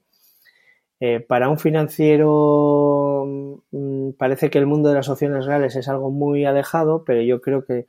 Eh, 0.99 1.19
para 1.19 1.49
un 1.49 1.57
financiero 1.57 3.25
mm, 3.71 4.11
parece 4.19 4.51
que 4.51 4.59
el 4.59 4.67
mundo 4.67 4.89
de 4.89 4.95
las 4.95 5.09
opciones 5.09 5.45
reales 5.47 5.75
es 5.75 5.88
algo 5.88 6.11
muy 6.11 6.45
alejado, 6.45 7.03
pero 7.03 7.21
yo 7.23 7.41
creo 7.41 7.65
que 7.65 7.88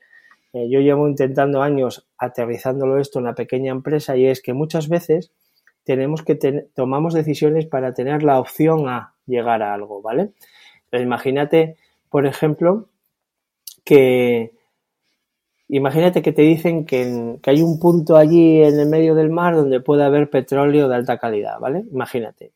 eh, 0.55 0.68
yo 0.70 0.80
llevo 0.80 1.07
intentando 1.07 1.61
años 1.61 2.09
aterrizándolo 2.16 2.99
esto 2.99 3.18
en 3.18 3.26
la 3.26 3.34
pequeña 3.34 3.70
empresa 3.70 4.16
y 4.16 4.26
es 4.26 4.40
que 4.40 4.55
muchas 4.55 4.88
veces 4.88 5.30
tenemos 5.84 6.22
que 6.22 6.36
tomamos 6.74 7.12
decisiones 7.12 7.66
para 7.66 7.93
tener 7.93 8.22
la 8.22 8.38
opción 8.38 8.88
a 8.88 9.14
llegar 9.26 9.62
a 9.62 9.74
algo, 9.74 10.01
¿vale? 10.01 10.32
Imagínate, 11.01 11.76
por 12.11 12.26
ejemplo, 12.26 12.88
que, 13.84 14.53
Imagínate 15.74 16.20
que 16.20 16.32
te 16.32 16.43
dicen 16.43 16.84
que, 16.84 17.38
hay 17.47 17.62
un 17.62 17.80
punto 17.80 18.18
allí 18.18 18.62
en 18.62 18.78
el 18.78 18.90
medio 18.90 19.14
del 19.14 19.30
mar 19.30 19.57
donde 19.57 19.80
puede 19.80 20.05
haber 20.05 20.28
petróleo 20.28 20.86
de 20.86 20.97
alta 20.97 21.16
calidad, 21.16 21.59
¿vale? 21.61 21.84
Imagínate. 21.90 22.53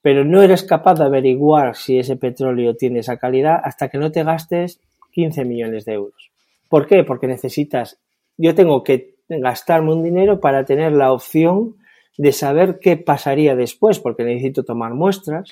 Pero 0.00 0.24
no 0.24 0.40
eres 0.40 0.62
capaz 0.62 0.94
de 0.94 1.04
averiguar 1.04 1.76
si 1.76 1.98
ese 1.98 2.16
petróleo 2.16 2.74
tiene 2.74 3.00
esa 3.00 3.18
calidad 3.18 3.60
hasta 3.62 3.90
que 3.90 3.98
no 3.98 4.10
te 4.10 4.24
gastes 4.24 4.80
15 5.12 5.44
millones 5.44 5.84
de 5.84 5.92
euros. 5.92 6.30
¿Por 6.70 6.86
qué? 6.86 7.04
Porque 7.04 7.26
necesitas, 7.26 7.98
yo 8.38 8.54
tengo 8.54 8.82
que 8.82 9.16
gastarme 9.28 9.92
un 9.92 10.02
dinero 10.02 10.40
para 10.40 10.64
tener 10.64 10.92
la 10.92 11.12
opción 11.12 11.76
de 12.16 12.32
saber 12.32 12.78
qué 12.80 12.96
pasaría 12.96 13.54
después, 13.56 14.00
porque 14.00 14.24
necesito 14.24 14.64
tomar 14.64 14.94
muestras, 14.94 15.50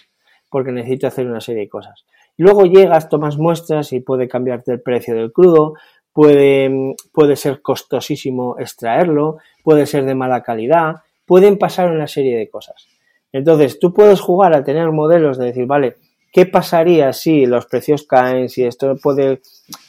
porque 0.49 0.73
necesito 0.73 1.09
hacer 1.09 1.27
una 1.27 1.43
serie 1.43 1.65
de 1.65 1.69
cosas. 1.69 2.07
Luego 2.37 2.65
llegas, 2.65 3.09
tomas 3.09 3.39
muestras 3.39 3.93
y 3.93 4.01
puede 4.01 4.29
cambiarte 4.29 4.73
el 4.73 4.81
precio 4.81 5.15
del 5.15 5.33
crudo, 5.33 5.75
puede, 6.13 6.95
puede 7.13 7.37
ser 7.37 7.63
costosísimo 7.63 8.57
extraerlo, 8.59 9.39
puede 9.63 9.87
ser 9.87 10.05
de 10.05 10.15
mala 10.15 10.43
calidad, 10.43 10.97
pueden 11.27 11.59
pasar 11.59 11.91
una 11.91 12.07
serie 12.07 12.37
de 12.37 12.49
cosas. 12.49 12.89
Entonces, 13.33 13.79
tú 13.79 13.95
puedes 13.95 14.21
jugar 14.21 14.55
a 14.55 14.65
tener 14.65 14.91
modelos 14.91 15.39
de 15.39 15.47
decir, 15.47 15.67
vale, 15.67 15.97
¿qué 16.33 16.47
pasaría 16.47 17.13
si 17.13 17.47
los 17.47 17.67
precios 17.67 18.05
caen, 18.05 18.49
si 18.49 18.65
esto 18.65 18.97
puede, 19.03 19.41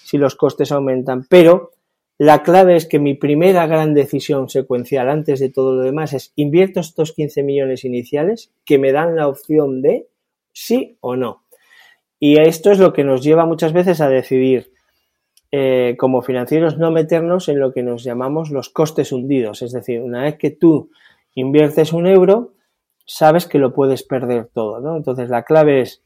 si 0.04 0.18
los 0.18 0.36
costes 0.36 0.72
aumentan? 0.72 1.26
Pero 1.30 1.72
la 2.18 2.44
clave 2.44 2.76
es 2.76 2.86
que 2.86 3.00
mi 3.00 3.16
primera 3.16 3.66
gran 3.68 3.94
decisión 3.94 4.48
secuencial 4.48 5.10
antes 5.10 5.40
de 5.40 5.50
todo 5.50 5.76
lo 5.76 5.82
demás 5.82 6.14
es 6.14 6.32
invierto 6.36 6.80
estos 6.80 7.12
15 7.12 7.44
millones 7.44 7.84
iniciales 7.84 8.54
que 8.66 8.78
me 8.78 8.92
dan 8.92 9.16
la 9.16 9.28
opción 9.28 9.82
de 9.82 10.08
sí 10.54 10.98
o 11.02 11.16
no. 11.16 11.43
Y 12.26 12.40
esto 12.40 12.72
es 12.72 12.80
lo 12.80 12.94
que 12.94 13.04
nos 13.04 13.22
lleva 13.22 13.46
muchas 13.46 13.74
veces 13.74 14.00
a 14.00 14.08
decidir 14.08 14.72
eh, 15.52 15.98
como 16.00 16.22
financieros 16.22 16.78
no 16.78 16.90
meternos 16.90 17.50
en 17.50 17.60
lo 17.60 17.74
que 17.74 17.84
nos 17.84 18.06
llamamos 18.06 18.50
los 18.50 18.70
costes 18.70 19.12
hundidos. 19.12 19.62
Es 19.62 19.74
decir, 19.74 20.00
una 20.00 20.22
vez 20.22 20.38
que 20.38 20.50
tú 20.50 20.90
inviertes 21.36 21.92
un 21.92 22.08
euro, 22.08 22.54
sabes 23.06 23.46
que 23.46 23.60
lo 23.60 23.74
puedes 23.74 24.04
perder 24.04 24.46
todo, 24.54 24.80
¿no? 24.80 24.96
Entonces 24.96 25.30
la 25.30 25.44
clave 25.44 25.82
es 25.82 26.02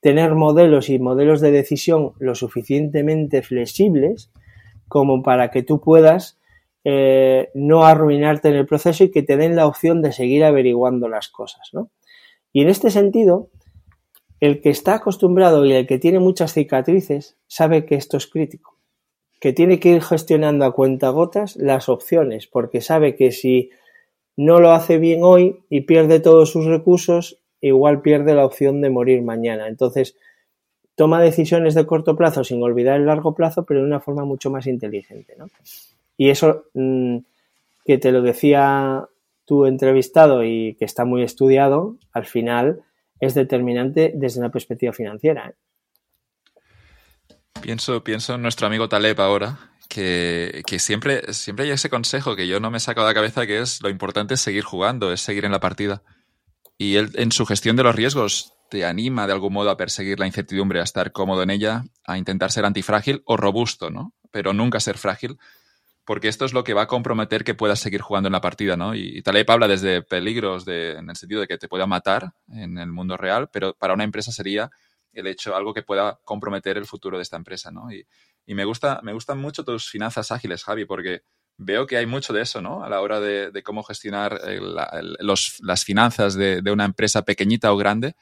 tener 0.00 0.34
modelos 0.34 0.88
y 0.88 0.98
modelos 0.98 1.40
de 1.40 1.52
decisión 1.52 2.14
lo 2.18 2.34
suficientemente 2.34 3.42
flexibles 3.42 4.32
como 4.88 5.22
para 5.22 5.52
que 5.52 5.62
tú 5.62 5.80
puedas 5.80 6.40
eh, 6.82 7.50
no 7.54 7.84
arruinarte 7.84 8.48
en 8.48 8.56
el 8.56 8.66
proceso 8.66 9.04
y 9.04 9.12
que 9.12 9.22
te 9.22 9.36
den 9.36 9.54
la 9.54 9.68
opción 9.68 10.02
de 10.02 10.10
seguir 10.10 10.42
averiguando 10.42 11.08
las 11.08 11.28
cosas, 11.28 11.68
¿no? 11.72 11.92
Y 12.52 12.62
en 12.62 12.68
este 12.68 12.90
sentido, 12.90 13.48
el 14.42 14.60
que 14.60 14.70
está 14.70 14.96
acostumbrado 14.96 15.64
y 15.64 15.72
el 15.72 15.86
que 15.86 16.00
tiene 16.00 16.18
muchas 16.18 16.52
cicatrices 16.52 17.36
sabe 17.46 17.86
que 17.86 17.94
esto 17.94 18.16
es 18.16 18.26
crítico, 18.26 18.76
que 19.40 19.52
tiene 19.52 19.78
que 19.78 19.90
ir 19.90 20.02
gestionando 20.02 20.64
a 20.64 20.72
cuentagotas 20.72 21.54
las 21.54 21.88
opciones, 21.88 22.48
porque 22.48 22.80
sabe 22.80 23.14
que 23.14 23.30
si 23.30 23.70
no 24.36 24.58
lo 24.58 24.72
hace 24.72 24.98
bien 24.98 25.20
hoy 25.22 25.62
y 25.70 25.82
pierde 25.82 26.18
todos 26.18 26.50
sus 26.50 26.64
recursos, 26.64 27.38
igual 27.60 28.02
pierde 28.02 28.34
la 28.34 28.44
opción 28.44 28.80
de 28.80 28.90
morir 28.90 29.22
mañana. 29.22 29.68
Entonces, 29.68 30.16
toma 30.96 31.22
decisiones 31.22 31.76
de 31.76 31.86
corto 31.86 32.16
plazo 32.16 32.42
sin 32.42 32.60
olvidar 32.64 32.98
el 32.98 33.06
largo 33.06 33.36
plazo, 33.36 33.64
pero 33.64 33.78
de 33.78 33.86
una 33.86 34.00
forma 34.00 34.24
mucho 34.24 34.50
más 34.50 34.66
inteligente. 34.66 35.36
¿no? 35.38 35.50
Y 36.16 36.30
eso 36.30 36.64
mm, 36.74 37.18
que 37.84 37.96
te 37.96 38.10
lo 38.10 38.22
decía 38.22 39.06
tu 39.44 39.66
entrevistado 39.66 40.42
y 40.42 40.74
que 40.80 40.84
está 40.84 41.04
muy 41.04 41.22
estudiado, 41.22 41.94
al 42.12 42.26
final 42.26 42.82
es 43.22 43.34
determinante 43.34 44.12
desde 44.16 44.40
una 44.40 44.50
perspectiva 44.50 44.92
financiera. 44.92 45.48
¿eh? 45.48 45.54
Pienso, 47.62 48.02
pienso 48.02 48.34
en 48.34 48.42
nuestro 48.42 48.66
amigo 48.66 48.88
Taleb 48.88 49.20
ahora, 49.20 49.70
que, 49.88 50.64
siempre, 50.80 51.32
siempre 51.32 51.66
hay 51.66 51.70
ese 51.70 51.88
consejo 51.88 52.34
que 52.34 52.48
yo 52.48 52.58
no 52.58 52.72
me 52.72 52.80
saco 52.80 53.02
de 53.02 53.06
la 53.06 53.14
cabeza, 53.14 53.46
que 53.46 53.60
es 53.60 53.80
lo 53.80 53.90
importante 53.90 54.34
es 54.34 54.40
seguir 54.40 54.64
jugando, 54.64 55.12
es 55.12 55.20
seguir 55.20 55.44
en 55.44 55.52
la 55.52 55.60
partida. 55.60 56.02
Y 56.76 56.96
él, 56.96 57.10
en 57.14 57.30
su 57.30 57.46
gestión 57.46 57.76
de 57.76 57.84
los 57.84 57.94
riesgos, 57.94 58.54
te 58.68 58.84
anima 58.84 59.28
de 59.28 59.34
algún 59.34 59.52
modo 59.52 59.70
a 59.70 59.76
perseguir 59.76 60.18
la 60.18 60.26
incertidumbre, 60.26 60.80
a 60.80 60.84
estar 60.84 61.12
cómodo 61.12 61.44
en 61.44 61.50
ella, 61.50 61.84
a 62.04 62.18
intentar 62.18 62.50
ser 62.50 62.64
antifrágil 62.64 63.22
o 63.24 63.36
robusto, 63.36 63.88
¿no? 63.88 64.14
Pero 64.32 64.52
nunca 64.52 64.80
ser 64.80 64.98
frágil, 64.98 65.38
porque 66.04 66.28
esto 66.28 66.44
es 66.44 66.52
lo 66.52 66.64
que 66.64 66.74
va 66.74 66.82
a 66.82 66.86
comprometer 66.86 67.44
que 67.44 67.54
puedas 67.54 67.80
seguir 67.80 68.00
jugando 68.00 68.28
en 68.28 68.32
la 68.32 68.40
partida, 68.40 68.76
¿no? 68.76 68.94
Y, 68.94 69.22
Taleb 69.22 69.50
habla 69.50 69.68
desde 69.68 70.02
peligros 70.02 70.66
en 70.66 71.08
el 71.08 71.16
sentido 71.16 71.40
de 71.40 71.46
que 71.46 71.58
te 71.58 71.68
pueda 71.68 71.86
matar 71.86 72.32
en 72.48 72.78
el 72.78 72.90
mundo 72.90 73.16
real, 73.16 73.48
pero 73.52 73.74
para 73.74 73.94
una 73.94 74.04
empresa 74.04 74.32
sería 74.32 74.70
el 75.12 75.26
hecho, 75.26 75.54
algo 75.54 75.74
que 75.74 75.82
pueda 75.82 76.18
comprometer 76.24 76.76
el 76.78 76.86
futuro 76.86 77.18
de 77.18 77.22
esta 77.22 77.36
empresa, 77.36 77.70
¿no? 77.70 77.92
Y, 77.92 78.06
y 78.46 78.54
me, 78.54 78.64
gusta, 78.64 79.00
me 79.02 79.12
gustan 79.12 79.38
mucho 79.38 79.64
tus 79.64 79.88
finanzas 79.88 80.32
ágiles, 80.32 80.64
Javi, 80.64 80.84
porque 80.84 81.22
veo 81.56 81.86
que 81.86 81.96
hay 81.96 82.06
mucho 82.06 82.32
de 82.32 82.42
eso, 82.42 82.60
¿no? 82.60 82.84
A 82.84 82.88
la 82.88 83.00
hora 83.00 83.20
de, 83.20 83.62
cómo 83.62 83.82
gestionar 83.82 84.40
las 85.20 85.84
finanzas 85.84 86.34
de, 86.34 86.62
una 86.70 86.84
empresa 86.84 87.22
pequeñita 87.22 87.72
o 87.72 87.76
grande. 87.76 88.14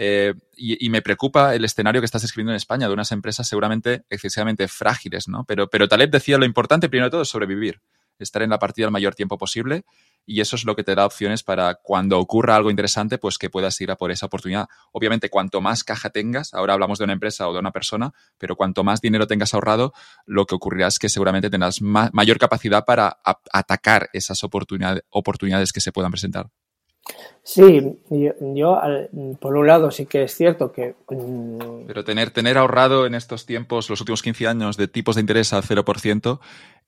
Eh, 0.00 0.32
y, 0.56 0.88
me 0.90 1.02
preocupa 1.02 1.56
el 1.56 1.64
escenario 1.64 2.00
que 2.00 2.04
estás 2.04 2.22
escribiendo 2.22 2.52
en 2.52 2.56
España 2.56 2.86
de 2.86 2.92
unas 2.92 3.10
empresas 3.10 3.48
seguramente 3.48 4.04
excesivamente 4.08 4.68
frágiles, 4.68 5.26
¿no? 5.26 5.44
Pero, 5.44 5.68
pero 5.68 5.88
Taleb 5.88 6.08
decía 6.08 6.38
lo 6.38 6.44
importante 6.44 6.88
primero 6.88 7.06
de 7.06 7.10
todo 7.10 7.22
es 7.22 7.28
sobrevivir, 7.28 7.80
estar 8.20 8.42
en 8.42 8.50
la 8.50 8.60
partida 8.60 8.86
el 8.86 8.92
mayor 8.92 9.16
tiempo 9.16 9.38
posible 9.38 9.84
y 10.24 10.40
eso 10.40 10.54
es 10.54 10.64
lo 10.64 10.76
que 10.76 10.84
te 10.84 10.94
da 10.94 11.04
opciones 11.04 11.42
para 11.42 11.74
cuando 11.74 12.20
ocurra 12.20 12.54
algo 12.54 12.70
interesante, 12.70 13.18
pues 13.18 13.38
que 13.38 13.50
puedas 13.50 13.80
ir 13.80 13.90
a 13.90 13.96
por 13.96 14.12
esa 14.12 14.26
oportunidad. 14.26 14.68
Obviamente, 14.92 15.30
cuanto 15.30 15.60
más 15.60 15.82
caja 15.82 16.10
tengas, 16.10 16.54
ahora 16.54 16.74
hablamos 16.74 16.98
de 16.98 17.04
una 17.04 17.14
empresa 17.14 17.48
o 17.48 17.52
de 17.52 17.58
una 17.58 17.72
persona, 17.72 18.12
pero 18.38 18.54
cuanto 18.54 18.84
más 18.84 19.00
dinero 19.00 19.26
tengas 19.26 19.52
ahorrado, 19.52 19.94
lo 20.26 20.46
que 20.46 20.54
ocurrirá 20.54 20.86
es 20.86 21.00
que 21.00 21.08
seguramente 21.08 21.50
tendrás 21.50 21.80
mayor 21.82 22.38
capacidad 22.38 22.84
para 22.84 23.18
atacar 23.52 24.10
esas 24.12 24.44
oportunidades 24.44 25.72
que 25.72 25.80
se 25.80 25.90
puedan 25.90 26.12
presentar. 26.12 26.50
Sí, 27.48 27.98
yo, 28.10 28.78
por 29.40 29.56
un 29.56 29.66
lado 29.66 29.90
sí 29.90 30.04
que 30.04 30.24
es 30.24 30.34
cierto 30.34 30.70
que... 30.70 30.96
Mm, 31.08 31.86
pero 31.86 32.04
tener, 32.04 32.30
tener 32.30 32.58
ahorrado 32.58 33.06
en 33.06 33.14
estos 33.14 33.46
tiempos, 33.46 33.88
los 33.88 34.02
últimos 34.02 34.20
15 34.20 34.46
años, 34.46 34.76
de 34.76 34.86
tipos 34.86 35.14
de 35.14 35.22
interés 35.22 35.54
al 35.54 35.62
0%, 35.62 36.40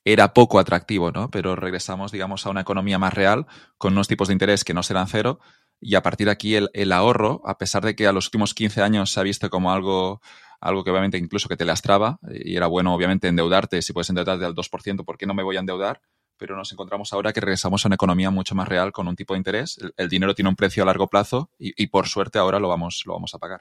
era 0.05 0.35
poco 0.35 0.59
atractivo, 0.59 1.13
¿no? 1.13 1.31
Pero 1.31 1.57
regresamos, 1.57 2.13
digamos, 2.13 2.45
a 2.45 2.51
una 2.51 2.61
economía 2.61 2.99
más 2.99 3.15
real, 3.15 3.47
con 3.79 3.95
unos 3.95 4.07
tipos 4.07 4.29
de 4.29 4.35
interés 4.35 4.63
que 4.63 4.75
no 4.75 4.83
serán 4.83 5.07
cero, 5.07 5.41
y 5.81 5.95
a 5.95 6.03
partir 6.03 6.27
de 6.27 6.33
aquí 6.33 6.55
el, 6.55 6.93
ahorro, 6.93 7.41
a 7.47 7.57
pesar 7.57 7.83
de 7.83 7.97
que 7.97 8.07
a 8.07 8.13
los 8.13 8.27
últimos 8.27 8.53
15 8.53 8.83
años 8.83 9.11
se 9.11 9.19
ha 9.19 9.23
visto 9.23 9.49
como 9.49 9.73
algo, 9.73 10.21
algo 10.61 10.85
que 10.85 10.91
obviamente 10.91 11.17
incluso 11.17 11.49
que 11.49 11.57
te 11.57 11.65
lastraba, 11.65 12.19
y 12.29 12.55
era 12.55 12.67
bueno 12.67 12.95
obviamente 12.95 13.29
endeudarte, 13.29 13.81
si 13.81 13.95
puedes 13.95 14.11
endeudarte 14.11 14.45
al 14.45 14.55
2%, 14.55 15.07
¿por 15.07 15.17
qué 15.17 15.25
no 15.25 15.33
me 15.33 15.43
voy 15.43 15.57
a 15.57 15.61
endeudar? 15.61 16.03
Pero 16.41 16.57
nos 16.57 16.72
encontramos 16.72 17.12
ahora 17.12 17.32
que 17.32 17.41
regresamos 17.41 17.84
a 17.84 17.88
una 17.88 17.97
economía 17.97 18.30
mucho 18.30 18.55
más 18.55 18.66
real 18.66 18.91
con 18.91 19.07
un 19.07 19.14
tipo 19.14 19.34
de 19.34 19.38
interés. 19.38 19.78
El, 19.97 20.09
dinero 20.09 20.34
tiene 20.34 20.49
un 20.49 20.57
precio 20.57 20.82
a 20.82 20.86
largo 20.86 21.07
plazo 21.07 21.51
y, 21.59 21.80
y, 21.80 21.88
por 21.88 22.09
suerte 22.09 22.38
ahora 22.38 22.59
lo 22.59 22.68
vamos, 22.68 23.03
lo 23.05 23.12
vamos 23.12 23.34
a 23.34 23.38
pagar. 23.38 23.61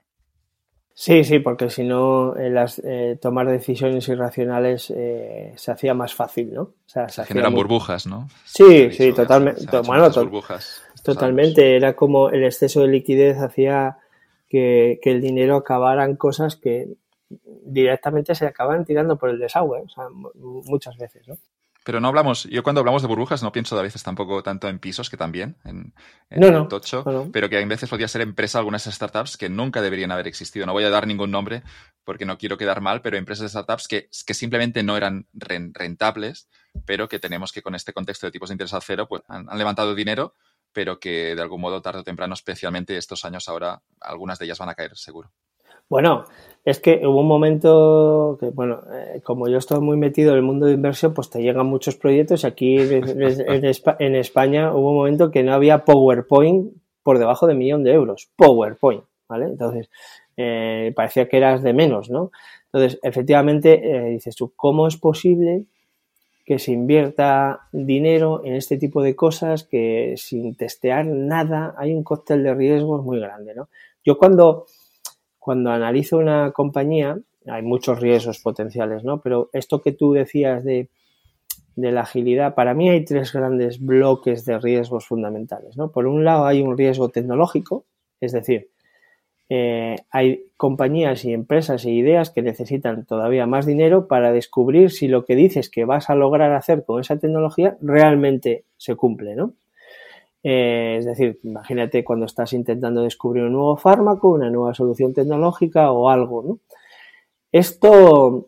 Sí, 0.99 1.23
sí, 1.23 1.39
porque 1.39 1.69
si 1.69 1.85
no, 1.85 2.35
eh, 2.35 2.49
las, 2.49 2.79
eh, 2.79 3.17
tomar 3.21 3.47
decisiones 3.47 4.05
irracionales 4.09 4.91
eh, 4.93 5.53
se 5.55 5.71
hacía 5.71 5.93
más 5.93 6.13
fácil, 6.13 6.53
¿no? 6.53 6.61
O 6.61 6.75
sea, 6.85 7.07
se, 7.07 7.23
generan 7.23 7.53
burbujas, 7.53 8.05
¿no? 8.05 8.27
Sí, 8.43 8.91
sí, 8.91 9.13
totalmente. 9.13 9.65
bueno, 9.79 10.09
burbujas. 10.09 10.81
Totalmente. 11.01 11.77
Era 11.77 11.95
como 11.95 12.29
el 12.31 12.43
exceso 12.43 12.81
de 12.81 12.89
liquidez 12.89 13.37
hacía 13.37 13.97
que, 14.49 14.99
que, 15.01 15.11
el 15.11 15.21
dinero 15.21 15.55
acabara 15.55 16.03
en 16.03 16.17
cosas 16.17 16.57
que 16.57 16.89
directamente 17.29 18.35
se 18.35 18.45
acaban 18.45 18.83
tirando 18.83 19.17
por 19.17 19.29
el 19.29 19.39
desagüe, 19.39 19.79
o 19.79 19.87
sea, 19.87 20.03
muchas 20.33 20.97
veces, 20.97 21.25
¿no? 21.29 21.37
Pero 21.89 22.01
no 22.01 22.09
hablamos, 22.09 22.43
yo 22.43 22.61
cuando 22.61 22.81
hablamos 22.81 23.01
de 23.01 23.07
burbujas 23.07 23.41
no 23.41 23.51
pienso 23.51 23.75
a 23.79 23.81
veces 23.81 24.03
tampoco 24.03 24.43
tanto 24.43 24.69
en 24.69 24.77
pisos 24.77 25.09
que 25.09 25.17
también, 25.17 25.57
en, 25.65 25.95
en 26.29 26.67
tocho, 26.67 27.03
pero 27.33 27.49
que 27.49 27.57
a 27.57 27.65
veces 27.65 27.89
podría 27.89 28.07
ser 28.07 28.21
empresa 28.21 28.59
algunas 28.59 28.83
startups 28.83 29.37
que 29.37 29.49
nunca 29.49 29.81
deberían 29.81 30.11
haber 30.11 30.27
existido. 30.27 30.67
No 30.67 30.73
voy 30.73 30.83
a 30.83 30.91
dar 30.91 31.07
ningún 31.07 31.31
nombre 31.31 31.63
porque 32.03 32.27
no 32.27 32.37
quiero 32.37 32.59
quedar 32.59 32.79
mal, 32.79 33.01
pero 33.01 33.17
empresas 33.17 33.41
de 33.41 33.49
startups 33.49 33.87
que, 33.87 34.07
que 34.23 34.33
simplemente 34.35 34.83
no 34.83 34.97
eran 34.97 35.25
rentables, 35.33 36.47
pero 36.85 37.09
que 37.09 37.17
tenemos 37.17 37.51
que 37.51 37.63
con 37.63 37.73
este 37.73 37.91
contexto 37.91 38.27
de 38.27 38.33
tipos 38.33 38.49
de 38.49 38.53
interés 38.53 38.75
al 38.75 38.83
cero, 38.83 39.07
pues 39.09 39.23
han, 39.27 39.49
han 39.49 39.57
levantado 39.57 39.95
dinero, 39.95 40.35
pero 40.71 40.99
que 40.99 41.33
de 41.33 41.41
algún 41.41 41.59
modo 41.59 41.81
tarde 41.81 42.01
o 42.01 42.03
temprano, 42.03 42.35
especialmente 42.35 42.97
estos 42.97 43.25
años 43.25 43.49
ahora, 43.49 43.81
algunas 43.99 44.37
de 44.37 44.45
ellas 44.45 44.59
van 44.59 44.69
a 44.69 44.75
caer 44.75 44.95
seguro. 44.95 45.31
Bueno, 45.89 46.25
es 46.65 46.79
que 46.79 47.01
hubo 47.05 47.21
un 47.21 47.27
momento 47.27 48.37
que, 48.39 48.49
bueno, 48.51 48.81
eh, 48.93 49.21
como 49.23 49.47
yo 49.47 49.57
estoy 49.57 49.79
muy 49.79 49.97
metido 49.97 50.31
en 50.31 50.37
el 50.37 50.43
mundo 50.43 50.67
de 50.67 50.73
inversión, 50.73 51.15
pues 51.15 51.29
te 51.31 51.41
llegan 51.41 51.65
muchos 51.65 51.95
proyectos. 51.95 52.45
Aquí 52.45 52.77
en, 52.77 54.15
España 54.15 54.73
hubo 54.73 54.91
un 54.91 54.97
momento 54.97 55.31
que 55.31 55.41
no 55.41 55.53
había 55.53 55.83
PowerPoint 55.85 56.73
por 57.01 57.17
debajo 57.17 57.47
de 57.47 57.55
millón 57.55 57.83
de 57.83 57.93
euros. 57.93 58.29
PowerPoint, 58.35 59.03
¿vale? 59.27 59.45
Entonces, 59.45 59.89
eh, 60.37 60.93
parecía 60.95 61.27
que 61.27 61.37
eras 61.37 61.63
de 61.63 61.73
menos, 61.73 62.11
¿no? 62.11 62.31
Entonces, 62.71 62.99
efectivamente, 63.01 63.81
eh, 63.83 64.09
dices 64.11 64.35
tú, 64.35 64.53
¿cómo 64.55 64.87
es 64.87 64.95
posible 64.95 65.65
que 66.45 66.59
se 66.59 66.71
invierta 66.71 67.67
dinero 67.71 68.41
en 68.43 68.53
este 68.55 68.77
tipo 68.77 69.01
de 69.01 69.15
cosas 69.15 69.63
que 69.63 70.15
sin 70.17 70.55
testear 70.55 71.05
nada 71.05 71.73
hay 71.77 71.93
un 71.93 72.03
cóctel 72.03 72.43
de 72.43 72.53
riesgos 72.53 73.03
muy 73.03 73.19
grande, 73.19 73.55
¿no? 73.55 73.69
Yo 74.03 74.17
cuando 74.17 74.65
cuando 75.49 75.71
analizo 75.71 76.19
una 76.19 76.51
compañía, 76.51 77.17
hay 77.47 77.63
muchos 77.63 77.99
riesgos 77.99 78.37
potenciales, 78.37 79.03
¿no? 79.03 79.19
Pero 79.19 79.49
esto 79.51 79.81
que 79.81 79.91
tú 79.91 80.13
decías 80.13 80.63
de, 80.63 80.91
la 81.75 82.01
agilidad, 82.01 82.53
para 82.53 82.75
mí 82.75 82.87
hay 82.87 83.03
tres 83.03 83.33
grandes 83.33 83.83
bloques 83.83 84.45
de 84.45 84.59
riesgos 84.59 85.07
fundamentales, 85.07 85.75
¿no? 85.75 85.91
Por 85.91 86.05
un 86.05 86.23
lado 86.23 86.45
hay 86.45 86.61
un 86.61 86.77
riesgo 86.77 87.09
tecnológico, 87.09 87.87
es 88.21 88.31
decir, 88.31 88.69
eh, 89.49 89.95
hay 90.11 90.51
compañías 90.55 91.25
y 91.25 91.33
empresas 91.33 91.83
e 91.83 91.89
ideas 91.89 92.29
que 92.29 92.43
necesitan 92.43 93.07
todavía 93.07 93.47
más 93.47 93.65
dinero 93.65 94.07
para 94.07 94.31
descubrir 94.31 94.91
si 94.91 95.07
lo 95.07 95.25
que 95.25 95.35
dices 95.35 95.71
que 95.71 95.83
vas 95.83 96.11
a 96.11 96.15
lograr 96.15 96.51
hacer 96.51 96.85
con 96.85 97.01
esa 97.01 97.17
tecnología 97.17 97.75
realmente 97.81 98.65
se 98.77 98.95
cumple, 98.95 99.35
¿no? 99.35 99.55
Eh, 100.43 100.97
es 100.99 101.05
decir, 101.05 101.39
imagínate 101.43 102.03
cuando 102.03 102.25
estás 102.25 102.53
intentando 102.53 103.01
descubrir 103.01 103.43
un 103.43 103.53
nuevo 103.53 103.77
fármaco, 103.77 104.29
una 104.29 104.49
nueva 104.49 104.73
solución 104.73 105.13
tecnológica 105.13 105.91
o 105.91 106.09
algo, 106.09 106.43
¿no? 106.43 106.59
Esto, 107.51 108.47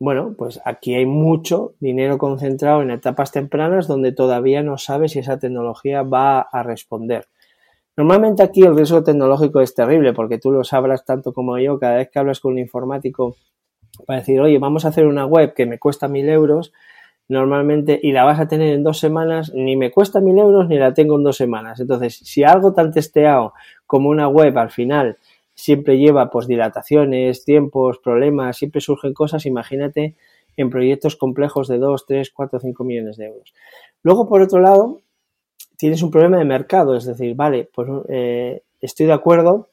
bueno, 0.00 0.34
pues 0.36 0.60
aquí 0.64 0.94
hay 0.94 1.06
mucho 1.06 1.74
dinero 1.80 2.18
concentrado 2.18 2.82
en 2.82 2.90
etapas 2.90 3.30
tempranas 3.30 3.86
donde 3.86 4.12
todavía 4.12 4.62
no 4.62 4.78
sabes 4.78 5.12
si 5.12 5.20
esa 5.20 5.38
tecnología 5.38 6.02
va 6.02 6.40
a 6.40 6.62
responder. 6.62 7.28
Normalmente 7.96 8.42
aquí 8.42 8.62
el 8.62 8.76
riesgo 8.76 9.02
tecnológico 9.02 9.60
es 9.60 9.74
terrible 9.74 10.12
porque 10.12 10.38
tú 10.38 10.52
lo 10.52 10.64
sabrás 10.64 11.04
tanto 11.04 11.32
como 11.32 11.58
yo, 11.58 11.78
cada 11.78 11.96
vez 11.96 12.10
que 12.10 12.18
hablas 12.18 12.40
con 12.40 12.52
un 12.52 12.60
informático 12.60 13.36
para 14.06 14.20
decir, 14.20 14.40
oye, 14.40 14.58
vamos 14.58 14.84
a 14.84 14.88
hacer 14.88 15.06
una 15.06 15.26
web 15.26 15.52
que 15.54 15.66
me 15.66 15.78
cuesta 15.78 16.08
mil 16.08 16.28
euros, 16.28 16.72
normalmente, 17.28 18.00
y 18.02 18.12
la 18.12 18.24
vas 18.24 18.40
a 18.40 18.48
tener 18.48 18.72
en 18.74 18.82
dos 18.82 18.98
semanas, 18.98 19.52
ni 19.54 19.76
me 19.76 19.90
cuesta 19.90 20.20
mil 20.20 20.38
euros 20.38 20.68
ni 20.68 20.78
la 20.78 20.94
tengo 20.94 21.16
en 21.16 21.24
dos 21.24 21.36
semanas. 21.36 21.78
Entonces, 21.78 22.16
si 22.16 22.42
algo 22.42 22.72
tan 22.72 22.90
testeado 22.90 23.52
como 23.86 24.08
una 24.08 24.28
web 24.28 24.56
al 24.58 24.70
final 24.70 25.18
siempre 25.54 25.98
lleva 25.98 26.30
pues 26.30 26.46
dilataciones, 26.46 27.44
tiempos, 27.44 27.98
problemas, 27.98 28.56
siempre 28.56 28.80
surgen 28.80 29.12
cosas, 29.12 29.44
imagínate 29.44 30.14
en 30.56 30.70
proyectos 30.70 31.16
complejos 31.16 31.68
de 31.68 31.78
2, 31.78 32.06
3, 32.06 32.30
4, 32.30 32.60
5 32.60 32.84
millones 32.84 33.16
de 33.16 33.26
euros. 33.26 33.54
Luego, 34.02 34.28
por 34.28 34.40
otro 34.40 34.60
lado, 34.60 35.00
tienes 35.76 36.02
un 36.02 36.10
problema 36.10 36.38
de 36.38 36.44
mercado, 36.44 36.96
es 36.96 37.04
decir, 37.04 37.34
vale, 37.34 37.68
pues 37.74 37.88
eh, 38.08 38.62
estoy 38.80 39.06
de 39.06 39.12
acuerdo, 39.12 39.68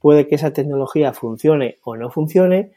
puede 0.00 0.26
que 0.26 0.36
esa 0.36 0.52
tecnología 0.52 1.12
funcione 1.12 1.76
o 1.84 1.96
no 1.96 2.10
funcione, 2.10 2.72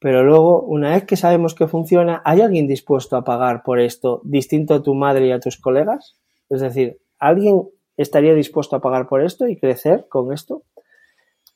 pero 0.00 0.22
luego, 0.22 0.62
una 0.62 0.90
vez 0.90 1.04
que 1.04 1.16
sabemos 1.16 1.54
que 1.54 1.66
funciona, 1.66 2.22
¿hay 2.24 2.40
alguien 2.40 2.68
dispuesto 2.68 3.16
a 3.16 3.24
pagar 3.24 3.62
por 3.64 3.80
esto 3.80 4.20
distinto 4.24 4.74
a 4.74 4.82
tu 4.82 4.94
madre 4.94 5.26
y 5.26 5.32
a 5.32 5.40
tus 5.40 5.58
colegas? 5.58 6.16
Es 6.48 6.60
decir, 6.60 6.98
¿alguien 7.18 7.68
estaría 7.96 8.34
dispuesto 8.34 8.76
a 8.76 8.80
pagar 8.80 9.08
por 9.08 9.22
esto 9.22 9.48
y 9.48 9.56
crecer 9.56 10.06
con 10.08 10.32
esto? 10.32 10.62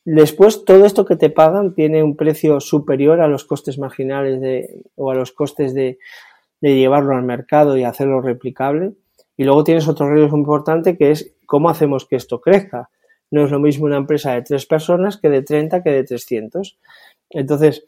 Después, 0.05 0.65
todo 0.65 0.85
esto 0.85 1.05
que 1.05 1.15
te 1.15 1.29
pagan 1.29 1.73
tiene 1.73 2.03
un 2.03 2.17
precio 2.17 2.59
superior 2.59 3.21
a 3.21 3.29
los 3.29 3.45
costes 3.45 3.79
marginales 3.79 4.41
de, 4.41 4.81
o 4.95 5.11
a 5.11 5.15
los 5.15 5.31
costes 5.31 5.73
de, 5.73 5.97
de 6.59 6.75
llevarlo 6.75 7.15
al 7.15 7.23
mercado 7.23 7.77
y 7.77 7.85
hacerlo 7.85 8.21
replicable. 8.21 8.93
Y 9.37 9.45
luego 9.45 9.63
tienes 9.63 9.87
otro 9.87 10.13
riesgo 10.13 10.37
importante 10.37 10.97
que 10.97 11.11
es 11.11 11.35
cómo 11.45 11.69
hacemos 11.69 12.05
que 12.05 12.17
esto 12.17 12.41
crezca. 12.41 12.89
No 13.31 13.45
es 13.45 13.51
lo 13.51 13.59
mismo 13.59 13.85
una 13.85 13.97
empresa 13.97 14.33
de 14.33 14.41
tres 14.41 14.65
personas 14.65 15.17
que 15.17 15.29
de 15.29 15.41
30 15.41 15.81
que 15.81 15.91
de 15.91 16.03
300. 16.03 16.77
Entonces, 17.29 17.85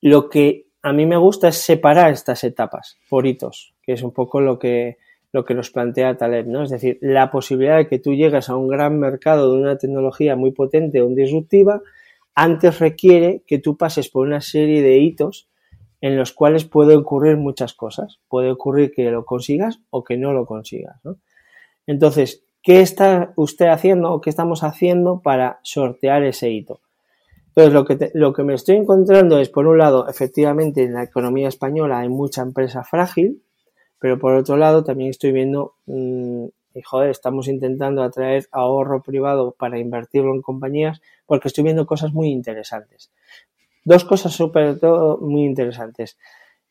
lo 0.00 0.28
que 0.28 0.66
a 0.82 0.92
mí 0.92 1.06
me 1.06 1.16
gusta 1.16 1.48
es 1.48 1.56
separar 1.56 2.12
estas 2.12 2.44
etapas 2.44 2.98
por 3.08 3.26
hitos, 3.26 3.74
que 3.82 3.92
es 3.92 4.02
un 4.02 4.12
poco 4.12 4.40
lo 4.40 4.58
que, 4.58 4.98
lo 5.32 5.44
que 5.44 5.54
nos 5.54 5.70
plantea 5.70 6.16
Taleb, 6.16 6.46
¿no? 6.46 6.62
Es 6.62 6.70
decir, 6.70 6.98
la 7.00 7.30
posibilidad 7.30 7.76
de 7.76 7.88
que 7.88 7.98
tú 7.98 8.14
llegues 8.14 8.48
a 8.48 8.56
un 8.56 8.68
gran 8.68 8.98
mercado 8.98 9.52
de 9.52 9.60
una 9.60 9.76
tecnología 9.76 10.36
muy 10.36 10.52
potente 10.52 11.02
o 11.02 11.08
disruptiva, 11.08 11.82
antes 12.34 12.78
requiere 12.78 13.42
que 13.46 13.58
tú 13.58 13.76
pases 13.76 14.08
por 14.08 14.26
una 14.26 14.40
serie 14.40 14.82
de 14.82 14.98
hitos 14.98 15.48
en 16.00 16.16
los 16.16 16.32
cuales 16.32 16.64
puede 16.64 16.96
ocurrir 16.96 17.36
muchas 17.36 17.74
cosas. 17.74 18.20
Puede 18.28 18.52
ocurrir 18.52 18.92
que 18.92 19.10
lo 19.10 19.24
consigas 19.24 19.80
o 19.90 20.04
que 20.04 20.16
no 20.16 20.32
lo 20.32 20.46
consigas. 20.46 21.00
Entonces, 21.86 22.44
¿qué 22.62 22.80
está 22.80 23.32
usted 23.34 23.66
haciendo 23.66 24.12
o 24.12 24.20
qué 24.20 24.30
estamos 24.30 24.62
haciendo 24.62 25.20
para 25.20 25.58
sortear 25.62 26.22
ese 26.22 26.50
hito? 26.50 26.80
Entonces, 27.48 27.72
lo 27.72 27.84
que, 27.84 28.10
lo 28.14 28.32
que 28.32 28.44
me 28.44 28.54
estoy 28.54 28.76
encontrando 28.76 29.38
es, 29.38 29.48
por 29.48 29.66
un 29.66 29.78
lado, 29.78 30.08
efectivamente, 30.08 30.84
en 30.84 30.94
la 30.94 31.02
economía 31.02 31.48
española 31.48 31.98
hay 31.98 32.08
mucha 32.08 32.42
empresa 32.42 32.84
frágil, 32.84 33.42
pero 33.98 34.18
por 34.18 34.34
otro 34.34 34.56
lado, 34.56 34.84
también 34.84 35.10
estoy 35.10 35.32
viendo, 35.32 35.74
mmm, 35.86 36.46
y 36.74 36.82
joder, 36.82 37.10
estamos 37.10 37.48
intentando 37.48 38.02
atraer 38.02 38.46
ahorro 38.52 39.02
privado 39.02 39.56
para 39.58 39.78
invertirlo 39.78 40.34
en 40.34 40.42
compañías, 40.42 41.00
porque 41.26 41.48
estoy 41.48 41.64
viendo 41.64 41.86
cosas 41.86 42.12
muy 42.12 42.28
interesantes. 42.28 43.10
Dos 43.84 44.04
cosas 44.04 44.32
súper 44.32 44.78
todo 44.78 45.18
muy 45.18 45.44
interesantes. 45.44 46.18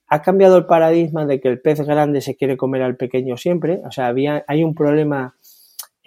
Ha 0.07 0.21
cambiado 0.21 0.57
el 0.57 0.65
paradigma 0.65 1.25
de 1.25 1.41
que 1.41 1.49
el 1.49 1.59
pez 1.59 1.81
grande 1.81 2.21
se 2.21 2.35
quiere 2.35 2.55
comer 2.55 2.81
al 2.83 2.95
pequeño 2.95 3.35
siempre. 3.35 3.81
O 3.85 3.91
sea, 3.91 4.07
había, 4.07 4.45
hay 4.47 4.63
un 4.63 4.73
problema 4.73 5.35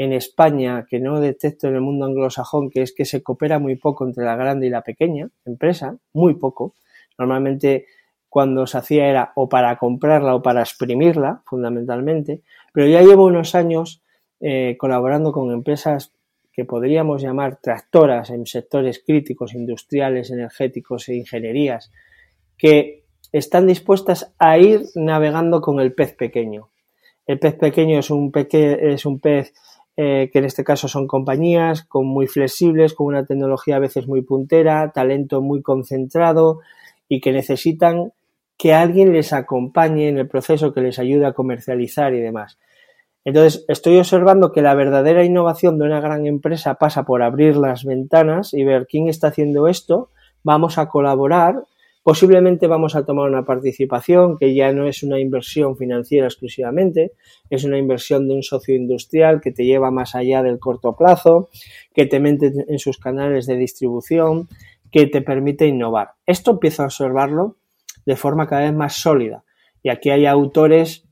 en 0.02 0.14
España 0.14 0.86
que 0.88 0.98
no 0.98 1.20
detecto 1.20 1.68
en 1.68 1.74
el 1.74 1.82
mundo 1.82 2.06
anglosajón, 2.06 2.70
que 2.70 2.80
es 2.80 2.94
que 2.94 3.04
se 3.04 3.22
coopera 3.22 3.58
muy 3.58 3.76
poco 3.76 4.06
entre 4.06 4.24
la 4.24 4.34
grande 4.34 4.66
y 4.66 4.70
la 4.70 4.80
pequeña 4.80 5.28
empresa, 5.44 5.94
muy 6.14 6.36
poco. 6.36 6.74
Normalmente 7.18 7.84
cuando 8.30 8.66
se 8.66 8.78
hacía 8.78 9.08
era 9.08 9.32
o 9.34 9.50
para 9.50 9.76
comprarla 9.76 10.34
o 10.34 10.40
para 10.40 10.62
exprimirla, 10.62 11.42
fundamentalmente, 11.44 12.40
pero 12.72 12.86
ya 12.86 13.02
llevo 13.02 13.26
unos 13.26 13.54
años 13.54 14.02
eh, 14.40 14.76
colaborando 14.78 15.32
con 15.32 15.52
empresas 15.52 16.14
que 16.50 16.64
podríamos 16.64 17.20
llamar 17.20 17.58
tractoras 17.60 18.30
en 18.30 18.46
sectores 18.46 19.02
críticos, 19.04 19.52
industriales, 19.52 20.30
energéticos 20.30 21.10
e 21.10 21.16
ingenierías, 21.16 21.92
que 22.56 23.04
están 23.32 23.66
dispuestas 23.66 24.32
a 24.38 24.56
ir 24.56 24.80
navegando 24.94 25.60
con 25.60 25.78
el 25.78 25.92
pez 25.92 26.14
pequeño. 26.14 26.70
El 27.26 27.38
pez 27.38 27.54
pequeño 27.56 27.98
es 27.98 28.10
un, 28.10 28.32
peque 28.32 28.94
es 28.94 29.04
un 29.04 29.20
pez 29.20 29.52
eh, 30.02 30.30
que 30.32 30.38
en 30.38 30.46
este 30.46 30.64
caso 30.64 30.88
son 30.88 31.06
compañías 31.06 31.84
con 31.84 32.06
muy 32.06 32.26
flexibles, 32.26 32.94
con 32.94 33.08
una 33.08 33.26
tecnología 33.26 33.76
a 33.76 33.80
veces 33.80 34.08
muy 34.08 34.22
puntera, 34.22 34.92
talento 34.92 35.42
muy 35.42 35.60
concentrado 35.60 36.60
y 37.06 37.20
que 37.20 37.32
necesitan 37.32 38.14
que 38.56 38.72
alguien 38.72 39.12
les 39.12 39.34
acompañe 39.34 40.08
en 40.08 40.16
el 40.16 40.26
proceso, 40.26 40.72
que 40.72 40.80
les 40.80 40.98
ayude 40.98 41.26
a 41.26 41.34
comercializar 41.34 42.14
y 42.14 42.20
demás. 42.20 42.58
Entonces, 43.26 43.66
estoy 43.68 43.98
observando 43.98 44.52
que 44.52 44.62
la 44.62 44.72
verdadera 44.72 45.22
innovación 45.22 45.78
de 45.78 45.84
una 45.84 46.00
gran 46.00 46.24
empresa 46.24 46.76
pasa 46.76 47.04
por 47.04 47.22
abrir 47.22 47.58
las 47.58 47.84
ventanas 47.84 48.54
y 48.54 48.64
ver 48.64 48.86
quién 48.86 49.06
está 49.06 49.26
haciendo 49.26 49.68
esto, 49.68 50.08
vamos 50.42 50.78
a 50.78 50.88
colaborar 50.88 51.64
Posiblemente 52.02 52.66
vamos 52.66 52.96
a 52.96 53.04
tomar 53.04 53.28
una 53.28 53.44
participación 53.44 54.38
que 54.38 54.54
ya 54.54 54.72
no 54.72 54.86
es 54.86 55.02
una 55.02 55.20
inversión 55.20 55.76
financiera 55.76 56.26
exclusivamente, 56.26 57.12
es 57.50 57.64
una 57.64 57.76
inversión 57.76 58.26
de 58.26 58.34
un 58.34 58.42
socio 58.42 58.74
industrial 58.74 59.40
que 59.42 59.52
te 59.52 59.66
lleva 59.66 59.90
más 59.90 60.14
allá 60.14 60.42
del 60.42 60.58
corto 60.58 60.96
plazo, 60.96 61.50
que 61.94 62.06
te 62.06 62.18
mete 62.18 62.52
en 62.68 62.78
sus 62.78 62.96
canales 62.98 63.46
de 63.46 63.56
distribución, 63.56 64.48
que 64.90 65.06
te 65.06 65.20
permite 65.20 65.66
innovar. 65.66 66.12
Esto 66.24 66.52
empiezo 66.52 66.82
a 66.82 66.86
observarlo 66.86 67.56
de 68.06 68.16
forma 68.16 68.46
cada 68.46 68.62
vez 68.62 68.74
más 68.74 68.94
sólida. 68.94 69.44
Y 69.82 69.90
aquí 69.90 70.10
hay 70.10 70.26
autores 70.26 71.04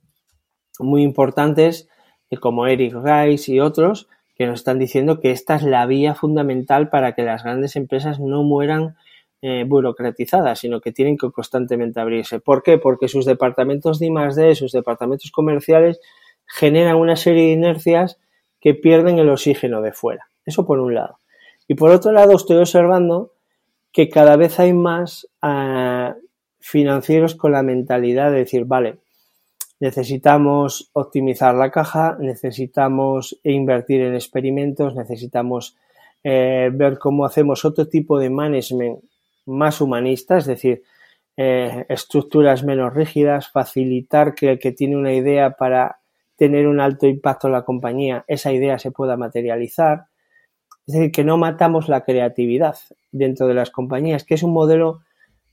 muy 0.78 1.02
importantes 1.02 1.88
eh, 2.30 2.38
como 2.38 2.66
Eric 2.66 2.94
Rice 2.94 3.52
y 3.52 3.60
otros 3.60 4.08
que 4.36 4.46
nos 4.46 4.60
están 4.60 4.78
diciendo 4.78 5.20
que 5.20 5.32
esta 5.32 5.56
es 5.56 5.64
la 5.64 5.84
vía 5.86 6.14
fundamental 6.14 6.90
para 6.90 7.14
que 7.14 7.24
las 7.24 7.42
grandes 7.42 7.74
empresas 7.76 8.20
no 8.20 8.44
mueran 8.44 8.96
eh, 9.40 9.64
burocratizadas, 9.64 10.58
sino 10.58 10.80
que 10.80 10.92
tienen 10.92 11.16
que 11.16 11.30
constantemente 11.30 12.00
abrirse. 12.00 12.40
¿Por 12.40 12.62
qué? 12.62 12.78
Porque 12.78 13.08
sus 13.08 13.24
departamentos 13.24 13.98
de 13.98 14.06
I+D, 14.06 14.54
sus 14.54 14.72
departamentos 14.72 15.30
comerciales 15.30 16.00
generan 16.46 16.96
una 16.96 17.14
serie 17.14 17.44
de 17.44 17.52
inercias 17.52 18.18
que 18.60 18.74
pierden 18.74 19.18
el 19.18 19.28
oxígeno 19.28 19.80
de 19.80 19.92
fuera. 19.92 20.28
Eso 20.44 20.66
por 20.66 20.80
un 20.80 20.94
lado. 20.94 21.18
Y 21.68 21.74
por 21.74 21.90
otro 21.90 22.12
lado, 22.12 22.34
estoy 22.34 22.56
observando 22.56 23.32
que 23.92 24.08
cada 24.08 24.36
vez 24.36 24.58
hay 24.58 24.72
más 24.72 25.28
ah, 25.42 26.16
financieros 26.58 27.34
con 27.34 27.52
la 27.52 27.62
mentalidad 27.62 28.32
de 28.32 28.38
decir, 28.38 28.64
vale, 28.64 28.98
necesitamos 29.80 30.90
optimizar 30.94 31.54
la 31.54 31.70
caja, 31.70 32.16
necesitamos 32.18 33.38
invertir 33.44 34.00
en 34.00 34.14
experimentos, 34.14 34.94
necesitamos 34.94 35.76
eh, 36.24 36.70
ver 36.72 36.98
cómo 36.98 37.24
hacemos 37.24 37.64
otro 37.64 37.86
tipo 37.88 38.18
de 38.18 38.30
management 38.30 39.00
más 39.48 39.80
humanista, 39.80 40.38
es 40.38 40.46
decir, 40.46 40.82
eh, 41.36 41.86
estructuras 41.88 42.64
menos 42.64 42.94
rígidas, 42.94 43.48
facilitar 43.48 44.34
que 44.34 44.50
el 44.50 44.58
que 44.58 44.72
tiene 44.72 44.96
una 44.96 45.12
idea 45.12 45.52
para 45.52 46.00
tener 46.36 46.66
un 46.68 46.80
alto 46.80 47.06
impacto 47.06 47.48
en 47.48 47.52
la 47.54 47.64
compañía, 47.64 48.24
esa 48.28 48.52
idea 48.52 48.78
se 48.78 48.90
pueda 48.90 49.16
materializar. 49.16 50.06
Es 50.86 50.94
decir, 50.94 51.12
que 51.12 51.24
no 51.24 51.36
matamos 51.36 51.88
la 51.88 52.04
creatividad 52.04 52.76
dentro 53.12 53.46
de 53.46 53.54
las 53.54 53.70
compañías, 53.70 54.24
que 54.24 54.34
es 54.34 54.42
un 54.42 54.52
modelo 54.52 55.00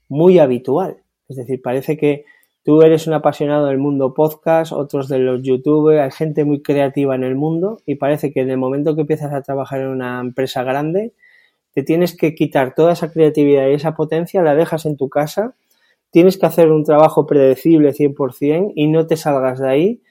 muy 0.07 0.39
habitual. 0.39 0.97
Es 1.27 1.37
decir, 1.37 1.61
parece 1.61 1.97
que 1.97 2.25
tú 2.63 2.81
eres 2.81 3.07
un 3.07 3.13
apasionado 3.13 3.67
del 3.67 3.77
mundo 3.77 4.13
podcast, 4.13 4.71
otros 4.71 5.07
de 5.07 5.19
los 5.19 5.43
youtubers, 5.43 6.01
hay 6.01 6.11
gente 6.11 6.45
muy 6.45 6.61
creativa 6.61 7.15
en 7.15 7.23
el 7.23 7.35
mundo 7.35 7.79
y 7.85 7.95
parece 7.95 8.31
que 8.31 8.41
en 8.41 8.49
el 8.49 8.57
momento 8.57 8.95
que 8.95 9.01
empiezas 9.01 9.33
a 9.33 9.41
trabajar 9.41 9.81
en 9.81 9.87
una 9.87 10.19
empresa 10.19 10.63
grande, 10.63 11.13
te 11.75 11.83
tienes 11.83 12.15
que 12.15 12.33
quitar 12.33 12.73
toda 12.73 12.93
esa 12.93 13.11
creatividad 13.11 13.67
y 13.67 13.73
esa 13.73 13.95
potencia, 13.95 14.41
la 14.41 14.55
dejas 14.55 14.85
en 14.85 14.95
tu 14.95 15.09
casa, 15.09 15.55
tienes 16.09 16.37
que 16.37 16.45
hacer 16.45 16.71
un 16.71 16.85
trabajo 16.85 17.27
predecible 17.27 17.93
100% 17.93 18.71
y 18.75 18.87
no 18.87 19.05
te 19.07 19.17
salgas 19.17 19.59
de 19.59 19.69
ahí. 19.69 20.01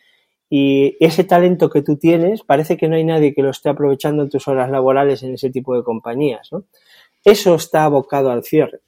Y 0.50 0.94
ese 1.00 1.24
talento 1.24 1.70
que 1.70 1.80
tú 1.80 1.96
tienes, 1.96 2.42
parece 2.42 2.76
que 2.76 2.86
no 2.86 2.96
hay 2.96 3.04
nadie 3.04 3.34
que 3.34 3.42
lo 3.42 3.48
esté 3.48 3.70
aprovechando 3.70 4.22
en 4.22 4.28
tus 4.28 4.46
horas 4.46 4.70
laborales 4.70 5.22
en 5.22 5.32
ese 5.32 5.48
tipo 5.48 5.74
de 5.74 5.82
compañías. 5.82 6.50
Eso 7.24 7.54
está 7.54 7.84
abocado 7.84 8.30
al 8.30 8.44
cierre. 8.44 8.80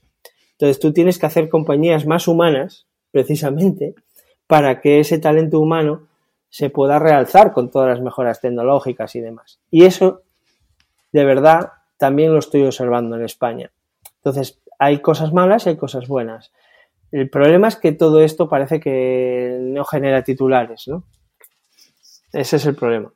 Entonces 0.52 0.78
tú 0.78 0.92
tienes 0.92 1.18
que 1.18 1.24
hacer 1.24 1.48
compañías 1.48 2.04
más 2.04 2.28
humanas, 2.28 2.86
precisamente, 3.10 3.94
para 4.46 4.82
que 4.82 5.00
ese 5.00 5.18
talento 5.18 5.60
humano 5.60 6.08
se 6.50 6.68
pueda 6.68 6.98
realzar 6.98 7.54
con 7.54 7.70
todas 7.70 7.88
las 7.88 8.02
mejoras 8.02 8.42
tecnológicas 8.42 9.16
y 9.16 9.20
demás. 9.20 9.60
Y 9.70 9.84
eso, 9.84 10.20
de 11.12 11.24
verdad, 11.24 11.70
también 11.96 12.32
lo 12.32 12.38
estoy 12.38 12.64
observando 12.64 13.16
en 13.16 13.24
España. 13.24 13.70
Entonces, 14.16 14.60
hay 14.78 15.00
cosas 15.00 15.32
malas 15.32 15.66
y 15.66 15.70
hay 15.70 15.76
cosas 15.76 16.08
buenas. 16.08 16.52
El 17.12 17.30
problema 17.30 17.68
es 17.68 17.76
que 17.76 17.92
todo 17.92 18.20
esto 18.20 18.48
parece 18.48 18.80
que 18.80 19.58
no 19.60 19.84
genera 19.84 20.22
titulares, 20.22 20.88
¿no? 20.88 21.04
Ese 22.32 22.56
es 22.56 22.66
el 22.66 22.74
problema. 22.74 23.12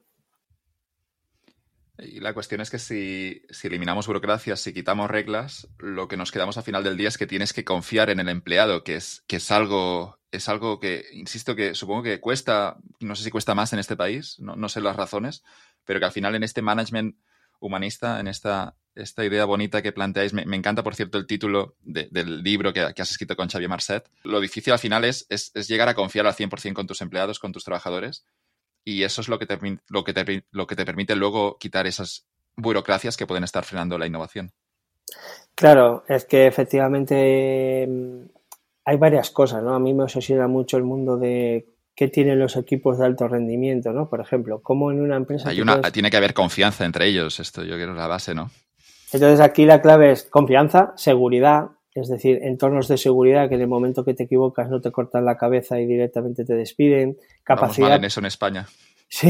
Y 2.03 2.21
la 2.21 2.33
cuestión 2.33 2.61
es 2.61 2.71
que 2.71 2.79
si, 2.79 3.43
eliminamos 3.63 4.07
burocracias, 4.07 4.61
si 4.61 4.73
quitamos 4.73 5.11
reglas, 5.11 5.69
lo 5.79 6.09
que 6.09 6.17
nos 6.17 6.33
quedamos 6.33 6.57
al 6.57 6.63
final 6.63 6.83
del 6.83 6.97
día 6.97 7.09
es 7.09 7.19
que 7.19 7.27
tienes 7.27 7.53
que 7.53 7.65
confiar 7.65 8.11
en 8.11 8.21
el 8.21 8.29
empleado, 8.29 8.85
que 8.85 8.95
es, 8.97 9.23
que 9.27 9.37
es 9.37 9.51
algo, 9.51 10.19
es 10.31 10.49
algo 10.49 10.81
que, 10.81 11.05
insisto, 11.13 11.55
que 11.55 11.75
supongo 11.75 12.05
que 12.05 12.21
cuesta, 12.21 12.79
no 13.01 13.15
sé 13.15 13.25
si 13.25 13.31
cuesta 13.31 13.55
más 13.55 13.73
en 13.73 13.79
este 13.79 13.97
país, 13.97 14.39
no, 14.39 14.69
sé 14.69 14.81
las 14.81 14.97
razones, 14.97 15.43
pero 15.85 16.01
que 16.01 16.07
al 16.07 16.13
final 16.13 16.35
en 16.35 16.43
este 16.43 16.63
management 16.63 17.17
humanista, 17.61 18.19
en 18.19 18.27
esta, 18.27 18.75
esta 18.95 19.25
idea 19.25 19.45
bonita 19.45 19.83
que 19.83 19.93
planteáis, 19.93 20.33
me, 20.33 20.43
encanta, 20.57 20.83
por 20.83 20.95
cierto, 20.95 21.19
el 21.19 21.27
título 21.27 21.77
del 21.81 22.43
libro 22.43 22.73
que, 22.73 22.81
has 22.81 23.11
escrito 23.11 23.37
con 23.37 23.49
Xavier 23.49 23.69
Marcet. 23.69 24.11
Lo 24.25 24.41
difícil 24.41 24.73
al 24.73 24.79
final 24.79 25.05
es, 25.05 25.27
es, 25.29 25.53
llegar 25.69 25.89
a 25.89 25.95
confiar 25.95 26.27
al 26.27 26.35
100% 26.35 26.73
con 26.73 26.87
tus 26.87 27.01
empleados, 27.01 27.39
con 27.39 27.53
tus 27.53 27.65
trabajadores 27.65 28.25
y 28.85 29.03
eso 29.03 29.21
es 29.21 29.29
lo 29.29 29.39
que, 29.39 29.47
te, 29.47 29.59
lo, 29.89 30.05
que 30.05 30.13
te, 30.13 30.45
lo 30.51 30.67
que 30.67 30.77
te 30.77 30.85
permite 30.85 31.15
luego 31.15 31.59
quitar 31.59 31.87
esas 31.87 32.27
burocracias 32.57 33.17
que 33.17 33.27
pueden 33.27 33.45
estar 33.45 33.65
frenando 33.65 33.99
la 33.99 34.07
innovación. 34.07 34.53
Claro, 35.55 36.05
es 36.09 36.25
que 36.25 36.47
efectivamente 36.47 37.87
mm, 37.87 38.23
hay 38.85 38.97
varias 38.97 39.31
cosas, 39.31 39.63
¿no? 39.63 39.75
A 39.75 39.79
mí 39.79 39.93
me 39.93 40.05
obsesiona 40.05 40.49
mucho 40.49 40.77
el 40.77 40.85
mundo 40.85 41.17
de 41.17 41.67
qué 42.01 42.09
tienen 42.09 42.39
los 42.39 42.57
equipos 42.57 42.97
de 42.97 43.05
alto 43.05 43.29
rendimiento, 43.29 43.93
¿no? 43.93 44.09
Por 44.09 44.23
ejemplo, 44.23 44.63
cómo 44.63 44.91
en 44.91 45.03
una 45.03 45.17
empresa... 45.17 45.51
Hay 45.51 45.61
una, 45.61 45.83
Tiene 45.83 46.09
que 46.09 46.17
haber 46.17 46.33
confianza 46.33 46.87
entre 46.87 47.07
ellos, 47.07 47.39
esto 47.41 47.63
yo 47.63 47.75
creo 47.75 47.89
que 47.89 47.93
es 47.93 47.99
la 47.99 48.07
base, 48.07 48.35
¿no? 48.35 48.51
Entonces 49.13 49.39
aquí 49.41 49.67
la 49.67 49.83
clave 49.83 50.13
es 50.13 50.23
confianza, 50.23 50.95
seguridad, 50.97 51.73
es 51.95 52.09
decir, 52.09 52.39
entornos 52.41 52.89
de 52.89 52.97
seguridad 52.97 53.51
que 53.51 53.57
en 53.57 53.61
el 53.61 53.69
momento 53.69 54.03
que 54.03 54.15
te 54.15 54.23
equivocas 54.23 54.71
no 54.71 54.81
te 54.81 54.91
cortan 54.91 55.27
la 55.27 55.37
cabeza 55.37 55.79
y 55.79 55.85
directamente 55.85 56.47
te 56.47 56.55
despiden, 56.55 57.19
capacidad... 57.45 57.89
Vamos 57.89 57.91
mal 57.91 57.99
en 57.99 58.05
eso 58.07 58.21
en 58.21 58.27
España. 58.27 58.67
Sí. 59.11 59.29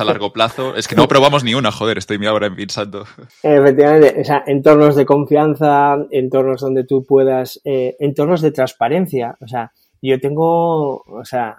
a 0.00 0.04
largo 0.04 0.32
plazo. 0.32 0.74
Es 0.74 0.88
que 0.88 0.96
no 0.96 1.06
probamos 1.08 1.44
ni 1.44 1.54
una, 1.54 1.70
joder, 1.70 1.98
estoy 1.98 2.26
ahora 2.26 2.52
pensando. 2.52 3.04
Efectivamente, 3.44 4.22
o 4.22 4.24
sea, 4.24 4.42
entornos 4.44 4.96
de 4.96 5.06
confianza, 5.06 5.98
entornos 6.10 6.62
donde 6.62 6.82
tú 6.82 7.04
puedas, 7.04 7.60
eh, 7.64 7.94
entornos 8.00 8.40
de 8.40 8.50
transparencia. 8.50 9.36
O 9.40 9.46
sea, 9.46 9.70
yo 10.02 10.18
tengo, 10.18 10.96
o 11.02 11.24
sea, 11.24 11.58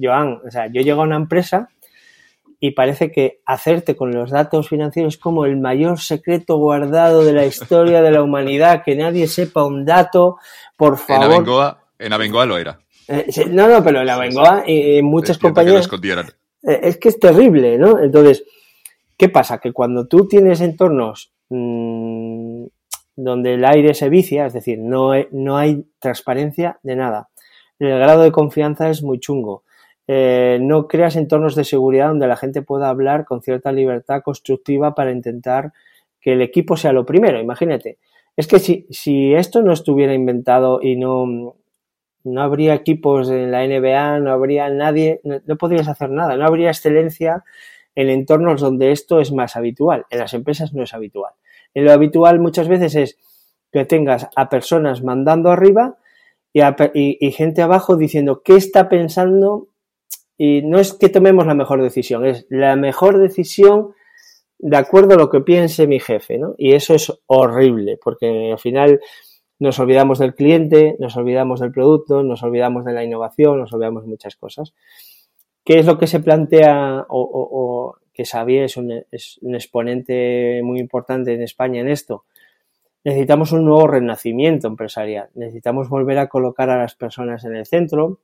Joan, 0.00 0.40
o 0.46 0.50
sea, 0.50 0.66
yo 0.66 0.82
llego 0.82 1.02
a 1.02 1.04
una 1.04 1.16
empresa 1.16 1.68
y 2.60 2.72
parece 2.72 3.12
que 3.12 3.40
hacerte 3.46 3.94
con 3.94 4.10
los 4.10 4.30
datos 4.30 4.68
financieros 4.68 5.14
es 5.14 5.20
como 5.20 5.44
el 5.44 5.56
mayor 5.56 6.00
secreto 6.00 6.56
guardado 6.56 7.24
de 7.24 7.32
la 7.32 7.46
historia 7.46 8.02
de 8.02 8.10
la 8.10 8.22
humanidad, 8.22 8.82
que 8.84 8.96
nadie 8.96 9.28
sepa 9.28 9.64
un 9.64 9.84
dato, 9.84 10.38
por 10.76 10.98
favor. 10.98 11.26
En 11.26 11.32
Abengoa, 11.32 11.84
en 11.98 12.12
Abengoa 12.12 12.46
lo 12.46 12.58
era. 12.58 12.80
Eh, 13.06 13.26
no, 13.50 13.68
no, 13.68 13.82
pero 13.82 14.02
en 14.02 14.10
Abengoa 14.10 14.64
y 14.66 14.98
en 14.98 15.04
muchas 15.04 15.38
compañías... 15.38 15.88
Eh, 16.62 16.80
es 16.82 16.98
que 16.98 17.10
es 17.10 17.20
terrible, 17.20 17.78
¿no? 17.78 18.00
Entonces, 18.00 18.44
¿qué 19.16 19.28
pasa? 19.28 19.58
Que 19.58 19.72
cuando 19.72 20.08
tú 20.08 20.26
tienes 20.26 20.60
entornos 20.60 21.32
mmm, 21.48 22.66
donde 23.14 23.54
el 23.54 23.64
aire 23.64 23.94
se 23.94 24.08
vicia, 24.08 24.46
es 24.46 24.52
decir, 24.52 24.78
no, 24.80 25.12
no 25.30 25.56
hay 25.56 25.86
transparencia 26.00 26.78
de 26.82 26.96
nada, 26.96 27.28
el 27.78 27.98
grado 27.98 28.22
de 28.22 28.32
confianza 28.32 28.90
es 28.90 29.02
muy 29.02 29.20
chungo. 29.20 29.64
Eh, 30.06 30.58
no 30.60 30.88
creas 30.88 31.16
entornos 31.16 31.54
de 31.54 31.64
seguridad 31.64 32.08
donde 32.08 32.26
la 32.26 32.36
gente 32.36 32.62
pueda 32.62 32.88
hablar 32.88 33.24
con 33.24 33.42
cierta 33.42 33.72
libertad 33.72 34.22
constructiva 34.22 34.94
para 34.94 35.12
intentar 35.12 35.72
que 36.20 36.32
el 36.32 36.42
equipo 36.42 36.76
sea 36.76 36.92
lo 36.92 37.04
primero. 37.04 37.40
Imagínate. 37.40 37.98
Es 38.36 38.46
que 38.46 38.58
si, 38.58 38.86
si 38.90 39.34
esto 39.34 39.62
no 39.62 39.72
estuviera 39.72 40.14
inventado 40.14 40.80
y 40.82 40.96
no, 40.96 41.56
no 42.24 42.42
habría 42.42 42.74
equipos 42.74 43.30
en 43.30 43.50
la 43.50 43.66
NBA, 43.66 44.20
no 44.20 44.32
habría 44.32 44.68
nadie, 44.70 45.20
no, 45.24 45.56
podrías 45.56 45.88
hacer 45.88 46.10
nada, 46.10 46.36
no 46.36 46.46
habría 46.46 46.68
excelencia 46.68 47.44
en 47.94 48.08
entornos 48.08 48.60
donde 48.60 48.92
esto 48.92 49.20
es 49.20 49.32
más 49.32 49.56
habitual. 49.56 50.06
En 50.10 50.20
las 50.20 50.34
empresas 50.34 50.72
no 50.72 50.82
es 50.82 50.94
habitual. 50.94 51.32
En 51.74 51.84
lo 51.84 51.92
habitual 51.92 52.40
muchas 52.40 52.68
veces 52.68 52.94
es 52.94 53.18
que 53.72 53.84
tengas 53.84 54.28
a 54.34 54.48
personas 54.48 55.02
mandando 55.02 55.50
arriba 55.50 55.96
y, 56.52 56.62
y 56.94 57.32
gente 57.32 57.62
abajo 57.62 57.96
diciendo 57.96 58.42
qué 58.42 58.56
está 58.56 58.88
pensando 58.88 59.68
y 60.36 60.62
no 60.62 60.78
es 60.78 60.94
que 60.94 61.08
tomemos 61.08 61.46
la 61.46 61.54
mejor 61.54 61.82
decisión, 61.82 62.24
es 62.24 62.46
la 62.48 62.76
mejor 62.76 63.18
decisión 63.18 63.94
de 64.58 64.76
acuerdo 64.76 65.14
a 65.14 65.18
lo 65.18 65.30
que 65.30 65.40
piense 65.40 65.86
mi 65.86 66.00
jefe, 66.00 66.38
¿no? 66.38 66.54
Y 66.56 66.72
eso 66.72 66.94
es 66.94 67.12
horrible, 67.26 67.98
porque 68.02 68.52
al 68.52 68.58
final 68.58 69.00
nos 69.58 69.78
olvidamos 69.80 70.18
del 70.18 70.34
cliente, 70.34 70.96
nos 70.98 71.16
olvidamos 71.16 71.60
del 71.60 71.72
producto, 71.72 72.22
nos 72.22 72.42
olvidamos 72.42 72.84
de 72.84 72.92
la 72.92 73.04
innovación, 73.04 73.58
nos 73.58 73.72
olvidamos 73.72 74.04
de 74.04 74.10
muchas 74.10 74.36
cosas. 74.36 74.74
¿Qué 75.64 75.78
es 75.80 75.86
lo 75.86 75.98
que 75.98 76.06
se 76.06 76.20
plantea 76.20 77.06
o, 77.08 77.96
que 78.12 78.24
Xavier 78.24 78.64
es 78.64 78.76
un, 78.76 79.04
es 79.10 79.38
un 79.42 79.54
exponente 79.54 80.60
muy 80.62 80.80
importante 80.80 81.34
en 81.34 81.42
España 81.42 81.80
en 81.80 81.88
esto? 81.88 82.24
Necesitamos 83.04 83.52
un 83.52 83.64
nuevo 83.64 83.86
renacimiento 83.86 84.66
empresarial, 84.68 85.30
necesitamos 85.34 85.88
volver 85.88 86.18
a 86.18 86.28
colocar 86.28 86.70
a 86.70 86.78
las 86.78 86.94
personas 86.94 87.44
en 87.44 87.56
el 87.56 87.66
centro, 87.66 88.20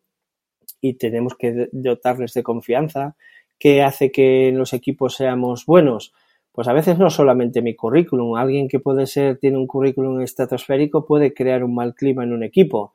y 0.80 0.94
tenemos 0.94 1.34
que 1.34 1.68
dotarles 1.72 2.34
de 2.34 2.42
confianza. 2.42 3.16
¿Qué 3.58 3.82
hace 3.82 4.12
que 4.12 4.48
en 4.48 4.58
los 4.58 4.74
equipos 4.74 5.14
seamos 5.14 5.64
buenos? 5.64 6.12
Pues 6.52 6.68
a 6.68 6.74
veces 6.74 6.98
no 6.98 7.08
solamente 7.08 7.62
mi 7.62 7.74
currículum, 7.74 8.36
alguien 8.36 8.68
que 8.68 8.80
puede 8.80 9.06
ser, 9.06 9.38
tiene 9.38 9.56
un 9.56 9.66
currículum 9.66 10.20
estratosférico 10.20 11.06
puede 11.06 11.32
crear 11.32 11.64
un 11.64 11.74
mal 11.74 11.94
clima 11.94 12.22
en 12.24 12.32
un 12.32 12.42
equipo. 12.42 12.92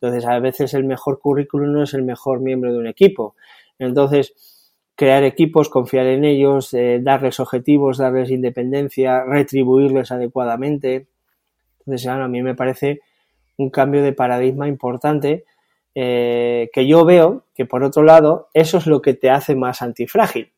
Entonces, 0.00 0.24
a 0.24 0.38
veces 0.38 0.72
el 0.74 0.84
mejor 0.84 1.18
currículum 1.18 1.72
no 1.72 1.82
es 1.82 1.94
el 1.94 2.04
mejor 2.04 2.40
miembro 2.40 2.72
de 2.72 2.78
un 2.78 2.86
equipo. 2.86 3.34
Entonces, 3.78 4.72
crear 4.94 5.24
equipos, 5.24 5.68
confiar 5.68 6.06
en 6.06 6.24
ellos, 6.24 6.72
eh, 6.74 7.00
darles 7.02 7.40
objetivos, 7.40 7.98
darles 7.98 8.30
independencia, 8.30 9.24
retribuirles 9.24 10.12
adecuadamente. 10.12 11.08
Entonces, 11.86 12.06
a 12.06 12.28
mí 12.28 12.42
me 12.42 12.54
parece 12.54 13.00
un 13.56 13.70
cambio 13.70 14.02
de 14.02 14.12
paradigma 14.12 14.68
importante 14.68 15.44
eh, 15.94 16.70
que 16.72 16.86
yo 16.86 17.04
veo 17.04 17.44
que 17.54 17.66
por 17.66 17.84
otro 17.84 18.02
lado 18.02 18.48
eso 18.54 18.78
es 18.78 18.86
lo 18.86 19.02
que 19.02 19.14
te 19.14 19.30
hace 19.30 19.54
más 19.54 19.82
antifrágil. 19.82 20.52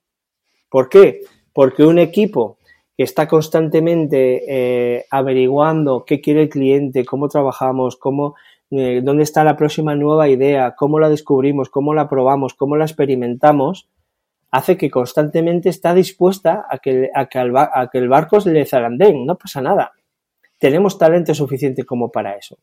¿Por 0.69 0.89
qué? 0.89 1.23
Porque 1.53 1.85
un 1.85 1.99
equipo 1.99 2.59
que 2.97 3.03
está 3.03 3.27
constantemente 3.27 4.45
eh, 4.49 5.05
averiguando 5.11 6.05
qué 6.05 6.21
quiere 6.21 6.43
el 6.43 6.49
cliente, 6.49 7.05
cómo 7.05 7.29
trabajamos, 7.29 7.97
cómo, 7.97 8.37
eh, 8.71 9.01
dónde 9.03 9.25
está 9.25 9.43
la 9.43 9.57
próxima 9.57 9.97
nueva 9.97 10.29
idea, 10.29 10.77
cómo 10.77 11.01
la 11.01 11.09
descubrimos, 11.09 11.69
cómo 11.69 11.95
la 11.95 12.09
probamos, 12.09 12.55
cómo 12.55 12.77
la 12.77 12.85
experimentamos, 12.85 13.89
hace 14.53 14.77
que 14.77 14.91
constantemente 14.91 15.69
está 15.69 15.95
dispuesta 15.95 16.67
a 16.71 16.79
que, 16.79 17.11
a 17.13 17.27
que, 17.27 17.41
a 17.41 17.89
que 17.91 17.99
el 17.99 18.09
barco 18.09 18.41
se 18.41 18.53
le 18.53 18.65
zarandeen, 18.65 19.27
no 19.27 19.37
pasa 19.37 19.61
nada. 19.61 19.93
Tenemos 20.59 20.99
talento 20.99 21.35
suficiente 21.35 21.85
como 21.85 22.11
para 22.11 22.37
eso. 22.37 22.59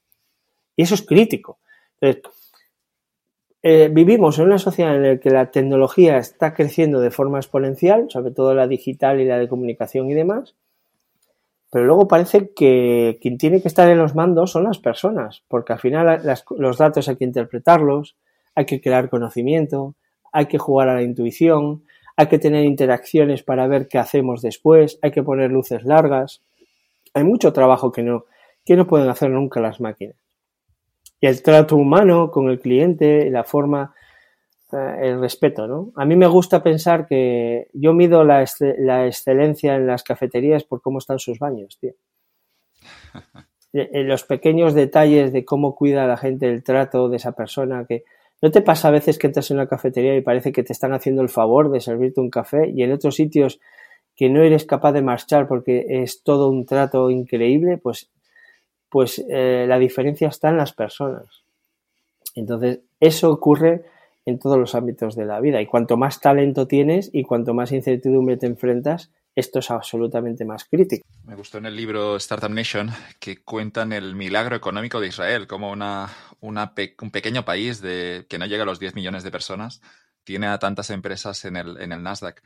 Y 0.75 0.83
eso 0.83 0.95
es 0.95 1.01
crítico. 1.01 1.59
Entonces, 1.99 2.51
eh, 3.63 3.89
vivimos 3.91 4.39
en 4.39 4.45
una 4.45 4.57
sociedad 4.57 4.95
en 4.95 5.03
la 5.03 5.19
que 5.19 5.29
la 5.29 5.51
tecnología 5.51 6.17
está 6.17 6.53
creciendo 6.53 6.99
de 6.99 7.11
forma 7.11 7.37
exponencial, 7.37 8.07
sobre 8.09 8.31
todo 8.31 8.55
la 8.55 8.67
digital 8.67 9.19
y 9.19 9.25
la 9.25 9.37
de 9.37 9.47
comunicación 9.47 10.09
y 10.09 10.15
demás, 10.15 10.55
pero 11.71 11.85
luego 11.85 12.07
parece 12.07 12.51
que 12.53 13.17
quien 13.21 13.37
tiene 13.37 13.61
que 13.61 13.69
estar 13.69 13.87
en 13.87 13.97
los 13.97 14.13
mandos 14.13 14.51
son 14.51 14.65
las 14.65 14.79
personas, 14.79 15.43
porque 15.47 15.73
al 15.73 15.79
final 15.79 16.21
los 16.57 16.77
datos 16.77 17.07
hay 17.07 17.15
que 17.15 17.23
interpretarlos, 17.23 18.17
hay 18.55 18.65
que 18.65 18.81
crear 18.81 19.09
conocimiento, 19.09 19.95
hay 20.33 20.47
que 20.47 20.57
jugar 20.57 20.89
a 20.89 20.95
la 20.95 21.03
intuición, 21.03 21.83
hay 22.17 22.27
que 22.27 22.39
tener 22.39 22.65
interacciones 22.65 23.43
para 23.43 23.67
ver 23.67 23.87
qué 23.87 23.99
hacemos 23.99 24.41
después, 24.41 24.99
hay 25.01 25.11
que 25.11 25.23
poner 25.23 25.49
luces 25.51 25.83
largas. 25.85 26.41
Hay 27.13 27.23
mucho 27.23 27.53
trabajo 27.53 27.91
que 27.91 28.03
no, 28.03 28.25
que 28.65 28.75
no 28.75 28.87
pueden 28.87 29.09
hacer 29.09 29.29
nunca 29.29 29.59
las 29.59 29.81
máquinas 29.81 30.15
y 31.21 31.27
el 31.27 31.41
trato 31.43 31.77
humano 31.77 32.31
con 32.31 32.49
el 32.49 32.59
cliente, 32.59 33.29
la 33.29 33.43
forma, 33.43 33.93
eh, 34.73 34.95
el 35.03 35.21
respeto, 35.21 35.67
¿no? 35.67 35.93
A 35.95 36.03
mí 36.03 36.15
me 36.15 36.25
gusta 36.25 36.63
pensar 36.63 37.05
que 37.05 37.67
yo 37.73 37.93
mido 37.93 38.23
la, 38.23 38.43
la 38.79 39.05
excelencia 39.05 39.75
en 39.75 39.85
las 39.85 40.03
cafeterías 40.03 40.63
por 40.63 40.81
cómo 40.81 40.97
están 40.97 41.19
sus 41.19 41.39
baños, 41.39 41.77
tío. 41.79 41.93
En 43.73 44.05
los 44.09 44.25
pequeños 44.25 44.73
detalles 44.73 45.31
de 45.31 45.45
cómo 45.45 45.75
cuida 45.75 46.05
la 46.05 46.17
gente 46.17 46.45
el 46.49 46.61
trato 46.61 47.07
de 47.07 47.15
esa 47.15 47.31
persona 47.31 47.85
que 47.87 48.03
¿No 48.41 48.51
te 48.51 48.61
pasa 48.61 48.87
a 48.87 48.91
veces 48.91 49.17
que 49.17 49.27
entras 49.27 49.49
en 49.51 49.57
una 49.57 49.67
cafetería 49.67 50.15
y 50.15 50.21
parece 50.21 50.51
que 50.51 50.63
te 50.63 50.73
están 50.73 50.93
haciendo 50.93 51.21
el 51.21 51.29
favor 51.29 51.71
de 51.71 51.79
servirte 51.79 52.19
un 52.19 52.29
café 52.29 52.69
y 52.69 52.81
en 52.81 52.91
otros 52.91 53.15
sitios 53.15 53.61
que 54.21 54.29
no 54.29 54.43
eres 54.43 54.65
capaz 54.65 54.91
de 54.91 55.01
marchar 55.01 55.47
porque 55.47 55.83
es 56.03 56.21
todo 56.21 56.47
un 56.47 56.67
trato 56.67 57.09
increíble? 57.09 57.79
Pues 57.79 58.11
pues 58.87 59.23
eh, 59.27 59.65
la 59.67 59.79
diferencia 59.79 60.27
está 60.27 60.49
en 60.49 60.57
las 60.57 60.73
personas. 60.73 61.41
Entonces, 62.35 62.81
eso 62.99 63.31
ocurre 63.31 63.83
en 64.27 64.37
todos 64.37 64.59
los 64.59 64.75
ámbitos 64.75 65.15
de 65.15 65.25
la 65.25 65.39
vida. 65.39 65.59
Y 65.59 65.65
cuanto 65.65 65.97
más 65.97 66.21
talento 66.21 66.67
tienes 66.67 67.09
y 67.11 67.23
cuanto 67.23 67.55
más 67.55 67.71
incertidumbre 67.71 68.37
te 68.37 68.45
enfrentas, 68.45 69.09
esto 69.33 69.57
es 69.57 69.71
absolutamente 69.71 70.45
más 70.45 70.65
crítico. 70.65 71.03
Me 71.25 71.33
gustó 71.33 71.57
en 71.57 71.65
el 71.65 71.75
libro 71.75 72.15
Startup 72.17 72.51
Nation 72.51 72.91
que 73.19 73.41
cuentan 73.43 73.91
el 73.91 74.13
milagro 74.13 74.55
económico 74.55 74.99
de 74.99 75.07
Israel, 75.07 75.47
como 75.47 75.71
una, 75.71 76.09
un 76.41 77.11
pequeño 77.11 77.43
país 77.43 77.81
de, 77.81 78.27
que 78.29 78.37
no 78.37 78.45
llega 78.45 78.61
a 78.61 78.67
los 78.67 78.79
10 78.79 78.93
millones 78.93 79.23
de 79.23 79.31
personas 79.31 79.81
tiene 80.23 80.47
a 80.47 80.59
tantas 80.59 80.89
empresas 80.89 81.45
en 81.45 81.55
el, 81.55 81.77
en 81.81 81.91
el 81.91 82.03
Nasdaq. 82.03 82.41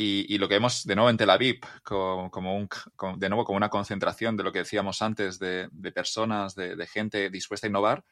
Y, 0.00 0.38
lo 0.38 0.46
que 0.46 0.54
vemos 0.54 0.84
de 0.84 0.94
nuevo 0.94 1.10
en 1.10 1.16
Tel 1.16 1.28
Aviv, 1.28 1.58
como, 1.82 2.30
un, 2.56 2.68
de 3.18 3.28
nuevo 3.28 3.44
como 3.44 3.56
una 3.56 3.68
concentración 3.68 4.36
de 4.36 4.44
lo 4.44 4.52
que 4.52 4.60
decíamos 4.60 5.02
antes 5.02 5.40
de, 5.40 5.68
personas, 5.92 6.54
de, 6.54 6.86
gente 6.86 7.30
dispuesta 7.30 7.66
a 7.66 7.70
innovar. 7.70 8.04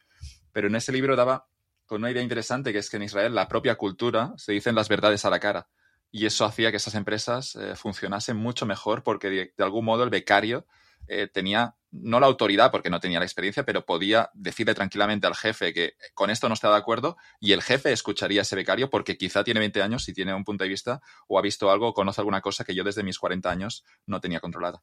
Pero 0.50 0.66
en 0.66 0.74
ese 0.74 0.90
libro 0.90 1.14
daba 1.14 1.46
con 1.86 2.02
una 2.02 2.10
idea 2.10 2.24
interesante, 2.24 2.72
que 2.72 2.80
es 2.80 2.90
que 2.90 2.96
en 2.96 3.04
Israel 3.04 3.36
la 3.36 3.46
propia 3.46 3.76
cultura 3.76 4.34
se 4.36 4.50
dicen 4.50 4.74
las 4.74 4.88
verdades 4.88 5.24
a 5.24 5.30
la 5.30 5.38
cara 5.38 5.68
y 6.10 6.26
eso 6.26 6.44
hacía 6.44 6.72
que 6.72 6.78
esas 6.78 6.96
empresas 6.96 7.54
eh, 7.54 7.76
funcionasen 7.76 8.36
mucho 8.36 8.66
mejor 8.66 9.04
porque 9.04 9.30
de, 9.30 9.52
algún 9.58 9.84
modo 9.84 10.02
el 10.02 10.10
becario 10.10 10.66
eh, 11.06 11.28
tenía 11.32 11.76
no 12.02 12.20
la 12.20 12.26
autoridad 12.26 12.70
porque 12.70 12.90
no 12.90 13.00
tenía 13.00 13.18
la 13.18 13.24
experiencia, 13.24 13.64
pero 13.64 13.84
podía 13.84 14.30
decirle 14.34 14.74
tranquilamente 14.74 15.26
al 15.26 15.34
jefe 15.34 15.72
que 15.72 15.94
con 16.14 16.30
esto 16.30 16.48
no 16.48 16.54
está 16.54 16.70
de 16.70 16.76
acuerdo 16.76 17.16
y 17.40 17.52
el 17.52 17.62
jefe 17.62 17.92
escucharía 17.92 18.40
a 18.40 18.42
ese 18.42 18.56
becario 18.56 18.90
porque 18.90 19.16
quizá 19.16 19.44
tiene 19.44 19.60
20 19.60 19.82
años 19.82 20.08
y 20.08 20.12
tiene 20.12 20.34
un 20.34 20.44
punto 20.44 20.64
de 20.64 20.70
vista 20.70 21.00
o 21.28 21.38
ha 21.38 21.42
visto 21.42 21.70
algo 21.70 21.88
o 21.88 21.94
conoce 21.94 22.20
alguna 22.20 22.40
cosa 22.40 22.64
que 22.64 22.74
yo 22.74 22.84
desde 22.84 23.02
mis 23.02 23.18
40 23.18 23.50
años 23.50 23.84
no 24.06 24.20
tenía 24.20 24.40
controlada. 24.40 24.82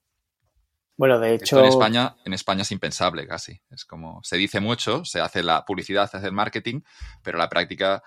Bueno, 0.95 1.19
de 1.19 1.35
hecho. 1.35 1.59
en 1.59 1.65
España, 1.65 2.15
en 2.23 2.33
España 2.33 2.61
es 2.61 2.71
impensable 2.71 3.25
casi. 3.27 3.59
Es 3.71 3.83
como 3.83 4.19
se 4.23 4.37
dice 4.37 4.59
mucho, 4.59 5.03
se 5.05 5.21
hace 5.21 5.41
la 5.41 5.65
publicidad, 5.65 6.09
se 6.09 6.17
hace 6.17 6.27
el 6.27 6.33
marketing, 6.33 6.81
pero 7.23 7.37
la 7.37 7.49
práctica 7.49 8.03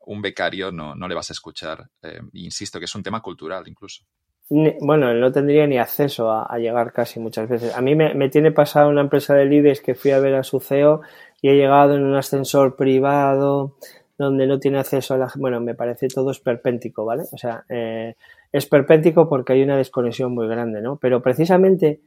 un 0.00 0.22
becario 0.22 0.72
no, 0.72 0.94
no 0.94 1.08
le 1.08 1.14
vas 1.14 1.30
a 1.30 1.32
escuchar. 1.32 1.90
Eh, 2.02 2.20
insisto 2.34 2.78
que 2.78 2.84
es 2.84 2.94
un 2.94 3.02
tema 3.02 3.20
cultural 3.20 3.66
incluso. 3.66 4.04
Bueno, 4.50 5.12
no 5.12 5.30
tendría 5.30 5.66
ni 5.66 5.78
acceso 5.78 6.30
a, 6.30 6.58
llegar 6.58 6.92
casi 6.92 7.20
muchas 7.20 7.48
veces. 7.48 7.76
A 7.76 7.80
mí 7.80 7.94
me, 7.94 8.28
tiene 8.30 8.50
pasado 8.50 8.88
una 8.88 9.02
empresa 9.02 9.34
de 9.34 9.44
IBEX 9.44 9.80
que 9.80 9.94
fui 9.94 10.10
a 10.10 10.20
ver 10.20 10.34
a 10.34 10.42
su 10.42 10.60
CEO 10.60 11.02
y 11.42 11.50
he 11.50 11.56
llegado 11.56 11.94
en 11.94 12.04
un 12.04 12.16
ascensor 12.16 12.76
privado 12.76 13.76
donde 14.16 14.46
no 14.46 14.58
tiene 14.58 14.78
acceso 14.78 15.14
a 15.14 15.18
la... 15.18 15.32
Bueno, 15.36 15.60
me 15.60 15.74
parece 15.74 16.08
todo 16.08 16.30
esperpéntico, 16.30 17.04
¿vale? 17.04 17.24
O 17.30 17.36
sea, 17.36 17.64
eh, 17.68 18.14
es 18.50 18.64
esperpéntico 18.64 19.28
porque 19.28 19.52
hay 19.52 19.62
una 19.62 19.76
desconexión 19.76 20.32
muy 20.32 20.48
grande, 20.48 20.80
¿no? 20.80 20.96
Pero 20.96 21.22
precisamente, 21.22 22.00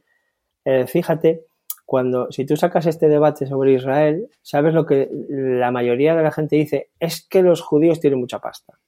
eh, 0.64 0.86
fíjate, 0.86 1.44
cuando, 1.86 2.30
si 2.30 2.44
tú 2.44 2.56
sacas 2.56 2.86
este 2.86 3.08
debate 3.08 3.46
sobre 3.46 3.72
Israel, 3.72 4.28
sabes 4.42 4.74
lo 4.74 4.84
que 4.84 5.08
la 5.28 5.70
mayoría 5.70 6.14
de 6.14 6.22
la 6.22 6.32
gente 6.32 6.56
dice, 6.56 6.90
es 6.98 7.26
que 7.26 7.42
los 7.42 7.60
judíos 7.60 8.00
tienen 8.00 8.18
mucha 8.18 8.40
pasta. 8.40 8.78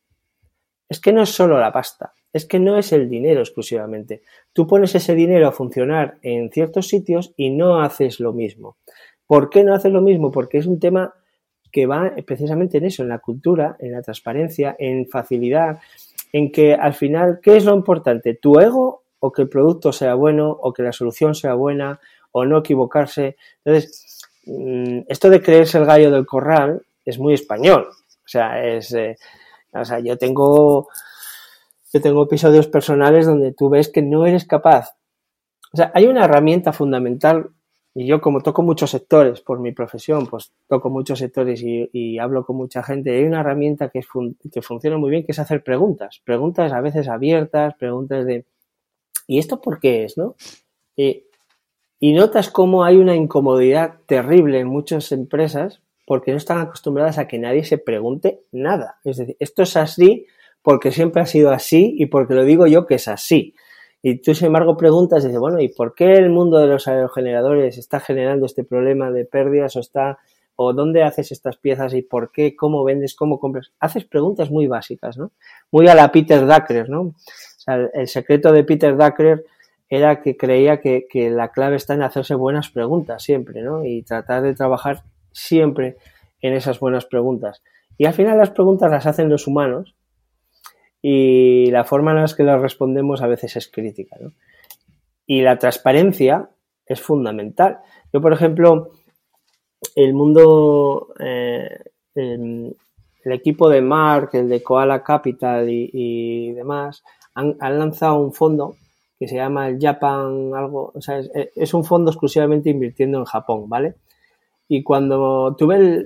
Es 0.89 1.01
que 1.01 1.13
no 1.13 1.23
es 1.23 1.31
solo 1.31 1.59
la 1.59 1.73
pasta, 1.73 2.13
es 2.35 2.45
que 2.45 2.61
no 2.61 2.77
es 2.77 2.93
el 2.93 3.09
dinero 3.09 3.41
exclusivamente. 3.41 4.21
Tú 4.53 4.67
pones 4.67 4.95
ese 4.95 5.15
dinero 5.15 5.49
a 5.49 5.53
funcionar 5.53 6.19
en 6.21 6.51
ciertos 6.51 6.89
sitios 6.89 7.33
y 7.37 7.49
no 7.49 7.81
haces 7.81 8.21
lo 8.21 8.35
mismo. 8.35 8.77
¿Por 9.27 9.49
qué 9.49 9.65
no 9.65 9.73
haces 9.73 9.93
lo 9.93 10.03
mismo? 10.03 10.31
Porque 10.31 10.59
es 10.59 10.67
un 10.67 10.79
tema 10.79 11.15
que 11.73 11.87
va 11.87 12.13
precisamente 12.27 12.77
en 12.77 12.85
eso, 12.85 13.03
en 13.03 13.09
la 13.09 13.21
cultura, 13.21 13.77
en 13.79 13.93
la 13.93 14.03
transparencia, 14.03 14.77
en 14.79 15.09
facilidad, 15.09 15.79
en 16.33 16.53
que 16.53 16.75
al 16.75 16.93
final, 16.93 17.41
¿qué 17.43 17.57
es 17.57 17.65
lo 17.65 17.75
importante? 17.75 18.35
¿Tu 18.35 18.61
ego 18.61 19.05
o 19.25 19.33
que 19.33 19.41
el 19.41 19.49
producto 19.49 19.91
sea 19.91 20.15
bueno 20.15 20.51
o 20.51 20.75
que 20.75 20.83
la 20.83 20.93
solución 20.93 21.35
sea 21.35 21.55
buena 21.55 21.99
o 22.31 22.45
no 22.45 22.59
equivocarse. 22.59 23.37
Entonces, 23.65 24.29
mm, 24.45 25.01
esto 25.09 25.31
de 25.31 25.41
creerse 25.41 25.79
el 25.79 25.87
gallo 25.87 26.11
del 26.11 26.27
corral 26.27 26.83
es 27.07 27.19
muy 27.19 27.33
español. 27.33 27.89
O 27.89 28.29
sea, 28.29 28.63
es, 28.63 28.93
eh, 28.93 29.17
o 29.73 29.83
sea, 29.83 30.01
yo 30.01 30.19
tengo, 30.19 30.89
yo 31.95 32.01
tengo 32.01 32.25
episodios 32.25 32.67
personales 32.67 33.25
donde 33.25 33.53
tú 33.53 33.69
ves 33.71 33.89
que 33.89 34.03
no 34.03 34.27
eres 34.27 34.45
capaz. 34.45 34.97
O 35.73 35.77
sea, 35.77 35.93
hay 35.95 36.07
una 36.07 36.25
herramienta 36.25 36.73
fundamental 36.73 37.51
y 37.95 38.07
yo 38.07 38.21
como 38.21 38.41
toco 38.41 38.63
muchos 38.63 38.91
sectores 38.91 39.41
por 39.41 39.61
mi 39.61 39.71
profesión, 39.71 40.27
pues 40.27 40.53
toco 40.67 40.91
muchos 40.91 41.21
sectores 41.21 41.63
y, 41.63 42.19
hablo 42.19 42.45
con 42.45 42.57
mucha 42.57 42.83
gente, 42.83 43.17
hay 43.17 43.23
una 43.23 43.41
herramienta 43.41 43.91
que, 43.91 44.05
que 44.53 44.61
funciona 44.61 44.99
muy 44.99 45.11
bien, 45.11 45.25
que 45.25 45.31
es 45.31 45.39
hacer 45.39 45.63
preguntas. 45.63 46.21
Preguntas 46.25 46.73
a 46.73 46.81
veces 46.81 47.07
abiertas, 47.07 47.77
preguntas 47.77 48.27
de, 48.27 48.45
¿y 49.29 49.39
esto 49.39 49.61
por 49.61 49.79
qué 49.79 50.03
es, 50.03 50.19
no? 50.19 50.35
Eh, 50.97 51.27
y 52.01 52.13
notas 52.13 52.51
cómo 52.51 52.83
hay 52.83 52.97
una 52.97 53.15
incomodidad 53.15 54.01
terrible 54.07 54.59
en 54.59 54.67
muchas 54.67 55.13
empresas 55.13 55.81
porque 56.07 56.33
no 56.33 56.39
están 56.39 56.59
acostumbradas 56.59 57.19
a 57.19 57.29
que 57.29 57.39
nadie 57.39 57.65
se 57.65 57.79
pregunte 57.79 58.41
nada. 58.51 58.99
Es 59.05 59.19
decir, 59.19 59.37
esto 59.39 59.63
es 59.63 59.77
así 59.77 60.27
porque 60.65 60.93
siempre 60.93 61.21
ha 61.21 61.27
sido 61.27 61.51
así 61.51 61.95
y 61.99 62.07
porque 62.07 62.33
lo 62.33 62.43
digo 62.43 62.67
yo 62.67 62.87
que 62.87 62.95
es 62.95 63.07
así. 63.07 63.55
Y 64.03 64.17
tú, 64.23 64.35
sin 64.35 64.47
embargo, 64.47 64.79
preguntas, 64.79 65.23
dices, 65.23 65.39
bueno, 65.39 65.61
¿y 65.61 65.69
por 65.69 65.95
qué 65.95 66.15
el 66.15 66.31
mundo 66.31 66.59
de 66.59 66.67
los 66.67 66.89
aerogeneradores 66.89 67.77
está 67.77 68.01
generando 68.01 68.47
este 68.47 68.65
problema 68.65 69.11
de 69.11 69.27
pérdidas 69.27 69.77
o 69.77 69.81
está, 69.81 70.19
o 70.57 70.73
dónde 70.73 71.03
haces 71.03 71.33
estas 71.33 71.59
piezas 71.59 71.93
y 71.93 72.01
por 72.01 72.33
qué, 72.33 72.57
cómo 72.57 72.83
vendes, 72.83 73.15
cómo 73.15 73.39
compras? 73.39 73.73
Haces 73.79 74.07
preguntas 74.07 74.51
muy 74.51 74.67
básicas, 74.67 75.19
¿no? 75.19 75.33
Muy 75.71 75.87
a 75.87 75.95
la 75.95 76.11
Peter 76.11 76.47
Drucker, 76.47 76.89
¿no? 76.89 77.01
O 77.03 77.15
sea, 77.59 77.91
el 77.93 78.09
secreto 78.09 78.51
de 78.51 78.65
Peter 78.65 78.97
Drucker 78.97 79.45
era 79.91 80.23
que 80.23 80.35
creía 80.35 80.81
que, 80.81 81.07
la 81.31 81.53
clave 81.53 81.77
está 81.77 81.93
en 81.93 82.03
hacerse 82.03 82.35
buenas 82.35 82.71
preguntas 82.71 83.23
siempre, 83.23 83.61
¿no? 83.61 83.85
Y 83.85 84.03
tratar 84.03 84.43
de 84.43 84.55
trabajar 84.55 85.03
siempre 85.31 85.99
en 86.41 86.55
esas 86.55 86.81
buenas 86.81 87.05
preguntas. 87.05 87.63
Y 87.99 88.07
al 88.07 88.15
final 88.15 88.39
las 88.39 88.51
preguntas 88.51 88.91
las 88.91 89.05
hacen 89.05 89.29
los 89.29 89.47
humanos 89.47 89.95
y 91.07 91.71
la 91.71 91.85
forma 91.85 92.13
en 92.13 92.23
la 92.23 92.35
que 92.35 92.45
las 92.45 92.63
respondemos 92.63 93.21
a 93.21 93.27
veces 93.27 93.57
es 93.57 93.69
crítica. 93.69 94.17
Y 95.27 95.43
la 95.43 95.59
transparencia 95.59 96.49
es 96.87 96.99
fundamental. 96.99 97.81
Yo, 98.11 98.23
por 98.23 98.33
ejemplo, 98.33 98.93
el 99.97 100.15
mundo, 100.15 101.09
eh, 101.21 101.69
el, 102.15 102.75
equipo 103.27 103.69
de 103.69 103.83
Mark, 103.83 104.31
el 104.33 104.49
de 104.49 104.63
Koala 104.63 105.03
Capital 105.03 105.67
y, 105.69 106.53
demás, 106.53 107.05
han, 107.35 107.55
han 107.61 107.79
lanzado 107.79 108.17
un 108.17 108.33
fondo 108.33 108.77
que 109.19 109.29
se 109.29 109.37
llama 109.37 109.69
el 109.69 109.79
Japan 109.79 110.55
algo, 110.55 110.91
o 110.95 111.01
sea, 111.03 111.21
es, 111.55 111.75
un 111.75 111.85
fondo 111.85 112.13
exclusivamente 112.13 112.71
invirtiendo 112.71 113.19
en 113.19 113.25
Japón, 113.27 113.69
¿vale? 113.69 113.97
Y 114.69 114.83
cuando 114.83 115.55
tuve, 115.57 116.05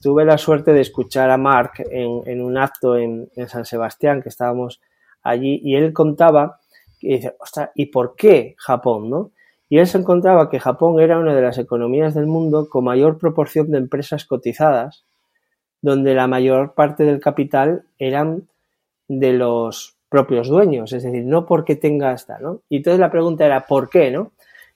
tuve 0.00 0.24
la 0.24 0.38
suerte 0.38 0.72
de 0.72 0.82
escuchar 0.82 1.30
a 1.30 1.38
Mark 1.38 1.72
en, 1.90 2.42
un 2.42 2.56
acto 2.58 2.96
en, 2.96 3.30
San 3.46 3.64
Sebastián, 3.64 4.22
que 4.22 4.28
estábamos 4.28 4.80
allí, 5.22 5.60
y 5.62 5.76
él 5.76 5.92
contaba, 5.92 6.60
y 7.00 7.16
dice, 7.16 7.36
¿y 7.74 7.86
por 7.86 8.14
qué 8.16 8.54
Japón, 8.58 9.08
no? 9.08 9.30
Y 9.70 9.78
él 9.78 9.86
se 9.86 9.98
encontraba 9.98 10.48
que 10.48 10.60
Japón 10.60 11.00
era 11.00 11.18
una 11.18 11.34
de 11.34 11.42
las 11.42 11.58
economías 11.58 12.14
del 12.14 12.26
mundo 12.26 12.68
con 12.68 12.84
mayor 12.84 13.18
proporción 13.18 13.70
de 13.70 13.78
empresas 13.78 14.24
cotizadas, 14.24 15.04
donde 15.82 16.14
la 16.14 16.26
mayor 16.26 16.74
parte 16.74 17.04
del 17.04 17.20
capital 17.20 17.84
eran 17.98 18.48
de 19.08 19.32
los 19.32 19.96
propios 20.08 20.48
dueños, 20.48 20.92
es 20.92 21.02
decir, 21.02 21.24
no 21.24 21.46
porque 21.46 21.76
tenga 21.76 22.10
hasta, 22.10 22.38
¿no? 22.38 22.62
Y 22.68 22.78
entonces 22.78 22.98
la 22.98 23.10
pregunta 23.10 23.44
era, 23.44 23.66
¿por 23.66 23.90
qué, 23.90 24.10
no? 24.10 24.32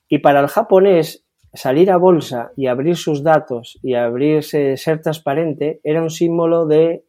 Y 0.09 0.19
para 0.19 0.41
el 0.41 0.49
japonés, 0.49 1.25
salir 1.53 1.91
a 1.91 1.97
bolsa 1.97 2.53
y 2.57 2.67
abrir 2.67 2.97
sus 2.97 3.23
datos 3.23 3.79
y 3.83 3.95
abrirse, 3.95 4.77
ser 4.77 5.03
transparente, 5.03 5.81
era 5.85 6.03
un 6.03 6.11
símbolo 6.11 6.67
de, 6.67 7.05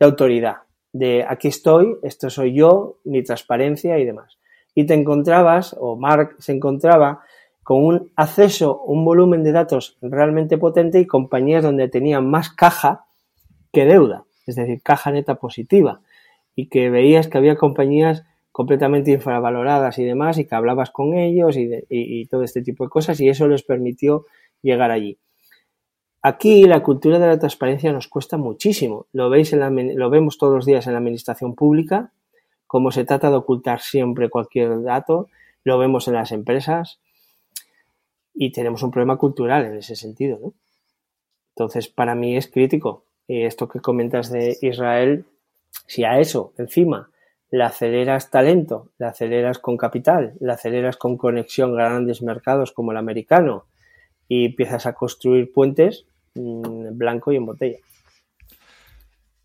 autoridad, 0.00 0.56
de 0.92 1.24
aquí 1.26 1.48
estoy, 1.48 1.96
esto 2.02 2.28
soy 2.28 2.54
yo, 2.54 2.98
mi 3.04 3.22
transparencia 3.22 3.98
y 3.98 4.04
demás. 4.04 4.38
Y 4.74 4.84
te 4.84 4.94
encontrabas, 4.94 5.74
o 5.78 5.96
Mark 5.96 6.36
se 6.38 6.52
encontraba, 6.52 7.20
con 7.62 7.84
un 7.84 8.12
acceso, 8.14 8.80
un 8.82 9.04
volumen 9.04 9.42
de 9.42 9.52
datos 9.52 9.96
realmente 10.00 10.58
potente 10.58 11.00
y 11.00 11.06
compañías 11.06 11.64
donde 11.64 11.88
tenían 11.88 12.28
más 12.28 12.50
caja 12.50 13.06
que 13.72 13.84
deuda, 13.84 14.24
es 14.46 14.54
decir, 14.54 14.82
caja 14.82 15.10
neta 15.10 15.36
positiva 15.36 16.00
y 16.54 16.68
que 16.68 16.90
veías 16.90 17.28
que 17.28 17.38
había 17.38 17.56
compañías 17.56 18.24
completamente 18.56 19.10
infravaloradas 19.10 19.98
y 19.98 20.04
demás 20.04 20.38
y 20.38 20.46
que 20.46 20.54
hablabas 20.54 20.90
con 20.90 21.12
ellos 21.12 21.58
y, 21.58 22.24
todo 22.24 22.42
este 22.42 22.62
tipo 22.62 22.84
de 22.84 22.88
cosas 22.88 23.20
y 23.20 23.28
eso 23.28 23.46
les 23.48 23.62
permitió 23.62 24.24
llegar 24.62 24.90
allí. 24.90 25.18
Aquí 26.22 26.64
la 26.64 26.82
cultura 26.82 27.18
de 27.18 27.26
la 27.26 27.38
transparencia 27.38 27.92
nos 27.92 28.08
cuesta 28.08 28.38
muchísimo. 28.38 29.08
Lo, 29.12 29.28
veis 29.28 29.52
en 29.52 29.98
lo 29.98 30.08
vemos 30.08 30.38
todos 30.38 30.54
los 30.54 30.64
días 30.64 30.86
en 30.86 30.94
la 30.94 31.00
administración 31.00 31.54
pública, 31.54 32.14
cómo 32.66 32.90
se 32.92 33.04
trata 33.04 33.28
de 33.28 33.36
ocultar 33.36 33.80
siempre 33.82 34.30
cualquier 34.30 34.82
dato, 34.82 35.28
lo 35.62 35.76
vemos 35.76 36.08
en 36.08 36.14
las 36.14 36.32
empresas 36.32 36.98
y 38.32 38.52
tenemos 38.52 38.82
un 38.82 38.90
problema 38.90 39.18
cultural 39.18 39.66
en 39.66 39.76
ese 39.76 39.96
sentido. 39.96 40.54
Entonces, 41.50 41.88
para 41.88 42.14
mí 42.14 42.38
es 42.38 42.50
crítico. 42.50 43.04
Y 43.28 43.42
esto 43.42 43.68
que 43.68 43.80
comentas 43.80 44.30
de 44.30 44.56
Israel 44.62 45.26
si 45.86 46.04
a 46.04 46.18
eso 46.20 46.54
encima 46.56 47.10
le 47.50 47.64
aceleras 47.64 48.30
talento, 48.30 48.90
le 48.98 49.06
aceleras 49.06 49.58
con 49.58 49.76
capital, 49.76 50.34
le 50.40 50.52
aceleras 50.52 50.96
con 50.96 51.16
conexión 51.16 51.78
a 51.78 51.84
grandes 51.84 52.22
mercados 52.22 52.72
como 52.72 52.92
el 52.92 52.98
americano 52.98 53.66
y 54.28 54.46
empiezas 54.46 54.86
a 54.86 54.94
construir 54.94 55.52
puentes, 55.52 56.06
mm, 56.34 56.96
blanco 56.96 57.32
y 57.32 57.36
en 57.36 57.46
botella. 57.46 57.78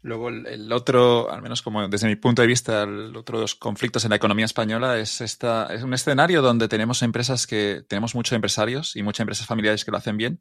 Luego 0.04 0.30
el, 0.30 0.72
otro, 0.72 1.32
al 1.32 1.44
menos 1.44 1.62
como 1.62 1.88
desde 1.88 2.08
mi 2.08 2.16
punto 2.16 2.42
de 2.42 2.48
vista, 2.48 2.84
el 2.84 3.16
otro 3.16 3.38
de 3.38 3.44
los 3.44 3.54
conflictos 3.54 4.04
en 4.04 4.10
la 4.10 4.16
economía 4.16 4.46
española 4.46 4.98
es 4.98 5.22
esta, 5.22 5.68
es 5.68 5.84
un 5.84 5.94
escenario 5.94 6.42
donde 6.42 6.68
tenemos 6.68 7.04
empresas 7.04 7.46
que, 7.46 7.84
tenemos 7.88 8.16
muchos 8.16 8.34
empresarios 8.34 8.96
y 8.96 9.04
muchas 9.04 9.22
empresas 9.22 9.46
familiares 9.46 9.86
que 9.86 9.92
lo 9.92 9.98
hacen 9.98 10.18
bien, 10.18 10.40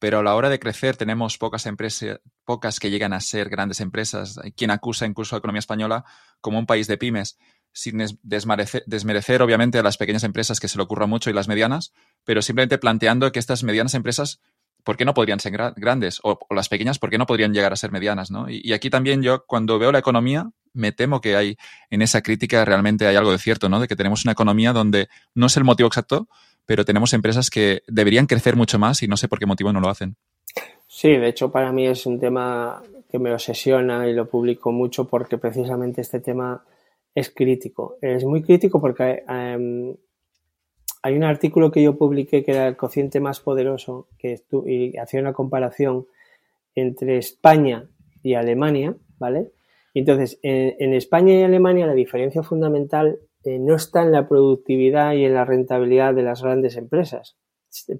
pero 0.00 0.18
a 0.18 0.22
la 0.24 0.34
hora 0.34 0.48
de 0.48 0.58
crecer 0.58 0.96
tenemos 0.96 1.38
pocas 1.38 1.66
empresas, 1.66 2.18
pocas 2.44 2.80
que 2.80 2.90
llegan 2.90 3.12
a 3.12 3.20
ser 3.20 3.48
grandes 3.48 3.80
empresas. 3.80 4.40
Quien 4.56 4.72
acusa 4.72 5.06
incluso 5.06 5.34
a 5.34 5.36
la 5.36 5.40
economía 5.40 5.60
española 5.60 6.04
como 6.40 6.58
un 6.58 6.66
país 6.66 6.88
de 6.88 6.96
pymes, 6.96 7.38
sin 7.72 8.02
desmerecer, 8.22 8.82
desmerecer 8.86 9.42
obviamente 9.42 9.78
a 9.78 9.82
las 9.82 9.98
pequeñas 9.98 10.24
empresas 10.24 10.58
que 10.58 10.68
se 10.68 10.78
le 10.78 10.82
ocurra 10.82 11.06
mucho 11.06 11.30
y 11.30 11.34
las 11.34 11.46
medianas, 11.46 11.92
pero 12.24 12.42
simplemente 12.42 12.78
planteando 12.78 13.30
que 13.30 13.38
estas 13.38 13.62
medianas 13.62 13.94
empresas 13.94 14.40
¿por 14.84 14.96
qué 14.96 15.04
no 15.04 15.14
podrían 15.14 15.40
ser 15.40 15.52
grandes? 15.76 16.20
O, 16.22 16.38
las 16.50 16.68
pequeñas, 16.68 16.98
¿por 16.98 17.10
qué 17.10 17.18
no 17.18 17.26
podrían 17.26 17.52
llegar 17.52 17.72
a 17.72 17.76
ser 17.76 17.92
medianas? 17.92 18.30
¿no? 18.30 18.48
Y, 18.48 18.72
aquí 18.72 18.90
también 18.90 19.22
yo, 19.22 19.44
cuando 19.46 19.78
veo 19.78 19.92
la 19.92 19.98
economía, 19.98 20.50
me 20.72 20.92
temo 20.92 21.20
que 21.20 21.36
hay 21.36 21.56
en 21.90 22.02
esa 22.02 22.22
crítica 22.22 22.64
realmente 22.64 23.06
hay 23.06 23.16
algo 23.16 23.32
de 23.32 23.38
cierto, 23.38 23.68
¿no? 23.68 23.80
De 23.80 23.88
que 23.88 23.96
tenemos 23.96 24.24
una 24.24 24.32
economía 24.32 24.72
donde 24.72 25.08
no 25.34 25.46
es 25.46 25.56
el 25.56 25.64
motivo 25.64 25.88
exacto, 25.88 26.28
pero 26.70 26.84
tenemos 26.84 27.12
empresas 27.14 27.50
que 27.50 27.82
deberían 27.88 28.28
crecer 28.28 28.54
mucho 28.54 28.78
más 28.78 29.02
y 29.02 29.08
no 29.08 29.16
sé 29.16 29.26
por 29.26 29.40
qué 29.40 29.44
motivo 29.44 29.72
no 29.72 29.80
lo 29.80 29.88
hacen. 29.88 30.14
Sí, 30.86 31.08
de 31.08 31.26
hecho 31.26 31.50
para 31.50 31.72
mí 31.72 31.84
es 31.88 32.06
un 32.06 32.20
tema 32.20 32.80
que 33.10 33.18
me 33.18 33.32
obsesiona 33.32 34.06
y 34.06 34.12
lo 34.12 34.28
publico 34.28 34.70
mucho 34.70 35.08
porque 35.08 35.36
precisamente 35.36 36.00
este 36.00 36.20
tema 36.20 36.62
es 37.12 37.30
crítico. 37.30 37.96
Es 38.00 38.24
muy 38.24 38.42
crítico 38.42 38.80
porque 38.80 39.24
em, 39.28 39.96
hay 41.02 41.16
un 41.16 41.24
artículo 41.24 41.72
que 41.72 41.82
yo 41.82 41.98
publiqué 41.98 42.44
que 42.44 42.52
era 42.52 42.68
el 42.68 42.76
cociente 42.76 43.18
más 43.18 43.40
poderoso 43.40 44.06
que 44.16 44.40
y 44.64 44.96
hacía 44.96 45.18
una 45.18 45.32
comparación 45.32 46.06
entre 46.76 47.18
España 47.18 47.88
y 48.22 48.34
Alemania, 48.34 48.94
¿vale? 49.18 49.50
entonces, 49.92 50.38
en, 50.44 50.94
España 50.94 51.34
y 51.34 51.42
Alemania 51.42 51.88
la 51.88 51.94
diferencia 51.94 52.44
fundamental 52.44 53.18
eh, 53.44 53.58
no 53.58 53.74
está 53.74 54.02
en 54.02 54.12
la 54.12 54.28
productividad 54.28 55.12
y 55.12 55.24
en 55.24 55.34
la 55.34 55.44
rentabilidad 55.44 56.14
de 56.14 56.22
las 56.22 56.42
grandes 56.42 56.76
empresas, 56.76 57.36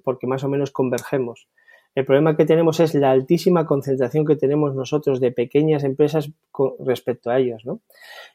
porque 0.03 0.27
más 0.27 0.43
o 0.43 0.49
menos 0.49 0.71
convergemos. 0.71 1.47
El 1.93 2.05
problema 2.05 2.37
que 2.37 2.45
tenemos 2.45 2.79
es 2.79 2.93
la 2.93 3.11
altísima 3.11 3.65
concentración 3.65 4.25
que 4.25 4.35
tenemos 4.35 4.75
nosotros 4.75 5.19
de 5.19 5.31
pequeñas 5.31 5.83
empresas 5.83 6.29
con, 6.51 6.73
respecto 6.85 7.29
a 7.29 7.39
ellos, 7.39 7.65
¿no? 7.65 7.81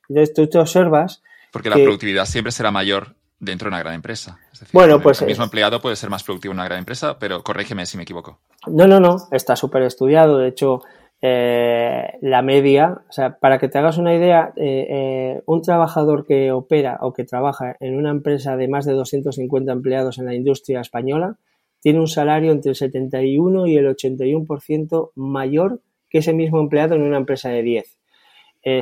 Entonces, 0.08 0.34
tú 0.34 0.46
te 0.46 0.58
observas... 0.58 1.22
Porque 1.52 1.70
la 1.70 1.76
productividad 1.76 2.26
siempre 2.26 2.52
será 2.52 2.70
mayor 2.70 3.14
dentro 3.38 3.66
de 3.66 3.68
una 3.70 3.78
gran 3.78 3.94
empresa. 3.94 4.38
bueno, 4.72 5.00
pues. 5.00 5.20
El 5.22 5.28
mismo 5.28 5.44
empleado 5.44 5.80
puede 5.80 5.96
ser 5.96 6.10
más 6.10 6.22
productivo 6.22 6.52
en 6.52 6.58
una 6.58 6.64
gran 6.64 6.78
empresa, 6.80 7.18
pero 7.18 7.42
corrígeme 7.42 7.86
si 7.86 7.96
me 7.96 8.02
equivoco. 8.02 8.40
No, 8.66 8.86
no, 8.86 9.00
no. 9.00 9.16
Está 9.30 9.56
súper 9.56 9.82
estudiado. 9.82 10.38
De 10.38 10.48
hecho, 10.48 10.82
eh, 11.22 12.18
la 12.20 12.43
media, 12.43 13.02
o 13.09 13.12
sea, 13.12 13.38
para 13.38 13.59
que 13.59 13.68
te 13.68 13.78
hagas 13.78 13.97
una 13.97 14.14
idea, 14.14 14.52
eh, 14.56 14.86
eh, 14.90 15.43
un 15.47 15.62
trabajador 15.62 16.26
que 16.26 16.52
opera 16.52 16.98
o 17.01 17.14
que 17.14 17.24
trabaja 17.24 17.76
en 17.80 17.97
una 17.97 18.10
empresa 18.10 18.56
de 18.56 18.68
más 18.68 18.84
de 18.84 18.93
250 18.93 19.72
empleados 19.72 20.18
en 20.18 20.26
la 20.26 20.34
industria 20.34 20.80
española 20.80 21.38
tiene 21.80 22.01
un 22.01 22.09
salario 22.09 22.52
entre 22.52 22.70
el 22.70 22.76
71 22.76 23.66
y 23.66 23.76
el 23.76 23.86
81% 23.86 25.12
mayor 25.14 25.80
que 26.10 26.18
ese 26.18 26.32
mismo 26.32 26.60
empleado 26.60 26.94
en 26.97 27.02
una 27.02 27.18
empresa 27.18 27.48
de 27.48 27.62
10. 27.62 27.98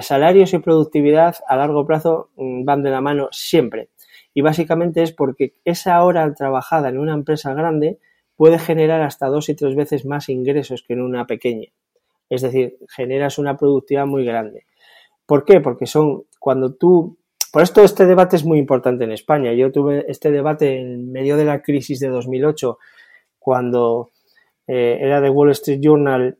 salarios 0.01 0.55
y 0.55 0.59
productividad 0.59 1.37
a 1.47 1.57
largo 1.57 1.87
plazo 1.87 2.31
mm, 2.37 2.65
van 2.65 2.83
de 2.83 2.91
la 2.91 3.01
mano 3.01 3.29
siempre. 3.31 3.91
Y 4.33 4.41
básicamente 4.41 5.03
es 5.03 5.13
porque 5.13 5.55
esa 5.65 6.03
hora 6.03 6.33
trabajada 6.35 6.89
en 6.89 6.99
una 6.99 7.15
empresa 7.15 7.55
grande 7.55 7.99
puede 8.37 8.59
generar 8.59 9.03
hasta 9.03 9.29
dos 9.29 9.49
y 9.49 9.55
tres 9.55 9.77
veces 9.77 10.05
más 10.05 10.29
ingresos 10.29 10.83
que 10.83 10.95
en 10.95 11.03
una 11.03 11.27
pequeña. 11.27 11.69
Es 12.29 12.43
decir, 12.43 12.79
generas 12.89 13.39
una 13.39 13.57
productividad 13.57 14.07
muy 14.07 14.25
grande. 14.25 14.67
¿Por 15.27 15.45
qué? 15.45 15.61
Porque 15.61 15.87
son 15.87 16.25
cuando 16.39 16.75
tú... 16.75 17.19
Por 17.53 17.63
esto 17.63 17.83
este 17.83 18.07
debate 18.07 18.37
es 18.37 18.45
muy 18.45 18.59
importante 18.59 19.05
en 19.05 19.13
España. 19.13 19.53
Yo 19.53 19.71
tuve 19.71 20.05
este 20.09 20.31
debate 20.31 20.81
en 20.81 21.13
medio 21.13 21.37
de 21.37 21.45
la 21.45 21.63
crisis 21.63 22.01
de 22.01 22.09
2008, 22.09 22.79
cuando 23.39 24.11
eh, 24.67 24.99
era 25.01 25.21
de 25.21 25.31
Wall 25.31 25.51
Street 25.51 25.79
Journal, 25.81 26.37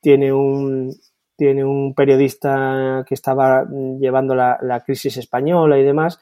tiene 0.00 0.32
un, 0.32 0.94
tiene 1.36 1.64
un 1.64 1.94
periodista 1.94 3.04
que 3.08 3.14
estaba 3.14 3.66
llevando 3.98 4.36
la 4.36 4.82
crisis 4.86 5.16
española 5.16 5.78
y 5.78 5.82
demás, 5.82 6.20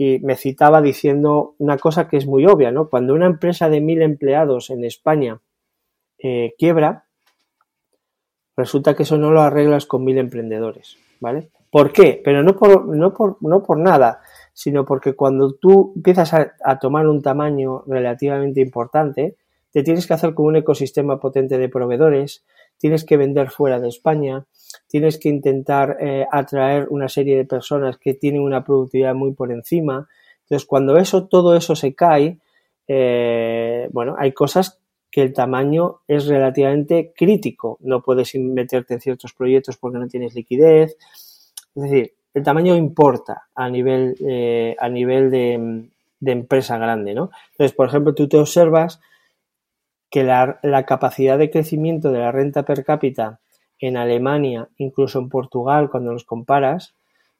y 0.00 0.18
me 0.20 0.34
citaba 0.34 0.80
diciendo 0.80 1.56
una 1.58 1.76
cosa 1.76 2.08
que 2.08 2.16
es 2.16 2.26
muy 2.26 2.46
obvia, 2.46 2.70
¿no? 2.70 2.88
Cuando 2.88 3.12
una 3.12 3.26
empresa 3.26 3.68
de 3.68 3.82
mil 3.82 4.00
empleados 4.00 4.70
en 4.70 4.82
España 4.86 5.42
eh, 6.16 6.54
quiebra, 6.56 7.04
resulta 8.56 8.94
que 8.94 9.04
eso 9.04 9.16
no 9.16 9.30
lo 9.30 9.40
arreglas 9.40 9.86
con 9.86 10.04
mil 10.04 10.18
emprendedores, 10.18 10.96
¿vale? 11.20 11.50
¿Por 11.70 11.92
qué? 11.92 12.20
Pero 12.24 12.42
no 12.42 12.56
por, 12.56 12.86
no 12.96 13.14
por, 13.14 13.36
no 13.40 13.62
por 13.62 13.78
nada, 13.78 14.20
sino 14.52 14.84
porque 14.84 15.14
cuando 15.14 15.54
tú 15.54 15.92
empiezas 15.96 16.34
a, 16.34 16.78
tomar 16.78 17.06
un 17.06 17.22
tamaño 17.22 17.84
relativamente 17.86 18.60
importante, 18.60 19.36
te 19.70 19.84
tienes 19.84 20.06
que 20.06 20.14
hacer 20.14 20.34
con 20.34 20.46
un 20.46 20.56
ecosistema 20.56 21.20
potente 21.20 21.58
de 21.58 21.68
proveedores, 21.68 22.44
tienes 22.76 23.04
que 23.04 23.16
vender 23.16 23.50
fuera 23.50 23.78
de 23.78 23.88
España, 23.88 24.46
tienes 24.88 25.18
que 25.18 25.28
intentar 25.28 25.96
eh, 26.00 26.26
atraer 26.30 26.88
una 26.90 27.08
serie 27.08 27.36
de 27.36 27.44
personas 27.44 27.98
que 27.98 28.14
tienen 28.14 28.42
una 28.42 28.64
productividad 28.64 29.14
muy 29.14 29.32
por 29.32 29.52
encima. 29.52 30.08
Entonces, 30.42 30.66
cuando 30.66 30.96
eso, 30.96 31.28
todo 31.28 31.54
eso 31.54 31.76
se 31.76 31.94
cae, 31.94 32.40
eh, 32.88 33.88
bueno, 33.92 34.16
hay 34.18 34.32
cosas 34.32 34.79
que 35.10 35.22
el 35.22 35.32
tamaño 35.32 36.00
es 36.06 36.26
relativamente 36.26 37.12
crítico. 37.16 37.78
No 37.80 38.02
puedes 38.02 38.34
meterte 38.36 38.94
en 38.94 39.00
ciertos 39.00 39.32
proyectos 39.32 39.76
porque 39.76 39.98
no 39.98 40.08
tienes 40.08 40.34
liquidez. 40.34 40.96
Es 41.74 41.82
decir, 41.82 42.14
el 42.32 42.42
tamaño 42.42 42.76
importa 42.76 43.48
a 43.54 43.68
nivel, 43.68 44.14
eh, 44.20 44.76
a 44.78 44.88
nivel 44.88 45.30
de, 45.30 45.88
empresa 46.24 46.78
grande, 46.78 47.14
¿no? 47.14 47.30
Entonces, 47.52 47.74
por 47.74 47.88
ejemplo, 47.88 48.14
tú 48.14 48.28
te 48.28 48.36
observas 48.36 49.00
que 50.10 50.24
la 50.24 50.86
capacidad 50.86 51.38
de 51.38 51.50
crecimiento 51.50 52.10
de 52.10 52.18
la 52.18 52.32
renta 52.32 52.64
per 52.64 52.84
cápita 52.84 53.40
en 53.80 53.96
Alemania, 53.96 54.68
incluso 54.76 55.18
en 55.18 55.28
Portugal, 55.28 55.90
cuando 55.90 56.12
los 56.12 56.24
comparas 56.24 56.94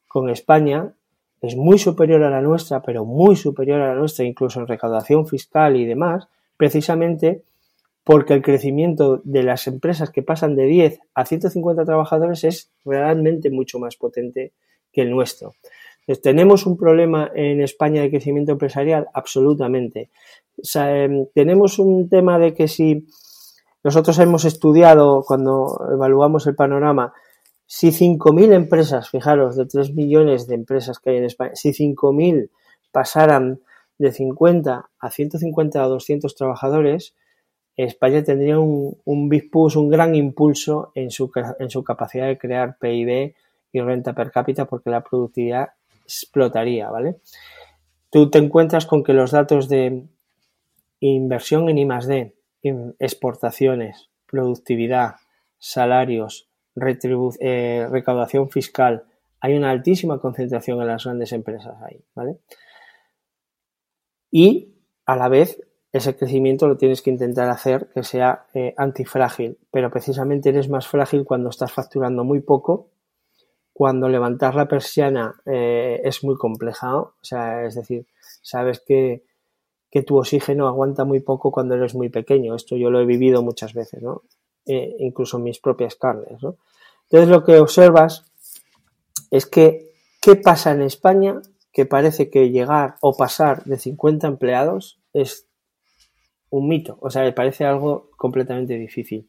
con 0.07 0.29
España, 0.29 0.93
es 1.41 1.55
muy 1.55 1.77
superior 1.77 2.23
a 2.23 2.29
la 2.29 2.41
nuestra, 2.41 2.81
pero 2.81 3.05
muy 3.05 3.35
superior 3.35 3.81
a 3.81 3.89
la 3.89 3.95
nuestra, 3.95 4.25
incluso 4.25 4.59
en 4.59 4.67
recaudación 4.67 5.25
fiscal 5.27 5.75
y 5.75 5.85
demás, 5.85 6.27
precisamente 6.57 7.43
porque 8.03 8.33
el 8.33 8.41
crecimiento 8.41 9.21
de 9.23 9.43
las 9.43 9.67
empresas 9.67 10.09
que 10.09 10.23
pasan 10.23 10.55
de 10.55 10.65
10 10.65 10.99
a 11.13 11.25
150 11.25 11.85
trabajadores 11.85 12.43
es 12.43 12.71
realmente 12.83 13.49
mucho 13.49 13.79
más 13.79 13.95
potente 13.95 14.53
que 14.91 15.01
el 15.01 15.11
nuestro. 15.11 15.53
¿Tenemos 16.21 16.65
un 16.65 16.77
problema 16.77 17.31
en 17.35 17.61
España 17.61 18.01
de 18.01 18.09
crecimiento 18.09 18.51
empresarial? 18.51 19.07
Absolutamente. 19.13 20.09
Em, 20.75 21.27
tenemos 21.33 21.79
un 21.79 22.09
tema 22.09 22.39
de 22.39 22.53
que 22.53 22.67
si 22.67 23.07
nosotros 23.83 24.17
hemos 24.19 24.45
estudiado, 24.45 25.23
cuando 25.25 25.79
evaluamos 25.93 26.47
el 26.47 26.55
panorama, 26.55 27.13
si 27.65 27.91
5.000 27.91 28.53
empresas, 28.53 29.09
fijaros, 29.09 29.55
de 29.55 29.65
3 29.65 29.93
millones 29.93 30.47
de 30.47 30.55
empresas 30.55 30.99
que 30.99 31.11
hay 31.11 31.17
en 31.17 31.25
España, 31.25 31.51
si 31.55 31.69
5.000 31.69 32.49
pasaran 32.91 33.61
de 33.97 34.11
50 34.11 34.89
a 34.99 35.09
150 35.09 35.81
a 35.81 35.87
200 35.87 36.35
trabajadores, 36.35 37.15
España 37.75 38.23
tendría 38.23 38.59
un, 38.59 38.97
un 39.05 39.29
big 39.29 39.49
push, 39.49 39.77
un 39.77 39.89
gran 39.89 40.15
impulso 40.15 40.91
en 40.95 41.09
su, 41.11 41.31
en 41.59 41.83
capacidad 41.83 42.27
de 42.27 42.37
crear 42.37 42.77
PIB 42.77 43.33
y 43.71 43.81
renta 43.81 44.13
per 44.13 44.31
cápita 44.31 44.65
porque 44.65 44.89
la 44.89 45.01
productividad 45.03 45.69
explotaría, 46.03 46.89
¿vale? 46.89 47.17
Tú 48.09 48.29
te 48.29 48.39
encuentras 48.39 48.85
con 48.85 49.03
que 49.03 49.13
los 49.13 49.31
datos 49.31 49.69
de 49.69 50.03
inversión 50.99 51.69
en 51.69 51.77
I+D 51.77 52.35
exportaciones, 52.99 54.09
productividad, 54.27 55.15
salarios, 55.57 56.49
eh, 57.39 57.87
recaudación 57.89 58.49
fiscal, 58.49 59.05
hay 59.39 59.57
una 59.57 59.71
altísima 59.71 60.19
concentración 60.19 60.79
en 60.81 60.87
las 60.87 61.03
grandes 61.03 61.31
empresas 61.31 61.81
ahí, 61.81 61.99
¿vale? 62.13 62.37
Y 64.29 64.75
a 65.05 65.15
la 65.15 65.27
vez 65.27 65.59
ese 65.91 66.15
crecimiento 66.15 66.67
lo 66.67 66.77
tienes 66.77 67.01
que 67.01 67.09
intentar 67.09 67.49
hacer 67.49 67.89
que 67.93 68.03
sea 68.03 68.45
eh, 68.53 68.73
antifrágil, 68.77 69.57
pero 69.71 69.91
precisamente 69.91 70.49
eres 70.49 70.69
más 70.69 70.87
frágil 70.87 71.25
cuando 71.25 71.49
estás 71.49 71.71
facturando 71.71 72.23
muy 72.23 72.39
poco, 72.39 72.89
cuando 73.73 74.07
levantar 74.07 74.55
la 74.55 74.67
persiana 74.67 75.35
eh, 75.45 76.01
es 76.03 76.23
muy 76.23 76.35
compleja, 76.35 76.97
o 76.97 77.13
sea, 77.21 77.65
es 77.65 77.75
decir, 77.75 78.05
sabes 78.41 78.79
que 78.85 79.23
que 79.91 80.03
tu 80.03 80.17
oxígeno 80.17 80.67
aguanta 80.67 81.03
muy 81.03 81.19
poco 81.19 81.51
cuando 81.51 81.75
eres 81.75 81.93
muy 81.93 82.09
pequeño. 82.09 82.55
Esto 82.55 82.77
yo 82.77 82.89
lo 82.89 83.01
he 83.01 83.05
vivido 83.05 83.43
muchas 83.43 83.73
veces, 83.73 84.01
¿no? 84.01 84.23
Eh, 84.65 84.95
incluso 84.99 85.37
en 85.37 85.43
mis 85.43 85.59
propias 85.59 85.95
carnes, 85.95 86.41
¿no? 86.41 86.55
Entonces 87.03 87.29
lo 87.29 87.43
que 87.43 87.59
observas 87.59 88.25
es 89.29 89.45
que, 89.45 89.91
¿qué 90.21 90.37
pasa 90.37 90.71
en 90.71 90.81
España? 90.81 91.41
Que 91.73 91.85
parece 91.85 92.29
que 92.29 92.51
llegar 92.51 92.95
o 93.01 93.17
pasar 93.17 93.65
de 93.65 93.77
50 93.77 94.27
empleados 94.27 95.01
es 95.13 95.47
un 96.51 96.67
mito, 96.67 96.97
o 97.01 97.09
sea, 97.09 97.23
me 97.23 97.31
parece 97.31 97.65
algo 97.65 98.11
completamente 98.17 98.77
difícil. 98.77 99.27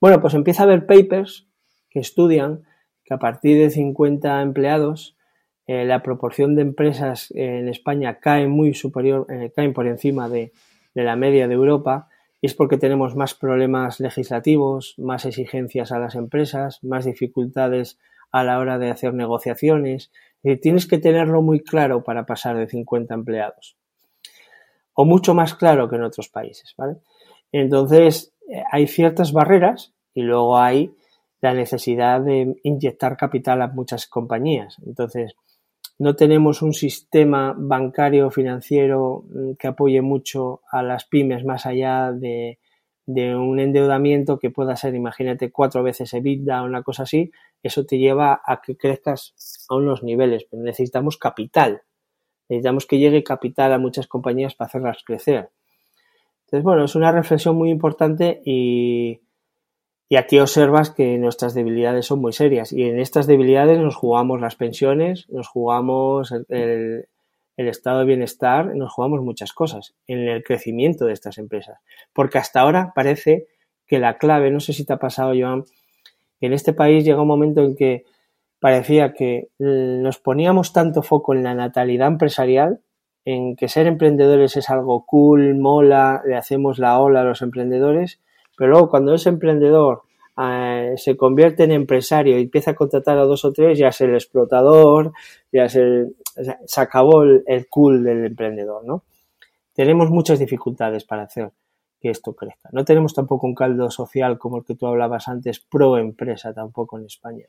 Bueno, 0.00 0.20
pues 0.20 0.34
empieza 0.34 0.62
a 0.62 0.66
haber 0.66 0.86
papers 0.86 1.46
que 1.90 2.00
estudian 2.00 2.64
que 3.04 3.14
a 3.14 3.18
partir 3.18 3.58
de 3.58 3.70
50 3.70 4.42
empleados 4.42 5.16
eh, 5.66 5.84
la 5.84 6.02
proporción 6.02 6.56
de 6.56 6.62
empresas 6.62 7.30
en 7.34 7.68
España 7.68 8.18
cae 8.18 8.48
muy 8.48 8.74
superior, 8.74 9.26
eh, 9.30 9.52
caen 9.54 9.72
por 9.72 9.86
encima 9.86 10.28
de, 10.28 10.52
la 10.94 11.16
media 11.16 11.48
de 11.48 11.54
Europa 11.54 12.08
y 12.40 12.46
es 12.46 12.54
porque 12.54 12.78
tenemos 12.78 13.16
más 13.16 13.34
problemas 13.34 14.00
legislativos, 14.00 14.94
más 14.96 15.24
exigencias 15.24 15.92
a 15.92 15.98
las 15.98 16.14
empresas, 16.14 16.82
más 16.82 17.04
dificultades 17.04 17.98
a 18.30 18.44
la 18.44 18.58
hora 18.58 18.78
de 18.78 18.90
hacer 18.90 19.12
negociaciones. 19.12 20.12
tienes 20.62 20.86
que 20.86 20.98
tenerlo 20.98 21.42
muy 21.42 21.60
claro 21.60 22.04
para 22.04 22.26
pasar 22.26 22.56
de 22.56 22.68
50 22.68 23.14
empleados. 23.14 23.76
O 24.94 25.04
mucho 25.04 25.34
más 25.34 25.54
claro 25.54 25.88
que 25.88 25.96
en 25.96 26.04
otros 26.04 26.28
países, 26.28 26.74
¿vale? 26.76 26.96
Entonces, 27.52 28.32
eh, 28.48 28.62
hay 28.70 28.86
ciertas 28.86 29.32
barreras 29.32 29.92
y 30.14 30.22
luego 30.22 30.58
hay 30.58 30.94
la 31.40 31.52
necesidad 31.52 32.20
de 32.20 32.56
inyectar 32.62 33.16
capital 33.16 33.60
a 33.62 33.68
muchas 33.68 34.06
compañías. 34.06 34.76
Entonces, 34.86 35.36
no 35.98 36.16
tenemos 36.16 36.62
un 36.62 36.72
sistema 36.72 37.54
bancario 37.56 38.30
financiero 38.30 39.24
mm, 39.28 39.52
que 39.58 39.68
apoye 39.68 40.00
mucho 40.00 40.62
a 40.70 40.82
las 40.82 41.04
pymes 41.04 41.44
más 41.44 41.66
allá 41.66 42.12
de, 42.12 42.58
un 43.06 43.60
endeudamiento 43.60 44.38
que 44.38 44.50
pueda 44.50 44.76
ser, 44.76 44.94
imagínate, 44.94 45.52
cuatro 45.52 45.82
veces 45.82 46.14
EBITDA 46.14 46.62
o 46.62 46.64
una 46.64 46.82
cosa 46.82 47.02
así, 47.02 47.30
eso 47.62 47.84
te 47.84 47.98
lleva 47.98 48.40
a 48.44 48.62
que 48.62 48.76
crezcas 48.76 49.34
a 49.68 49.76
unos 49.76 50.02
niveles, 50.02 50.46
pero 50.50 50.62
necesitamos 50.62 51.18
capital, 51.18 51.82
necesitamos 52.48 52.86
que 52.86 52.98
llegue 52.98 53.22
capital 53.22 53.72
a 53.72 53.78
muchas 53.78 54.06
compañías 54.06 54.54
para 54.54 54.66
hacerlas 54.66 55.02
crecer. 55.04 55.50
Entonces, 56.46 56.62
bueno, 56.62 56.84
es 56.84 56.94
una 56.94 57.10
reflexión 57.10 57.56
muy 57.56 57.70
importante 57.70 58.42
y, 58.44 59.20
y 60.08 60.16
aquí 60.16 60.38
observas 60.38 60.90
que 60.90 61.18
nuestras 61.18 61.54
debilidades 61.54 62.06
son 62.06 62.20
muy 62.20 62.32
serias 62.32 62.72
y 62.72 62.82
en 62.82 63.00
estas 63.00 63.26
debilidades 63.26 63.80
nos 63.80 63.96
jugamos 63.96 64.40
las 64.40 64.54
pensiones, 64.54 65.28
nos 65.30 65.48
jugamos 65.48 66.32
el, 66.48 67.08
estado 67.56 68.00
de 68.00 68.04
bienestar, 68.04 68.76
nos 68.76 68.92
jugamos 68.92 69.22
muchas 69.22 69.52
cosas 69.52 69.94
en 70.06 70.20
el 70.20 70.44
crecimiento 70.44 71.06
de 71.06 71.14
estas 71.14 71.38
empresas. 71.38 71.80
Porque 72.12 72.38
hasta 72.38 72.60
ahora 72.60 72.92
parece 72.94 73.46
que 73.86 73.98
la 73.98 74.18
clave, 74.18 74.50
no 74.50 74.60
sé 74.60 74.72
si 74.72 74.84
te 74.84 74.92
ha 74.92 74.98
pasado, 74.98 75.32
Joan, 75.36 75.64
que 76.38 76.46
en 76.46 76.52
este 76.52 76.74
país 76.74 77.04
llega 77.04 77.22
un 77.22 77.28
momento 77.28 77.62
en 77.62 77.74
que 77.74 78.04
parecía 78.64 79.12
que 79.12 79.50
nos 79.58 80.18
poníamos 80.18 80.72
tanto 80.72 81.02
foco 81.02 81.34
en 81.34 81.42
la 81.42 81.54
natalidad 81.54 82.08
empresarial, 82.08 82.80
en 83.26 83.56
que 83.56 83.68
ser 83.68 83.86
emprendedores 83.86 84.56
es 84.56 84.70
algo 84.70 85.04
cool, 85.04 85.54
mola, 85.54 86.22
le 86.24 86.34
hacemos 86.34 86.78
la 86.78 86.98
ola 86.98 87.20
a 87.20 87.24
los 87.24 87.42
emprendedores, 87.42 88.22
pero 88.56 88.70
luego 88.70 88.88
cuando 88.88 89.12
ese 89.12 89.28
emprendedor 89.28 90.04
eh, 90.42 90.94
se 90.96 91.14
convierte 91.14 91.64
en 91.64 91.72
empresario 91.72 92.38
y 92.38 92.44
empieza 92.44 92.70
a 92.70 92.74
contratar 92.74 93.18
a 93.18 93.24
dos 93.24 93.44
o 93.44 93.52
tres, 93.52 93.78
ya 93.78 93.88
es 93.88 94.00
el 94.00 94.14
explotador, 94.14 95.12
ya 95.52 95.68
se, 95.68 96.06
se 96.64 96.80
acabó 96.80 97.22
el, 97.22 97.66
cool 97.68 98.02
del 98.02 98.24
emprendedor, 98.24 98.82
¿no? 98.86 99.02
Tenemos 99.74 100.08
muchas 100.08 100.38
dificultades 100.38 101.04
para 101.04 101.24
hacer 101.24 101.52
que 102.00 102.08
esto 102.08 102.34
crezca. 102.34 102.70
No 102.72 102.82
tenemos 102.86 103.12
tampoco 103.12 103.46
un 103.46 103.54
caldo 103.54 103.90
social 103.90 104.38
como 104.38 104.56
el 104.56 104.64
que 104.64 104.74
tú 104.74 104.86
hablabas 104.86 105.28
antes, 105.28 105.60
pro 105.60 105.98
empresa 105.98 106.54
tampoco 106.54 106.98
en 106.98 107.04
España. 107.04 107.44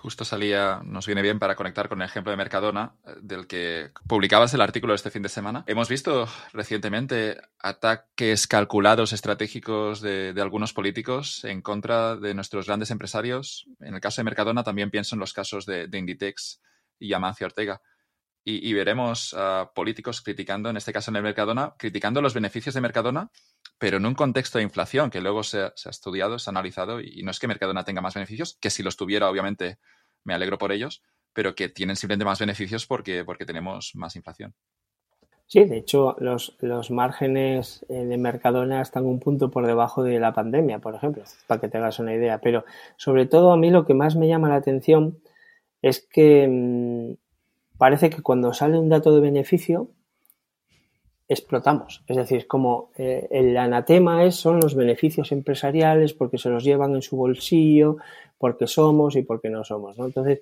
Justo 0.00 0.24
salía, 0.24 0.80
nos 0.82 1.04
viene 1.04 1.20
bien 1.20 1.38
para 1.38 1.56
conectar 1.56 1.90
con 1.90 2.00
el 2.00 2.08
ejemplo 2.08 2.30
de 2.30 2.38
Mercadona, 2.38 2.94
eh, 3.06 3.16
del 3.20 3.46
que 3.46 3.90
publicabas 4.08 4.54
el 4.54 4.62
artículo 4.62 4.94
este 4.94 5.10
fin 5.10 5.20
de 5.20 5.28
semana. 5.28 5.62
Hemos 5.66 5.90
visto 5.90 6.26
recientemente 6.54 7.38
ataques 7.58 8.46
calculados 8.46 9.12
estratégicos 9.12 10.00
de, 10.00 10.34
algunos 10.40 10.72
políticos 10.72 11.44
en 11.44 11.60
contra 11.60 12.16
de 12.16 12.32
nuestros 12.32 12.66
grandes 12.66 12.90
empresarios. 12.90 13.66
En 13.78 13.94
el 13.94 14.00
caso 14.00 14.22
de 14.22 14.24
Mercadona 14.24 14.64
también 14.64 14.90
pienso 14.90 15.16
en 15.16 15.20
los 15.20 15.34
casos 15.34 15.66
de, 15.66 15.86
Inditex 15.92 16.62
y 16.98 17.12
Amancio 17.12 17.46
Ortega. 17.46 17.82
Y, 18.42 18.72
veremos 18.72 19.34
a 19.34 19.70
políticos 19.74 20.22
criticando, 20.22 20.70
en 20.70 20.78
este 20.78 20.94
caso 20.94 21.10
en 21.10 21.16
el 21.16 21.22
Mercadona, 21.22 21.74
criticando 21.78 22.22
los 22.22 22.32
beneficios 22.32 22.74
de 22.74 22.80
Mercadona, 22.80 23.30
pero 23.80 23.96
en 23.96 24.04
un 24.04 24.14
contexto 24.14 24.58
de 24.58 24.64
inflación 24.64 25.08
que 25.08 25.22
luego 25.22 25.42
se, 25.42 25.62
ha 25.62 25.72
estudiado, 25.88 26.38
se 26.38 26.50
ha 26.50 26.52
analizado, 26.52 27.00
y, 27.00 27.22
no 27.22 27.30
es 27.30 27.40
que 27.40 27.48
Mercadona 27.48 27.82
tenga 27.82 28.02
más 28.02 28.12
beneficios, 28.12 28.58
que 28.60 28.68
si 28.68 28.82
los 28.82 28.98
tuviera, 28.98 29.30
obviamente, 29.30 29.78
me 30.22 30.34
alegro 30.34 30.58
por 30.58 30.70
ellos, 30.70 31.02
pero 31.32 31.54
que 31.54 31.70
tienen 31.70 31.96
simplemente 31.96 32.26
más 32.26 32.38
beneficios 32.38 32.86
porque, 32.86 33.24
porque 33.24 33.46
tenemos 33.46 33.92
más 33.94 34.16
inflación. 34.16 34.54
Sí, 35.46 35.64
de 35.64 35.78
hecho, 35.78 36.14
los, 36.18 36.58
los 36.60 36.90
márgenes 36.90 37.86
eh, 37.88 38.04
de 38.04 38.18
Mercadona 38.18 38.82
están 38.82 39.06
un 39.06 39.18
punto 39.18 39.50
por 39.50 39.66
debajo 39.66 40.02
de 40.02 40.20
la 40.20 40.34
pandemia, 40.34 40.80
por 40.80 40.94
ejemplo, 40.94 41.24
para 41.46 41.62
que 41.62 41.68
tengas 41.68 41.98
una 41.98 42.14
idea. 42.14 42.38
Pero 42.38 42.66
sobre 42.98 43.24
todo 43.24 43.50
a 43.50 43.56
mí 43.56 43.70
lo 43.70 43.86
que 43.86 43.94
más 43.94 44.14
me 44.14 44.28
llama 44.28 44.50
la 44.50 44.56
atención 44.56 45.22
es 45.80 46.06
que 46.06 46.46
mm, 46.46 47.14
parece 47.78 48.10
que 48.10 48.20
cuando 48.20 48.52
sale 48.52 48.78
un 48.78 48.90
dato 48.90 49.14
de 49.14 49.22
beneficio, 49.22 49.90
explotamos. 51.30 52.02
Es 52.08 52.16
decir, 52.16 52.48
como 52.48 52.90
eh, 52.98 53.28
el 53.30 53.56
anatema 53.56 54.24
es, 54.24 54.34
son 54.34 54.58
los 54.58 54.74
beneficios 54.74 55.30
empresariales 55.30 56.12
porque 56.12 56.38
se 56.38 56.50
los 56.50 56.64
llevan 56.64 56.96
en 56.96 57.02
su 57.02 57.16
bolsillo, 57.16 57.98
porque 58.36 58.66
somos 58.66 59.14
y 59.14 59.22
porque 59.22 59.48
no 59.48 59.62
somos. 59.62 59.96
Entonces, 59.96 60.40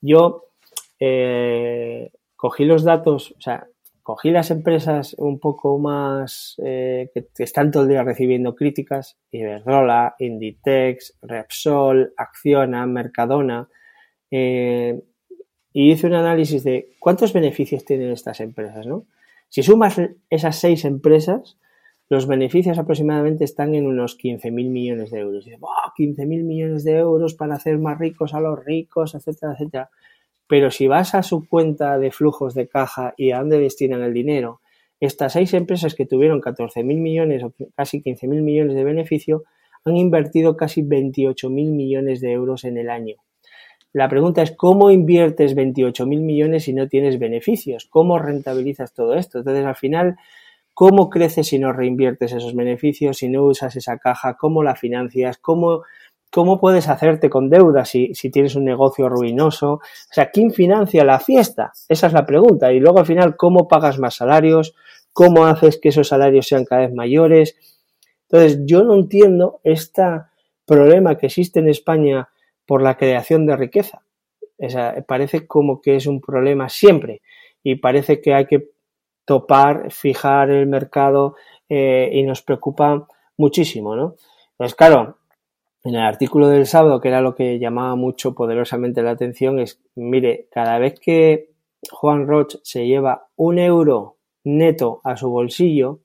yo 0.00 0.44
eh, 1.00 2.12
cogí 2.36 2.64
los 2.64 2.84
datos, 2.84 3.34
o 3.36 3.40
sea, 3.40 3.66
cogí 4.04 4.30
las 4.30 4.52
empresas 4.52 5.14
un 5.18 5.40
poco 5.40 5.76
más 5.80 6.54
eh, 6.64 7.10
que, 7.12 7.26
están 7.42 7.72
todo 7.72 7.82
el 7.82 7.88
día 7.88 8.04
recibiendo 8.04 8.54
críticas, 8.54 9.18
Iberdrola, 9.32 10.14
Inditex, 10.20 11.18
Repsol, 11.20 12.14
Acciona, 12.16 12.86
Mercadona, 12.86 13.68
y 14.30 15.02
hice 15.72 16.06
un 16.06 16.14
análisis 16.14 16.62
de 16.62 16.90
cuántos 17.00 17.32
beneficios 17.32 17.84
tienen 17.84 18.12
estas 18.12 18.40
empresas, 18.40 18.86
¿no? 18.86 19.06
Si 19.48 19.62
sumas 19.62 20.00
esas 20.30 20.56
seis 20.56 20.84
empresas, 20.84 21.58
los 22.10 22.26
beneficios 22.26 22.78
aproximadamente 22.78 23.44
están 23.44 23.74
en 23.74 23.86
unos 23.86 24.18
15.000 24.18 24.50
millones 24.50 25.10
de 25.10 25.20
euros. 25.20 25.44
Dices, 25.44 25.60
15.000 25.60 26.44
millones 26.44 26.84
de 26.84 26.96
euros 26.96 27.34
para 27.34 27.54
hacer 27.54 27.78
más 27.78 27.98
ricos 27.98 28.34
a 28.34 28.40
los 28.40 28.64
ricos, 28.64 29.14
etcétera, 29.14 29.52
etcétera. 29.52 29.90
Pero 30.46 30.70
si 30.70 30.86
vas 30.86 31.14
a 31.14 31.22
su 31.22 31.46
cuenta 31.46 31.98
de 31.98 32.10
flujos 32.10 32.54
de 32.54 32.68
caja 32.68 33.12
y 33.16 33.32
a 33.32 33.40
dónde 33.40 33.58
destinan 33.58 34.02
el 34.02 34.14
dinero, 34.14 34.60
estas 35.00 35.34
seis 35.34 35.52
empresas 35.54 35.94
que 35.94 36.06
tuvieron 36.06 36.40
14.000 36.40 36.82
millones 36.84 37.42
o 37.44 37.52
casi 37.76 38.00
15.000 38.00 38.42
millones 38.42 38.74
de 38.74 38.84
beneficio 38.84 39.44
han 39.84 39.96
invertido 39.96 40.56
casi 40.56 40.82
28.000 40.82 41.50
millones 41.50 42.20
de 42.20 42.32
euros 42.32 42.64
en 42.64 42.78
el 42.78 42.88
año. 42.90 43.16
La 43.98 44.08
pregunta 44.08 44.42
es, 44.42 44.52
¿cómo 44.52 44.92
inviertes 44.92 45.56
28 45.56 46.06
mil 46.06 46.20
millones 46.20 46.62
si 46.62 46.72
no 46.72 46.86
tienes 46.86 47.18
beneficios? 47.18 47.88
¿Cómo 47.90 48.20
rentabilizas 48.20 48.94
todo 48.94 49.14
esto? 49.14 49.38
Entonces, 49.38 49.66
al 49.66 49.74
final, 49.74 50.16
¿cómo 50.72 51.10
creces 51.10 51.48
si 51.48 51.58
no 51.58 51.72
reinviertes 51.72 52.30
esos 52.30 52.54
beneficios, 52.54 53.16
si 53.16 53.28
no 53.28 53.42
usas 53.42 53.74
esa 53.74 53.98
caja? 53.98 54.36
¿Cómo 54.38 54.62
la 54.62 54.76
financias? 54.76 55.38
¿Cómo, 55.38 55.82
cómo 56.30 56.60
puedes 56.60 56.88
hacerte 56.88 57.28
con 57.28 57.50
deuda 57.50 57.84
si, 57.84 58.14
si 58.14 58.30
tienes 58.30 58.54
un 58.54 58.66
negocio 58.66 59.08
ruinoso? 59.08 59.72
O 59.72 60.12
sea, 60.12 60.30
¿quién 60.30 60.52
financia 60.52 61.04
la 61.04 61.18
fiesta? 61.18 61.72
Esa 61.88 62.06
es 62.06 62.12
la 62.12 62.24
pregunta. 62.24 62.72
Y 62.72 62.78
luego, 62.78 63.00
al 63.00 63.06
final, 63.06 63.36
¿cómo 63.36 63.66
pagas 63.66 63.98
más 63.98 64.14
salarios? 64.14 64.76
¿Cómo 65.12 65.44
haces 65.44 65.76
que 65.76 65.88
esos 65.88 66.06
salarios 66.06 66.46
sean 66.46 66.64
cada 66.64 66.82
vez 66.82 66.94
mayores? 66.94 67.56
Entonces, 68.30 68.60
yo 68.64 68.84
no 68.84 68.94
entiendo 68.94 69.58
este 69.64 70.04
problema 70.64 71.16
que 71.16 71.26
existe 71.26 71.58
en 71.58 71.68
España 71.68 72.28
por 72.68 72.82
la 72.82 72.98
creación 72.98 73.46
de 73.46 73.56
riqueza. 73.56 74.02
parece 75.06 75.46
como 75.46 75.80
que 75.80 75.96
es 75.96 76.06
un 76.06 76.20
problema 76.20 76.68
siempre 76.68 77.22
y 77.62 77.76
parece 77.76 78.20
que 78.20 78.34
hay 78.34 78.46
que 78.46 78.68
topar, 79.24 79.90
fijar 79.90 80.50
el 80.50 80.66
mercado 80.66 81.34
eh, 81.70 82.10
y 82.12 82.22
nos 82.24 82.42
preocupa 82.42 83.08
muchísimo, 83.38 83.96
¿no? 83.96 84.16
Pues 84.58 84.74
claro, 84.74 85.16
en 85.82 85.94
el 85.94 86.02
artículo 86.02 86.48
del 86.48 86.66
sábado, 86.66 87.00
que 87.00 87.08
era 87.08 87.22
lo 87.22 87.34
que 87.34 87.58
llamaba 87.58 87.96
mucho 87.96 88.34
poderosamente 88.34 89.02
la 89.02 89.12
atención, 89.12 89.60
es, 89.60 89.80
mire, 89.94 90.48
cada 90.50 90.78
vez 90.78 91.00
que 91.00 91.52
Juan 91.90 92.26
Roch 92.26 92.56
se 92.62 92.86
lleva 92.86 93.28
un 93.36 93.58
euro 93.58 94.18
neto 94.44 95.00
a 95.04 95.16
su 95.16 95.30
bolsillo, 95.30 96.00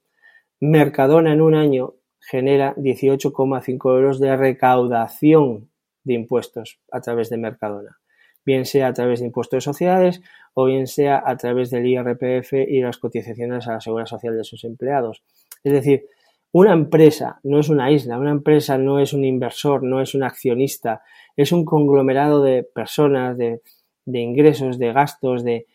Mercadona 0.61 1.33
en 1.33 1.41
un 1.41 1.55
año 1.55 1.95
genera 2.21 2.73
18,5 2.75 3.95
euros 3.97 4.21
de 4.21 4.37
recaudación 4.37 5.72
de 6.03 6.13
impuestos 6.13 6.79
a 6.91 7.01
través 7.01 7.29
de 7.29 7.37
Mercadona, 7.37 7.99
bien 8.45 8.65
sea 8.65 8.87
a 8.87 8.93
través 8.93 9.19
de 9.19 9.27
impuestos 9.27 9.57
de 9.57 9.61
sociedades 9.61 10.21
o 10.53 10.65
bien 10.65 10.87
sea 10.87 11.21
a 11.25 11.35
través 11.37 11.69
del 11.69 11.87
IRPF 11.87 12.53
y 12.53 12.81
las 12.81 12.97
cotizaciones 12.97 13.67
a 13.67 13.73
la 13.73 13.81
seguridad 13.81 14.07
social 14.07 14.37
de 14.37 14.43
sus 14.43 14.63
empleados. 14.63 15.23
Es 15.63 15.73
decir, 15.73 16.05
una 16.51 16.73
empresa 16.73 17.39
no 17.43 17.59
es 17.59 17.69
una 17.69 17.91
isla, 17.91 18.19
una 18.19 18.31
empresa 18.31 18.77
no 18.77 18.99
es 18.99 19.13
un 19.13 19.25
inversor, 19.25 19.81
no 19.83 20.01
es 20.01 20.13
un 20.13 20.23
accionista, 20.23 21.01
es 21.35 21.51
un 21.51 21.65
conglomerado 21.65 22.43
de 22.43 22.63
personas, 22.63 23.37
de, 23.37 23.61
de 24.05 24.19
ingresos, 24.19 24.77
de 24.77 24.93
gastos, 24.93 25.43
de 25.43 25.65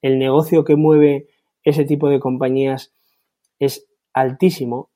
el 0.00 0.18
negocio 0.18 0.64
que 0.64 0.76
mueve 0.76 1.26
ese 1.64 1.84
tipo 1.84 2.08
de 2.08 2.20
compañías 2.20 2.92
es 3.58 3.88
altísimo 4.12 4.90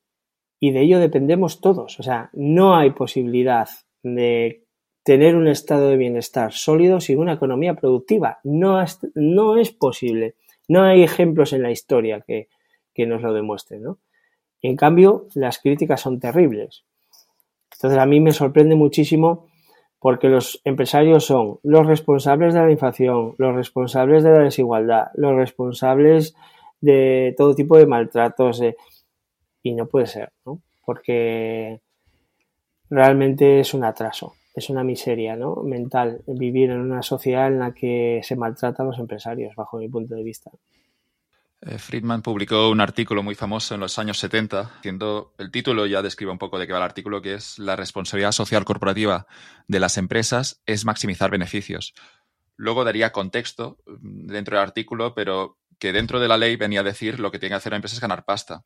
y 0.60 0.70
de 0.70 0.82
ello 0.82 1.00
dependemos 1.00 1.60
todos. 1.60 1.98
O 1.98 2.02
sea, 2.04 2.30
no 2.34 2.76
hay 2.76 2.90
posibilidad 2.90 3.68
de 4.02 4.64
tener 5.02 5.36
un 5.36 5.48
estado 5.48 5.88
de 5.88 5.96
bienestar 5.96 6.52
sólido 6.52 7.00
sin 7.00 7.18
una 7.18 7.34
economía 7.34 7.74
productiva. 7.74 8.38
No 8.44 8.82
no 9.14 9.56
es 9.56 9.70
posible. 9.70 10.36
No 10.68 10.82
hay 10.82 11.02
ejemplos 11.02 11.52
en 11.52 11.62
la 11.62 11.70
historia 11.70 12.20
que, 12.20 12.48
que 12.94 13.06
nos 13.06 13.22
lo 13.22 13.32
demuestren, 13.32 13.82
¿no? 13.82 13.98
En 14.60 14.76
cambio, 14.76 15.26
las 15.34 15.58
críticas 15.58 16.00
son 16.00 16.20
terribles. 16.20 16.84
Entonces, 17.72 17.98
a 17.98 18.06
mí 18.06 18.20
me 18.20 18.32
sorprende 18.32 18.76
muchísimo 18.76 19.48
porque 19.98 20.28
los 20.28 20.60
empresarios 20.64 21.24
son 21.24 21.58
los 21.62 21.86
responsables 21.86 22.54
de 22.54 22.60
la 22.60 22.70
inflación, 22.70 23.34
los 23.38 23.54
responsables 23.54 24.22
de 24.22 24.30
la 24.30 24.38
desigualdad, 24.38 25.06
los 25.14 25.34
responsables 25.34 26.34
de 26.80 27.34
todo 27.36 27.54
tipo 27.54 27.76
de 27.76 27.86
maltratos. 27.86 28.62
Y 29.62 29.74
no 29.74 29.86
puede 29.86 30.06
ser, 30.06 30.32
¿no? 30.44 30.60
Porque 30.84 31.80
realmente 32.88 33.60
es 33.60 33.74
un 33.74 33.84
atraso, 33.84 34.34
es 34.54 34.70
una 34.70 34.84
miseria 34.84 35.36
¿no? 35.36 35.56
mental 35.62 36.22
vivir 36.26 36.70
en 36.70 36.80
una 36.80 37.02
sociedad 37.02 37.46
en 37.46 37.58
la 37.58 37.72
que 37.72 38.20
se 38.22 38.36
maltratan 38.36 38.86
los 38.86 38.98
empresarios, 38.98 39.54
bajo 39.56 39.78
mi 39.78 39.88
punto 39.88 40.14
de 40.14 40.22
vista. 40.22 40.50
Eh, 41.64 41.78
Friedman 41.78 42.22
publicó 42.22 42.70
un 42.70 42.80
artículo 42.80 43.22
muy 43.22 43.36
famoso 43.36 43.74
en 43.74 43.80
los 43.80 43.98
años 43.98 44.18
70, 44.18 44.80
siendo 44.82 45.32
el 45.38 45.52
título 45.52 45.86
ya 45.86 46.02
describe 46.02 46.32
un 46.32 46.38
poco 46.38 46.58
de 46.58 46.66
qué 46.66 46.72
va 46.72 46.80
el 46.80 46.84
artículo, 46.84 47.22
que 47.22 47.34
es 47.34 47.58
la 47.58 47.76
responsabilidad 47.76 48.32
social 48.32 48.64
corporativa 48.64 49.26
de 49.68 49.80
las 49.80 49.96
empresas 49.96 50.60
es 50.66 50.84
maximizar 50.84 51.30
beneficios. 51.30 51.94
Luego 52.56 52.84
daría 52.84 53.12
contexto 53.12 53.78
mm, 53.86 54.26
dentro 54.26 54.56
del 54.56 54.64
artículo, 54.64 55.14
pero 55.14 55.58
que 55.78 55.92
dentro 55.92 56.18
de 56.20 56.28
la 56.28 56.36
ley 56.36 56.56
venía 56.56 56.80
a 56.80 56.84
decir 56.84 57.20
lo 57.20 57.30
que 57.30 57.38
tiene 57.38 57.52
que 57.52 57.58
hacer 57.58 57.72
la 57.72 57.76
empresa 57.76 57.94
es 57.94 58.00
ganar 58.00 58.24
pasta 58.24 58.64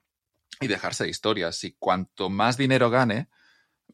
y 0.61 0.67
dejarse 0.67 1.05
de 1.05 1.11
historias. 1.11 1.63
Y 1.65 1.77
cuanto 1.79 2.31
más 2.31 2.57
dinero 2.57 2.89
gane, 2.91 3.29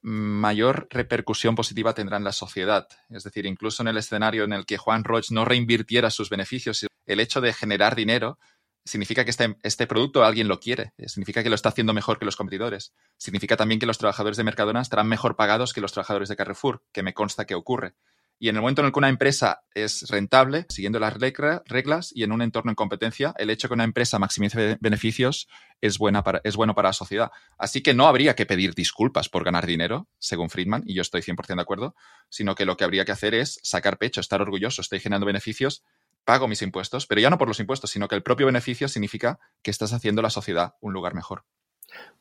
mayor 0.00 0.88
repercusión 0.90 1.54
positiva 1.54 1.94
tendrá 1.94 2.16
en 2.16 2.24
la 2.24 2.32
sociedad. 2.32 2.88
Es 3.10 3.24
decir, 3.24 3.46
incluso 3.46 3.82
en 3.82 3.88
el 3.88 3.96
escenario 3.96 4.44
en 4.44 4.52
el 4.52 4.66
que 4.66 4.78
Juan 4.78 5.04
Roch 5.04 5.30
no 5.30 5.44
reinvirtiera 5.44 6.10
sus 6.10 6.30
beneficios, 6.30 6.86
el 7.06 7.20
hecho 7.20 7.40
de 7.40 7.52
generar 7.52 7.94
dinero 7.94 8.38
significa 8.84 9.24
que 9.24 9.30
este, 9.30 9.56
este, 9.62 9.86
producto 9.86 10.24
alguien 10.24 10.48
lo 10.48 10.58
quiere, 10.58 10.92
eh, 10.98 11.08
significa 11.08 11.42
que 11.42 11.48
lo 11.48 11.54
está 11.54 11.68
haciendo 11.68 11.92
mejor 11.92 12.18
que 12.18 12.24
los 12.24 12.36
competidores, 12.36 12.92
significa 13.16 13.56
también 13.56 13.78
que 13.78 13.86
los 13.86 13.98
trabajadores 13.98 14.36
de 14.36 14.44
Mercadona 14.44 14.80
estarán 14.80 15.08
mejor 15.08 15.36
pagados 15.36 15.72
que 15.72 15.80
los 15.80 15.92
trabajadores 15.92 16.28
de 16.28 16.36
Carrefour, 16.36 16.82
que 16.92 17.02
me 17.02 17.14
consta 17.14 17.44
que 17.44 17.54
ocurre. 17.54 17.94
Y 18.42 18.48
en 18.48 18.56
el 18.56 18.62
momento 18.62 18.80
en 18.80 18.86
el 18.86 18.92
que 18.92 18.98
una 18.98 19.08
empresa 19.08 19.62
es 19.72 20.08
rentable, 20.08 20.66
siguiendo 20.68 20.98
las 20.98 21.14
reglas 21.14 22.10
y 22.12 22.24
en 22.24 22.32
un 22.32 22.42
entorno 22.42 22.72
en 22.72 22.74
competencia, 22.74 23.32
el 23.38 23.50
hecho 23.50 23.68
de 23.68 23.70
que 23.70 23.74
una 23.74 23.84
empresa 23.84 24.18
maximice 24.18 24.78
beneficios 24.80 25.46
es, 25.80 25.96
buena 25.96 26.24
para, 26.24 26.40
es 26.42 26.56
bueno 26.56 26.74
para 26.74 26.88
la 26.88 26.92
sociedad. 26.92 27.30
Así 27.56 27.84
que 27.84 27.94
no 27.94 28.08
habría 28.08 28.34
que 28.34 28.44
pedir 28.44 28.74
disculpas 28.74 29.28
por 29.28 29.44
ganar 29.44 29.64
dinero, 29.64 30.08
según 30.18 30.50
Friedman, 30.50 30.82
y 30.84 30.94
yo 30.94 31.02
estoy 31.02 31.22
100% 31.22 31.54
de 31.54 31.62
acuerdo, 31.62 31.94
sino 32.30 32.56
que 32.56 32.64
lo 32.64 32.76
que 32.76 32.82
habría 32.82 33.04
que 33.04 33.12
hacer 33.12 33.32
es 33.34 33.60
sacar 33.62 33.96
pecho, 33.96 34.20
estar 34.20 34.42
orgulloso, 34.42 34.82
estoy 34.82 34.98
generando 34.98 35.24
beneficios 35.24 35.84
pago 36.24 36.48
mis 36.48 36.62
impuestos, 36.62 37.06
pero 37.06 37.20
ya 37.20 37.30
no 37.30 37.38
por 37.38 37.46
los 37.46 37.60
impuestos, 37.60 37.90
sino 37.90 38.08
que 38.08 38.16
el 38.16 38.24
propio 38.24 38.46
beneficio 38.46 38.88
significa 38.88 39.38
que 39.62 39.70
estás 39.70 39.92
haciendo 39.92 40.20
la 40.20 40.30
sociedad 40.30 40.74
un 40.80 40.92
lugar 40.92 41.14
mejor. 41.14 41.44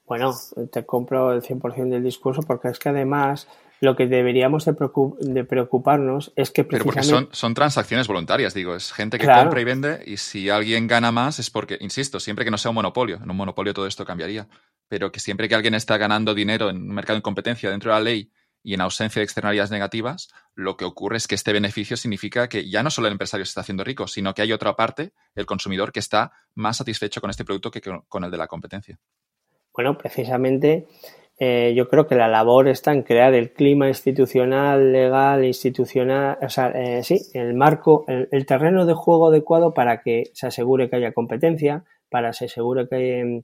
Bueno, 0.05 0.35
te 0.71 0.85
compro 0.85 1.33
el 1.33 1.41
100% 1.41 1.89
del 1.89 2.03
discurso 2.03 2.43
porque 2.43 2.67
es 2.67 2.77
que 2.77 2.89
además 2.89 3.47
lo 3.81 3.95
que 3.95 4.05
deberíamos 4.05 4.63
de, 4.63 5.43
preocuparnos 5.43 6.31
es 6.35 6.51
que 6.51 6.63
precisamente... 6.63 7.01
Pero 7.01 7.25
porque 7.25 7.35
son, 7.35 7.53
transacciones 7.55 8.07
voluntarias, 8.07 8.53
digo, 8.53 8.75
es 8.75 8.93
gente 8.93 9.17
que 9.17 9.25
compra 9.25 9.59
y 9.59 9.63
vende 9.63 10.03
y 10.05 10.17
si 10.17 10.51
alguien 10.51 10.85
gana 10.85 11.11
más 11.11 11.39
es 11.39 11.49
porque, 11.49 11.79
insisto, 11.81 12.19
siempre 12.19 12.45
que 12.45 12.51
no 12.51 12.59
sea 12.59 12.69
un 12.69 12.75
monopolio, 12.75 13.19
en 13.23 13.29
un 13.29 13.35
monopolio 13.35 13.73
todo 13.73 13.87
esto 13.87 14.05
cambiaría, 14.05 14.47
pero 14.87 15.11
que 15.11 15.19
siempre 15.19 15.49
que 15.49 15.55
alguien 15.55 15.73
está 15.73 15.97
ganando 15.97 16.35
dinero 16.35 16.69
en 16.69 16.77
un 16.77 16.93
mercado 16.93 17.17
en 17.17 17.23
competencia 17.23 17.71
dentro 17.71 17.91
de 17.91 17.97
la 17.97 18.03
ley 18.03 18.31
y 18.61 18.75
en 18.75 18.81
ausencia 18.81 19.19
de 19.19 19.23
externalidades 19.23 19.71
negativas, 19.71 20.29
lo 20.53 20.77
que 20.77 20.85
ocurre 20.85 21.17
es 21.17 21.25
que 21.25 21.33
este 21.33 21.51
beneficio 21.51 21.97
significa 21.97 22.47
que 22.49 22.69
ya 22.69 22.83
no 22.83 22.91
solo 22.91 23.07
el 23.07 23.13
empresario 23.13 23.47
se 23.47 23.49
está 23.49 23.61
haciendo 23.61 23.83
rico, 23.83 24.07
sino 24.07 24.35
que 24.35 24.43
hay 24.43 24.53
otra 24.53 24.75
parte, 24.75 25.13
el 25.33 25.47
consumidor, 25.47 25.91
que 25.91 25.99
está 25.99 26.31
más 26.53 26.77
satisfecho 26.77 27.19
con 27.19 27.31
este 27.31 27.45
producto 27.45 27.71
que 27.71 27.81
con 27.81 28.23
el 28.23 28.29
de 28.29 28.37
la 28.37 28.45
competencia. 28.45 28.99
Bueno, 29.73 29.97
precisamente 29.97 30.85
eh, 31.43 31.73
yo 31.75 31.87
creo 31.87 32.05
que 32.05 32.13
la 32.13 32.27
labor 32.27 32.67
está 32.67 32.93
en 32.93 33.01
crear 33.01 33.33
el 33.33 33.51
clima 33.51 33.87
institucional, 33.87 34.91
legal, 34.91 35.43
institucional, 35.43 36.37
o 36.39 36.49
sea, 36.49 36.67
eh, 36.69 37.01
sí, 37.03 37.19
el 37.33 37.55
marco, 37.55 38.05
el, 38.07 38.45
terreno 38.45 38.85
de 38.85 38.93
juego 38.93 39.29
adecuado 39.29 39.73
para 39.73 40.03
que 40.03 40.25
se 40.33 40.45
asegure 40.45 40.87
que 40.87 40.97
haya 40.97 41.13
competencia, 41.13 41.83
para 42.11 42.29
que 42.29 42.33
se 42.35 42.45
asegure 42.45 42.87
que, 42.87 43.41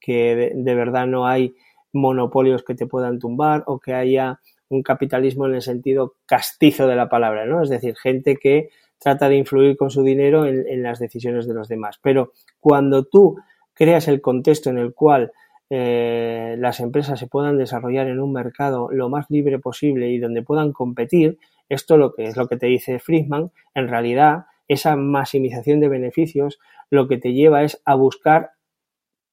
que 0.00 0.52
de 0.56 0.74
verdad 0.74 1.06
no 1.06 1.28
hay 1.28 1.54
monopolios 1.92 2.64
que 2.64 2.74
te 2.74 2.88
puedan 2.88 3.20
tumbar 3.20 3.62
o 3.68 3.78
que 3.78 3.94
haya 3.94 4.40
un 4.68 4.82
capitalismo 4.82 5.46
en 5.46 5.54
el 5.54 5.62
sentido 5.62 6.14
castizo 6.26 6.88
de 6.88 6.96
la 6.96 7.08
palabra, 7.08 7.46
¿no? 7.46 7.62
Es 7.62 7.68
decir, 7.68 7.94
gente 7.94 8.38
que 8.38 8.70
trata 8.98 9.28
de 9.28 9.36
influir 9.36 9.76
con 9.76 9.90
su 9.90 10.02
dinero 10.02 10.46
en, 10.46 10.82
las 10.82 10.98
decisiones 10.98 11.46
de 11.46 11.54
los 11.54 11.68
demás. 11.68 12.00
Pero 12.02 12.32
cuando 12.58 13.04
tú 13.04 13.36
creas 13.72 14.08
el 14.08 14.20
contexto 14.20 14.68
en 14.68 14.78
el 14.78 14.94
cual 14.94 15.30
eh, 15.70 16.56
las 16.58 16.80
empresas 16.80 17.18
se 17.18 17.26
puedan 17.26 17.58
desarrollar 17.58 18.06
en 18.08 18.20
un 18.20 18.32
mercado 18.32 18.88
lo 18.90 19.08
más 19.08 19.26
libre 19.30 19.58
posible 19.58 20.10
y 20.10 20.18
donde 20.18 20.42
puedan 20.42 20.72
competir, 20.72 21.38
esto 21.68 21.96
lo 21.96 22.14
que 22.14 22.26
es 22.26 22.36
lo 22.36 22.46
que 22.46 22.56
te 22.56 22.66
dice 22.66 22.98
Friedman, 22.98 23.50
en 23.74 23.88
realidad 23.88 24.46
esa 24.68 24.96
maximización 24.96 25.80
de 25.80 25.88
beneficios 25.88 26.58
lo 26.90 27.08
que 27.08 27.18
te 27.18 27.32
lleva 27.32 27.64
es 27.64 27.82
a 27.84 27.94
buscar 27.94 28.50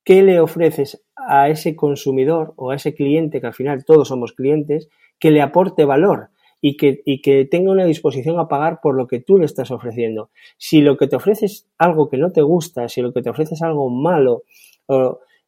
qué 0.04 0.24
le 0.24 0.40
ofreces 0.40 1.06
a 1.16 1.50
ese 1.50 1.76
consumidor 1.76 2.54
o 2.58 2.72
a 2.72 2.76
ese 2.76 2.94
cliente, 2.94 3.40
que 3.40 3.48
al 3.48 3.54
final 3.54 3.86
todos 3.86 4.08
somos 4.08 4.34
clientes, 4.34 4.90
que 5.20 5.32
le 5.32 5.42
aporte 5.42 5.86
valor 5.86 6.30
y 6.60 6.78
que, 6.78 7.02
y 7.06 7.22
que 7.22 7.46
tenga 7.46 7.72
una 7.72 7.86
disposición 7.86 8.40
a 8.40 8.48
pagar 8.48 8.80
por 8.82 8.96
lo 8.96 9.08
que 9.08 9.20
tú 9.20 9.38
le 9.38 9.46
estás 9.46 9.72
ofreciendo. 9.72 10.30
Si 10.58 10.82
lo 10.82 10.98
que 10.98 11.08
te 11.08 11.16
ofreces 11.16 11.70
algo 11.78 12.10
que 12.10 12.18
no 12.18 12.32
te 12.32 12.42
gusta, 12.42 12.90
si 12.90 13.02
lo 13.02 13.14
que 13.14 13.22
te 13.22 13.30
ofreces 13.30 13.62
algo 13.62 13.90
malo, 13.90 14.44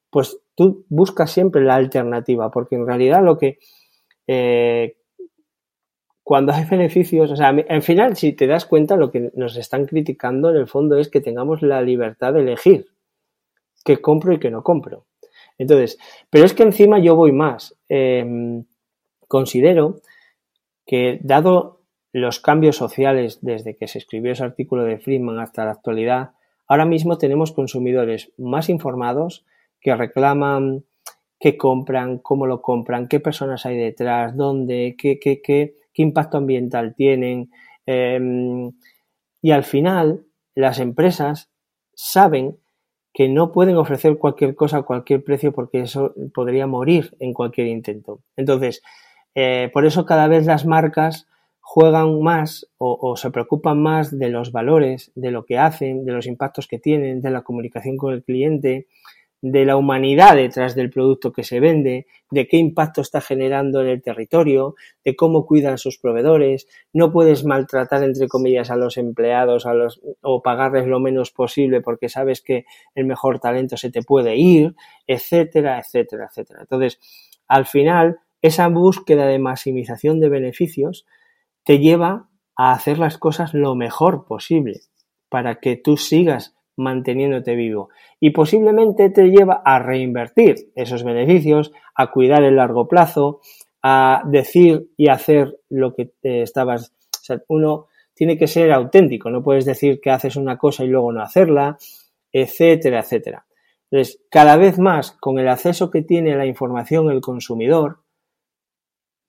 pues 0.09 0.39
tú 0.55 0.85
buscas 0.89 1.31
siempre 1.31 1.63
la 1.63 1.75
alternativa, 1.75 2.51
porque 2.51 2.75
en 2.75 2.87
realidad 2.87 3.23
lo 3.23 3.37
que... 3.37 3.59
Eh, 4.27 4.95
cuando 6.23 6.53
hay 6.53 6.65
beneficios, 6.69 7.31
o 7.31 7.35
sea, 7.35 7.49
al 7.49 7.81
final, 7.81 8.15
si 8.17 8.33
te 8.33 8.47
das 8.47 8.65
cuenta, 8.65 8.97
lo 8.97 9.11
que 9.11 9.31
nos 9.35 9.55
están 9.57 9.85
criticando 9.85 10.49
en 10.49 10.57
el 10.57 10.67
fondo 10.67 10.97
es 10.97 11.09
que 11.09 11.21
tengamos 11.21 11.61
la 11.61 11.81
libertad 11.81 12.33
de 12.33 12.41
elegir 12.41 12.87
qué 13.85 14.01
compro 14.01 14.33
y 14.33 14.39
qué 14.39 14.49
no 14.49 14.63
compro. 14.63 15.05
Entonces, 15.57 15.97
pero 16.29 16.45
es 16.45 16.53
que 16.53 16.63
encima 16.63 16.99
yo 16.99 17.15
voy 17.15 17.31
más. 17.31 17.77
Em, 17.87 18.65
considero 19.27 20.01
que 20.85 21.19
dado 21.21 21.81
los 22.11 22.39
cambios 22.39 22.75
sociales 22.75 23.39
desde 23.41 23.75
que 23.75 23.87
se 23.87 23.99
escribió 23.99 24.31
ese 24.31 24.43
artículo 24.43 24.83
de 24.83 24.97
Friedman 24.97 25.39
hasta 25.39 25.65
la 25.65 25.71
actualidad, 25.71 26.31
ahora 26.67 26.85
mismo 26.85 27.17
tenemos 27.17 27.51
consumidores 27.51 28.31
más 28.37 28.69
informados 28.69 29.45
que 29.85 29.95
reclaman 29.95 30.83
qué 31.39 31.57
compran, 31.57 32.17
cómo 32.17 32.47
lo 32.47 32.59
compran, 32.59 33.07
qué 33.07 33.19
personas 33.19 33.67
hay 33.67 33.77
detrás, 33.77 34.35
dónde, 34.35 34.95
qué, 34.97 35.19
qué, 35.19 35.43
qué, 35.43 35.75
impacto 35.93 36.37
ambiental 36.37 36.95
tienen. 36.95 37.51
Em, 37.85 38.71
y 39.43 39.51
al 39.51 39.63
final, 39.63 40.25
las 40.55 40.79
empresas 40.79 41.51
saben 41.93 42.57
que 43.13 43.29
no 43.29 43.51
pueden 43.51 43.77
ofrecer 43.77 44.17
cualquier 44.17 44.55
cosa 44.55 44.77
a 44.77 44.81
cualquier 44.81 45.23
precio 45.23 45.51
porque 45.53 45.81
eso 45.81 46.15
podría 46.33 46.65
morir 46.65 47.15
en 47.19 47.33
cualquier 47.33 47.67
intento. 47.67 48.21
Entonces, 48.35 48.81
eh, 49.35 49.69
por 49.71 49.85
eso 49.85 50.03
cada 50.03 50.27
vez 50.27 50.47
las 50.47 50.65
marcas 50.65 51.27
juegan 51.61 52.23
más 52.23 52.67
o, 52.79 53.15
se 53.17 53.29
preocupan 53.29 53.83
más 53.83 54.17
de 54.17 54.29
los 54.29 54.51
valores, 54.51 55.11
de 55.13 55.29
lo 55.29 55.45
que 55.45 55.59
hacen, 55.59 56.05
de 56.05 56.11
los 56.11 56.25
impactos 56.25 56.67
que 56.67 56.79
tienen, 56.79 57.21
de 57.21 57.29
la 57.29 57.43
comunicación 57.43 57.97
con 57.97 58.13
el 58.13 58.23
cliente, 58.23 58.87
de 59.47 59.63
la 59.63 59.77
humanidad 59.77 60.35
detrás 60.35 60.73
del 60.73 60.89
producto 60.89 61.31
que 61.31 61.43
se 61.43 61.59
vende, 61.59 62.07
de 62.31 62.47
qué 62.47 62.57
impacto 62.57 63.01
está 63.01 63.21
generando 63.21 63.79
en 63.79 63.87
el 63.89 64.01
territorio, 64.01 64.73
de 65.03 65.15
cómo 65.15 65.45
cuidan 65.45 65.77
sus 65.77 65.99
proveedores. 65.99 66.67
No 66.93 67.11
puedes 67.11 67.45
maltratar, 67.45 68.03
entre 68.03 68.27
comillas, 68.27 68.71
a 68.71 68.75
los 68.75 68.97
empleados 68.97 69.67
a 69.67 69.75
los, 69.75 70.01
o 70.21 70.41
pagarles 70.41 70.87
lo 70.87 70.99
menos 70.99 71.29
posible 71.29 71.81
porque 71.81 72.09
sabes 72.09 72.41
que 72.41 72.65
el 72.95 73.05
mejor 73.05 73.39
talento 73.39 73.77
se 73.77 73.91
te 73.91 74.01
puede 74.01 74.35
ir, 74.35 74.73
etcétera, 75.05 75.77
etcétera, 75.77 76.25
etcétera. 76.27 76.61
Entonces, 76.61 76.99
al 77.47 77.67
final, 77.67 78.21
esa 78.41 78.67
búsqueda 78.67 79.27
de 79.27 79.37
maximización 79.37 80.19
de 80.19 80.29
beneficios 80.29 81.05
te 81.63 81.77
lleva 81.77 82.29
a 82.55 82.71
hacer 82.71 82.97
las 82.97 83.19
cosas 83.19 83.53
lo 83.53 83.75
mejor 83.75 84.25
posible 84.25 84.81
para 85.29 85.59
que 85.59 85.77
tú 85.77 85.97
sigas 85.97 86.54
manteniéndote 86.77 87.55
vivo 87.55 87.89
y 88.19 88.31
posiblemente 88.31 89.09
te 89.09 89.29
lleva 89.29 89.61
a 89.63 89.79
reinvertir 89.79 90.71
esos 90.75 91.03
beneficios, 91.03 91.71
a 91.95 92.11
cuidar 92.11 92.43
el 92.43 92.57
largo 92.57 92.87
plazo, 92.87 93.41
a 93.81 94.23
decir 94.25 94.89
y 94.97 95.09
hacer 95.09 95.59
lo 95.69 95.93
que 95.93 96.11
te 96.21 96.41
estabas. 96.41 96.93
O 97.13 97.23
sea, 97.23 97.41
uno 97.47 97.87
tiene 98.13 98.37
que 98.37 98.47
ser 98.47 98.71
auténtico, 98.71 99.29
no 99.29 99.43
puedes 99.43 99.65
decir 99.65 99.99
que 100.01 100.11
haces 100.11 100.35
una 100.35 100.57
cosa 100.57 100.83
y 100.83 100.87
luego 100.87 101.11
no 101.11 101.21
hacerla, 101.21 101.77
etcétera, 102.31 102.99
etcétera. 102.99 103.45
Entonces, 103.91 104.21
cada 104.29 104.57
vez 104.57 104.79
más, 104.79 105.11
con 105.11 105.37
el 105.39 105.47
acceso 105.47 105.91
que 105.91 106.01
tiene 106.01 106.35
la 106.35 106.45
información 106.45 107.11
el 107.11 107.21
consumidor, 107.21 107.99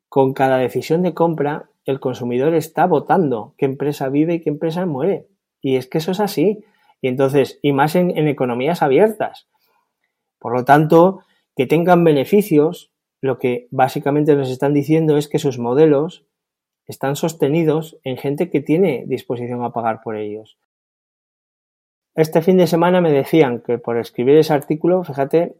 con 0.08 0.32
cada 0.32 0.58
decisión 0.58 1.02
de 1.02 1.14
compra, 1.14 1.68
el 1.84 2.00
consumidor 2.00 2.54
está 2.54 2.86
votando 2.86 3.54
qué 3.58 3.66
empresa 3.66 4.08
vive 4.08 4.34
y 4.34 4.40
qué 4.40 4.50
empresa 4.50 4.86
muere. 4.86 5.28
Y 5.60 5.76
es 5.76 5.88
que 5.88 5.98
eso 5.98 6.12
es 6.12 6.20
así. 6.20 6.64
Y 7.00 7.08
entonces, 7.08 7.58
y 7.62 7.72
más 7.72 7.94
en, 7.94 8.10
economías 8.28 8.82
abiertas. 8.82 9.48
Por 10.38 10.54
lo 10.54 10.64
tanto, 10.64 11.20
que 11.54 11.66
tengan 11.66 12.04
beneficios, 12.04 12.92
lo 13.20 13.38
que 13.38 13.68
básicamente 13.70 14.34
nos 14.34 14.50
están 14.50 14.74
diciendo 14.74 15.16
es 15.16 15.28
que 15.28 15.38
sus 15.38 15.58
modelos 15.58 16.26
están 16.86 17.16
sostenidos 17.16 17.98
en 18.04 18.16
gente 18.16 18.50
que 18.50 18.60
tiene 18.60 19.04
disposición 19.06 19.64
a 19.64 19.72
pagar 19.72 20.00
por 20.02 20.16
ellos. 20.16 20.58
Este 22.14 22.40
fin 22.40 22.56
de 22.56 22.66
semana 22.66 23.00
me 23.00 23.12
decían 23.12 23.60
que 23.60 23.78
por 23.78 23.98
escribir 23.98 24.36
ese 24.36 24.54
artículo, 24.54 25.04
fíjate, 25.04 25.56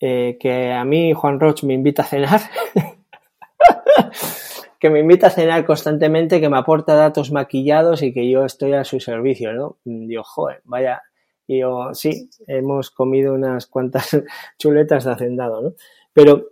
eh, 0.00 0.36
que 0.40 0.72
a 0.72 0.84
mí 0.84 1.12
Juan 1.12 1.38
Roch 1.38 1.62
me 1.62 1.74
invita 1.74 2.02
a 2.02 2.06
cenar, 2.06 2.40
que 4.82 4.90
me 4.90 4.98
invita 4.98 5.28
a 5.28 5.30
cenar 5.30 5.64
constantemente, 5.64 6.40
que 6.40 6.48
me 6.48 6.58
aporta 6.58 6.96
datos 6.96 7.30
maquillados 7.30 8.02
y 8.02 8.12
que 8.12 8.28
yo 8.28 8.44
estoy 8.44 8.72
a 8.72 8.82
su 8.82 8.98
servicio, 8.98 9.52
¿no? 9.52 9.78
Digo, 9.84 10.24
joder, 10.24 10.60
vaya. 10.64 11.02
Yo, 11.46 11.90
sí, 11.92 12.28
hemos 12.48 12.90
comido 12.90 13.32
unas 13.32 13.66
cuantas 13.66 14.10
chuletas 14.58 15.04
de 15.04 15.12
hacendado, 15.12 15.62
¿no? 15.62 15.74
Pero 16.12 16.48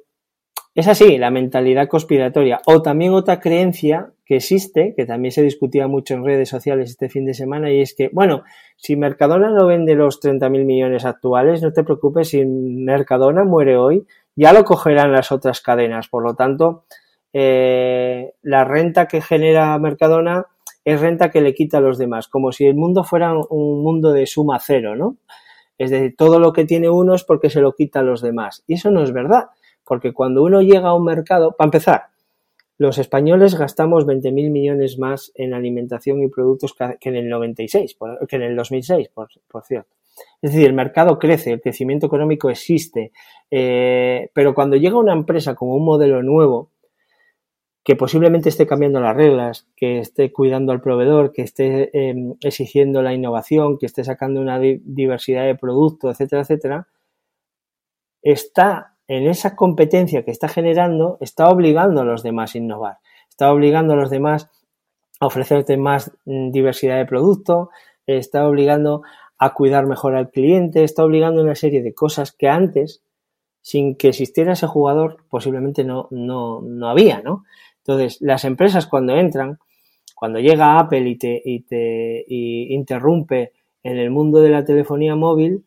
es 0.77 0.87
así, 0.87 1.19
la 1.19 1.33
mentalidad 1.33 1.89
conspiratoria. 1.89 2.61
O 2.67 2.83
también 2.83 3.15
otra 3.15 3.41
creencia 3.41 4.13
que 4.25 4.37
existe, 4.37 4.95
que 4.97 5.07
también 5.07 5.33
se 5.33 5.43
discutía 5.43 5.89
mucho 5.89 6.15
en 6.15 6.25
redes 6.25 6.51
sociales 6.51 6.91
este 6.91 7.09
fin 7.09 7.25
de 7.25 7.35
semana, 7.35 7.73
y 7.73 7.81
es 7.81 7.97
que, 7.97 8.11
bueno, 8.13 8.45
si 8.77 8.95
Mercadona 8.95 9.51
no 9.51 9.67
vende 9.67 9.97
los 9.97 10.23
30.000 10.23 10.65
millones 10.65 11.05
actuales, 11.05 11.63
no 11.63 11.73
te 11.73 11.83
preocupes, 11.83 12.29
si 12.29 12.47
Mercadona 12.47 13.43
muere 13.43 13.77
hoy, 13.77 14.07
ya 14.37 14.53
lo 14.53 14.63
cogerán 14.63 15.11
las 15.11 15.33
otras 15.33 15.61
cadenas. 15.61 16.07
Por 16.07 16.23
lo 16.23 16.37
tanto, 16.37 16.85
eh, 17.33 18.33
la 18.43 18.65
renta 18.65 19.07
que 19.07 19.21
genera 19.21 19.79
Mercadona 19.79 20.47
es 20.85 21.01
renta 21.01 21.31
que 21.31 21.41
le 21.41 21.55
quita 21.55 21.79
a 21.79 21.81
los 21.81 21.99
demás, 21.99 22.29
como 22.29 22.53
si 22.53 22.67
el 22.67 22.75
mundo 22.75 23.05
fuera 23.05 23.35
un 23.35 23.83
mundo 23.83 24.13
de 24.13 24.27
suma 24.27 24.59
cero, 24.61 24.97
¿no? 24.97 25.17
Es 25.79 25.91
decir, 25.91 26.15
todo 26.17 26.39
lo 26.39 26.53
que 26.53 26.65
tiene 26.65 26.91
uno 26.91 27.15
es 27.15 27.25
porque 27.25 27.49
se 27.51 27.61
lo 27.61 27.73
quita 27.73 28.01
a 28.01 28.03
los 28.03 28.21
demás. 28.21 28.65
Y 28.67 28.75
eso 28.75 28.91
no 28.91 29.03
es 29.03 29.13
verdad, 29.13 29.47
porque 29.85 30.13
cuando 30.13 30.43
uno 30.43 30.61
llega 30.61 30.89
a 30.89 30.95
un 30.95 31.05
mercado, 31.05 31.53
para 31.57 31.69
empezar, 31.69 32.03
los 32.81 32.99
españoles 32.99 33.57
gastamos 33.57 34.07
20.000 34.07 34.51
millones 34.51 34.99
más 34.99 35.33
en 35.35 35.53
alimentación 35.53 36.23
y 36.23 36.29
productos 36.29 36.75
que 36.75 37.09
en 37.09 37.17
el 37.17 37.29
96, 37.29 37.97
que 38.27 38.37
en 38.37 38.43
el 38.43 38.57
2006, 38.57 39.11
por, 39.11 39.29
cierto. 39.65 39.91
Es 40.41 40.53
decir, 40.53 40.67
el 40.67 40.73
mercado 40.73 41.19
crece, 41.19 41.53
el 41.53 41.61
crecimiento 41.61 42.07
económico 42.07 42.49
existe, 42.49 43.13
eh, 43.51 44.31
pero 44.33 44.55
cuando 44.55 44.77
llega 44.77 44.99
una 44.99 45.13
empresa 45.13 45.55
con 45.55 45.69
un 45.71 45.85
modelo 45.85 46.23
nuevo, 46.23 46.71
que 47.83 47.97
posiblemente 47.97 48.49
esté 48.51 48.67
cambiando 48.67 49.01
las 49.01 49.17
reglas, 49.17 49.67
que 49.77 49.99
esté 50.01 50.33
cuidando 50.33 50.73
al 50.73 50.83
proveedor, 50.83 51.33
que 51.33 51.43
esté 51.43 51.91
em, 51.93 52.35
exigiendo 52.43 53.03
la 53.03 53.15
innovación, 53.15 53.79
que 53.79 53.87
esté 53.87 54.05
sacando 54.05 54.41
una 54.41 54.59
diversidad 54.59 55.47
de 55.47 55.55
productos, 55.55 56.13
etcétera, 56.13 56.43
etcétera, 56.43 56.89
está 58.23 58.97
en 59.09 59.27
esa 59.27 59.57
competencia 59.57 60.25
que 60.25 60.31
está 60.31 60.49
generando, 60.49 61.17
está 61.21 61.49
obligando 61.49 62.03
a 62.03 62.05
los 62.05 62.23
demás 62.23 62.55
a 62.55 62.59
innovar, 62.59 62.99
está 63.29 63.53
obligando 63.53 63.95
a 63.95 63.97
los 63.97 64.11
demás 64.11 64.51
a 65.19 65.27
ofrecerte 65.27 65.77
más 65.77 66.13
mm, 66.27 66.51
diversidad 66.51 66.99
de 66.99 67.07
producto, 67.07 67.71
está 68.07 68.47
obligando 68.47 69.03
a 69.39 69.55
cuidar 69.55 69.87
mejor 69.87 70.15
al 70.17 70.31
cliente, 70.31 70.85
está 70.85 71.05
obligando 71.05 71.41
a 71.41 71.45
una 71.45 71.55
serie 71.55 71.83
de 71.83 71.95
cosas 71.95 72.33
que 72.33 72.49
antes, 72.49 73.03
sin 73.63 73.97
que 73.97 74.09
existiera 74.09 74.53
ese 74.53 74.67
jugador, 74.67 75.25
posiblemente 75.29 75.83
no, 75.83 76.09
no, 76.11 76.61
no 76.63 76.89
había, 76.89 77.21
¿no? 77.23 77.45
Entonces, 77.85 78.21
las 78.21 78.45
empresas 78.45 78.87
cuando 78.87 79.17
entran, 79.17 79.59
cuando 80.15 80.39
llega 80.39 80.79
Apple 80.79 81.09
y 81.09 81.17
te, 81.17 81.43
y 81.45 81.61
te 81.61 82.25
y 82.29 82.75
interrumpe 82.75 83.53
en 83.83 83.97
el 83.97 84.11
mundo 84.11 84.41
de 84.41 84.51
la 84.51 84.65
telefonía 84.65 85.17
móvil, 85.17 85.65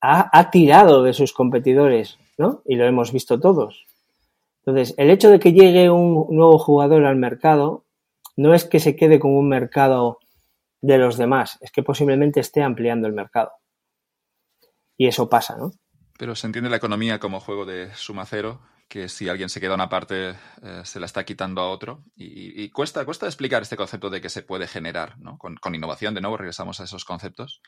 ha, 0.00 0.50
tirado 0.50 1.02
de 1.02 1.12
sus 1.12 1.32
competidores, 1.32 2.18
¿no? 2.38 2.62
Y 2.64 2.76
lo 2.76 2.86
hemos 2.86 3.12
visto 3.12 3.38
todos. 3.38 3.86
Entonces, 4.64 4.94
el 4.96 5.10
hecho 5.10 5.30
de 5.30 5.38
que 5.38 5.52
llegue 5.52 5.90
un 5.90 6.26
nuevo 6.30 6.58
jugador 6.58 7.04
al 7.04 7.16
mercado 7.16 7.84
no 8.36 8.54
es 8.54 8.64
que 8.64 8.80
se 8.80 8.96
quede 8.96 9.18
con 9.18 9.32
un 9.32 9.48
mercado 9.48 10.18
de 10.80 10.98
los 10.98 11.18
demás, 11.18 11.58
es 11.60 11.70
que 11.70 11.82
posiblemente 11.82 12.40
esté 12.40 12.62
ampliando 12.62 13.06
el 13.06 13.12
mercado. 13.12 13.52
Y 14.96 15.06
eso 15.06 15.28
pasa, 15.28 15.56
¿no? 15.56 15.72
Pero 16.18 16.34
se 16.34 16.46
entiende 16.46 16.70
la 16.70 16.76
economía 16.76 17.18
como 17.18 17.40
juego 17.40 17.64
de 17.66 17.94
suma 17.94 18.26
cero, 18.26 18.60
que 18.90 19.08
si 19.08 19.28
alguien 19.28 19.48
se 19.48 19.60
queda 19.60 19.74
una 19.74 19.88
parte, 19.88 20.34
eh, 20.62 20.82
se 20.84 20.98
la 20.98 21.06
está 21.06 21.24
quitando 21.24 21.60
a 21.60 21.70
otro. 21.70 22.02
Y, 22.16 22.68
cuesta, 22.70 23.04
cuesta 23.04 23.26
explicar 23.26 23.62
este 23.62 23.76
concepto 23.76 24.10
de 24.10 24.20
que 24.20 24.28
se 24.28 24.42
puede 24.42 24.66
generar, 24.66 25.16
¿no? 25.20 25.38
Con, 25.38 25.54
con 25.56 25.76
innovación, 25.76 26.12
de 26.12 26.20
nuevo, 26.20 26.36
regresamos 26.36 26.80
a 26.80 26.84
esos 26.84 27.04
conceptos. 27.04 27.62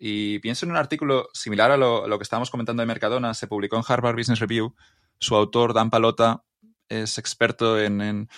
Y 0.00 0.38
pienso 0.38 0.64
en 0.64 0.70
un 0.70 0.78
artículo 0.78 1.28
similar 1.34 1.70
a 1.70 1.76
lo, 1.76 2.18
que 2.18 2.22
estábamos 2.22 2.50
comentando 2.50 2.80
de 2.80 2.86
Mercadona, 2.86 3.34
se 3.34 3.46
publicó 3.46 3.76
en 3.76 3.82
Harvard 3.86 4.16
Business 4.16 4.40
Review. 4.40 4.74
Su 5.18 5.36
autor, 5.36 5.74
Dan 5.74 5.90
Palota, 5.90 6.44
es 6.88 7.18
experto 7.18 7.78
en, 7.78 8.28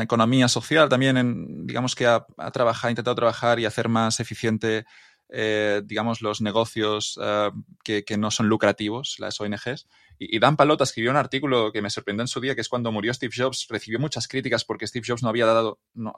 economía 0.00 0.48
social, 0.48 0.88
también 0.88 1.18
en, 1.18 1.66
digamos 1.66 1.94
que 1.94 2.06
ha, 2.06 2.24
trabajado, 2.50 2.90
intentado 2.90 3.14
trabajar 3.14 3.60
y 3.60 3.66
hacer 3.66 3.90
más 3.90 4.20
eficiente, 4.20 4.86
eh, 5.32 5.82
digamos, 5.84 6.22
los 6.22 6.40
negocios 6.40 7.18
eh, 7.22 7.50
que, 7.84 8.16
no 8.18 8.30
son 8.30 8.48
lucrativos, 8.48 9.16
las 9.18 9.40
ONGs. 9.40 9.86
Y, 10.18 10.38
Dan 10.38 10.56
Palota 10.56 10.84
escribió 10.84 11.10
un 11.10 11.16
artículo 11.16 11.72
que 11.72 11.82
me 11.82 11.90
sorprendió 11.90 12.22
en 12.22 12.28
su 12.28 12.40
día, 12.40 12.54
que 12.54 12.60
es 12.60 12.68
cuando 12.68 12.92
murió 12.92 13.14
Steve 13.14 13.32
Jobs, 13.36 13.66
recibió 13.68 13.98
muchas 13.98 14.28
críticas 14.28 14.64
porque 14.64 14.86
Steve 14.86 15.04
Jobs 15.06 15.22
no 15.22 15.28
había 15.28 15.46
dado, 15.46 15.80
no, 15.94 16.12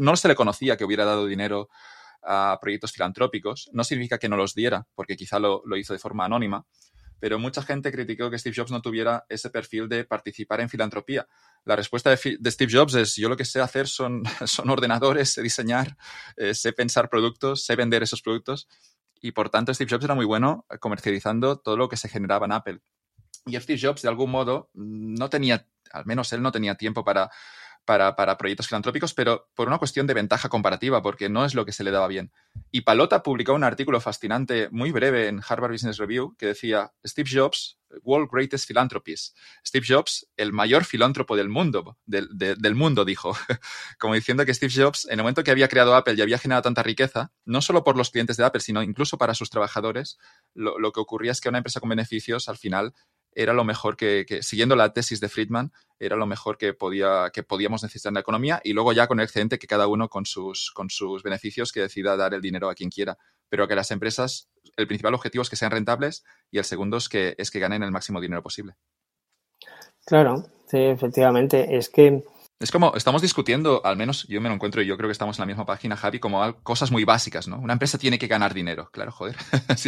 no 0.00 0.16
se 0.16 0.28
le 0.28 0.34
conocía 0.34 0.76
que 0.76 0.84
hubiera 0.84 1.04
dado 1.04 1.26
dinero 1.26 1.68
a 2.22 2.58
proyectos 2.60 2.92
filantrópicos. 2.92 3.70
No 3.72 3.84
significa 3.84 4.18
que 4.18 4.28
no 4.28 4.36
los 4.36 4.54
diera, 4.54 4.86
porque 4.94 5.16
quizá 5.16 5.38
lo, 5.38 5.62
hizo 5.76 5.92
de 5.92 5.98
forma 5.98 6.24
anónima, 6.24 6.66
pero 7.20 7.38
mucha 7.38 7.62
gente 7.62 7.90
criticó 7.90 8.30
que 8.30 8.38
Steve 8.38 8.54
Jobs 8.56 8.70
no 8.70 8.82
tuviera 8.82 9.24
ese 9.28 9.50
perfil 9.50 9.88
de 9.88 10.04
participar 10.04 10.60
en 10.60 10.68
filantropía. 10.68 11.26
La 11.64 11.76
respuesta 11.76 12.10
de, 12.10 12.16
Steve 12.50 12.72
Jobs 12.72 12.94
es, 12.94 13.16
yo 13.16 13.28
lo 13.28 13.36
que 13.36 13.44
sé 13.44 13.60
hacer 13.60 13.88
son, 13.88 14.22
ordenadores, 14.68 15.30
sé 15.30 15.42
diseñar, 15.42 15.96
eh, 16.36 16.54
sé 16.54 16.72
pensar 16.72 17.08
productos, 17.08 17.64
sé 17.64 17.76
vender 17.76 18.02
esos 18.02 18.22
productos, 18.22 18.68
y 19.20 19.32
por 19.32 19.50
tanto 19.50 19.74
Steve 19.74 19.90
Jobs 19.90 20.04
era 20.04 20.14
muy 20.14 20.24
bueno 20.24 20.66
comercializando 20.80 21.58
todo 21.58 21.76
lo 21.76 21.88
que 21.88 21.96
se 21.96 22.08
generaba 22.08 22.46
en 22.46 22.52
Apple. 22.52 22.80
Y 23.46 23.58
Steve 23.58 23.80
Jobs, 23.80 24.02
de 24.02 24.08
algún 24.08 24.30
modo, 24.30 24.70
no 24.74 25.30
tenía, 25.30 25.66
al 25.92 26.06
menos 26.06 26.32
él 26.32 26.42
no 26.42 26.52
tenía 26.52 26.74
tiempo 26.74 27.04
para 27.04 27.30
para, 27.88 28.36
proyectos 28.36 28.68
filantrópicos, 28.68 29.14
pero 29.14 29.48
por 29.54 29.66
una 29.66 29.78
cuestión 29.78 30.06
de 30.06 30.12
ventaja 30.12 30.50
comparativa, 30.50 31.00
porque 31.00 31.30
no 31.30 31.46
es 31.46 31.54
lo 31.54 31.64
que 31.64 31.72
se 31.72 31.82
le 31.82 31.90
daba 31.90 32.06
bien. 32.06 32.32
Y 32.70 32.82
Palota 32.82 33.22
publicó 33.22 33.54
un 33.54 33.64
artículo 33.64 33.98
fascinante, 33.98 34.68
muy 34.70 34.92
breve, 34.92 35.28
en 35.28 35.40
Harvard 35.48 35.72
Business 35.72 35.96
Review, 35.96 36.36
que 36.36 36.44
decía, 36.44 36.92
Steve 37.02 37.30
Jobs, 37.32 37.78
World 38.02 38.28
Greatest 38.30 38.68
Philanthropist. 38.68 39.34
Steve 39.66 39.86
Jobs, 39.88 40.28
el 40.36 40.52
mayor 40.52 40.84
filántropo 40.84 41.34
del 41.34 41.48
mundo, 41.48 41.96
del, 42.04 42.74
mundo, 42.74 43.06
dijo. 43.06 43.34
Como 43.98 44.12
diciendo 44.12 44.44
que 44.44 44.52
Steve 44.52 44.72
Jobs, 44.76 45.06
en 45.06 45.12
el 45.12 45.22
momento 45.22 45.42
que 45.42 45.50
había 45.50 45.68
creado 45.68 45.94
Apple 45.94 46.14
y 46.18 46.20
había 46.20 46.36
generado 46.36 46.60
tanta 46.60 46.82
riqueza, 46.82 47.32
no 47.46 47.62
solo 47.62 47.84
por 47.84 47.96
los 47.96 48.10
clientes 48.10 48.36
de 48.36 48.44
Apple, 48.44 48.60
sino 48.60 48.82
incluso 48.82 49.16
para 49.16 49.32
sus 49.32 49.48
trabajadores, 49.48 50.18
lo, 50.52 50.78
lo 50.78 50.92
que 50.92 51.00
ocurría 51.00 51.32
es 51.32 51.40
que 51.40 51.48
una 51.48 51.58
empresa 51.58 51.80
con 51.80 51.88
beneficios, 51.88 52.50
al 52.50 52.58
final, 52.58 52.92
era 53.32 53.52
lo 53.52 53.64
mejor 53.64 53.96
que, 53.96 54.26
siguiendo 54.42 54.76
la 54.76 54.92
tesis 54.92 55.20
de 55.20 55.28
Friedman, 55.28 55.72
era 55.98 56.16
lo 56.16 56.26
mejor 56.26 56.58
que, 56.58 56.74
podía, 56.74 57.30
que 57.32 57.42
podíamos 57.42 57.82
necesitar 57.82 58.10
en 58.10 58.14
la 58.14 58.20
economía 58.20 58.60
y 58.64 58.72
luego 58.72 58.92
ya 58.92 59.06
con 59.06 59.20
el 59.20 59.24
excedente 59.24 59.58
que 59.58 59.66
cada 59.66 59.86
uno 59.86 60.08
con 60.08 60.26
sus, 60.26 60.70
con 60.72 60.90
sus 60.90 61.22
beneficios 61.22 61.72
que 61.72 61.80
decida 61.80 62.16
dar 62.16 62.34
el 62.34 62.40
dinero 62.40 62.70
a 62.70 62.74
quien 62.74 62.90
quiera. 62.90 63.18
Pero 63.48 63.66
que 63.66 63.74
las 63.74 63.90
empresas, 63.90 64.50
el 64.76 64.86
principal 64.86 65.14
objetivo 65.14 65.42
es 65.42 65.50
que 65.50 65.56
sean 65.56 65.70
rentables 65.70 66.24
y 66.50 66.58
el 66.58 66.64
segundo 66.64 66.96
es 66.96 67.08
que, 67.08 67.34
es 67.38 67.50
que 67.50 67.60
ganen 67.60 67.82
el 67.82 67.90
máximo 67.90 68.20
dinero 68.20 68.42
posible. 68.42 68.74
Claro, 70.04 70.44
sí, 70.66 70.78
efectivamente. 70.78 71.76
Es 71.76 71.88
que 71.88 72.24
es 72.60 72.72
como, 72.72 72.92
estamos 72.96 73.22
discutiendo, 73.22 73.80
al 73.84 73.96
menos 73.96 74.26
yo 74.26 74.40
me 74.40 74.48
lo 74.48 74.54
encuentro 74.56 74.82
y 74.82 74.86
yo 74.86 74.96
creo 74.96 75.08
que 75.08 75.12
estamos 75.12 75.38
en 75.38 75.42
la 75.42 75.46
misma 75.46 75.64
página, 75.64 75.96
Javi, 75.96 76.18
como 76.18 76.60
cosas 76.64 76.90
muy 76.90 77.04
básicas, 77.04 77.46
¿no? 77.46 77.56
Una 77.60 77.74
empresa 77.74 77.98
tiene 77.98 78.18
que 78.18 78.26
ganar 78.26 78.52
dinero, 78.52 78.90
claro, 78.90 79.12
joder, 79.12 79.36
es, 79.68 79.86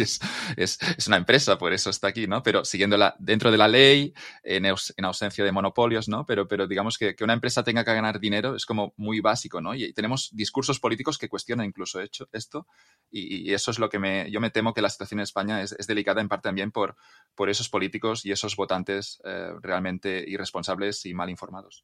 es, 0.55 0.79
es, 0.97 1.07
una 1.07 1.17
empresa, 1.17 1.57
por 1.57 1.73
eso 1.73 1.89
está 1.89 2.07
aquí, 2.07 2.27
¿no? 2.27 2.41
Pero 2.43 2.63
siguiéndola 2.63 3.15
dentro 3.19 3.51
de 3.51 3.57
la 3.57 3.67
ley, 3.67 4.13
en, 4.41 4.65
en 4.65 5.05
ausencia 5.05 5.43
de 5.43 5.51
monopolios, 5.51 6.07
¿no? 6.07 6.25
Pero, 6.25 6.47
pero 6.47 6.65
digamos 6.65 6.97
que, 6.97 7.13
que, 7.13 7.25
una 7.25 7.33
empresa 7.33 7.61
tenga 7.61 7.83
que 7.83 7.93
ganar 7.93 8.21
dinero 8.21 8.55
es 8.55 8.65
como 8.65 8.93
muy 8.95 9.19
básico, 9.19 9.59
¿no? 9.59 9.75
Y, 9.75 9.91
tenemos 9.91 10.29
discursos 10.31 10.79
políticos 10.79 11.17
que 11.17 11.27
cuestionan 11.27 11.65
incluso 11.65 11.99
hecho, 11.99 12.29
esto 12.31 12.67
y, 13.09 13.53
eso 13.53 13.71
es 13.71 13.79
lo 13.79 13.89
que 13.89 13.99
me, 13.99 14.31
yo 14.31 14.39
me 14.39 14.49
temo 14.49 14.73
que 14.73 14.81
la 14.81 14.89
situación 14.89 15.19
en 15.19 15.23
España 15.23 15.61
es, 15.61 15.73
es 15.73 15.87
delicada 15.87 16.21
en 16.21 16.29
parte 16.29 16.43
también 16.43 16.71
por, 16.71 16.95
por 17.35 17.49
esos 17.49 17.67
políticos 17.67 18.25
y 18.25 18.31
esos 18.31 18.55
votantes 18.55 19.21
eh, 19.25 19.51
realmente 19.61 20.23
irresponsables 20.25 21.05
y 21.05 21.13
mal 21.13 21.29
informados. 21.29 21.83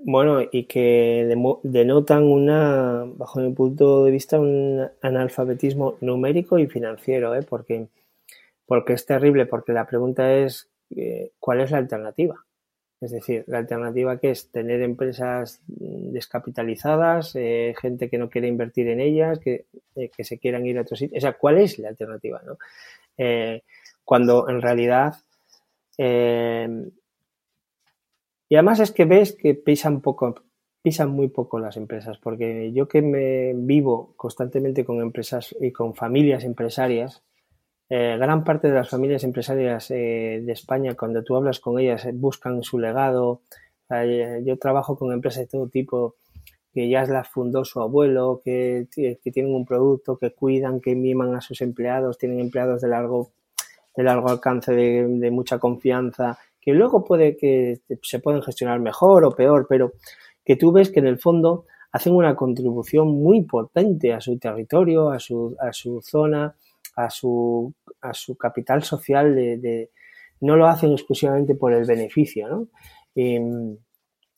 Bueno, 0.00 0.40
y 0.50 0.64
que 0.64 1.26
denotan 1.64 2.22
una, 2.22 3.04
bajo 3.16 3.40
mi 3.40 3.52
punto 3.52 4.04
de 4.04 4.10
vista, 4.10 4.38
un 4.38 4.88
analfabetismo 5.02 5.96
numérico 6.00 6.58
y 6.58 6.66
financiero, 6.66 7.34
¿eh? 7.34 7.42
porque, 7.42 7.88
porque 8.64 8.92
es 8.92 9.04
terrible, 9.06 9.46
porque 9.46 9.72
la 9.72 9.86
pregunta 9.86 10.32
es 10.32 10.70
eh, 10.96 11.32
¿cuál 11.38 11.60
es 11.60 11.70
la 11.70 11.78
alternativa? 11.78 12.44
Es 13.00 13.12
decir, 13.12 13.44
la 13.46 13.58
alternativa 13.58 14.18
que 14.18 14.30
es 14.30 14.50
tener 14.50 14.82
empresas 14.82 15.60
descapitalizadas, 15.66 17.36
eh, 17.36 17.74
gente 17.80 18.08
que 18.08 18.18
no 18.18 18.28
quiere 18.28 18.48
invertir 18.48 18.88
en 18.88 19.00
ellas, 19.00 19.38
que, 19.38 19.66
eh, 19.94 20.10
que, 20.16 20.24
se 20.24 20.38
quieran 20.38 20.66
ir 20.66 20.78
a 20.78 20.82
otros 20.82 20.98
sitios. 20.98 21.18
O 21.18 21.20
sea, 21.20 21.34
¿cuál 21.34 21.58
es 21.58 21.78
la 21.78 21.88
alternativa? 21.88 22.42
¿no? 22.44 22.56
Cuando 24.04 24.48
en 24.48 24.62
realidad... 24.62 25.14
y 28.48 28.56
además 28.56 28.80
es 28.80 28.92
que 28.92 29.04
ves 29.04 29.34
que 29.34 29.54
pisan 29.54 30.00
poco, 30.00 30.34
pisan 30.82 31.10
muy 31.10 31.28
poco 31.28 31.58
las 31.58 31.76
empresas, 31.76 32.18
porque 32.18 32.72
yo 32.72 32.88
que 32.88 33.02
me 33.02 33.52
vivo 33.54 34.14
constantemente 34.16 34.84
con 34.84 35.00
empresas 35.00 35.54
y 35.60 35.70
con 35.70 35.94
familias 35.94 36.44
empresarias, 36.44 37.22
eh, 37.90 38.16
gran 38.18 38.44
parte 38.44 38.68
de 38.68 38.74
las 38.74 38.90
familias 38.90 39.24
empresarias 39.24 39.90
eh, 39.90 40.42
de 40.44 40.52
España, 40.52 40.94
cuando 40.94 41.22
tú 41.24 41.36
hablas 41.36 41.58
con 41.60 41.78
ellas, 41.78 42.04
eh, 42.04 42.12
buscan 42.14 42.62
su 42.62 42.78
legado. 42.78 43.42
yo 44.44 44.58
trabajo 44.58 44.98
con 44.98 45.12
empresas 45.12 45.44
de 45.44 45.46
todo 45.46 45.68
tipo 45.68 46.16
que 46.74 46.88
ya 46.88 47.04
las 47.06 47.28
fundó 47.28 47.64
su 47.64 47.80
abuelo, 47.80 48.42
que, 48.44 48.86
tienen 49.22 49.54
un 49.54 49.64
producto, 49.64 50.18
que 50.18 50.32
cuidan, 50.32 50.80
que 50.80 50.94
miman 50.94 51.34
a 51.34 51.40
sus 51.40 51.62
empleados, 51.62 52.18
tienen 52.18 52.40
empleados 52.40 52.82
de 52.82 52.88
largo, 52.88 53.30
de 53.96 54.02
largo 54.04 54.28
alcance, 54.28 54.72
de 54.74 55.30
mucha 55.30 55.58
confianza, 55.58 56.38
que 56.68 56.74
luego 56.74 57.02
puede 57.02 57.34
que 57.34 57.80
se 58.02 58.18
pueden 58.18 58.42
gestionar 58.42 58.78
mejor 58.78 59.24
o 59.24 59.30
peor, 59.30 59.64
pero 59.66 59.92
que 60.44 60.54
tú 60.54 60.70
ves 60.70 60.90
que 60.90 61.00
en 61.00 61.06
el 61.06 61.18
fondo 61.18 61.64
hacen 61.92 62.14
una 62.14 62.36
contribución 62.36 63.08
muy 63.08 63.40
potente 63.44 64.12
a 64.12 64.20
su 64.20 64.38
territorio, 64.38 65.08
a 65.08 65.18
su, 65.18 65.56
a 65.58 65.72
su 65.72 66.02
zona, 66.02 66.54
a 66.94 67.08
su, 67.08 67.72
a 68.02 68.12
su 68.12 68.36
capital 68.36 68.82
social 68.82 69.34
de, 69.34 69.88
no 70.42 70.56
lo 70.56 70.66
hacen 70.66 70.92
exclusivamente 70.92 71.54
por 71.54 71.72
el 71.72 71.86
beneficio, 71.86 72.46
¿no? 72.48 72.68
es 73.14 73.78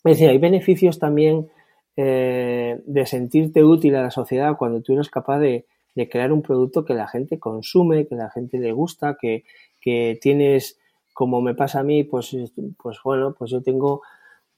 decir, 0.05 0.29
hay 0.29 0.39
beneficios 0.39 1.01
también 1.01 1.49
eh, 1.97 2.81
de 2.87 3.07
sentirte 3.07 3.65
útil 3.65 3.97
a 3.97 4.03
la 4.03 4.13
sociedad 4.13 4.57
cuando 4.57 4.83
tú 4.83 4.93
eres 4.93 5.11
capaz 5.11 5.41
de, 5.41 5.67
crear 6.09 6.31
un 6.31 6.43
producto 6.43 6.85
que 6.85 6.95
la 6.95 7.09
gente 7.09 7.41
consume, 7.41 8.07
que 8.07 8.15
la 8.15 8.31
gente 8.31 8.57
le 8.59 8.71
gusta, 8.71 9.17
que, 9.21 9.43
que 9.81 10.17
tienes, 10.23 10.80
como 11.21 11.43
me 11.43 11.55
pasa 11.55 11.81
a 11.81 11.85
mí, 11.85 12.05
pues, 12.05 12.35
pues 12.83 12.99
bueno, 13.05 13.35
pues 13.39 13.51
yo 13.51 13.63
tengo 13.63 14.01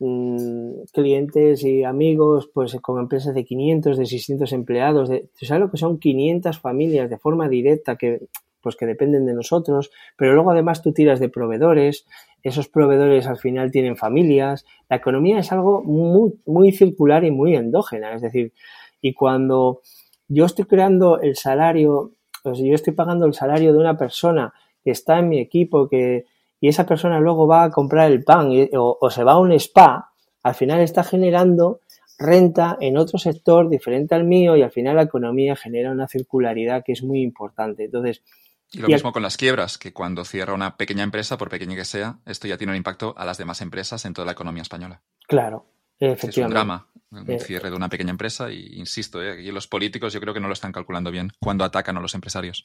Mm, 0.05 0.82
clientes 0.93 1.62
y 1.62 1.84
amigos 1.84 2.51
pues 2.52 2.74
con 2.80 2.98
empresas 2.98 3.36
de 3.36 3.44
500, 3.44 3.97
de 3.97 4.06
600 4.06 4.52
empleados. 4.52 5.09
De, 5.09 5.30
¿Sabes 5.40 5.60
lo 5.60 5.70
que 5.70 5.76
son 5.76 6.01
500 6.01 6.59
familias 6.59 7.09
de 7.09 7.18
forma 7.18 7.48
directa 7.48 7.94
que 7.94 8.26
pues 8.60 8.74
que 8.74 8.86
dependen 8.86 9.26
de 9.26 9.34
nosotros, 9.34 9.93
pero 10.16 10.34
luego 10.34 10.51
además 10.51 10.82
tú 10.82 10.93
tiras 10.93 11.20
de 11.20 11.28
proveedores, 11.28 12.06
esos 12.43 12.68
proveedores 12.68 13.26
al 13.28 13.39
final 13.39 13.70
tienen 13.70 13.97
familias, 13.97 14.64
la 14.89 14.97
economía 14.97 15.39
es 15.39 15.51
algo 15.52 15.82
muy, 15.82 16.72
circular 16.72 17.24
y 17.24 17.32
muy 17.32 17.56
endógena, 17.56 18.14
es 18.14 18.22
decir, 18.22 18.52
y 19.01 19.14
cuando 19.14 19.82
yo 20.28 20.44
estoy 20.44 20.66
creando 20.66 21.20
el 21.20 21.34
salario, 21.34 22.12
pues 22.44 22.59
yo 22.59 22.74
estoy 22.74 22.93
pagando 22.93 23.26
el 23.26 23.34
salario 23.34 23.72
de 23.72 23.80
una 23.80 23.97
persona 23.97 24.55
que 24.84 24.93
está 24.93 25.18
en 25.18 25.28
mi 25.28 25.40
equipo, 25.40 25.89
que, 25.89 26.26
y 26.62 26.68
esa 26.68 26.86
persona 26.86 27.18
luego 27.18 27.48
va 27.48 27.64
a 27.64 27.70
comprar 27.70 28.10
el 28.10 28.22
pan 28.22 28.48
o, 28.74 29.10
se 29.10 29.24
va 29.24 29.32
a 29.32 29.40
un 29.40 29.51
spa, 29.51 30.12
al 30.44 30.55
final 30.55 30.80
está 30.80 31.02
generando 31.02 31.80
renta 32.20 32.78
en 32.80 32.97
otro 32.97 33.18
sector 33.18 33.68
diferente 33.68 34.14
al 34.14 34.22
mío 34.22 34.56
y 34.56 34.62
al 34.62 34.70
final 34.70 34.94
la 34.94 35.02
economía 35.02 35.56
genera 35.56 35.90
una 35.90 36.06
circularidad 36.06 36.84
que 36.84 36.93
es 36.93 37.02
muy 37.02 37.20
importante. 37.20 37.86
Entonces, 37.86 38.22
y 38.70 38.78
lo 38.78 38.86
mismo 38.86 39.12
con 39.12 39.24
las 39.24 39.36
quiebras, 39.36 39.76
que 39.76 39.93
cuando 39.93 40.24
cierra 40.24 40.55
una 40.55 40.76
pequeña 40.76 41.02
empresa, 41.02 41.36
por 41.36 41.51
pequeña 41.51 41.74
que 41.74 41.84
sea, 41.84 42.20
esto 42.26 42.47
ya 42.47 42.56
tiene 42.56 42.70
un 42.70 42.76
impacto 42.76 43.12
a 43.18 43.24
las 43.24 43.39
demás 43.39 43.60
empresas 43.60 44.05
en 44.05 44.14
toda 44.14 44.26
la 44.26 44.32
economía 44.32 44.62
española. 44.62 45.02
Claro, 45.26 45.66
efectivamente. 45.98 46.30
Es 46.30 46.47
un 46.47 46.51
drama, 46.51 46.86
un 47.10 47.28
eh, 47.28 47.40
cierre 47.40 47.70
de 47.70 47.76
una 47.76 47.89
pequeña 47.89 48.10
empresa 48.10 48.52
y 48.52 48.78
insisto, 48.78 49.20
eh, 49.20 49.32
aquí 49.32 49.51
los 49.51 49.66
políticos 49.66 50.12
yo 50.12 50.20
creo 50.20 50.32
que 50.32 50.39
no 50.39 50.47
lo 50.47 50.55
están 50.55 50.70
calculando 50.70 51.10
bien 51.10 51.32
cuando 51.40 51.64
atacan 51.64 51.97
a 51.97 52.01
los 52.01 52.14
empresarios. 52.14 52.64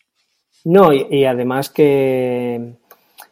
No, 0.63 0.93
y 0.93 1.25
además 1.25 1.69
que 1.69 2.77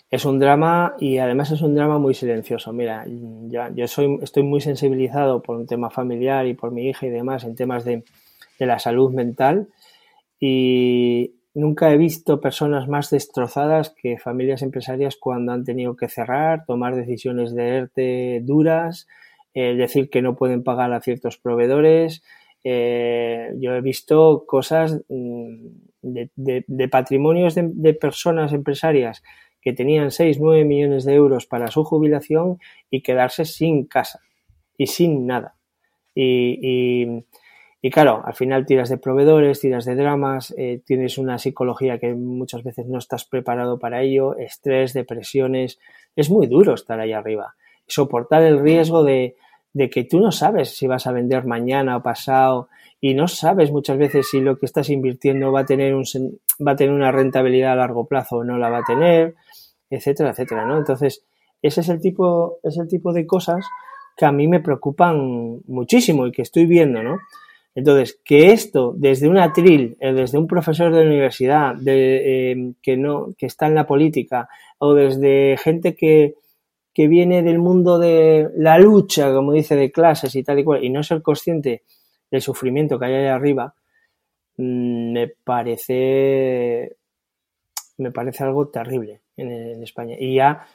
es 0.09 0.25
un 0.25 0.39
drama 0.39 0.95
y 0.99 1.17
además 1.17 1.51
es 1.51 1.61
un 1.61 1.75
drama 1.75 1.97
muy 1.97 2.13
silencioso. 2.13 2.71
Mira, 2.73 3.05
yo 3.07 3.87
soy, 3.87 4.19
estoy 4.21 4.43
muy 4.43 4.61
sensibilizado 4.61 5.41
por 5.41 5.57
un 5.57 5.65
tema 5.65 5.89
familiar 5.89 6.45
y 6.45 6.53
por 6.53 6.71
mi 6.71 6.87
hija 6.89 7.07
y 7.07 7.09
demás 7.09 7.43
en 7.43 7.55
temas 7.55 7.83
de, 7.85 8.03
la 8.59 8.79
salud 8.79 9.11
mental 9.11 9.67
y 10.39 11.35
nunca 11.53 11.91
he 11.91 11.97
visto 11.97 12.39
personas 12.39 12.87
más 12.87 13.09
destrozadas 13.09 13.89
que 13.89 14.17
familias 14.17 14.61
empresarias 14.61 15.17
cuando 15.19 15.51
han 15.51 15.65
tenido 15.65 15.97
que 15.97 16.07
cerrar, 16.07 16.65
tomar 16.65 16.95
decisiones 16.95 17.53
de 17.53 17.67
ERTE 17.67 18.41
duras, 18.43 19.07
eh, 19.53 19.75
decir 19.75 20.09
que 20.09 20.21
no 20.21 20.37
pueden 20.37 20.63
pagar 20.63 20.93
a 20.93 21.01
ciertos 21.01 21.37
proveedores. 21.37 22.23
Eh, 22.63 23.51
yo 23.57 23.75
he 23.75 23.81
visto 23.81 24.45
cosas 24.47 25.01
mm, 25.09 25.67
de, 26.01 26.87
patrimonios 26.89 27.55
de 27.55 27.93
personas 27.93 28.53
empresarias 28.53 29.21
que 29.65 29.73
tenían 29.73 30.11
6, 30.11 30.37
9 30.39 30.63
millones 30.63 31.05
de 31.05 31.15
euros 31.15 31.47
para 31.47 31.71
su 31.71 31.83
jubilación 31.83 32.59
y 32.91 33.01
quedarse 33.01 33.45
sin 33.45 33.85
casa 33.85 34.21
y 34.77 34.85
sin 34.85 35.25
nada. 35.25 35.55
Y, 36.13 37.23
claro, 37.91 38.21
al 38.23 38.35
final 38.35 38.67
tiras 38.67 38.89
de 38.89 38.99
proveedores, 38.99 39.59
tiras 39.59 39.85
de 39.85 39.95
dramas, 39.95 40.53
eh, 40.55 40.81
tienes 40.85 41.17
una 41.17 41.39
psicología 41.39 41.97
que 41.97 42.13
muchas 42.13 42.63
veces 42.63 42.85
no 42.85 42.99
estás 42.99 43.25
preparado 43.25 43.79
para 43.79 44.03
ello, 44.03 44.37
estrés, 44.37 44.93
depresiones. 44.93 45.79
Es 46.15 46.29
muy 46.29 46.45
duro 46.45 46.75
estar 46.75 46.99
ahí 46.99 47.13
arriba. 47.13 47.55
Soportar 47.87 48.43
el 48.43 48.59
riesgo 48.59 49.03
de, 49.03 49.35
de 49.73 49.89
que 49.89 50.03
tú 50.03 50.19
no 50.19 50.31
sabes 50.31 50.77
si 50.77 50.85
vas 50.85 51.07
a 51.07 51.11
vender 51.11 51.43
mañana 51.45 51.97
o 51.97 52.03
pasado 52.03 52.69
y 53.01 53.15
no 53.15 53.27
sabes 53.27 53.71
muchas 53.71 53.97
veces 53.97 54.29
si 54.29 54.41
lo 54.41 54.59
que 54.59 54.67
estás 54.67 54.91
invirtiendo 54.91 55.51
va 55.51 55.61
a 55.61 55.65
tener 55.65 55.95
un, 55.95 56.05
va 56.65 56.73
a 56.73 56.75
tener 56.75 56.93
una 56.93 57.11
rentabilidad 57.11 57.73
a 57.73 57.77
largo 57.77 58.05
plazo 58.05 58.37
o 58.37 58.43
no 58.43 58.59
la 58.59 58.69
va 58.69 58.79
a 58.79 58.83
tener 58.83 59.33
etcétera, 59.95 60.31
etcétera, 60.31 60.65
¿no? 60.65 60.77
Entonces, 60.77 61.23
ese 61.61 61.81
es 61.81 61.89
el 61.89 61.99
tipo, 61.99 62.59
es 62.63 62.77
el 62.77 62.87
tipo 62.87 63.13
de 63.13 63.25
cosas 63.25 63.65
que 64.15 64.25
a 64.25 64.31
mí 64.31 64.47
me 64.47 64.61
preocupan 64.61 65.61
muchísimo 65.67 66.27
y 66.27 66.31
que 66.31 66.41
estoy 66.41 66.65
viendo, 66.65 67.03
¿no? 67.03 67.17
Entonces, 67.75 68.19
que 68.23 68.53
esto 68.53 68.93
desde 68.95 69.27
un 69.27 69.37
atril, 69.37 69.97
eh, 69.99 70.13
desde 70.13 70.37
un 70.37 70.47
profesor 70.47 70.93
de 70.93 71.05
universidad, 71.05 71.75
em, 71.85 72.75
que 72.81 72.95
no, 72.95 73.33
que 73.37 73.47
está 73.47 73.67
en 73.67 73.75
la 73.75 73.85
política, 73.85 74.47
o 74.79 74.93
desde 74.93 75.57
gente 75.57 75.93
que, 75.95 76.35
que 76.93 77.07
viene 77.09 77.43
del 77.43 77.59
mundo 77.59 77.99
de 77.99 78.49
la 78.55 78.77
lucha, 78.79 79.33
como 79.33 79.51
dice, 79.51 79.75
de 79.75 79.91
clases 79.91 80.35
y 80.35 80.43
tal 80.43 80.59
y 80.59 80.63
cual, 80.63 80.83
y 80.85 80.89
no 80.89 81.03
ser 81.03 81.21
consciente 81.21 81.83
del 82.31 82.41
sufrimiento 82.41 82.97
que 82.97 83.05
hay 83.07 83.13
ahí 83.15 83.27
arriba, 83.27 83.75
mm, 84.57 85.11
me 85.13 85.27
parece 85.43 86.95
me 87.97 88.11
parece 88.11 88.43
algo 88.43 88.67
terrible 88.69 89.21
en, 89.37 89.83
España. 89.83 90.15
Y 90.19 90.35
ya, 90.35 90.67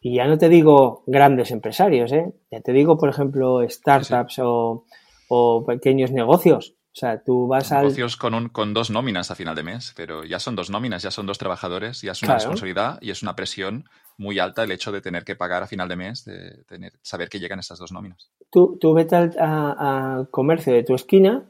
y 0.00 0.16
ya 0.16 0.26
no 0.26 0.38
te 0.38 0.48
digo 0.48 1.02
grandes 1.06 1.50
empresarios, 1.50 2.12
¿eh? 2.12 2.32
ya 2.50 2.60
te 2.60 2.72
digo, 2.72 2.98
por 2.98 3.08
ejemplo, 3.08 3.60
startups 3.68 4.38
O, 4.40 4.84
o, 5.28 5.64
pequeños 5.66 6.10
negocios. 6.12 6.74
O 6.90 6.98
sea, 6.98 7.22
tú 7.22 7.46
vas 7.46 7.70
a... 7.70 7.82
Negocios 7.82 8.16
con, 8.16 8.34
un, 8.34 8.48
con 8.48 8.74
dos 8.74 8.90
nóminas 8.90 9.30
a 9.30 9.36
final 9.36 9.54
de 9.54 9.62
mes, 9.62 9.92
pero 9.96 10.24
ya 10.24 10.40
son 10.40 10.56
dos 10.56 10.68
nóminas, 10.68 11.02
ya 11.02 11.10
son 11.10 11.26
dos 11.26 11.38
trabajadores, 11.38 12.02
ya 12.02 12.12
es 12.12 12.22
una 12.22 12.34
responsabilidad 12.34 12.98
y 13.00 13.10
es 13.10 13.22
una 13.22 13.36
presión 13.36 13.84
muy 14.16 14.40
alta 14.40 14.64
el 14.64 14.72
hecho 14.72 14.90
de 14.90 15.00
tener 15.00 15.24
que 15.24 15.36
pagar 15.36 15.62
a 15.62 15.68
final 15.68 15.88
de 15.88 15.96
mes, 15.96 16.24
de 16.24 16.64
tener, 16.64 16.92
saber 17.02 17.28
que 17.28 17.38
llegan 17.38 17.60
esas 17.60 17.78
dos 17.78 17.92
nóminas. 17.92 18.32
Tú, 18.50 18.76
tú 18.80 18.94
vete 18.94 19.14
al 19.14 20.28
comercio 20.30 20.72
de 20.72 20.82
tu 20.82 20.94
esquina 20.94 21.46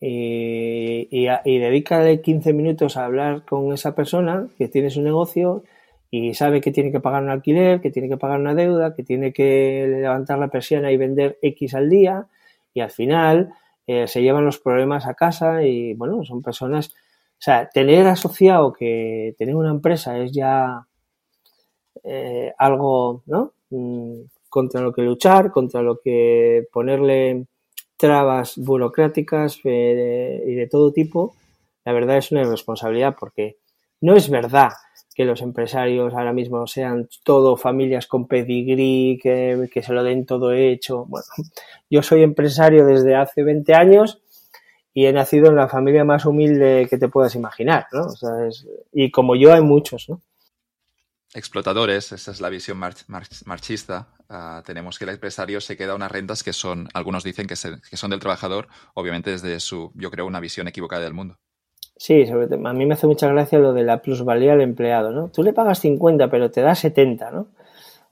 y, 0.00 1.08
y, 1.10 1.28
y 1.44 1.58
dedícale 1.58 2.22
15 2.22 2.52
minutos 2.52 2.96
a 2.96 3.04
hablar 3.04 3.44
con 3.44 3.72
esa 3.72 3.94
persona 3.94 4.48
que 4.56 4.68
tiene 4.68 4.90
su 4.90 5.02
negocio 5.02 5.62
y 6.10 6.34
sabe 6.34 6.60
que 6.60 6.72
tiene 6.72 6.90
que 6.90 7.00
pagar 7.00 7.22
un 7.22 7.30
alquiler, 7.30 7.80
que 7.80 7.90
tiene 7.90 8.08
que 8.08 8.16
pagar 8.16 8.40
una 8.40 8.54
deuda, 8.54 8.94
que 8.94 9.04
tiene 9.04 9.32
que 9.32 9.86
levantar 9.88 10.38
la 10.38 10.48
persiana 10.48 10.90
y 10.90 10.96
vender 10.96 11.38
X 11.42 11.74
al 11.74 11.88
día 11.88 12.26
y 12.74 12.80
al 12.80 12.90
final 12.90 13.52
eh, 13.86 14.08
se 14.08 14.22
llevan 14.22 14.44
los 14.44 14.58
problemas 14.58 15.06
a 15.06 15.14
casa 15.14 15.64
y 15.64 15.94
bueno, 15.94 16.24
son 16.24 16.42
personas, 16.42 16.88
o 16.88 17.42
sea, 17.42 17.68
tener 17.68 18.06
asociado 18.06 18.72
que 18.72 19.34
tener 19.38 19.54
una 19.54 19.70
empresa 19.70 20.18
es 20.18 20.32
ya 20.32 20.86
eh, 22.04 22.52
algo, 22.58 23.22
¿no? 23.26 23.52
Mm, 23.70 24.22
contra 24.48 24.80
lo 24.80 24.92
que 24.92 25.02
luchar, 25.02 25.52
contra 25.52 25.82
lo 25.82 26.00
que 26.00 26.66
ponerle 26.72 27.46
trabas 28.00 28.54
burocráticas 28.56 29.60
eh, 29.64 30.42
y 30.46 30.54
de 30.54 30.66
todo 30.66 30.90
tipo, 30.92 31.34
la 31.84 31.92
verdad 31.92 32.16
es 32.16 32.32
una 32.32 32.40
irresponsabilidad 32.40 33.14
porque 33.20 33.58
no 34.00 34.16
es 34.16 34.30
verdad 34.30 34.70
que 35.14 35.26
los 35.26 35.42
empresarios 35.42 36.14
ahora 36.14 36.32
mismo 36.32 36.66
sean 36.66 37.08
todo 37.24 37.58
familias 37.58 38.06
con 38.06 38.26
pedigrí, 38.26 39.18
que, 39.22 39.68
que, 39.70 39.82
se 39.82 39.92
lo 39.92 40.02
den 40.02 40.24
todo 40.24 40.52
hecho. 40.52 41.04
Bueno, 41.06 41.26
yo 41.90 42.02
soy 42.02 42.22
empresario 42.22 42.86
desde 42.86 43.14
hace 43.14 43.42
20 43.42 43.74
años 43.74 44.22
y 44.94 45.04
he 45.04 45.12
nacido 45.12 45.48
en 45.48 45.56
la 45.56 45.68
familia 45.68 46.04
más 46.04 46.24
humilde 46.24 46.86
que 46.88 46.96
te 46.96 47.08
puedas 47.08 47.34
imaginar, 47.34 47.86
¿no? 47.92 48.06
O 48.06 48.16
sea, 48.16 48.46
es, 48.48 48.66
y 48.92 49.10
como 49.10 49.36
yo 49.36 49.52
hay 49.52 49.60
muchos, 49.60 50.08
¿no? 50.08 50.22
Explotadores, 51.34 52.12
esa 52.12 52.30
es 52.30 52.40
la 52.40 52.48
visión 52.48 52.78
marxista, 52.78 54.08
ah, 54.28 54.62
tenemos 54.64 54.98
que 54.98 55.04
el 55.04 55.10
empresario 55.10 55.60
se 55.60 55.76
queda 55.76 55.94
unas 55.94 56.10
rentas 56.10 56.42
que 56.42 56.52
son, 56.52 56.88
algunos 56.94 57.24
dicen 57.24 57.46
que, 57.46 57.54
que, 57.54 57.96
son 57.96 58.10
del 58.10 58.20
trabajador, 58.20 58.68
obviamente 58.94 59.30
desde 59.30 59.60
su, 59.60 59.92
yo 59.94 60.10
creo, 60.10 60.26
una 60.26 60.40
visión 60.40 60.68
equivocada 60.68 61.02
del 61.02 61.14
mundo. 61.14 61.36
Sí, 61.96 62.26
sobre 62.26 62.48
a 62.54 62.72
mí 62.72 62.86
me 62.86 62.94
hace 62.94 63.06
mucha 63.06 63.28
gracia 63.28 63.58
lo 63.58 63.72
de 63.72 63.84
la 63.84 64.00
plusvalía 64.00 64.54
al 64.54 64.62
empleado, 64.62 65.12
¿no? 65.12 65.28
Tú 65.30 65.42
le 65.42 65.52
pagas 65.52 65.80
50, 65.80 66.30
pero 66.30 66.50
te 66.50 66.62
da 66.62 66.74
70, 66.74 67.30
¿no? 67.30 67.48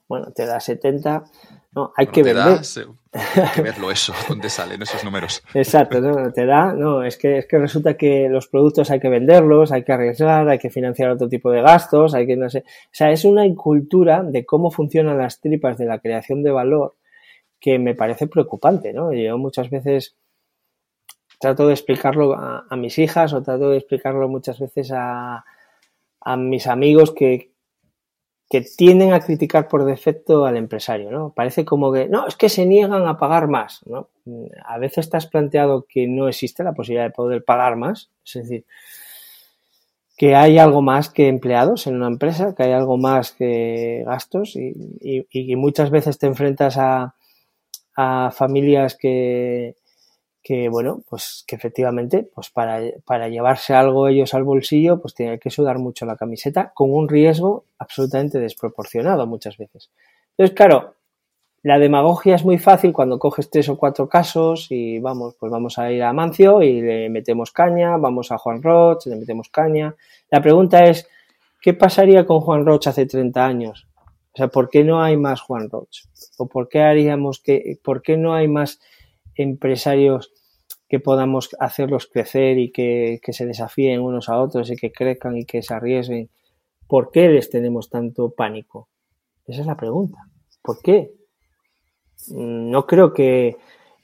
Bueno, 0.09 0.31
te 0.33 0.47
da 0.47 0.59
70, 0.59 1.23
no, 1.75 1.93
hay 1.95 2.07
que 2.07 2.21
hay 2.21 2.25
que 3.55 3.61
verlo 3.61 3.91
eso, 3.91 4.11
dónde 4.27 4.49
salen 4.49 4.81
esos 4.81 5.03
números. 5.03 5.43
Exacto, 5.53 6.01
no, 6.01 6.33
te 6.33 6.47
da, 6.47 6.73
no, 6.73 7.03
es 7.03 7.15
que, 7.15 7.37
es 7.37 7.45
que 7.45 7.59
resulta 7.59 7.95
que 7.95 8.27
los 8.27 8.47
productos 8.47 8.89
hay 8.89 8.99
que 8.99 9.07
venderlos, 9.07 9.71
hay 9.71 9.83
que 9.83 9.93
arriesgar, 9.93 10.49
hay 10.49 10.57
que 10.57 10.71
financiar 10.71 11.11
otro 11.11 11.29
tipo 11.29 11.51
de 11.51 11.61
gastos, 11.61 12.15
hay 12.15 12.25
que, 12.25 12.35
no 12.35 12.49
sé, 12.49 12.59
o 12.65 12.89
sea, 12.91 13.11
es 13.11 13.23
una 13.23 13.45
incultura 13.45 14.23
de 14.23 14.47
cómo 14.47 14.71
funcionan 14.71 15.19
las 15.19 15.41
tripas 15.41 15.77
de 15.77 15.85
la 15.85 15.99
creación 15.99 16.41
de 16.41 16.51
valor 16.51 16.95
que 17.59 17.77
me 17.77 17.93
parece 17.93 18.25
preocupante, 18.25 18.91
¿no? 18.91 19.13
Yo 19.13 19.37
muchas 19.37 19.69
veces 19.69 20.17
trato 21.39 21.67
de 21.67 21.73
explicarlo 21.73 22.33
a, 22.33 22.65
a 22.67 22.75
mis 22.75 22.97
hijas 22.97 23.31
o 23.33 23.43
trato 23.43 23.69
de 23.69 23.77
explicarlo 23.77 24.27
muchas 24.27 24.59
veces 24.59 24.91
a, 24.91 25.45
a 26.21 26.37
mis 26.37 26.65
amigos 26.65 27.13
que, 27.13 27.48
que 28.49 28.61
tienden 28.61 29.13
a 29.13 29.19
criticar 29.19 29.67
por 29.67 29.85
defecto 29.85 30.45
al 30.45 30.57
empresario, 30.57 31.11
¿no? 31.11 31.31
Parece 31.35 31.65
como 31.65 31.93
que, 31.93 32.09
no, 32.09 32.25
es 32.27 32.35
que 32.35 32.49
se 32.49 32.65
niegan 32.65 33.07
a 33.07 33.17
pagar 33.17 33.47
más, 33.47 33.81
¿no? 33.85 34.09
A 34.65 34.79
veces 34.79 35.05
estás 35.05 35.27
planteado 35.27 35.85
que 35.87 36.07
no 36.07 36.27
existe 36.27 36.63
la 36.63 36.73
posibilidad 36.73 37.05
de 37.05 37.11
poder 37.13 37.43
pagar 37.43 37.75
más, 37.75 38.09
es 38.25 38.33
decir, 38.33 38.65
que 40.17 40.35
hay 40.35 40.57
algo 40.57 40.81
más 40.81 41.09
que 41.09 41.27
empleados 41.27 41.87
en 41.87 41.95
una 41.95 42.07
empresa, 42.07 42.55
que 42.55 42.63
hay 42.63 42.71
algo 42.71 42.97
más 42.97 43.31
que 43.31 44.03
gastos 44.05 44.55
y, 44.55 44.73
y 45.29 45.55
muchas 45.55 45.91
veces 45.91 46.17
te 46.17 46.27
enfrentas 46.27 46.77
a, 46.77 47.15
a 47.95 48.31
familias 48.31 48.95
que, 48.95 49.75
que 50.49 50.67
bueno, 50.67 51.03
pues 51.07 51.43
que 51.45 51.55
efectivamente, 51.55 52.27
pues 52.33 52.49
para, 52.49 52.81
para, 53.05 53.29
llevarse 53.29 53.75
algo 53.75 54.07
ellos 54.07 54.33
al 54.33 54.43
bolsillo, 54.43 54.99
pues 54.99 55.13
tienen 55.13 55.37
que 55.37 55.51
sudar 55.51 55.77
mucho 55.77 56.07
la 56.07 56.17
camiseta 56.17 56.71
con 56.73 56.91
un 56.91 57.07
riesgo 57.07 57.65
absolutamente 57.77 58.39
desproporcionado 58.39 59.27
muchas 59.27 59.57
veces. 59.59 59.91
Entonces, 60.31 60.55
claro, 60.55 60.95
la 61.61 61.77
demagogia 61.77 62.33
es 62.33 62.43
muy 62.43 62.57
fácil 62.57 62.93
cuando 62.93 63.19
coges 63.19 63.51
tres 63.51 63.69
o 63.69 63.77
cuatro 63.77 64.09
casos 64.09 64.65
y 64.71 64.97
vamos, 64.97 65.35
pues 65.39 65.51
vamos 65.51 65.77
a 65.77 65.91
ir 65.91 66.01
a 66.01 66.13
Mancio 66.13 66.63
y 66.63 66.81
le 66.81 67.09
metemos 67.09 67.51
caña, 67.51 67.97
vamos 67.97 68.31
a 68.31 68.39
Juan 68.39 68.63
Roch, 68.63 69.05
le 69.05 69.17
metemos 69.17 69.49
caña. 69.49 69.93
La 70.31 70.41
pregunta 70.41 70.83
es, 70.85 71.07
¿qué 71.61 71.75
pasaría 71.75 72.25
con 72.25 72.41
Juan 72.41 72.65
Roch 72.65 72.87
hace 72.87 73.05
30 73.05 73.45
años? 73.45 73.87
O 74.33 74.37
sea, 74.37 74.47
¿por 74.47 74.71
qué 74.71 74.83
no 74.83 74.99
hay 74.99 75.15
más 75.15 75.41
Juan 75.41 75.69
Roch? 75.69 76.07
¿O 76.39 76.47
por 76.47 76.69
qué 76.69 76.81
haríamos 76.81 77.39
que, 77.39 77.77
por 77.83 78.01
qué 78.01 78.17
no 78.17 78.33
hay 78.33 78.47
más 78.47 78.79
empresarios 79.35 80.33
que 80.89 80.99
podamos 80.99 81.55
hacerlos 81.59 82.07
crecer 82.07 82.57
y 82.57 82.71
que, 82.71 83.19
se 83.31 83.45
desafíen 83.45 84.01
unos 84.01 84.27
a 84.27 84.39
otros 84.41 84.71
y 84.71 84.75
que 84.75 84.91
crezcan 84.91 85.37
y 85.37 85.45
que 85.45 85.61
se 85.61 85.73
arriesguen. 85.73 86.29
¿Por 86.87 87.11
qué 87.11 87.29
les 87.29 87.51
tenemos 87.51 87.89
tanto 87.89 88.31
pánico? 88.31 88.89
Esa 89.45 89.61
es 89.61 89.67
la 89.67 89.77
pregunta. 89.77 90.17
¿Por 90.63 90.81
qué? 90.81 91.13
Mm, 92.29 92.71
no 92.71 92.87
creo 92.87 93.13
que 93.13 93.57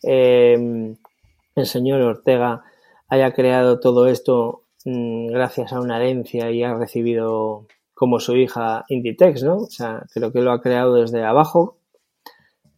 eh, 0.04 0.96
el 1.56 1.66
señor 1.66 2.02
Ortega 2.02 2.64
haya 3.08 3.34
creado 3.34 3.80
todo 3.80 4.08
esto 4.08 4.64
mm, 4.86 5.28
gracias 5.28 5.74
a 5.74 5.82
una 5.82 5.98
herencia 5.98 6.52
y 6.52 6.64
ha 6.64 6.76
recibido 6.76 7.66
como 7.96 8.20
su 8.20 8.36
hija 8.36 8.86
Inditex, 8.90 9.44
¿no? 9.44 9.58
O 9.58 9.70
sea, 9.70 10.06
creo 10.14 10.32
que 10.32 10.42
lo 10.42 10.52
ha 10.52 10.62
creado 10.62 10.94
desde 10.94 11.24
abajo, 11.24 11.78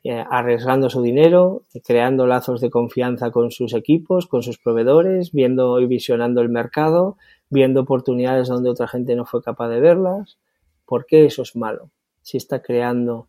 eh, 0.04 0.24
arriesgando 0.30 0.90
su 0.90 1.02
dinero, 1.02 1.64
creando 1.86 2.28
lazos 2.28 2.62
de 2.62 2.70
confianza 2.70 3.32
con 3.32 3.52
sus 3.52 3.74
equipos, 3.74 4.28
con 4.28 4.44
sus 4.44 4.58
proveedores, 4.58 5.32
viendo 5.32 5.80
y 5.80 5.86
visionando 5.86 6.42
el 6.42 6.50
mercado, 6.50 7.18
viendo 7.50 7.82
oportunidades 7.82 8.48
donde 8.48 8.70
otra 8.70 8.88
gente 8.88 9.16
no 9.16 9.26
fue 9.26 9.42
capaz 9.42 9.70
de 9.70 9.80
verlas. 9.80 10.38
¿Por 10.86 11.06
qué 11.06 11.26
eso 11.26 11.42
es 11.42 11.56
malo? 11.56 11.90
Si 12.22 12.38
está 12.38 12.62
creando, 12.62 13.28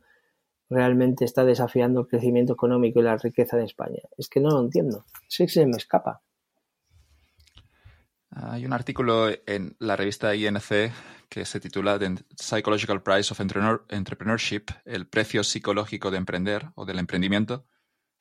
realmente 0.71 1.25
está 1.25 1.45
desafiando 1.45 2.01
el 2.01 2.07
crecimiento 2.07 2.53
económico 2.53 3.01
y 3.01 3.03
la 3.03 3.17
riqueza 3.17 3.57
de 3.57 3.65
España. 3.65 4.03
Es 4.17 4.29
que 4.29 4.41
no 4.41 4.51
lo 4.51 4.61
entiendo. 4.61 5.05
Sí 5.27 5.49
se 5.49 5.67
me 5.67 5.77
escapa. 5.77 6.21
Hay 8.31 8.67
un 8.67 8.73
artículo 8.73 9.31
en 9.47 9.77
la 9.79 9.97
revista 9.97 10.35
INC 10.35 10.93
que 11.29 11.45
se 11.45 11.61
titula 11.61 11.99
The 11.99 12.17
Psychological 12.37 13.03
Price 13.03 13.33
of 13.33 13.41
Entrepreneurship, 13.41 14.71
el 14.85 15.07
precio 15.07 15.45
psicológico 15.45 16.11
de 16.11 16.19
emprender 16.19 16.71
o 16.75 16.85
del 16.85 16.99
emprendimiento. 16.99 17.67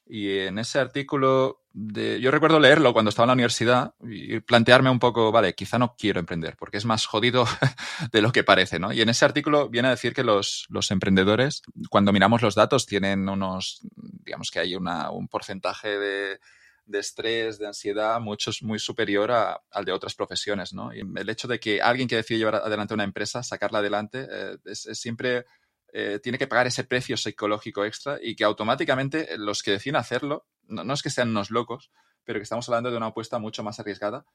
Y 0.09 0.39
en 0.39 0.57
ese 0.57 0.79
artículo, 0.79 1.63
de, 1.73 2.21
yo 2.21 2.31
recuerdo 2.31 2.61
leerlo 2.61 2.93
cuando 2.93 3.09
estaba 3.09 3.25
en 3.25 3.27
la 3.27 3.33
universidad 3.33 3.93
y 4.01 4.39
plantearme 4.39 4.89
un 4.89 4.99
poco, 4.99 5.33
vale, 5.33 5.53
quizá 5.53 5.77
no 5.77 5.95
quiero 5.97 6.21
emprender 6.21 6.55
porque 6.57 6.77
es 6.77 6.85
más 6.85 7.05
jodido 7.05 7.45
de 8.11 8.21
lo 8.21 8.31
que 8.31 8.45
parece, 8.45 8.79
¿no? 8.79 8.93
Y 8.93 9.01
en 9.01 9.09
ese 9.09 9.25
artículo 9.25 9.67
viene 9.69 9.89
a 9.89 9.91
decir 9.91 10.13
que 10.13 10.23
los, 10.23 10.65
los 10.69 10.91
emprendedores, 10.91 11.61
cuando 11.89 12.13
miramos 12.13 12.41
los 12.41 12.55
datos, 12.55 12.85
tienen 12.85 13.27
unos, 13.27 13.81
digamos 14.23 14.49
que 14.49 14.59
hay 14.59 14.75
una, 14.75 15.11
un 15.11 15.27
porcentaje 15.27 15.99
de, 15.99 16.39
de 16.87 16.99
estrés, 16.99 17.59
de 17.59 17.67
ansiedad, 17.67 18.19
mucho, 18.19 18.51
muy 18.61 18.79
superior 18.79 19.31
al 19.31 19.85
de 19.85 19.91
otras 19.91 20.15
profesiones, 20.15 20.73
¿no? 20.73 20.93
Y 20.93 20.99
el 20.99 21.29
hecho 21.29 21.47
de 21.47 21.59
que 21.59 21.81
alguien 21.81 22.07
que 22.07 22.15
decide 22.15 22.39
llevar 22.39 22.55
adelante 22.55 22.93
una 22.93 23.03
empresa, 23.03 23.43
sacarla 23.43 23.79
adelante, 23.79 24.27
eh, 24.29 24.57
es, 24.65 24.87
siempre 24.93 25.45
eh, 25.93 26.19
tiene 26.23 26.37
que 26.37 26.47
pagar 26.47 26.67
ese 26.67 26.85
precio 26.85 27.17
psicológico 27.17 27.85
extra 27.85 28.17
y 28.21 28.35
que 28.35 28.45
automáticamente 28.45 29.37
los 29.37 29.63
que 29.63 29.71
deciden 29.71 29.97
hacerlo, 29.97 30.47
no, 30.63 30.93
es 30.93 31.01
que 31.01 31.09
sean 31.09 31.29
unos 31.29 31.51
locos, 31.51 31.91
pero 32.23 32.39
que 32.39 32.43
estamos 32.43 32.67
hablando 32.69 32.89
de 32.89 32.97
una 32.97 33.07
apuesta 33.07 33.37
mucho 33.37 33.63
más 33.63 33.79
arriesgada 33.79 34.25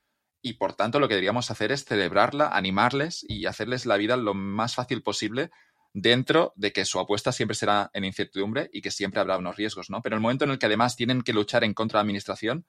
y 0.42 0.54
por 0.54 0.74
tanto 0.74 0.98
lo 0.98 1.08
que 1.08 1.14
deberíamos 1.14 1.50
hacer 1.50 1.72
es 1.72 1.84
celebrarla, 1.84 2.48
animarles 2.48 3.24
y 3.28 3.46
hacerles 3.46 3.86
la 3.86 3.96
vida 3.96 4.16
lo 4.16 4.34
más 4.34 4.74
fácil 4.74 5.02
posible 5.02 5.50
dentro 5.92 6.52
de 6.56 6.72
que 6.72 6.84
su 6.84 6.98
apuesta 6.98 7.32
siempre 7.32 7.54
será 7.54 7.90
en 7.92 8.04
incertidumbre 8.04 8.70
y 8.72 8.80
que 8.80 8.90
siempre 8.90 9.20
habrá 9.20 9.38
unos 9.38 9.56
riesgos, 9.56 9.90
¿no? 9.90 10.00
Pero 10.02 10.16
el 10.16 10.22
momento 10.22 10.44
en 10.44 10.52
el 10.52 10.58
que 10.58 10.66
además 10.66 10.96
tienen 10.96 11.22
que 11.22 11.32
luchar 11.32 11.64
en 11.64 11.74
contra 11.74 11.98
de 11.98 12.00
la 12.00 12.06
administración 12.06 12.66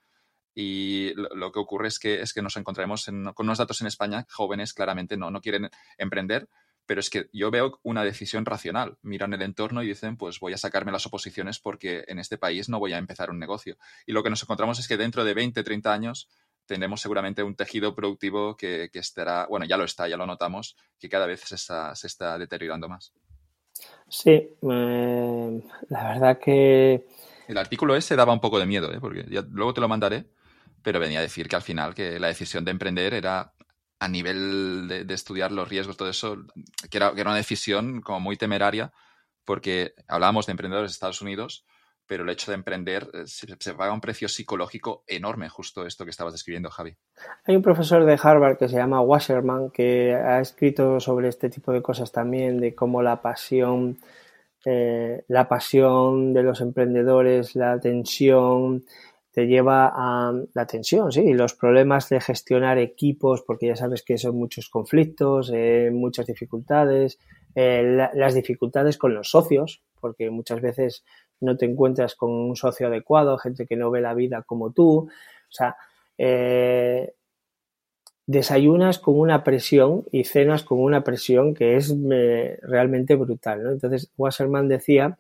y 0.56 1.14
lo, 1.16 1.52
que 1.52 1.60
ocurre 1.60 1.88
es 1.88 2.00
que, 2.00 2.22
es 2.22 2.34
que 2.34 2.42
nos 2.42 2.58
encontraremos 2.58 3.06
con 3.06 3.46
unos 3.48 3.58
datos 3.58 3.82
en 3.82 3.88
España, 3.88 4.28
jóvenes 4.30 4.74
claramente 4.74 5.18
no, 5.18 5.32
no 5.32 5.42
quieren 5.42 5.70
emprender, 5.98 6.48
pero 6.86 7.00
es 7.00 7.10
que 7.10 7.30
yo 7.32 7.50
veo 7.50 7.80
una 7.84 8.04
decisión 8.04 8.46
racional. 8.46 8.98
Miran 9.02 9.34
el 9.34 9.42
entorno 9.42 9.82
y 9.82 9.88
dicen, 9.88 10.18
pues 10.18 10.40
voy 10.40 10.54
a 10.54 10.58
sacarme 10.58 10.92
las 10.92 11.06
oposiciones 11.06 11.60
porque 11.60 12.04
en 12.08 12.20
este 12.20 12.38
país 12.38 12.70
no 12.70 12.80
voy 12.80 12.94
a 12.94 12.98
empezar 12.98 13.30
un 13.30 13.40
negocio. 13.40 13.78
Y 14.06 14.12
lo 14.12 14.22
que 14.22 14.30
nos 14.30 14.44
encontramos 14.44 14.80
es 14.80 14.88
que 14.88 14.98
dentro 14.98 15.24
de 15.24 15.34
20, 15.34 15.64
30 15.64 15.94
años 15.94 16.30
tenemos 16.66 17.02
seguramente 17.02 17.44
un 17.44 17.56
tejido 17.56 17.96
productivo 17.96 18.56
que, 18.56 18.90
estará, 18.94 19.48
bueno, 19.48 19.66
ya 19.66 19.78
lo 19.78 19.84
está, 19.84 20.08
ya 20.08 20.18
lo 20.18 20.26
notamos, 20.26 20.76
que 21.00 21.10
cada 21.10 21.26
vez 21.26 21.42
se 21.42 21.56
está, 22.08 22.38
deteriorando 22.38 22.90
más. 22.90 23.14
Sí, 24.08 24.50
la 24.62 26.10
verdad 26.10 26.40
que... 26.40 27.08
El 27.48 27.58
artículo 27.58 27.96
ese 27.96 28.16
daba 28.16 28.34
un 28.34 28.40
poco 28.40 28.60
de 28.60 28.66
miedo, 28.66 28.94
¿eh? 28.94 29.00
porque 29.02 29.26
luego 29.52 29.74
te 29.74 29.82
lo 29.82 29.90
mandaré, 29.90 30.26
pero 30.82 31.00
venía 31.00 31.20
a 31.20 31.24
decir 31.24 31.48
que 31.48 31.56
al 31.56 31.62
final 31.62 31.94
que 31.94 32.20
la 32.20 32.28
decisión 32.28 32.64
de 32.64 32.72
emprender 32.72 33.14
era 33.14 33.54
a 34.00 34.08
nivel 34.08 34.88
de, 34.88 35.14
estudiar 35.14 35.52
los 35.52 35.68
riesgos, 35.68 35.98
todo 35.98 36.10
eso, 36.10 36.38
que 36.90 36.98
era, 36.98 37.14
que 37.14 37.22
era, 37.22 37.30
una 37.30 37.38
decisión 37.38 38.02
como 38.02 38.20
muy 38.20 38.38
temeraria, 38.38 38.92
porque 39.46 39.94
hablábamos 40.08 40.46
de 40.46 40.52
emprendedores 40.52 40.92
de 40.92 40.94
Estados 40.94 41.22
Unidos, 41.22 41.66
pero 42.14 42.26
el 42.26 42.30
hecho 42.30 42.52
de 42.52 42.56
emprender 42.58 43.10
eh, 43.12 43.24
se, 43.26 43.74
paga 43.74 43.92
un 43.92 44.00
precio 44.00 44.28
psicológico 44.28 45.04
enorme, 45.08 45.50
justo 45.50 45.84
esto 45.84 46.04
que 46.04 46.12
estabas 46.12 46.34
describiendo, 46.34 46.70
Javi. 46.70 46.96
Hay 47.46 47.56
un 47.56 47.64
profesor 47.64 48.06
de 48.06 48.20
Harvard 48.22 48.60
que 48.60 48.70
se 48.70 48.76
llama 48.76 49.02
Wasserman 49.02 49.72
que 49.72 50.14
ha 50.14 50.40
escrito 50.40 51.00
sobre 51.00 51.30
este 51.30 51.50
tipo 51.50 51.72
de 51.72 51.82
cosas 51.82 52.12
también, 52.12 52.60
de 52.62 52.76
cómo 52.76 53.02
la 53.02 53.20
pasión, 53.20 53.98
eh, 54.64 55.24
la 55.28 55.48
pasión 55.48 56.36
de 56.36 56.44
los 56.44 56.62
emprendedores, 56.62 57.56
la 57.56 57.80
tensión, 57.80 58.86
te 59.32 59.48
lleva 59.48 59.92
a 59.92 60.34
la 60.54 60.68
tensión, 60.68 61.12
sí, 61.12 61.34
los 61.34 61.56
problemas 61.56 62.10
de 62.10 62.22
gestionar 62.22 62.78
equipos, 62.78 63.42
porque 63.42 63.66
ya 63.66 63.76
sabes 63.76 64.04
que 64.04 64.20
son 64.20 64.36
muchos 64.36 64.70
conflictos, 64.70 65.52
eh, 65.52 65.90
muchas 65.92 66.28
dificultades, 66.28 67.18
las 67.56 68.34
dificultades 68.36 68.98
con 68.98 69.16
los 69.16 69.30
socios, 69.32 69.82
porque 70.00 70.30
muchas 70.30 70.60
veces 70.60 71.04
no 71.44 71.58
te 71.58 71.66
encuentras 71.66 72.16
con 72.16 72.32
un 72.32 72.56
socio 72.56 72.88
adecuado, 72.88 73.38
gente 73.38 73.66
que 73.66 73.76
no 73.76 73.92
ve 73.92 74.02
la 74.02 74.14
vida 74.14 74.44
como 74.44 74.72
tú. 74.72 75.08
O 75.08 75.56
sea, 75.56 75.76
eh, 76.18 77.14
desayunas 78.26 79.00
con 79.00 79.20
una 79.20 79.44
presión 79.44 80.06
y 80.12 80.24
cenas 80.24 80.64
con 80.64 80.80
una 80.80 81.04
presión 81.04 81.54
que 81.54 81.76
es 81.76 81.94
realmente 82.62 83.16
brutal. 83.16 83.62
Entonces, 83.72 84.12
Wasserman 84.18 84.68
decía 84.68 85.18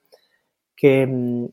que, 0.76 1.06
mm, 1.06 1.46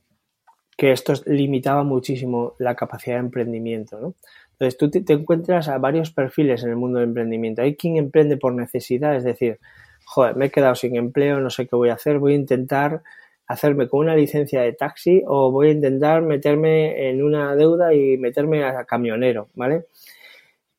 que, 0.77 0.93
esto 0.93 1.13
limitaba 1.27 1.83
muchísimo 1.83 2.55
la 2.59 2.75
capacidad 2.77 3.17
de 3.17 3.21
emprendimiento. 3.21 4.15
Entonces, 4.53 4.79
tú 4.79 4.91
te, 4.91 5.01
te, 5.03 5.15
encuentras 5.15 5.69
a 5.69 5.79
varios 5.79 6.11
perfiles 6.13 6.63
en 6.63 6.71
el 6.71 6.77
mundo 6.77 7.01
del 7.01 7.09
emprendimiento. 7.09 7.63
Hay 7.63 7.77
quien 7.77 7.97
emprende 7.97 8.37
por 8.37 8.55
necesidad, 8.55 9.17
es 9.17 9.25
decir, 9.25 9.59
joder, 10.05 10.37
me 10.37 10.47
he 10.47 10.51
quedado 10.51 10.75
sin 10.75 10.97
empleo, 10.97 11.41
no 11.41 11.51
sé 11.51 11.67
qué 11.67 11.77
voy 11.77 11.89
a 11.91 11.95
hacer, 11.95 12.19
voy 12.19 12.33
a 12.33 12.37
intentar 12.37 13.03
hacerme 13.51 13.89
con 13.89 14.01
una 14.01 14.15
licencia 14.15 14.63
de 14.63 14.73
taxi 14.73 15.25
o 15.27 15.51
voy 15.51 15.69
a 15.69 15.73
intentar 15.73 16.23
meterme 16.23 17.11
en 17.11 17.21
una 17.21 17.57
deuda 17.57 17.93
y 17.93 18.17
meterme 18.17 18.63
a 18.63 18.85
camionero, 18.85 19.49
¿vale? 19.55 19.87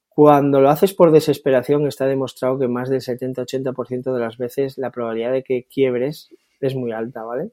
Cuando 0.07 0.61
lo 0.61 0.69
haces 0.69 0.93
por 0.93 1.11
desesperación 1.11 1.85
está 1.85 2.05
demostrado 2.05 2.57
que 2.57 2.69
más 2.69 2.89
del 2.89 3.01
70-80% 3.01 4.13
de 4.13 4.19
las 4.21 4.37
veces 4.37 4.77
la 4.77 4.89
probabilidad 4.89 5.33
de 5.33 5.43
que 5.43 5.65
quiebres 5.65 6.33
es 6.61 6.73
muy 6.73 6.93
alta, 6.93 7.23
¿vale? 7.23 7.51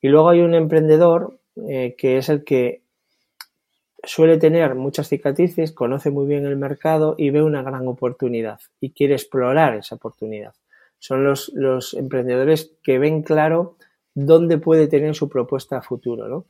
Y 0.00 0.06
luego 0.06 0.28
hay 0.28 0.40
un 0.40 0.54
emprendedor 0.54 1.40
eh, 1.68 1.96
que 1.98 2.18
es 2.18 2.28
el 2.28 2.44
que 2.44 2.82
suele 4.04 4.38
tener 4.38 4.76
muchas 4.76 5.08
cicatrices, 5.08 5.72
conoce 5.72 6.10
muy 6.10 6.26
bien 6.26 6.46
el 6.46 6.56
mercado 6.56 7.16
y 7.18 7.30
ve 7.30 7.42
una 7.42 7.62
gran 7.62 7.88
oportunidad 7.88 8.60
y 8.78 8.92
quiere 8.92 9.14
explorar 9.14 9.74
esa 9.74 9.96
oportunidad. 9.96 10.54
Son 11.00 11.24
los, 11.24 11.50
los 11.56 11.94
emprendedores 11.94 12.76
que 12.84 13.00
ven 13.00 13.22
claro 13.22 13.76
dónde 14.14 14.58
puede 14.58 14.88
tener 14.88 15.14
su 15.14 15.28
propuesta 15.28 15.78
a 15.78 15.82
futuro, 15.82 16.28
¿no? 16.28 16.46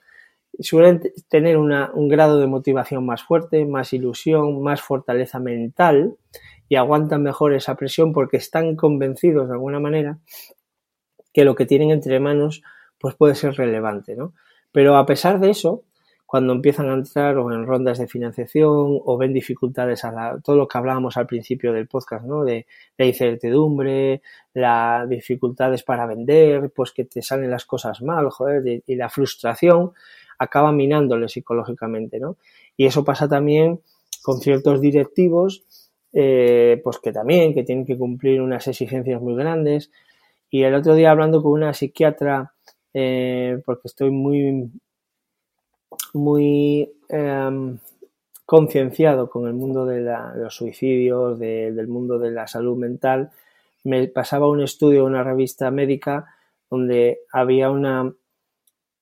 Suelen 0.61 1.01
tener 1.29 1.57
un 1.57 2.09
grado 2.09 2.39
de 2.39 2.47
motivación 2.47 3.07
más 3.07 3.23
fuerte, 3.23 3.65
más 3.65 3.93
ilusión, 3.93 4.63
más 4.63 4.83
fortaleza 4.83 5.39
mental 5.39 6.17
y 6.69 6.77
aguantan 6.77 7.23
mejor 7.23 7.55
esa 7.55 7.75
presión 7.75 8.13
porque 8.13 8.37
están 8.37 8.77
convencidos 8.77 9.49
de 9.49 9.55
alguna 9.55 9.81
manera 9.81 10.19
que 11.33 11.45
lo 11.45 11.55
que 11.55 11.65
tienen 11.65 11.91
entre 11.91 12.21
manos 12.21 12.63
pues 12.99 13.15
puede 13.15 13.35
ser 13.35 13.55
relevante, 13.55 14.15
¿no? 14.15 14.35
Pero 14.73 14.97
a 14.97 15.07
pesar 15.07 15.41
de 15.41 15.51
eso, 15.51 15.85
cuando 16.33 16.55
empiezan 16.55 16.89
a 16.89 16.95
entrar 16.95 17.37
o 17.37 17.53
en 17.53 17.67
rondas 17.67 17.99
de 17.99 18.07
financiación 18.07 19.01
o 19.05 19.19
ven 19.19 19.35
dificultades 19.35 20.03
a 20.07 20.41
todo 20.43 20.57
lo 20.57 20.67
que 20.67 20.79
hablábamos 20.79 21.19
al 21.19 21.27
principio 21.27 21.75
del 21.75 21.89
podcast, 21.89 22.25
¿no? 22.25 22.43
De 22.43 22.65
la 22.97 23.05
incertidumbre, 23.05 24.23
las 24.55 25.07
dificultades 25.11 25.83
para 25.83 26.07
vender, 26.07 26.73
pues 26.75 26.93
que 26.93 27.05
te 27.05 27.21
salen 27.21 27.51
las 27.51 27.67
cosas 27.67 28.01
mal, 28.01 28.31
joder, 28.31 28.83
y 28.87 28.95
la 28.95 29.11
frustración 29.11 29.93
acaba 30.39 30.73
minándole 30.73 31.29
psicológicamente, 31.29 32.19
¿no? 32.19 32.39
Y 32.79 32.87
eso 32.87 33.05
pasa 33.05 33.29
también 33.29 33.83
con 34.23 34.41
ciertos 34.41 34.81
directivos, 34.81 35.67
eh, 36.15 36.81
pues 36.83 36.99
que 36.99 37.13
también, 37.13 37.53
que 37.53 37.63
tienen 37.63 37.85
que 37.85 37.99
cumplir 37.99 38.41
unas 38.41 38.67
exigencias 38.69 39.21
muy 39.21 39.35
grandes. 39.35 39.91
Y 40.49 40.63
el 40.63 40.75
otro 40.77 40.95
día 40.95 41.11
hablando 41.11 41.43
con 41.43 41.53
una 41.53 41.75
psiquiatra, 41.75 42.55
eh, 42.95 43.61
porque 43.67 43.83
estoy 43.85 44.11
muy 44.11 44.71
muy 46.14 46.93
em, 47.09 47.78
concienciado 48.47 49.31
con 49.31 49.47
el 49.47 49.55
mundo 49.55 49.86
de, 49.86 50.01
los 50.36 50.55
suicidios, 50.55 51.39
del 51.39 51.89
mundo 51.89 52.19
de 52.19 52.31
la 52.31 52.47
salud 52.47 52.77
mental, 52.77 53.31
me 53.85 54.06
pasaba 54.09 54.48
un 54.48 54.62
estudio 54.62 55.05
una 55.05 55.24
revista 55.24 55.70
médica 55.70 56.35
donde 56.70 57.20
había 57.32 57.70
una 57.70 58.12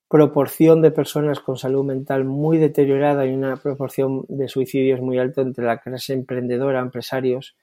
proporción 0.08 0.82
de 0.82 0.90
personas 0.90 1.38
con 1.38 1.56
salud 1.56 1.84
mental 1.84 2.24
muy 2.24 2.58
deteriorada 2.58 3.26
y 3.26 3.32
una 3.32 3.56
proporción 3.56 4.24
de 4.28 4.48
suicidios 4.48 5.00
muy 5.00 5.18
alta 5.18 5.40
entre 5.40 5.64
la 5.64 5.78
clase 5.78 6.14
emprendedora, 6.14 6.80
empresarios 6.80 7.56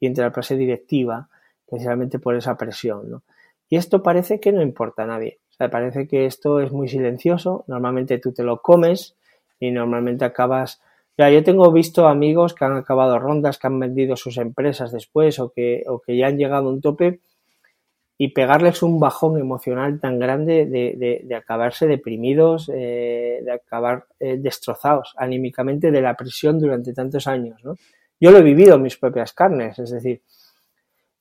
y 0.00 0.06
entre 0.06 0.24
la 0.24 0.32
clase 0.32 0.56
directiva, 0.56 1.28
precisamente 1.68 2.18
por 2.18 2.34
esa 2.34 2.56
presión. 2.56 3.22
Y 3.68 3.76
esto 3.76 4.02
parece 4.02 4.40
que 4.40 4.52
no 4.52 4.62
importa 4.62 5.02
a 5.02 5.06
nadie. 5.06 5.41
Me 5.58 5.68
parece 5.68 6.08
que 6.08 6.26
esto 6.26 6.60
es 6.60 6.72
muy 6.72 6.88
silencioso. 6.88 7.64
Normalmente 7.66 8.18
tú 8.18 8.32
te 8.32 8.42
lo 8.42 8.60
comes 8.60 9.16
y 9.60 9.70
normalmente 9.70 10.24
acabas. 10.24 10.80
Ya, 11.16 11.30
yo 11.30 11.44
tengo 11.44 11.70
visto 11.70 12.08
amigos 12.08 12.54
que 12.54 12.64
han 12.64 12.76
acabado 12.76 13.18
rondas, 13.18 13.58
que 13.58 13.66
han 13.66 13.78
vendido 13.78 14.16
sus 14.16 14.38
empresas 14.38 14.92
después 14.92 15.38
o 15.38 15.50
que, 15.50 15.84
o 15.86 16.00
que 16.00 16.16
ya 16.16 16.28
han 16.28 16.38
llegado 16.38 16.68
a 16.68 16.72
un 16.72 16.80
tope 16.80 17.20
y 18.18 18.28
pegarles 18.28 18.82
un 18.82 19.00
bajón 19.00 19.38
emocional 19.38 19.98
tan 19.98 20.18
grande 20.18 20.66
de, 20.66 21.34
acabarse 21.34 21.88
deprimidos, 21.88 22.70
eh, 22.72 23.40
de 23.42 23.52
acabar 23.52 24.06
eh, 24.20 24.36
destrozados 24.38 25.12
anímicamente 25.16 25.90
de 25.90 26.00
la 26.00 26.14
presión 26.14 26.60
durante 26.60 26.92
tantos 26.92 27.26
años. 27.26 27.62
¿no? 27.64 27.74
Yo 28.20 28.30
lo 28.30 28.38
he 28.38 28.42
vivido 28.42 28.76
en 28.76 28.82
mis 28.82 28.96
propias 28.96 29.32
carnes, 29.32 29.78
es 29.80 29.90
decir, 29.90 30.22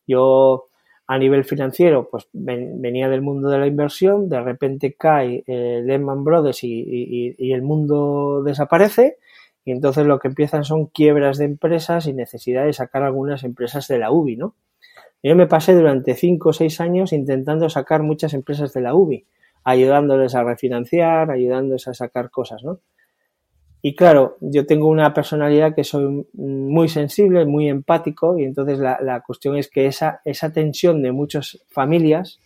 yo 0.06 0.70
a 1.12 1.18
nivel 1.18 1.44
financiero, 1.44 2.08
pues 2.10 2.30
venía 2.32 3.10
del 3.10 3.22
mundo 3.22 3.50
de 3.50 3.60
la 3.60 3.68
inversión, 3.68 4.30
de 4.30 4.40
repente 4.40 4.94
cae 4.94 5.44
eh, 5.46 5.82
Lehman 5.84 6.24
Brothers 6.24 6.64
y, 6.64 7.36
el 7.38 7.62
mundo 7.64 8.42
desaparece 8.46 9.18
y 9.66 9.72
entonces 9.72 10.06
lo 10.06 10.20
que 10.20 10.30
empiezan 10.30 10.64
son 10.64 10.86
quiebras 10.86 11.38
de 11.38 11.44
empresas 11.44 12.08
y 12.08 12.14
necesidad 12.14 12.64
de 12.64 12.72
sacar 12.72 13.04
algunas 13.04 13.44
empresas 13.44 13.90
de 13.90 14.00
la 14.00 14.10
UBI, 14.10 14.38
¿no? 14.38 14.56
Yo 15.22 15.36
me 15.36 15.48
pasé 15.48 15.76
durante 15.76 16.14
cinco 16.14 16.52
o 16.52 16.54
seis 16.54 16.80
años 16.80 17.12
intentando 17.12 17.70
sacar 17.70 18.04
muchas 18.04 18.34
empresas 18.34 18.72
de 18.72 18.80
la 18.80 18.96
UBI, 18.96 19.26
ayudándoles 19.66 20.34
a 20.34 20.46
refinanciar, 20.46 21.30
ayudándoles 21.30 21.90
a 21.90 21.94
sacar 21.94 22.32
cosas, 22.32 22.64
¿no? 22.64 22.80
Y 23.82 23.96
claro, 23.96 24.38
yo 24.42 24.66
tengo 24.66 24.88
una 24.88 25.14
personalidad 25.14 25.74
que 25.74 25.84
soy 25.84 26.28
muy 26.34 26.88
sensible, 26.88 27.46
muy 27.46 27.68
empático, 27.68 28.38
y 28.38 28.44
entonces 28.44 28.78
la, 28.80 29.24
cuestión 29.26 29.58
es 29.58 29.70
que 29.70 29.88
esa, 29.88 30.22
esa 30.24 30.54
tensión 30.54 31.02
de 31.02 31.12
muchas 31.12 31.64
familias 31.70 32.40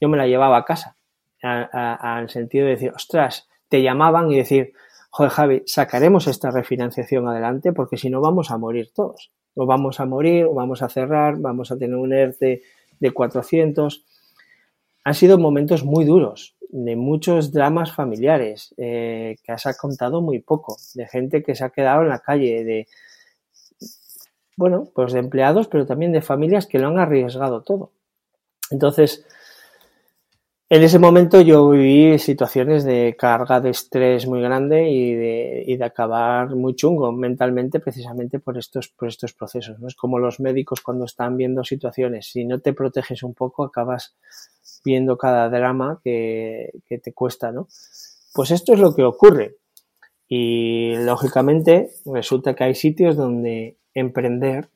yo 0.00 0.08
me 0.08 0.16
la 0.16 0.26
llevaba 0.26 0.56
a 0.56 0.64
casa, 0.64 0.96
al 1.42 2.30
sentido 2.30 2.64
de 2.64 2.72
decir, 2.72 2.92
ostras, 2.94 3.48
te 3.68 3.82
llamaban 3.82 4.30
y 4.30 4.36
decir, 4.36 4.72
joder 5.10 5.30
Javi, 5.30 5.62
sacaremos 5.66 6.26
esta 6.26 6.50
refinanciación 6.50 7.28
adelante 7.28 7.72
porque 7.72 7.96
si 7.96 8.08
no 8.08 8.20
vamos 8.20 8.50
a 8.50 8.58
morir 8.58 8.90
todos. 8.94 9.30
O 9.54 9.66
vamos 9.66 9.98
a 9.98 10.06
morir, 10.06 10.44
o 10.44 10.54
vamos 10.54 10.80
a 10.80 10.88
cerrar, 10.88 11.36
vamos 11.38 11.72
a 11.72 11.76
tener 11.76 11.96
un 11.96 12.12
ERTE 12.12 12.62
de 13.00 13.10
400. 13.10 14.06
Han 15.04 15.14
sido 15.14 15.38
momentos 15.38 15.84
muy 15.84 16.04
duros, 16.04 16.56
de 16.72 16.96
muchos 16.96 17.52
dramas 17.52 17.92
familiares, 17.92 18.74
eh, 18.76 19.36
que 19.42 19.52
has 19.52 19.64
contado 19.76 20.20
muy 20.20 20.40
poco, 20.40 20.76
de 20.94 21.06
gente 21.06 21.42
que 21.42 21.54
se 21.54 21.64
ha 21.64 21.70
quedado 21.70 22.02
en 22.02 22.08
la 22.08 22.20
calle, 22.20 22.64
de, 22.64 22.86
bueno, 24.56 24.84
pues 24.94 25.12
de 25.12 25.18
empleados, 25.18 25.68
pero 25.68 25.86
también 25.86 26.12
de 26.12 26.22
familias 26.22 26.66
que 26.66 26.78
lo 26.78 26.88
han 26.88 26.98
arriesgado 26.98 27.62
todo. 27.62 27.92
Entonces, 28.70 29.26
en 30.72 30.84
ese 30.84 31.00
momento 31.00 31.40
yo 31.40 31.70
viví 31.70 32.16
situaciones 32.20 32.84
de 32.84 33.16
carga 33.18 33.60
de 33.60 33.70
estrés 33.70 34.28
muy 34.28 34.40
grande 34.40 34.88
y 34.88 35.14
de, 35.14 35.64
y 35.66 35.76
de 35.76 35.84
acabar 35.84 36.54
muy 36.54 36.76
chungo 36.76 37.10
mentalmente 37.10 37.80
precisamente 37.80 38.38
por 38.38 38.56
estos, 38.56 38.88
por 38.88 39.08
estos 39.08 39.32
procesos. 39.32 39.80
¿no? 39.80 39.88
Es 39.88 39.96
como 39.96 40.20
los 40.20 40.38
médicos 40.38 40.80
cuando 40.80 41.06
están 41.06 41.36
viendo 41.36 41.64
situaciones, 41.64 42.28
si 42.28 42.44
no 42.44 42.60
te 42.60 42.72
proteges 42.72 43.24
un 43.24 43.34
poco 43.34 43.64
acabas 43.64 44.14
viendo 44.84 45.18
cada 45.18 45.48
drama 45.48 46.00
que, 46.02 46.70
te 47.02 47.12
cuesta, 47.12 47.52
¿no? 47.52 47.68
Pues 48.34 48.50
esto 48.50 48.72
es 48.72 48.80
lo 48.80 48.94
que 48.94 49.02
ocurre. 49.02 49.56
Y 50.28 50.94
lógicamente 50.96 51.90
resulta 52.06 52.54
que 52.54 52.64
hay 52.64 52.74
sitios 52.74 53.16
donde 53.16 53.76
emprender 53.94 54.68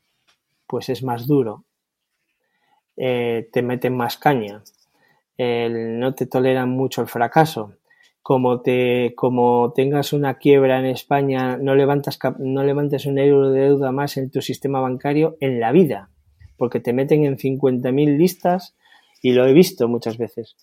pues 0.66 0.88
es 0.88 1.02
más 1.02 1.26
duro, 1.26 1.64
eh, 2.96 3.48
te 3.52 3.62
meten 3.62 3.96
más 3.96 4.16
caña, 4.16 4.62
no 5.38 6.14
te 6.14 6.26
toleran 6.26 6.70
mucho 6.70 7.00
el 7.02 7.08
fracaso. 7.08 7.74
Como, 8.22 8.62
te, 8.62 9.12
como 9.16 9.74
tengas 9.76 10.14
una 10.14 10.38
quiebra 10.38 10.78
en 10.78 10.86
España, 10.86 11.58
no, 11.58 11.74
levantas, 11.74 12.18
no 12.38 12.64
levantes 12.64 13.04
un 13.04 13.18
euro 13.18 13.50
de 13.50 13.60
deuda 13.60 13.92
más 13.92 14.16
en 14.16 14.30
tu 14.30 14.40
sistema 14.40 14.80
bancario 14.80 15.36
en 15.40 15.60
la 15.60 15.72
vida, 15.72 16.08
porque 16.56 16.80
te 16.80 16.94
meten 16.94 17.24
en 17.24 17.36
50.000 17.36 18.16
listas 18.16 18.74
y 19.24 19.32
lo 19.32 19.46
he 19.46 19.54
visto 19.54 19.88
muchas 19.88 20.18
veces. 20.18 20.54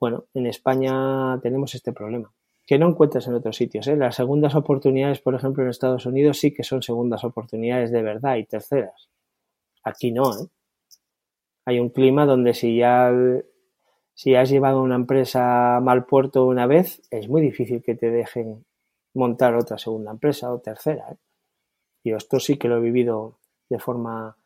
Bueno, 0.00 0.24
en 0.34 0.46
España 0.48 1.38
tenemos 1.40 1.76
este 1.76 1.92
problema, 1.92 2.34
que 2.66 2.76
no 2.76 2.88
encuentras 2.88 3.28
en 3.28 3.34
otros 3.34 3.54
sitios. 3.54 3.86
¿eh? 3.86 3.94
Las 3.96 4.16
segundas 4.16 4.56
oportunidades, 4.56 5.20
por 5.20 5.36
ejemplo, 5.36 5.62
en 5.62 5.70
Estados 5.70 6.04
Unidos 6.04 6.40
sí 6.40 6.52
que 6.52 6.64
son 6.64 6.82
segundas 6.82 7.22
oportunidades 7.22 7.92
de 7.92 8.02
verdad 8.02 8.34
y 8.34 8.46
terceras. 8.46 9.10
Aquí 9.84 10.10
no. 10.10 10.32
¿eh? 10.32 10.48
Hay 11.64 11.78
un 11.78 11.90
clima 11.90 12.26
donde 12.26 12.52
si 12.52 12.78
ya 12.78 13.12
si 14.12 14.34
has 14.34 14.50
llevado 14.50 14.82
una 14.82 14.96
empresa 14.96 15.78
mal 15.80 16.04
puerto 16.04 16.46
una 16.46 16.66
vez, 16.66 17.00
es 17.12 17.28
muy 17.28 17.42
difícil 17.42 17.80
que 17.80 17.94
te 17.94 18.10
dejen 18.10 18.64
montar 19.14 19.54
otra 19.54 19.78
segunda 19.78 20.10
empresa 20.10 20.52
o 20.52 20.58
tercera. 20.58 21.12
¿eh? 21.12 21.16
Y 22.02 22.12
esto 22.12 22.40
sí 22.40 22.56
que 22.56 22.66
lo 22.66 22.78
he 22.78 22.80
vivido 22.80 23.38
de 23.68 23.78
forma 23.78 24.36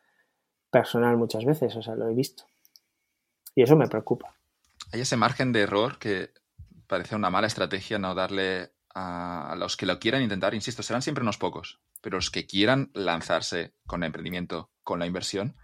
personal 0.70 1.16
muchas 1.16 1.46
veces, 1.46 1.74
o 1.76 1.80
sea, 1.80 1.94
lo 1.94 2.10
he 2.10 2.14
visto. 2.14 2.44
Y 3.56 3.62
eso 3.62 3.74
me 3.74 3.88
preocupa. 3.88 4.36
Hay 4.92 5.00
ese 5.00 5.16
margen 5.16 5.50
de 5.50 5.62
error 5.62 5.98
que 5.98 6.30
parece 6.86 7.16
una 7.16 7.30
mala 7.30 7.48
estrategia 7.48 7.98
no 7.98 8.14
darle 8.14 8.70
a 8.94 9.54
los 9.58 9.76
que 9.76 9.86
lo 9.86 9.98
quieran 9.98 10.22
intentar, 10.22 10.54
insisto, 10.54 10.82
serán 10.82 11.02
siempre 11.02 11.22
unos 11.22 11.36
pocos, 11.36 11.80
pero 12.00 12.16
los 12.16 12.30
que 12.30 12.46
quieran 12.46 12.90
lanzarse 12.94 13.74
con 13.86 14.02
el 14.02 14.06
emprendimiento, 14.06 14.70
con 14.82 14.98
la 15.00 15.06
inversión, 15.06 15.56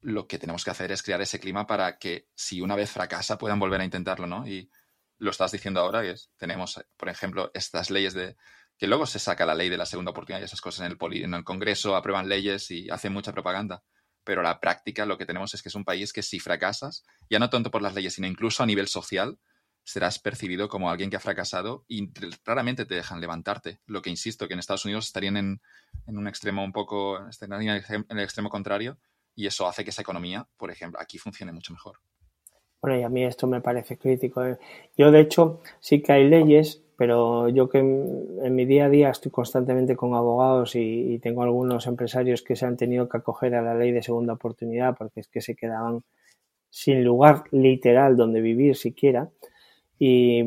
lo 0.00 0.26
que 0.26 0.38
tenemos 0.38 0.64
que 0.64 0.70
hacer 0.70 0.90
es 0.92 1.02
crear 1.02 1.20
ese 1.20 1.40
clima 1.40 1.66
para 1.66 1.98
que 1.98 2.28
si 2.34 2.62
una 2.62 2.76
vez 2.76 2.90
fracasa 2.90 3.36
puedan 3.36 3.58
volver 3.58 3.82
a 3.82 3.84
intentarlo, 3.84 4.26
¿no? 4.26 4.46
Y 4.46 4.70
lo 5.18 5.30
estás 5.30 5.52
diciendo 5.52 5.80
ahora, 5.80 6.00
que 6.02 6.14
tenemos, 6.38 6.82
por 6.96 7.10
ejemplo, 7.10 7.50
estas 7.52 7.90
leyes 7.90 8.14
de 8.14 8.36
que 8.78 8.86
luego 8.86 9.04
se 9.04 9.18
saca 9.18 9.44
la 9.44 9.54
ley 9.54 9.68
de 9.68 9.76
la 9.76 9.84
segunda 9.84 10.12
oportunidad 10.12 10.40
y 10.40 10.44
esas 10.44 10.62
cosas 10.62 10.86
en 10.86 10.92
el, 10.92 11.22
en 11.22 11.34
el 11.34 11.44
Congreso, 11.44 11.96
aprueban 11.96 12.30
leyes 12.30 12.70
y 12.70 12.88
hacen 12.88 13.12
mucha 13.12 13.32
propaganda 13.32 13.82
pero 14.24 14.42
la 14.42 14.60
práctica 14.60 15.06
lo 15.06 15.18
que 15.18 15.26
tenemos 15.26 15.54
es 15.54 15.62
que 15.62 15.68
es 15.68 15.74
un 15.74 15.84
país 15.84 16.12
que 16.12 16.22
si 16.22 16.40
fracasas, 16.40 17.04
ya 17.28 17.38
no 17.38 17.50
tanto 17.50 17.70
por 17.70 17.82
las 17.82 17.94
leyes, 17.94 18.14
sino 18.14 18.26
incluso 18.26 18.62
a 18.62 18.66
nivel 18.66 18.88
social, 18.88 19.38
serás 19.84 20.18
percibido 20.18 20.68
como 20.68 20.90
alguien 20.90 21.10
que 21.10 21.16
ha 21.16 21.20
fracasado 21.20 21.84
y 21.88 22.10
raramente 22.44 22.84
te 22.84 22.94
dejan 22.94 23.20
levantarte. 23.20 23.80
Lo 23.86 24.02
que 24.02 24.10
insisto, 24.10 24.46
que 24.46 24.54
en 24.54 24.60
Estados 24.60 24.84
Unidos 24.84 25.06
estarían 25.06 25.36
en, 25.36 25.60
un 26.06 26.28
extremo 26.28 26.64
un 26.64 26.72
poco, 26.72 27.26
estarían 27.28 27.62
en 27.62 28.04
el 28.08 28.20
extremo 28.20 28.50
contrario 28.50 28.98
y 29.34 29.46
eso 29.46 29.66
hace 29.66 29.84
que 29.84 29.90
esa 29.90 30.02
economía, 30.02 30.46
por 30.56 30.70
ejemplo, 30.70 31.00
aquí 31.00 31.18
funcione 31.18 31.52
mucho 31.52 31.72
mejor. 31.72 31.98
Bueno, 32.82 32.98
y 32.98 33.02
a 33.02 33.08
mí 33.08 33.24
esto 33.24 33.46
me 33.46 33.60
parece 33.60 33.98
crítico. 33.98 34.44
¿eh? 34.44 34.58
Yo, 34.96 35.10
de 35.10 35.20
hecho, 35.20 35.60
sí 35.80 36.02
que 36.02 36.12
hay 36.12 36.28
leyes, 36.28 36.82
pero 37.00 37.48
yo 37.48 37.70
que 37.70 37.78
en, 37.78 38.54
mi 38.54 38.66
día 38.66 38.84
a 38.84 38.90
día 38.90 39.08
estoy 39.08 39.32
constantemente 39.32 39.96
con 39.96 40.12
abogados 40.12 40.76
y, 40.76 41.18
tengo 41.20 41.42
algunos 41.42 41.86
empresarios 41.86 42.42
que 42.42 42.56
se 42.56 42.66
han 42.66 42.76
tenido 42.76 43.08
que 43.08 43.16
acoger 43.16 43.54
a 43.54 43.62
la 43.62 43.74
ley 43.74 43.90
de 43.90 44.02
segunda 44.02 44.34
oportunidad 44.34 44.94
porque 44.98 45.20
es 45.20 45.28
que 45.28 45.40
se 45.40 45.56
quedaban 45.56 46.02
sin 46.68 47.02
lugar 47.02 47.44
literal 47.52 48.18
donde 48.18 48.42
vivir 48.42 48.76
siquiera. 48.76 49.30
Y, 49.98 50.42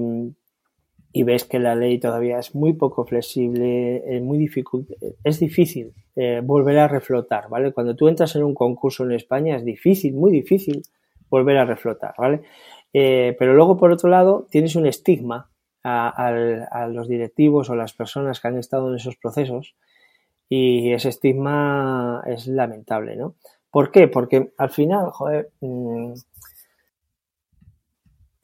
ves 1.23 1.43
que 1.45 1.57
la 1.57 1.73
ley 1.73 1.97
todavía 1.97 2.38
es 2.38 2.53
muy 2.53 2.73
poco 2.73 3.03
flexible, 3.03 4.03
es 4.15 4.21
muy 4.21 4.38
difícil, 4.38 4.85
es 5.23 5.39
difícil 5.39 5.91
eh, 6.15 6.39
volver 6.43 6.77
a 6.77 6.88
reflotar, 6.88 7.49
¿vale? 7.49 7.71
Cuando 7.71 7.95
tú 7.95 8.07
entras 8.07 8.35
en 8.35 8.43
un 8.43 8.53
concurso 8.53 9.03
en 9.03 9.13
España 9.13 9.55
es 9.55 9.65
difícil, 9.65 10.13
muy 10.13 10.31
difícil 10.31 10.84
volver 11.31 11.57
a 11.57 11.65
reflotar, 11.65 12.13
¿vale? 12.15 12.41
Eh, 12.93 13.35
pero 13.39 13.55
luego, 13.55 13.75
por 13.75 13.91
otro 13.91 14.07
lado, 14.07 14.45
tienes 14.51 14.75
un 14.75 14.85
estigma 14.85 15.49
a, 15.84 16.88
los 16.88 17.07
directivos 17.07 17.69
o 17.69 17.76
las 17.76 17.93
personas 17.93 18.39
que 18.39 18.47
han 18.47 18.57
estado 18.57 18.89
en 18.89 18.95
esos 18.95 19.18
procesos 19.18 19.76
y 20.49 20.93
ese 20.93 21.10
estigma 21.10 22.23
es 22.26 22.47
lamentable, 22.47 23.15
¿no? 23.15 23.35
¿Por 23.72 23.91
qué? 23.91 24.07
Porque 24.07 24.53
al 24.57 24.69
final, 24.69 25.10
joder, 25.11 25.51
mm, 25.61 26.14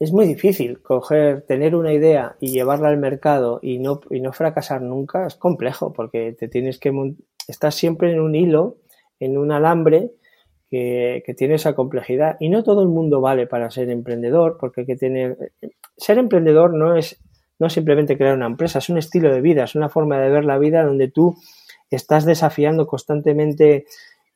es 0.00 0.12
muy 0.12 0.26
difícil 0.26 0.82
coger, 0.82 1.42
tener 1.42 1.74
una 1.74 1.92
idea 1.92 2.36
y 2.40 2.48
llevarla 2.48 2.88
al 2.88 2.96
mercado 2.96 3.60
y 3.62 3.78
no, 3.78 4.00
y 4.10 4.20
no 4.20 4.32
fracasar 4.32 4.82
nunca, 4.82 5.26
es 5.26 5.36
complejo 5.36 5.92
porque 5.92 6.32
te 6.32 6.48
tienes 6.48 6.78
que, 6.78 6.90
estás 7.46 7.74
siempre 7.74 8.12
en 8.12 8.20
un 8.20 8.34
hilo, 8.34 8.78
en 9.20 9.36
un 9.38 9.52
alambre 9.52 10.12
que, 10.70 11.34
tiene 11.36 11.54
esa 11.54 11.74
complejidad. 11.74 12.36
Y 12.40 12.48
no 12.48 12.62
todo 12.62 12.82
el 12.82 12.88
mundo 12.88 13.20
vale 13.20 13.46
para 13.46 13.70
ser 13.70 13.90
emprendedor, 13.90 14.56
porque 14.58 14.82
hay 14.82 14.86
que 14.86 14.96
tener. 14.96 15.52
Ser 15.96 16.18
emprendedor 16.18 16.74
no 16.74 16.96
es, 16.96 17.20
no 17.60 17.70
simplemente 17.70 18.16
crear 18.16 18.34
una 18.34 18.46
empresa, 18.46 18.80
es 18.80 18.88
un 18.88 18.98
estilo 18.98 19.32
de 19.32 19.40
vida, 19.40 19.64
es 19.64 19.76
una 19.76 19.88
forma 19.88 20.18
de 20.18 20.30
ver 20.30 20.44
la 20.44 20.58
vida 20.58 20.82
donde 20.82 21.08
tú 21.08 21.36
estás 21.90 22.24
desafiando 22.24 22.86
constantemente 22.86 23.84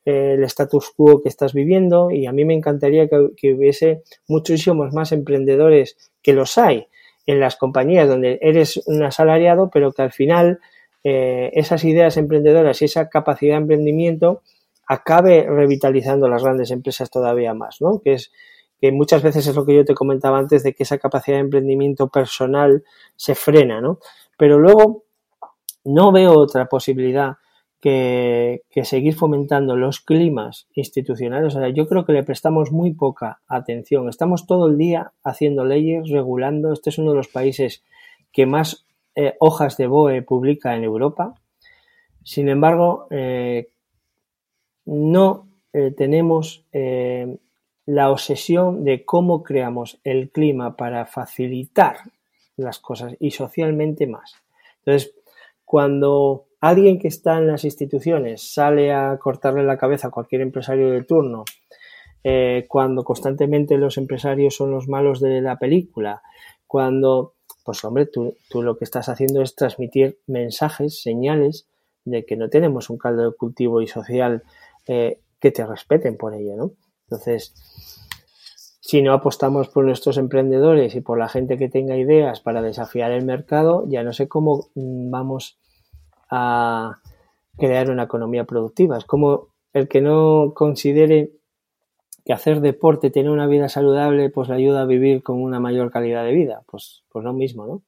eh, 0.04 0.34
el 0.34 0.44
status 0.44 0.92
quo 0.94 1.22
que 1.22 1.30
estás 1.30 1.54
viviendo 1.54 2.10
y 2.10 2.26
a 2.26 2.32
mí 2.32 2.44
me 2.44 2.54
encantaría 2.54 3.08
que, 3.08 3.54
hubiese 3.54 4.02
muchísimos 4.28 4.92
más 4.92 5.12
emprendedores 5.12 5.96
que 6.22 6.34
los 6.34 6.58
hay 6.58 6.88
en 7.26 7.40
las 7.40 7.56
compañías 7.56 8.06
donde 8.06 8.38
eres 8.42 8.82
un 8.86 9.02
asalariado, 9.02 9.70
pero 9.72 9.92
que 9.92 10.02
al 10.02 10.12
final 10.12 10.60
eh, 11.02 11.50
esas 11.54 11.84
ideas 11.84 12.18
emprendedoras 12.18 12.82
y 12.82 12.84
esa 12.84 13.08
capacidad 13.08 13.54
de 13.54 13.62
emprendimiento 13.62 14.42
acabe 14.86 15.46
revitalizando 15.48 16.28
las 16.28 16.42
grandes 16.42 16.70
empresas 16.70 17.10
todavía 17.10 17.54
más, 17.54 17.80
¿no? 17.80 18.00
Que 18.00 18.12
es 18.12 18.30
que 18.80 18.92
muchas 18.92 19.22
veces 19.22 19.46
es 19.46 19.56
lo 19.56 19.64
que 19.64 19.74
yo 19.74 19.84
te 19.84 19.94
comentaba 19.94 20.38
antes 20.38 20.62
de 20.62 20.74
que 20.74 20.82
esa 20.82 20.98
capacidad 20.98 21.36
de 21.36 21.42
emprendimiento 21.42 22.08
personal 22.08 22.84
se 23.16 23.34
frena, 23.34 23.80
¿no? 23.80 23.98
Pero 24.36 24.58
luego 24.58 25.04
no 25.84 26.12
veo 26.12 26.38
otra 26.38 26.66
posibilidad 26.66 27.36
que, 27.84 28.62
seguir 28.84 29.14
fomentando 29.14 29.76
los 29.76 30.00
climas 30.00 30.66
institucionales. 30.72 31.54
O 31.54 31.58
sea, 31.60 31.68
yo 31.68 31.86
creo 31.86 32.06
que 32.06 32.14
le 32.14 32.22
prestamos 32.22 32.72
muy 32.72 32.94
poca 32.94 33.42
atención. 33.46 34.08
Estamos 34.08 34.46
todo 34.46 34.68
el 34.68 34.78
día 34.78 35.12
haciendo 35.22 35.66
leyes, 35.66 36.08
regulando. 36.08 36.72
Este 36.72 36.88
es 36.88 36.96
uno 36.96 37.10
de 37.10 37.18
los 37.18 37.28
países 37.28 37.84
que 38.32 38.46
más 38.46 38.86
eh, 39.14 39.34
hojas 39.38 39.76
de 39.76 39.86
BOE 39.86 40.22
publica 40.22 40.74
en 40.74 40.84
Europa. 40.84 41.34
Sin 42.22 42.48
embargo, 42.48 43.06
eh, 43.10 43.68
no 44.86 45.48
eh, 45.74 45.92
tenemos 45.94 46.64
la 47.86 48.10
obsesión 48.10 48.84
de 48.84 49.04
cómo 49.04 49.42
creamos 49.42 49.98
el 50.04 50.30
clima 50.30 50.76
para 50.76 51.06
facilitar 51.06 51.98
las 52.56 52.78
cosas 52.78 53.14
y 53.20 53.32
socialmente 53.32 54.06
más. 54.06 54.34
Entonces, 54.78 55.14
cuando 55.64 56.46
alguien 56.60 56.98
que 56.98 57.08
está 57.08 57.38
en 57.38 57.46
las 57.46 57.64
instituciones 57.64 58.54
sale 58.54 58.92
a 58.92 59.18
cortarle 59.18 59.64
la 59.64 59.76
cabeza 59.76 60.08
a 60.08 60.10
cualquier 60.10 60.40
empresario 60.40 60.90
de 60.90 61.02
turno, 61.02 61.44
eh, 62.22 62.64
cuando 62.68 63.04
constantemente 63.04 63.76
los 63.76 63.98
empresarios 63.98 64.56
son 64.56 64.70
los 64.70 64.88
malos 64.88 65.20
de 65.20 65.42
la 65.42 65.58
película, 65.58 66.22
cuando, 66.66 67.34
pues 67.64 67.84
hombre, 67.84 68.06
tú, 68.06 68.36
tú 68.48 68.62
lo 68.62 68.78
que 68.78 68.84
estás 68.84 69.08
haciendo 69.08 69.42
es 69.42 69.54
transmitir 69.54 70.18
mensajes, 70.26 71.02
señales 71.02 71.66
de 72.04 72.24
que 72.24 72.36
no 72.36 72.48
tenemos 72.48 72.88
un 72.88 72.98
caldo 72.98 73.30
de 73.30 73.36
cultivo 73.36 73.82
y 73.82 73.86
social 73.86 74.42
eh, 74.86 75.18
que 75.40 75.50
te 75.50 75.66
respeten 75.66 76.16
por 76.16 76.34
ello, 76.34 76.56
¿no? 76.56 76.70
Entonces, 77.04 77.54
si 78.80 79.02
no 79.02 79.12
apostamos 79.12 79.68
por 79.68 79.84
nuestros 79.84 80.18
emprendedores 80.18 80.94
y 80.94 81.00
por 81.00 81.18
la 81.18 81.28
gente 81.28 81.56
que 81.56 81.68
tenga 81.68 81.96
ideas 81.96 82.40
para 82.40 82.62
desafiar 82.62 83.12
el 83.12 83.24
mercado, 83.24 83.84
ya 83.88 84.02
no 84.02 84.12
sé 84.12 84.28
cómo 84.28 84.68
mm, 84.74 85.10
vamos 85.10 85.58
a 86.30 86.98
crear 87.56 87.90
una 87.90 88.04
economía 88.04 88.44
productiva. 88.44 88.98
Es 88.98 89.04
como 89.04 89.48
el 89.72 89.88
que 89.88 90.00
no 90.00 90.52
considere 90.54 91.32
que 92.24 92.32
hacer 92.32 92.60
deporte, 92.60 93.10
tener 93.10 93.30
una 93.30 93.46
vida 93.46 93.68
saludable, 93.68 94.30
pues 94.30 94.48
le 94.48 94.56
ayuda 94.56 94.82
a 94.82 94.86
vivir 94.86 95.22
con 95.22 95.42
una 95.42 95.60
mayor 95.60 95.90
calidad 95.90 96.24
de 96.24 96.32
vida. 96.32 96.62
Pues, 96.66 97.04
pues 97.10 97.24
lo 97.24 97.32
mismo, 97.32 97.66
¿no? 97.66 97.82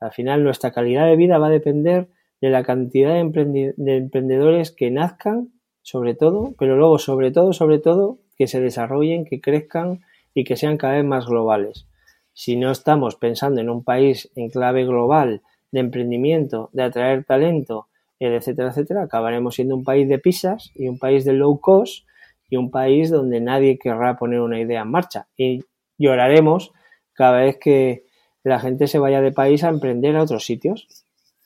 al 0.00 0.12
final 0.12 0.44
nuestra 0.44 0.72
calidad 0.72 1.06
de 1.06 1.16
vida 1.16 1.38
va 1.38 1.46
a 1.46 1.50
depender 1.50 2.08
de 2.40 2.50
la 2.50 2.62
cantidad 2.62 3.14
de, 3.14 3.74
de 3.76 3.96
emprendedores 3.96 4.70
que 4.70 4.90
nazcan 4.90 5.52
sobre 5.82 6.14
todo, 6.14 6.54
pero 6.58 6.76
luego 6.76 6.98
sobre 6.98 7.30
todo, 7.30 7.52
sobre 7.52 7.78
todo, 7.78 8.18
que 8.36 8.46
se 8.46 8.60
desarrollen, 8.60 9.24
que 9.24 9.40
crezcan 9.40 10.00
y 10.34 10.44
que 10.44 10.56
sean 10.56 10.76
cada 10.76 10.94
vez 10.94 11.04
más 11.04 11.26
globales. 11.26 11.86
Si 12.32 12.56
no 12.56 12.70
estamos 12.70 13.16
pensando 13.16 13.60
en 13.60 13.70
un 13.70 13.82
país 13.82 14.30
en 14.36 14.50
clave 14.50 14.84
global 14.84 15.42
de 15.72 15.80
emprendimiento, 15.80 16.68
de 16.72 16.82
atraer 16.82 17.24
talento, 17.24 17.88
etcétera, 18.20 18.70
etcétera, 18.70 19.02
acabaremos 19.02 19.54
siendo 19.54 19.74
un 19.74 19.84
país 19.84 20.08
de 20.08 20.18
pizzas 20.18 20.70
y 20.74 20.88
un 20.88 20.98
país 20.98 21.24
de 21.24 21.32
low 21.32 21.58
cost 21.60 22.06
y 22.48 22.56
un 22.56 22.70
país 22.70 23.10
donde 23.10 23.40
nadie 23.40 23.78
querrá 23.78 24.16
poner 24.16 24.40
una 24.40 24.60
idea 24.60 24.82
en 24.82 24.90
marcha. 24.90 25.26
Y 25.36 25.64
lloraremos 25.98 26.72
cada 27.12 27.38
vez 27.38 27.58
que 27.58 28.04
la 28.44 28.60
gente 28.60 28.86
se 28.86 28.98
vaya 28.98 29.20
de 29.20 29.32
país 29.32 29.64
a 29.64 29.68
emprender 29.68 30.16
a 30.16 30.22
otros 30.22 30.44
sitios. 30.44 30.86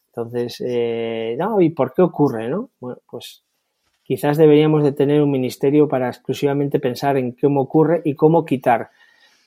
Entonces, 0.08 0.62
eh, 0.66 1.36
no, 1.38 1.60
¿y 1.60 1.70
por 1.70 1.94
qué 1.94 2.02
ocurre, 2.02 2.48
no? 2.48 2.70
Bueno, 2.80 2.98
pues 3.08 3.44
Quizás 4.10 4.36
deberíamos 4.36 4.82
de 4.82 4.90
tener 4.90 5.22
un 5.22 5.30
ministerio 5.30 5.86
para 5.86 6.08
exclusivamente 6.08 6.80
pensar 6.80 7.16
en 7.16 7.30
cómo 7.30 7.60
ocurre 7.60 8.02
y 8.04 8.16
cómo 8.16 8.44
quitar. 8.44 8.90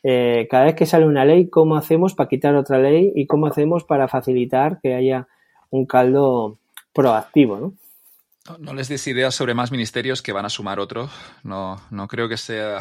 Eh, 0.04 0.48
cada 0.50 0.64
vez 0.64 0.76
que 0.76 0.86
sale 0.86 1.06
una 1.06 1.26
ley, 1.26 1.50
cómo 1.50 1.76
hacemos 1.76 2.14
para 2.14 2.30
quitar 2.30 2.56
otra 2.56 2.80
ley 2.80 3.12
y 3.14 3.28
cómo 3.28 3.48
hacemos 3.48 3.84
para 3.84 4.08
facilitar 4.08 4.80
que 4.82 4.96
haya 4.96 5.28
un 5.70 5.86
caldo 5.86 6.60
proactivo, 6.94 7.58
¿no? 7.58 7.74
No, 8.60 8.74
les 8.74 8.88
des 8.88 9.06
ideas 9.08 9.36
sobre 9.36 9.54
más 9.54 9.70
ministerios 9.70 10.22
que 10.22 10.32
van 10.32 10.46
a 10.46 10.50
sumar 10.50 10.80
otro. 10.80 11.10
No, 11.44 11.82
no 11.92 12.08
creo 12.08 12.30
que 12.30 12.38
sea. 12.38 12.80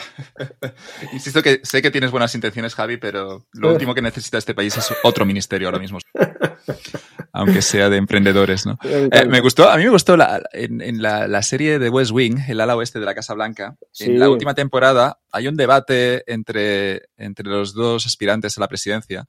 Insisto 1.12 1.42
que 1.42 1.62
sé 1.64 1.82
que 1.82 1.90
tienes 1.90 2.12
buenas 2.12 2.34
intenciones, 2.36 2.76
Javi, 2.76 2.96
pero 2.96 3.44
lo 3.54 3.68
último 3.72 3.92
que 3.92 4.02
necesita 4.02 4.38
este 4.38 4.54
país 4.54 4.76
es 4.76 4.92
otro 5.02 5.26
ministerio 5.26 5.66
ahora 5.66 5.80
mismo. 5.80 5.98
Aunque 7.32 7.62
sea 7.62 7.88
de 7.88 7.96
emprendedores, 7.96 8.66
¿no? 8.66 8.78
Eh, 8.84 9.26
me 9.26 9.40
gustó, 9.40 9.70
a 9.70 9.76
mí 9.76 9.84
me 9.84 9.90
gustó 9.90 10.16
la, 10.16 10.42
en, 10.52 11.00
la, 11.00 11.42
serie 11.42 11.78
de 11.78 11.88
West 11.88 12.10
Wing, 12.12 12.38
el 12.48 12.60
ala 12.60 12.76
oeste 12.76 13.00
de 13.00 13.06
la 13.06 13.14
Casa 13.14 13.34
Blanca. 13.34 13.76
En 13.98 14.18
la 14.18 14.28
última 14.28 14.54
temporada 14.54 15.18
hay 15.30 15.48
un 15.48 15.56
debate 15.56 16.24
entre, 16.30 17.08
entre 17.16 17.48
los 17.48 17.74
dos 17.74 18.06
aspirantes 18.06 18.56
a 18.58 18.60
la 18.60 18.68
presidencia. 18.68 19.26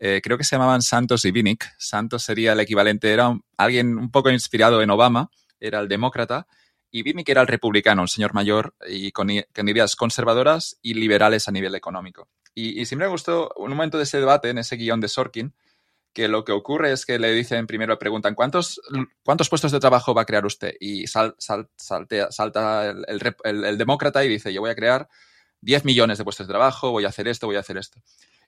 Eh, 0.00 0.20
creo 0.22 0.38
que 0.38 0.44
se 0.44 0.56
llamaban 0.56 0.82
Santos 0.82 1.24
y 1.24 1.30
Vinick. 1.30 1.66
Santos 1.78 2.22
sería 2.22 2.52
el 2.52 2.60
equivalente, 2.60 3.12
era 3.12 3.36
alguien 3.56 3.98
un 3.98 4.10
poco 4.10 4.30
inspirado 4.30 4.82
en 4.82 4.90
Obama 4.90 5.30
era 5.60 5.80
el 5.80 5.88
demócrata, 5.88 6.46
y 6.90 7.02
que 7.24 7.32
era 7.32 7.42
el 7.42 7.46
republicano, 7.46 8.02
un 8.02 8.08
señor 8.08 8.32
mayor 8.32 8.74
y 8.88 9.12
con, 9.12 9.28
ideas 9.30 9.94
conservadoras 9.94 10.78
y 10.80 10.94
liberales 10.94 11.48
a 11.48 11.52
nivel 11.52 11.74
económico. 11.74 12.28
Y, 12.54 12.84
siempre 12.86 13.06
me 13.06 13.12
gustó 13.12 13.52
un 13.56 13.70
momento 13.70 13.98
de 13.98 14.04
ese 14.04 14.18
debate, 14.18 14.50
en 14.50 14.58
ese 14.58 14.76
guion 14.76 15.00
de 15.00 15.08
Sorkin, 15.08 15.54
que 16.18 16.26
lo 16.26 16.44
que 16.44 16.50
ocurre 16.50 16.90
es 16.90 17.06
que 17.06 17.16
le 17.16 17.30
dicen, 17.30 17.68
primero 17.68 17.92
le 17.92 17.96
preguntan, 17.96 18.34
¿cuántos, 18.34 18.80
cuántos 19.22 19.48
puestos 19.48 19.70
de 19.70 19.78
trabajo 19.78 20.14
va 20.14 20.22
a 20.22 20.24
crear 20.24 20.44
usted? 20.44 20.74
Y 20.80 21.06
sal, 21.06 21.36
salta 21.38 22.88
el, 22.88 23.78
demócrata 23.78 24.24
y 24.24 24.28
dice, 24.28 24.52
yo 24.52 24.60
voy 24.60 24.70
a 24.70 24.74
crear 24.74 25.08
10 25.60 25.84
millones 25.84 26.18
de 26.18 26.24
puestos 26.24 26.48
de 26.48 26.50
trabajo, 26.50 26.90
voy 26.90 27.04
a 27.04 27.08
hacer 27.10 27.28
esto, 27.28 27.46
voy 27.46 27.54
a 27.54 27.60
hacer 27.60 27.78
esto. 27.78 28.00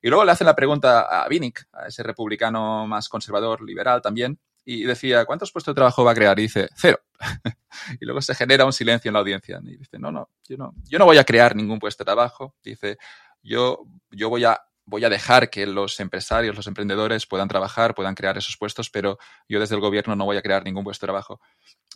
Y 0.03 0.09
luego 0.09 0.25
le 0.25 0.33
hacen 0.33 0.49
la 0.49 0.57
pregunta 0.57 1.03
a 1.03 1.29
Vinick, 1.29 1.69
a 1.73 1.87
ese 1.87 2.03
republicano 2.03 2.89
más 2.89 3.09
conservador, 3.09 3.63
liberal 3.63 4.03
también, 4.03 4.41
y 4.65 4.83
decía, 4.83 5.25
¿cuántos 5.25 5.53
puestos 5.53 5.73
de 5.73 5.77
trabajo 5.77 6.03
va 6.03 6.11
a 6.11 6.17
crear? 6.17 6.37
Y 6.41 6.43
dice, 6.43 6.71
cero. 6.75 6.99
y 8.01 8.05
luego 8.05 8.21
se 8.21 8.35
genera 8.35 8.65
un 8.65 8.73
silencio 8.73 9.11
en 9.11 9.13
la 9.13 9.21
audiencia. 9.21 9.61
Y 9.63 9.77
dice, 9.77 9.97
no, 10.01 10.11
no, 10.11 10.29
yo 10.49 10.57
no, 10.57 10.75
yo 10.89 10.99
no 10.99 11.05
voy 11.05 11.19
a 11.19 11.25
crear 11.25 11.55
ningún 11.55 11.79
puesto 11.79 12.03
de 12.03 12.07
trabajo. 12.07 12.57
Dice, 12.65 12.99
yo, 13.45 13.87
yo 14.11 14.29
voy 14.29 14.43
a 14.43 14.61
voy 14.91 15.05
a 15.05 15.09
dejar 15.09 15.51
que 15.51 15.67
los 15.67 16.01
empresarios, 16.01 16.55
los 16.55 16.67
emprendedores 16.67 17.27
puedan 17.27 17.49
trabajar, 17.49 17.95
puedan 17.95 18.15
crear 18.17 18.37
esos 18.37 18.57
puestos, 18.57 18.91
pero 18.91 19.19
yo 19.49 19.61
desde 19.61 19.77
el 19.77 19.81
gobierno 19.81 20.17
no 20.17 20.25
voy 20.25 20.37
a 20.37 20.43
crear 20.43 20.65
ningún 20.65 20.85
puesto 20.85 21.07
de 21.07 21.09
trabajo. 21.09 21.41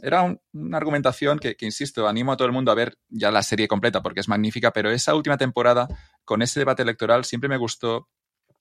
Era 0.01 0.23
una 0.53 0.77
argumentación 0.77 1.39
que, 1.39 1.57
insisto, 1.61 2.09
animo 2.09 2.33
a 2.33 2.37
todo 2.37 2.47
el 2.47 2.53
mundo 2.53 2.71
a 2.71 2.75
ver 2.75 2.97
ya 3.09 3.31
la 3.31 3.43
serie 3.43 3.69
completa 3.69 4.01
porque 4.03 4.21
es 4.21 4.29
magnífica, 4.29 4.73
pero 4.73 4.91
esa 4.91 5.15
última 5.15 5.37
temporada, 5.37 5.89
con 6.25 6.41
ese 6.41 6.61
debate 6.61 6.83
electoral, 6.83 7.25
siempre 7.25 7.49
me 7.49 7.57
gustó 7.57 8.09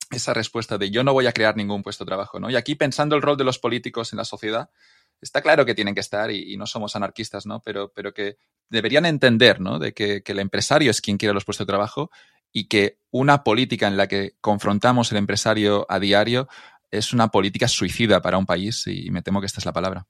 esa 0.10 0.34
respuesta 0.34 0.78
de 0.78 0.92
yo 0.92 1.04
no 1.04 1.14
voy 1.14 1.28
a 1.28 1.32
crear 1.32 1.56
ningún 1.56 1.84
puesto 1.84 2.04
de 2.04 2.10
trabajo, 2.10 2.40
¿no? 2.40 2.50
Y 2.50 2.56
aquí 2.56 2.76
pensando 2.76 3.16
el 3.16 3.22
rol 3.22 3.38
de 3.38 3.44
los 3.44 3.60
políticos 3.60 4.14
en 4.14 4.18
la 4.18 4.26
sociedad, 4.26 4.70
está 5.22 5.42
claro 5.42 5.66
que 5.66 5.76
tienen 5.76 5.96
que 5.96 6.02
estar 6.02 6.30
y, 6.32 6.58
no 6.58 6.68
somos 6.68 6.96
anarquistas, 6.96 7.46
¿no? 7.46 7.62
Pero, 7.62 7.92
que 8.14 8.38
deberían 8.70 9.06
entender, 9.06 9.60
¿no? 9.60 9.80
De 9.80 9.94
que, 9.94 10.22
el 10.26 10.40
empresario 10.40 10.92
es 10.92 11.02
quien 11.02 11.18
quiere 11.18 11.34
los 11.34 11.46
puestos 11.46 11.66
de 11.66 11.72
trabajo 11.72 12.12
y 12.54 12.68
que 12.68 13.00
una 13.12 13.44
política 13.44 13.88
en 13.88 13.98
la 13.98 14.08
que 14.08 14.36
confrontamos 14.40 15.12
el 15.12 15.18
empresario 15.18 15.86
a 15.90 16.00
diario 16.00 16.48
es 16.92 17.12
una 17.12 17.30
política 17.30 17.68
suicida 17.68 18.22
para 18.22 18.38
un 18.38 18.46
país 18.46 18.86
y 18.88 19.10
me 19.10 19.22
temo 19.22 19.42
que 19.42 19.48
esta 19.48 19.60
es 19.60 19.66
la 19.66 19.74
palabra. 19.74 20.06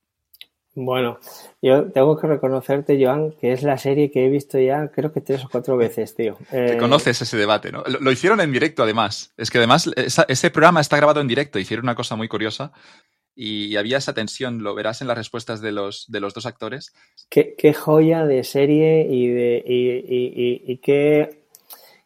Bueno, 0.76 1.20
yo 1.62 1.92
tengo 1.92 2.18
que 2.18 2.26
reconocerte, 2.26 3.04
Joan, 3.04 3.32
que 3.40 3.54
es 3.54 3.62
la 3.62 3.78
serie 3.78 4.10
que 4.10 4.26
he 4.26 4.30
visto 4.30 4.60
ya 4.60 4.88
creo 4.88 5.14
que 5.14 5.22
tres 5.22 5.46
o 5.46 5.50
cuatro 5.50 5.78
veces, 5.78 6.16
tío. 6.16 6.36
Eh... 6.52 6.78
conoces 6.80 7.22
ese 7.22 7.38
debate, 7.38 7.72
¿no? 7.72 7.84
Lo, 7.84 8.12
hicieron 8.12 8.42
en 8.42 8.52
directo, 8.52 8.82
además. 8.82 9.34
Es 9.38 9.52
que 9.52 9.60
además 9.60 9.90
ese 9.96 10.50
programa 10.50 10.82
está 10.82 10.98
grabado 10.98 11.22
en 11.22 11.28
directo. 11.28 11.60
Hicieron 11.60 11.86
una 11.86 11.96
cosa 11.96 12.16
muy 12.16 12.28
curiosa 12.28 12.72
y 13.36 13.76
había 13.76 13.98
esa 13.98 14.14
tensión, 14.14 14.64
lo 14.64 14.74
verás 14.74 15.02
en 15.02 15.08
las 15.08 15.18
respuestas 15.18 15.62
de 15.62 15.72
los, 15.72 16.06
de 16.10 16.20
los 16.20 16.34
dos 16.34 16.48
actores. 16.48 16.92
Qué, 17.30 17.54
qué 17.56 17.74
joya 17.74 18.26
de 18.26 18.44
serie 18.44 19.08
y, 19.08 19.28
de, 19.28 19.64
y, 19.66 19.90
y, 19.92 20.72
y 20.72 20.78
qué 20.78 21.43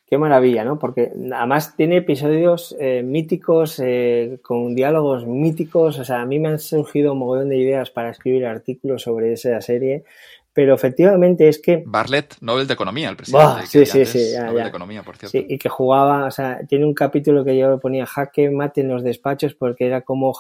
qué 0.08 0.18
maravilla, 0.18 0.64
¿no? 0.64 0.80
Porque 0.80 1.12
además 1.34 1.76
tiene 1.76 1.98
episodios 1.98 2.76
eh, 2.80 3.04
míticos, 3.04 3.80
eh, 3.84 4.40
con 4.42 4.74
diálogos 4.74 5.26
míticos, 5.28 6.00
o 6.00 6.06
sea, 6.06 6.22
a 6.22 6.26
mí 6.26 6.40
me 6.40 6.48
han 6.48 6.60
surgido 6.60 7.12
un 7.12 7.20
montón 7.20 7.50
de 7.50 7.58
ideas 7.58 7.92
para 7.92 8.10
escribir 8.10 8.46
artículos 8.46 9.02
sobre 9.02 9.34
esa 9.34 9.60
serie, 9.60 10.06
pero 10.54 10.74
efectivamente 10.74 11.50
es 11.50 11.62
que... 11.62 11.84
Bartlett, 11.86 12.36
Nobel 12.40 12.68
de 12.68 12.74
Economía, 12.74 13.10
el 13.10 13.18
presidente. 13.18 13.68
sí, 13.68 13.86
sí, 13.86 14.06
sí, 14.06 14.34
Nobel 14.40 14.64
de 14.64 14.70
Economía, 14.70 15.04
por 15.04 15.18
cierto. 15.18 15.38
Sí, 15.38 15.46
y 15.48 15.58
que 15.58 15.68
jugaba, 15.68 16.26
o 16.26 16.32
sea, 16.32 16.62
tiene 16.66 16.86
un 16.86 16.94
capítulo 16.94 17.44
que 17.44 17.58
yo 17.58 17.78
ponía 17.78 18.06
jaque 18.06 18.50
mate 18.50 18.82
en 18.82 18.88
los 18.88 19.04
despachos 19.04 19.56
porque 19.56 19.88
era 19.88 20.02
como 20.02 20.34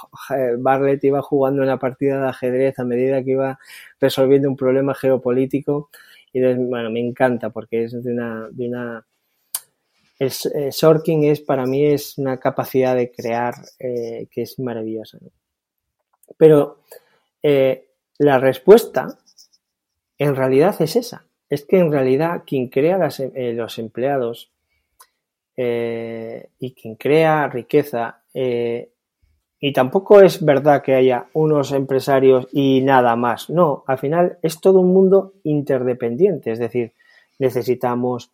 Bartlett 0.59 1.03
iba 1.03 1.21
jugando 1.21 1.61
una 1.61 1.77
partida 1.77 2.21
de 2.21 2.29
ajedrez 2.29 2.79
a 2.79 2.85
medida 2.85 3.21
que 3.21 3.31
iba 3.31 3.59
resolviendo 3.99 4.47
un 4.47 4.55
problema 4.55 4.95
geopolítico. 4.95 5.89
Y 6.31 6.41
bueno, 6.41 6.89
me 6.89 6.99
encanta 7.01 7.49
porque 7.49 7.83
es 7.83 8.03
de 8.03 8.11
una, 8.11 8.47
de 8.49 8.67
una 8.67 9.05
el 10.19 10.31
eh, 10.55 10.71
Sorking 10.71 11.25
es 11.25 11.41
para 11.41 11.65
mí 11.65 11.85
es 11.85 12.17
una 12.17 12.39
capacidad 12.39 12.95
de 12.95 13.11
crear 13.11 13.53
eh, 13.79 14.27
que 14.31 14.41
es 14.41 14.57
maravillosa. 14.59 15.19
Pero 16.37 16.79
eh, 17.43 17.89
la 18.17 18.39
respuesta 18.39 19.07
en 20.17 20.35
realidad 20.35 20.75
es 20.81 20.95
esa. 20.95 21.25
Es 21.49 21.65
que 21.65 21.79
en 21.79 21.91
realidad 21.91 22.43
quien 22.45 22.67
crea 22.67 22.97
los 22.97 23.79
empleados 23.79 24.51
y 25.55 26.73
quien 26.73 26.95
crea 26.95 27.47
riqueza, 27.47 28.21
y 28.33 29.73
tampoco 29.73 30.21
es 30.21 30.43
verdad 30.43 30.83
que 30.83 30.93
haya 30.93 31.27
unos 31.33 31.71
empresarios 31.71 32.47
y 32.51 32.81
nada 32.81 33.15
más. 33.15 33.49
No, 33.49 33.83
al 33.87 33.97
final 33.97 34.37
es 34.41 34.59
todo 34.59 34.81
un 34.81 34.93
mundo 34.93 35.33
interdependiente. 35.43 36.51
Es 36.51 36.59
decir, 36.59 36.93
necesitamos 37.39 38.31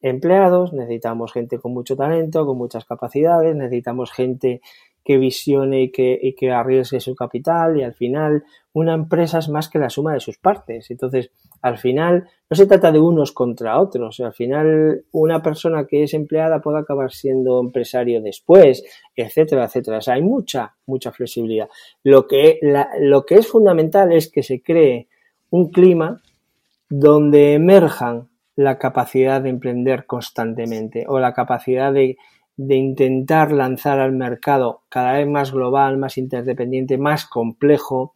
empleados, 0.00 0.72
necesitamos 0.72 1.32
gente 1.32 1.58
con 1.58 1.72
mucho 1.72 1.96
talento, 1.96 2.46
con 2.46 2.58
muchas 2.58 2.84
capacidades, 2.84 3.54
necesitamos 3.56 4.12
gente 4.12 4.60
que 5.06 5.18
visione 5.18 5.82
y 5.82 5.92
que, 5.92 6.18
y 6.20 6.34
que 6.34 6.50
arriesgue 6.50 6.98
su 6.98 7.14
capital 7.14 7.78
y 7.78 7.84
al 7.84 7.94
final 7.94 8.42
una 8.72 8.92
empresa 8.92 9.38
es 9.38 9.48
más 9.48 9.68
que 9.68 9.78
la 9.78 9.88
suma 9.88 10.12
de 10.12 10.20
sus 10.20 10.36
partes. 10.36 10.90
Entonces, 10.90 11.30
al 11.62 11.78
final 11.78 12.28
no 12.50 12.56
se 12.56 12.66
trata 12.66 12.90
de 12.90 12.98
unos 12.98 13.30
contra 13.30 13.80
otros. 13.80 14.18
Al 14.18 14.32
final 14.32 15.04
una 15.12 15.42
persona 15.42 15.86
que 15.86 16.02
es 16.02 16.12
empleada 16.12 16.60
puede 16.60 16.80
acabar 16.80 17.12
siendo 17.12 17.60
empresario 17.60 18.20
después, 18.20 18.84
etcétera, 19.14 19.66
etcétera. 19.66 19.98
O 19.98 20.00
sea, 20.00 20.14
hay 20.14 20.22
mucha, 20.22 20.74
mucha 20.86 21.12
flexibilidad. 21.12 21.68
Lo 22.02 22.26
que, 22.26 22.58
lo 22.98 23.24
que 23.24 23.36
es 23.36 23.46
fundamental 23.46 24.12
es 24.12 24.28
que 24.28 24.42
se 24.42 24.60
cree 24.60 25.06
un 25.50 25.70
clima 25.70 26.20
donde 26.90 27.54
emerjan 27.54 28.28
la 28.56 28.78
capacidad 28.78 29.42
de 29.42 29.50
emprender 29.50 30.06
constantemente 30.06 31.04
o 31.06 31.20
la 31.20 31.34
capacidad 31.34 31.92
de, 31.92 32.16
intentar 32.56 33.52
lanzar 33.52 34.00
al 34.00 34.12
mercado 34.12 34.80
cada 34.88 35.12
vez 35.12 35.28
más 35.28 35.52
global, 35.52 35.98
más 35.98 36.16
interdependiente, 36.16 36.96
más 36.96 37.26
complejo, 37.26 38.14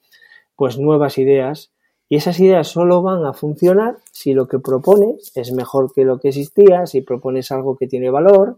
pues 0.56 0.78
nuevas 0.78 1.18
ideas. 1.18 1.72
Y 2.08 2.16
esas 2.16 2.40
ideas 2.40 2.68
solo 2.68 3.02
van 3.02 3.24
a 3.26 3.34
funcionar 3.34 3.98
si 4.10 4.32
lo 4.32 4.48
que 4.48 4.58
propones 4.58 5.30
es 5.36 5.52
mejor 5.52 5.92
que 5.92 6.04
lo 6.04 6.18
que 6.18 6.28
existía, 6.28 6.86
si 6.86 7.02
propones 7.02 7.52
algo 7.52 7.76
que 7.76 7.86
tiene 7.86 8.10
valor, 8.10 8.56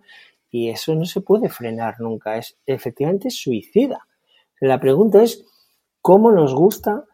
y 0.50 0.68
eso 0.68 0.94
no 0.94 1.04
se 1.04 1.20
puede 1.20 1.48
frenar 1.48 2.00
nunca, 2.00 2.36
es 2.36 2.56
efectivamente 2.64 3.30
suicida. 3.30 4.06
La 4.60 4.78
pregunta 4.78 5.22
es 5.22 5.44
cómo 6.00 6.30
nos 6.30 6.54
gusta 6.54 7.04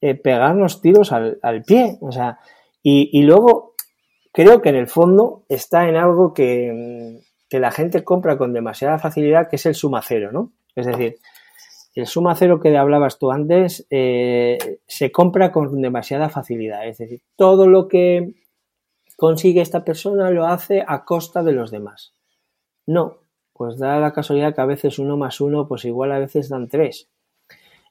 eh, 0.00 0.14
pegarnos 0.14 0.80
tiros 0.80 1.12
al, 1.12 1.62
pie, 1.66 1.98
o 2.00 2.10
sea, 2.10 2.38
y, 2.82 3.10
y 3.12 3.22
luego 3.24 3.73
creo 4.34 4.60
que 4.60 4.68
en 4.68 4.74
el 4.74 4.88
fondo 4.88 5.44
está 5.48 5.88
en 5.88 5.96
algo 5.96 6.34
que, 6.34 7.22
la 7.50 7.70
gente 7.70 8.02
compra 8.02 8.36
con 8.36 8.52
demasiada 8.52 8.98
facilidad, 8.98 9.48
que 9.48 9.54
es 9.56 9.66
el 9.66 9.76
suma 9.76 10.02
cero, 10.02 10.30
¿no? 10.32 10.50
Es 10.74 10.86
decir, 10.86 11.18
el 11.94 12.08
suma 12.08 12.34
cero 12.34 12.58
que 12.58 12.76
hablabas 12.76 13.16
tú 13.20 13.30
antes 13.30 13.86
eh, 13.90 14.80
se 14.88 15.12
compra 15.12 15.52
con 15.52 15.80
demasiada 15.80 16.28
facilidad. 16.30 16.84
Es 16.88 16.98
decir, 16.98 17.22
todo 17.36 17.68
lo 17.68 17.86
que 17.86 18.34
consigue 19.16 19.60
esta 19.60 19.84
persona 19.84 20.30
lo 20.30 20.46
hace 20.46 20.84
a 20.84 21.04
costa 21.04 21.44
de 21.44 21.52
los 21.52 21.70
demás. 21.70 22.12
No, 22.86 23.18
pues 23.52 23.78
da 23.78 24.00
la 24.00 24.12
casualidad 24.12 24.52
que 24.52 24.62
a 24.62 24.66
veces 24.66 24.98
uno 24.98 25.16
más 25.16 25.40
uno, 25.40 25.68
pues 25.68 25.84
igual 25.84 26.10
a 26.10 26.18
veces 26.18 26.48
dan 26.48 26.66
tres 26.66 27.08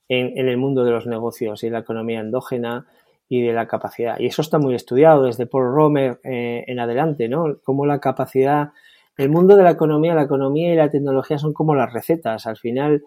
en, 0.09 0.37
en 0.37 0.49
el 0.49 0.57
mundo 0.57 0.83
de 0.83 0.91
los 0.91 1.07
negocios 1.07 1.63
y 1.63 1.69
la 1.69 1.79
economía 1.79 2.19
endógena 2.19 2.85
y 3.27 3.41
de 3.41 3.53
la 3.53 3.67
capacidad. 3.67 4.19
Y 4.19 4.27
eso 4.27 4.41
está 4.41 4.59
muy 4.59 4.75
estudiado 4.75 5.23
desde 5.23 5.45
Paul 5.45 5.73
Romer 5.73 6.19
eh, 6.23 6.63
en 6.67 6.79
adelante, 6.79 7.27
¿no? 7.27 7.57
Cómo 7.63 7.85
la 7.85 7.99
capacidad, 7.99 8.71
el 9.17 9.29
mundo 9.29 9.55
de 9.55 9.63
la 9.63 9.71
economía, 9.71 10.15
la 10.15 10.23
economía 10.23 10.73
y 10.73 10.75
la 10.75 10.89
tecnología 10.89 11.37
son 11.37 11.53
como 11.53 11.75
las 11.75 11.91
recetas. 11.91 12.45
Al 12.45 12.57
final, 12.57 13.03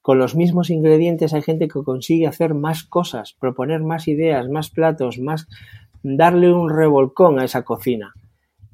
con 0.00 0.18
los 0.18 0.34
mismos 0.34 0.70
ingredientes 0.70 1.34
hay 1.34 1.42
gente 1.42 1.68
que 1.68 1.82
consigue 1.82 2.26
hacer 2.26 2.54
más 2.54 2.84
cosas, 2.84 3.34
proponer 3.38 3.80
más 3.82 4.08
ideas, 4.08 4.48
más 4.48 4.70
platos, 4.70 5.18
más 5.18 5.46
darle 6.02 6.52
un 6.52 6.70
revolcón 6.70 7.38
a 7.38 7.44
esa 7.44 7.62
cocina. 7.62 8.14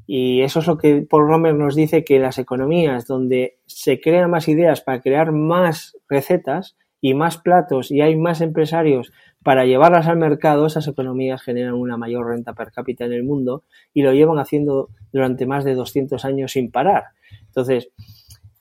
Y 0.07 0.43
eso 0.43 0.61
es 0.61 0.67
lo 0.67 0.77
que 0.77 1.07
Paul 1.09 1.29
Romer 1.29 1.55
nos 1.55 1.75
dice 1.75 2.05
que 2.05 2.19
las 2.19 2.39
economías 2.39 3.07
donde 3.07 3.59
se 3.67 4.01
crean 4.01 4.31
más 4.31 4.49
ideas 4.49 4.83
para 4.83 5.01
crear 5.01 5.33
más 5.33 5.97
recetas 6.09 6.77
y 7.01 7.15
más 7.15 7.39
platos 7.39 7.91
y 7.91 8.01
hay 8.01 8.17
más 8.17 8.41
empresarios 8.41 9.13
para 9.43 9.65
llevarlas 9.65 10.07
al 10.07 10.17
mercado, 10.17 10.67
esas 10.67 10.87
economías 10.89 11.43
generan 11.43 11.75
una 11.75 11.97
mayor 11.97 12.27
renta 12.29 12.53
per 12.53 12.73
cápita 12.73 13.05
en 13.05 13.13
el 13.13 13.25
mundo 13.25 13.65
y 13.93 14.03
lo 14.03 14.13
llevan 14.13 14.39
haciendo 14.39 14.91
durante 15.13 15.47
más 15.47 15.65
de 15.65 15.75
200 15.75 16.25
años 16.25 16.53
sin 16.53 16.71
parar. 16.71 17.07
Entonces, 17.47 17.91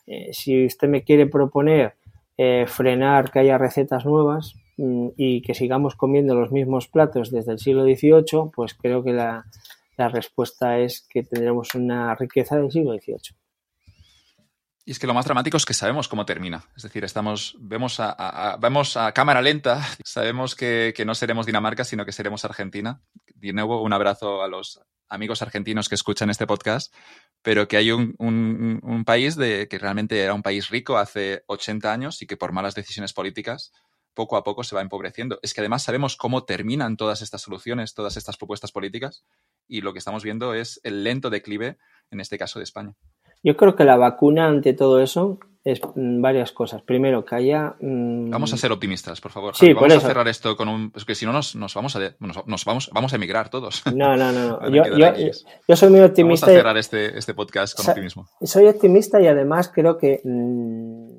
eh, 0.07 0.29
si 0.33 0.65
usted 0.65 0.87
me 0.87 1.03
quiere 1.03 1.27
proponer 1.27 1.95
eh, 2.37 2.65
frenar 2.67 3.31
que 3.31 3.39
haya 3.39 3.57
recetas 3.57 4.05
nuevas 4.05 4.55
mm, 4.77 5.09
y 5.17 5.41
que 5.41 5.53
sigamos 5.53 5.95
comiendo 5.95 6.33
los 6.35 6.51
mismos 6.51 6.87
platos 6.87 7.31
desde 7.31 7.51
el 7.51 7.59
siglo 7.59 7.83
XVIII, 7.83 8.51
pues 8.53 8.73
creo 8.73 9.03
que 9.03 9.13
la, 9.13 9.45
la 9.97 10.09
respuesta 10.09 10.79
es 10.79 11.07
que 11.09 11.23
tendremos 11.23 11.75
una 11.75 12.15
riqueza 12.15 12.57
del 12.57 12.71
siglo 12.71 12.93
XVIII. 12.93 13.40
Y 14.83 14.91
es 14.91 14.99
que 14.99 15.07
lo 15.07 15.13
más 15.13 15.25
dramático 15.25 15.57
es 15.57 15.65
que 15.65 15.73
sabemos 15.73 16.07
cómo 16.07 16.25
termina. 16.25 16.65
Es 16.75 16.83
decir, 16.83 17.03
estamos, 17.03 17.55
vemos 17.59 17.99
a, 17.99 18.57
vemos 18.59 18.97
a 18.97 19.11
cámara 19.11 19.41
lenta, 19.41 19.85
sabemos 20.03 20.55
que, 20.55 20.93
no 21.05 21.15
seremos 21.15 21.45
Dinamarca, 21.45 21.83
sino 21.83 22.05
que 22.05 22.11
seremos 22.11 22.45
Argentina. 22.45 23.01
De 23.35 23.53
nuevo, 23.53 23.81
un 23.81 23.93
abrazo 23.93 24.41
a 24.41 24.47
los 24.47 24.81
amigos 25.07 25.41
argentinos 25.41 25.89
que 25.89 25.95
escuchan 25.95 26.29
este 26.29 26.47
podcast, 26.47 26.93
pero 27.41 27.67
que 27.67 27.77
hay 27.77 27.91
un, 27.91 29.03
país 29.05 29.35
que 29.35 29.77
realmente 29.79 30.19
era 30.19 30.33
un 30.33 30.41
país 30.41 30.69
rico 30.69 30.97
hace 30.97 31.43
80 31.47 31.91
años 31.91 32.21
y 32.21 32.27
que 32.27 32.37
por 32.37 32.51
malas 32.51 32.75
decisiones 32.75 33.13
políticas 33.13 33.71
poco 34.13 34.35
a 34.35 34.43
poco 34.43 34.63
se 34.63 34.75
va 34.75 34.81
empobreciendo. 34.81 35.39
Es 35.41 35.53
que 35.53 35.61
además 35.61 35.83
sabemos 35.83 36.15
cómo 36.15 36.43
terminan 36.43 36.97
todas 36.97 37.21
estas 37.21 37.41
soluciones, 37.41 37.93
todas 37.93 38.17
estas 38.17 38.37
propuestas 38.37 38.71
políticas, 38.71 39.23
y 39.67 39.81
lo 39.81 39.93
que 39.93 39.99
estamos 39.99 40.23
viendo 40.23 40.53
es 40.53 40.79
el 40.83 41.03
lento 41.03 41.29
declive, 41.29 41.77
en 42.09 42.19
este 42.19 42.37
caso 42.37 42.59
de 42.59 42.63
España. 42.63 42.95
Yo 43.43 43.57
creo 43.57 43.75
que 43.75 43.83
la 43.83 43.97
vacuna 43.97 44.47
ante 44.47 44.73
todo 44.73 45.01
eso 45.01 45.39
es 45.63 45.79
mm, 45.95 46.21
varias 46.21 46.51
cosas. 46.51 46.81
Primero, 46.81 47.23
que 47.23 47.35
haya. 47.35 47.75
Mm, 47.79 48.29
vamos 48.29 48.53
a 48.53 48.57
ser 48.57 48.71
optimistas, 48.71 49.21
por 49.21 49.31
favor. 49.31 49.55
Sí, 49.55 49.73
vamos 49.73 49.93
a 49.93 49.99
cerrar 49.99 50.27
esto 50.27 50.55
con 50.55 50.67
un. 50.67 50.91
Es 50.95 51.05
que 51.05 51.15
si 51.15 51.25
no, 51.25 51.33
nos, 51.33 51.55
nos 51.55 51.73
vamos 51.73 51.95
a 51.95 51.99
nos, 52.19 52.65
vamos, 52.65 52.89
vamos 52.93 53.13
a 53.13 53.15
emigrar 53.15 53.49
todos. 53.49 53.83
No, 53.93 54.15
no, 54.15 54.31
no. 54.31 54.69
yo, 54.71 54.83
yo, 55.67 55.75
soy 55.75 55.89
muy 55.89 56.01
optimista. 56.01 56.47
Vamos 56.47 56.57
a 56.57 56.61
cerrar 56.61 56.77
este, 56.77 57.17
este 57.17 57.33
podcast 57.33 57.77
con 57.77 57.89
optimismo. 57.89 58.27
Soy 58.41 58.67
optimista 58.67 59.21
y 59.21 59.27
además 59.27 59.71
creo 59.73 59.97
que. 59.97 60.21
Mm, 60.23 61.11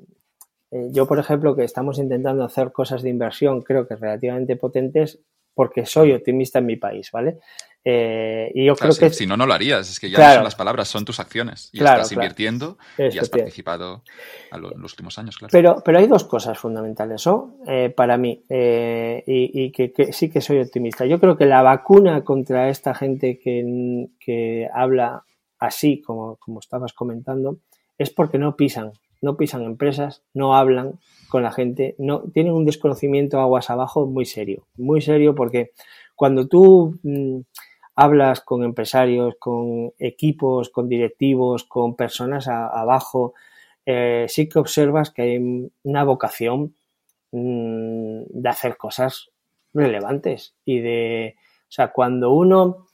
eh, 0.71 0.89
yo, 0.91 1.07
por 1.07 1.19
ejemplo, 1.19 1.55
que 1.55 1.63
estamos 1.63 1.99
intentando 1.99 2.43
hacer 2.43 2.71
cosas 2.71 3.03
de 3.03 3.09
inversión, 3.09 3.61
creo 3.61 3.87
que 3.87 3.95
relativamente 3.95 4.55
potentes, 4.55 5.19
porque 5.53 5.85
soy 5.85 6.13
optimista 6.13 6.59
en 6.59 6.65
mi 6.65 6.77
país, 6.77 7.11
¿vale? 7.11 7.37
Eh, 7.85 8.51
y 8.55 8.65
yo 8.65 8.75
creo 8.75 8.95
que... 8.95 9.09
Si 9.09 9.25
no, 9.25 9.35
no 9.35 9.45
lo 9.45 9.53
harías. 9.53 9.89
Es 9.89 9.99
que 9.99 10.09
ya 10.09 10.17
no 10.17 10.33
son 10.35 10.43
las 10.43 10.55
palabras, 10.55 10.87
son 10.87 11.05
tus 11.05 11.19
acciones. 11.19 11.69
Y 11.73 11.79
estás 11.79 12.11
invirtiendo 12.11 12.77
y 12.97 13.17
has 13.17 13.29
participado 13.29 14.03
en 14.51 14.61
los 14.61 14.93
últimos 14.93 15.17
años, 15.19 15.37
claro. 15.37 15.51
Pero, 15.51 15.81
pero 15.83 15.99
hay 15.99 16.07
dos 16.07 16.23
cosas 16.23 16.57
fundamentales, 16.57 17.25
¿no? 17.25 17.57
Eh, 17.67 17.89
para 17.95 18.17
mí, 18.17 18.43
eh, 18.49 19.23
y, 19.25 19.71
que, 19.71 19.93
sí 20.11 20.29
que 20.29 20.41
soy 20.41 20.59
optimista. 20.59 21.05
Yo 21.05 21.19
creo 21.19 21.37
que 21.37 21.45
la 21.45 21.61
vacuna 21.61 22.23
contra 22.23 22.69
esta 22.69 22.93
gente 22.93 23.39
que, 23.39 24.07
que 24.19 24.69
habla 24.73 25.25
así, 25.59 26.01
como, 26.01 26.37
como 26.37 26.59
estabas 26.59 26.93
comentando, 26.93 27.59
es 27.97 28.09
porque 28.09 28.37
no 28.37 28.55
pisan, 28.55 28.91
no 29.21 29.37
pisan 29.37 29.63
empresas, 29.63 30.23
no 30.33 30.55
hablan 30.55 30.99
con 31.29 31.43
la 31.43 31.51
gente, 31.51 31.95
no 31.97 32.23
tienen 32.33 32.53
un 32.53 32.65
desconocimiento 32.65 33.39
aguas 33.39 33.69
abajo 33.69 34.05
muy 34.05 34.25
serio, 34.25 34.67
muy 34.75 35.01
serio 35.01 35.35
porque 35.35 35.71
cuando 36.15 36.47
tú... 36.47 36.99
Mm, 37.03 37.41
hablas 37.95 38.41
con 38.41 38.63
empresarios, 38.63 39.35
con 39.39 39.93
equipos, 39.99 40.69
con 40.69 40.89
directivos, 40.89 41.63
con 41.63 41.95
personas 41.95 42.47
abajo, 42.47 43.33
eh, 43.85 44.25
sí 44.29 44.47
que 44.47 44.59
observas 44.59 45.11
que 45.11 45.21
hay 45.21 45.71
una 45.83 46.03
vocación 46.03 46.75
mm, 47.31 48.23
de 48.29 48.49
hacer 48.49 48.77
cosas 48.77 49.29
relevantes 49.73 50.55
y 50.65 50.79
de, 50.79 51.35
o 51.37 51.71
sea, 51.71 51.91
cuando 51.91 52.31
uno 52.31 52.87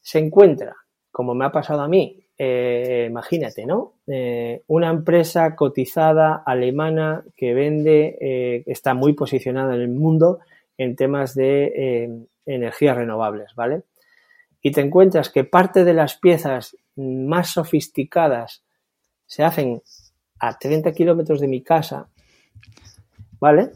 se 0.00 0.18
encuentra, 0.18 0.74
como 1.12 1.34
me 1.34 1.44
ha 1.44 1.52
pasado 1.52 1.82
a 1.82 1.88
mí, 1.88 2.20
eh, 2.36 3.06
imagínate, 3.08 3.64
¿no? 3.64 3.94
Eh, 4.08 4.62
una 4.66 4.90
empresa 4.90 5.54
cotizada 5.54 6.42
alemana 6.44 7.24
que 7.36 7.54
vende, 7.54 8.64
está 8.66 8.94
muy 8.94 9.12
posicionada 9.12 9.74
en 9.76 9.82
el 9.82 9.88
mundo 9.88 10.40
en 10.76 10.96
temas 10.96 11.34
de 11.34 12.26
energías 12.44 12.96
renovables, 12.96 13.54
¿vale? 13.54 13.84
Y 14.66 14.72
te 14.72 14.80
encuentras 14.80 15.28
que 15.28 15.44
parte 15.44 15.84
de 15.84 15.92
las 15.92 16.16
piezas 16.16 16.74
más 16.96 17.50
sofisticadas 17.50 18.64
se 19.26 19.44
hacen 19.44 19.82
a 20.40 20.58
30 20.58 20.90
kilómetros 20.92 21.38
de 21.38 21.48
mi 21.48 21.62
casa, 21.62 22.08
¿vale? 23.38 23.72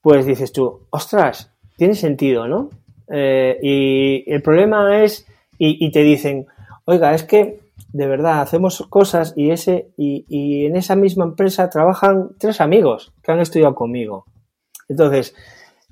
Pues 0.00 0.26
dices 0.26 0.52
tú, 0.52 0.88
ostras, 0.90 1.52
tiene 1.76 1.94
sentido, 1.94 2.48
¿no? 2.48 2.70
Eh, 3.12 3.60
y 3.62 4.24
el 4.26 4.42
problema 4.42 5.04
es, 5.04 5.24
y, 5.56 5.92
te 5.92 6.02
dicen, 6.02 6.46
oiga, 6.84 7.14
es 7.14 7.22
que 7.22 7.60
de 7.92 8.06
verdad 8.08 8.40
hacemos 8.40 8.84
cosas 8.90 9.34
y, 9.36 9.52
ese, 9.52 9.92
y, 9.96 10.26
y 10.28 10.66
en 10.66 10.74
esa 10.74 10.96
misma 10.96 11.26
empresa 11.26 11.70
trabajan 11.70 12.30
tres 12.38 12.60
amigos 12.60 13.14
que 13.22 13.30
han 13.30 13.38
estudiado 13.38 13.76
conmigo. 13.76 14.24
Entonces, 14.88 15.36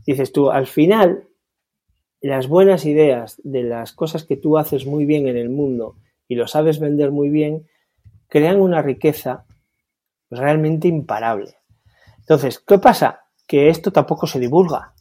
dices 0.04 0.32
tú, 0.32 0.50
al 0.50 0.66
final 0.66 1.28
las 2.22 2.46
buenas 2.46 2.86
ideas 2.86 3.40
de 3.42 3.64
las 3.64 3.92
cosas 3.92 4.24
que 4.24 4.36
tú 4.36 4.56
haces 4.56 4.86
muy 4.86 5.04
bien 5.04 5.26
en 5.26 5.36
el 5.36 5.50
mundo 5.50 5.96
y 6.28 6.36
lo 6.36 6.46
sabes 6.46 6.78
vender 6.78 7.10
muy 7.10 7.28
bien, 7.28 7.66
crean 8.28 8.60
una 8.60 8.80
riqueza 8.80 9.44
realmente 10.30 10.88
imparable. 10.88 11.56
Entonces, 12.20 12.60
¿qué 12.60 12.78
pasa? 12.78 13.24
Que 13.46 13.68
esto 13.68 13.90
tampoco 13.90 14.26
se 14.26 14.38
divulga. 14.38 14.94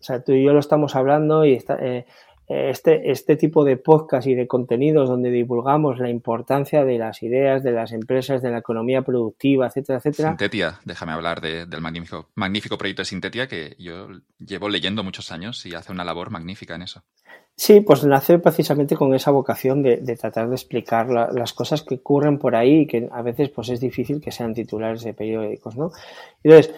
O 0.00 0.02
sea, 0.02 0.22
tú 0.22 0.32
y 0.32 0.44
yo 0.44 0.52
lo 0.52 0.60
estamos 0.60 0.94
hablando 0.94 1.44
y 1.44 1.54
está, 1.54 1.76
eh, 1.84 2.06
este, 2.48 3.10
este 3.10 3.36
tipo 3.36 3.62
de 3.64 3.76
podcast 3.76 4.26
y 4.26 4.34
de 4.34 4.46
contenidos 4.46 5.08
donde 5.08 5.30
divulgamos 5.30 5.98
la 5.98 6.08
importancia 6.08 6.84
de 6.84 6.96
las 6.96 7.22
ideas, 7.22 7.62
de 7.62 7.72
las 7.72 7.92
empresas, 7.92 8.40
de 8.40 8.50
la 8.50 8.58
economía 8.58 9.02
productiva, 9.02 9.66
etcétera, 9.66 9.98
etcétera. 9.98 10.30
Sintetia, 10.30 10.80
déjame 10.84 11.12
hablar 11.12 11.42
del 11.42 11.80
magnífico, 11.80 12.28
magnífico 12.34 12.78
proyecto 12.78 13.02
de 13.02 13.06
Sintetia 13.06 13.48
que 13.48 13.76
yo 13.78 14.08
llevo 14.38 14.68
leyendo 14.70 15.04
muchos 15.04 15.30
años 15.30 15.64
y 15.66 15.74
hace 15.74 15.92
una 15.92 16.04
labor 16.04 16.30
magnífica 16.30 16.74
en 16.74 16.82
eso. 16.82 17.02
Sí, 17.54 17.80
pues 17.80 18.04
nace 18.04 18.38
precisamente 18.38 18.94
con 18.94 19.14
esa 19.14 19.32
vocación 19.32 19.82
de, 19.82 19.98
tratar 20.16 20.48
de 20.48 20.54
explicar 20.54 21.10
las 21.10 21.52
cosas 21.52 21.82
que 21.82 21.96
ocurren 21.96 22.38
por 22.38 22.54
ahí 22.54 22.82
y 22.82 22.86
que 22.86 23.08
a 23.10 23.20
veces 23.20 23.48
pues 23.50 23.68
es 23.68 23.80
difícil 23.80 24.20
que 24.20 24.30
sean 24.30 24.54
titulares 24.54 25.02
de 25.02 25.12
periódicos, 25.12 25.76
¿no? 25.76 25.90
Entonces, 26.44 26.72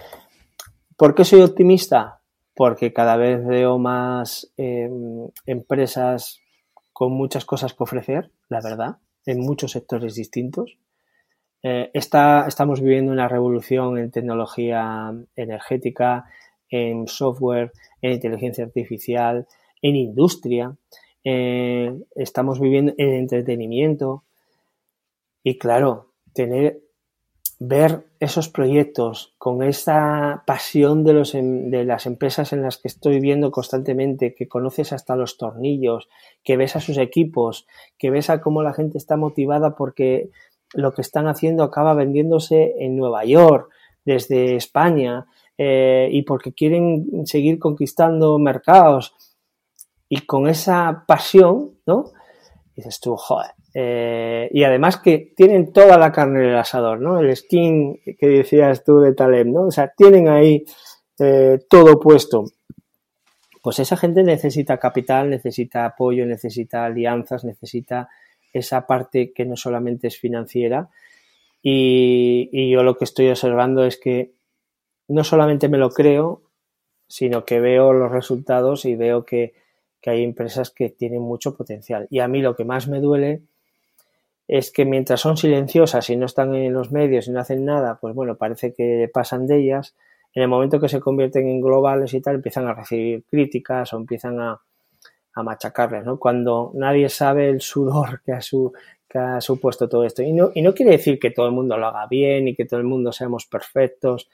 ¿por 0.97 1.15
qué 1.15 1.27
soy 1.27 1.43
optimista? 1.43 2.20
Porque 2.61 2.93
cada 2.93 3.16
vez 3.16 3.43
veo 3.43 3.78
más 3.78 4.53
em, 4.59 5.31
empresas 5.47 6.43
con 6.93 7.11
muchas 7.11 7.47
cosas 7.47 7.73
que 7.73 7.85
ofrecer, 7.85 8.32
la 8.51 8.61
verdad, 8.61 8.99
en 9.24 9.41
muchos 9.41 9.70
sectores 9.70 10.15
distintos. 10.15 10.77
Eh, 11.62 11.91
estamos 11.95 12.82
viviendo 12.82 13.12
una 13.12 13.28
revolución 13.28 13.97
en 13.97 14.11
tecnología 14.11 15.11
energética, 15.37 16.27
en 16.69 17.09
software, 17.09 17.73
en 18.03 18.12
inteligencia 18.12 18.65
artificial, 18.66 19.47
en 19.81 19.97
industria. 19.97 20.77
Eh, 21.24 21.99
estamos 22.15 22.61
viviendo 22.61 22.93
en 22.99 23.15
entretenimiento. 23.15 24.24
Y 25.43 25.57
claro, 25.57 26.12
tener 26.35 26.82
ver 27.62 28.07
esos 28.20 28.49
proyectos 28.49 29.35
con 29.37 29.62
esa 29.62 30.43
pasión 30.47 31.05
de, 31.05 31.12
los, 31.12 31.35
em, 31.35 31.70
de 31.70 31.85
las 31.85 32.07
empresas 32.07 32.55
en 32.55 32.62
las 32.62 32.78
que 32.78 32.89
estoy 32.89 33.20
viendo 33.20 33.51
constantemente, 33.51 34.35
que 34.35 34.49
conoces 34.49 34.95
hasta 34.95 35.15
los 35.15 35.37
tornillos, 35.37 36.09
que 36.43 36.57
ves 36.57 36.74
a 36.74 36.81
sus 36.81 36.97
equipos, 36.97 37.66
que 37.99 38.11
ves 38.11 38.31
a 38.31 38.41
cómo 38.41 38.62
la 38.62 38.73
gente 38.73 38.97
está 38.97 39.19
motivada 39.19 39.77
porque 39.77 40.31
lo 40.73 40.95
que 40.95 41.03
están 41.03 41.28
haciendo 41.28 41.62
acaba 41.62 41.93
vendiéndose 41.93 42.77
en 42.78 42.97
Nueva 42.97 43.27
York, 43.27 43.70
desde 44.07 44.57
España, 44.57 45.27
eh, 45.59 46.09
y 46.11 46.23
porque 46.23 46.55
quieren 46.55 47.27
seguir 47.27 47.59
conquistando 47.59 48.39
mercados. 48.39 49.15
Y 50.09 50.23
con 50.23 50.49
esa 50.49 51.05
pasión, 51.07 51.73
¿no? 51.85 52.12
dices 52.74 53.01
tú, 53.01 53.16
joder, 53.16 53.51
eh, 53.73 54.49
y 54.53 54.65
además 54.65 54.99
que 54.99 55.33
tienen 55.37 55.73
toda 55.73 55.97
la 55.97 56.11
carne 56.11 56.41
del 56.41 56.57
asador, 56.57 57.01
¿no? 57.01 57.21
El 57.21 57.35
skin 57.37 58.01
que 58.19 58.27
decías 58.27 58.85
tú 58.85 58.99
de 59.01 59.15
Taleb, 59.15 59.47
¿no? 59.47 59.67
O 59.67 59.71
sea, 59.71 59.93
tienen 59.97 60.29
ahí 60.29 60.65
eh, 61.19 61.59
todo 61.69 62.01
puesto. 62.01 62.45
Pues 63.63 63.79
esa 63.79 63.97
gente 63.97 64.23
necesita 64.23 64.79
capital, 64.79 65.31
necesita 65.31 65.85
apoyo, 65.85 66.27
necesita 66.27 66.85
alianzas, 66.87 67.45
necesita 67.45 68.09
esa 68.53 68.87
parte 68.87 69.33
que 69.33 69.45
no 69.45 69.57
solamente 69.57 70.09
es 70.09 70.19
financiera. 70.19 70.91
Y, 71.63 72.71
yo 72.71 72.83
lo 72.83 72.97
que 72.97 73.05
estoy 73.05 73.29
observando 73.29 73.85
es 73.85 73.99
que 73.99 74.33
no 75.09 75.25
solamente 75.25 75.69
me 75.69 75.79
lo 75.79 75.91
creo, 75.91 76.43
sino 77.07 77.45
que 77.45 77.61
veo 77.61 77.93
los 77.93 78.11
resultados 78.11 78.85
y 78.87 78.97
veo 78.97 79.25
que 79.25 79.53
hay 80.07 80.25
empresas 80.25 80.71
que 80.71 80.89
tienen 80.89 81.21
mucho 81.21 81.57
potencial. 81.57 82.07
Y 82.11 82.21
a 82.21 82.29
mí 82.29 82.41
lo 82.41 82.57
que 82.57 82.65
más 82.65 82.89
me 82.89 83.01
duele 83.01 83.43
es 84.52 84.72
que 84.72 84.85
mientras 84.85 85.20
son 85.20 85.36
silenciosas 85.36 86.10
y 86.10 86.16
no 86.16 86.27
están 86.27 86.56
en 86.56 86.72
los 86.72 86.90
medios 86.90 87.28
y 87.28 87.31
no 87.31 87.39
hacen 87.39 87.64
nada, 87.64 87.98
pues 88.01 88.16
bueno, 88.16 88.36
parece 88.36 88.74
que 88.74 89.09
pasan 89.14 89.47
de 89.47 89.59
ellas. 89.59 89.94
En 90.35 90.43
el 90.43 90.48
momento 90.48 90.81
que 90.81 90.89
se 90.89 90.98
convierten 90.98 91.47
en 91.47 91.60
globales 91.60 92.12
y 92.14 92.20
tal, 92.20 92.35
empiezan 92.35 92.66
a 92.66 92.74
recibir 92.74 93.22
críticas 93.31 93.93
o 93.93 93.97
empiezan 93.97 94.40
a, 94.40 94.60
a 95.35 95.43
machacarles, 95.44 96.05
¿no? 96.05 96.18
Cuando 96.18 96.72
nadie 96.74 97.09
sabe 97.09 97.48
el 97.48 97.60
sudor 97.60 98.22
que 98.27 98.32
ha, 98.32 98.40
su, 98.40 98.72
que 99.09 99.18
ha 99.20 99.40
supuesto 99.40 99.89
todo 99.89 100.02
esto. 100.02 100.22
Y 100.22 100.32
no, 100.32 100.51
y 100.52 100.62
no 100.62 100.74
quiere 100.74 100.90
decir 100.90 101.20
que 101.20 101.31
todo 101.31 101.47
el 101.47 101.52
mundo 101.52 101.77
lo 101.77 101.86
haga 101.86 102.09
bien 102.09 102.48
y 102.48 102.56
que 102.56 102.64
todo 102.64 102.81
el 102.81 102.86
mundo 102.86 103.12
seamos 103.12 103.47
perfectos 103.47 104.28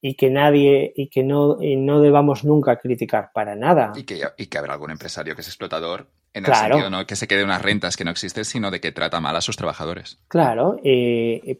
y 0.00 0.14
que 0.14 0.30
nadie 0.30 0.94
y 0.96 1.10
que 1.10 1.24
no, 1.24 1.62
y 1.62 1.76
no 1.76 2.00
debamos 2.00 2.42
nunca 2.42 2.78
criticar 2.78 3.32
para 3.34 3.54
nada. 3.54 3.92
Y 3.94 4.04
que, 4.04 4.22
y 4.38 4.46
que 4.46 4.56
habrá 4.56 4.72
algún 4.72 4.92
empresario 4.92 5.34
que 5.34 5.42
es 5.42 5.48
explotador 5.48 6.08
en 6.32 6.46
el 6.46 6.54
sentido 6.54 6.90
no 6.90 7.06
que 7.06 7.16
se 7.16 7.26
quede 7.26 7.42
unas 7.42 7.60
rentas 7.60 7.96
que 7.96 8.04
no 8.04 8.10
existen, 8.10 8.44
sino 8.44 8.70
de 8.70 8.80
que 8.80 8.92
trata 8.92 9.20
mal 9.20 9.34
a 9.36 9.40
sus 9.40 9.56
trabajadores. 9.56 10.18
Claro, 10.28 10.76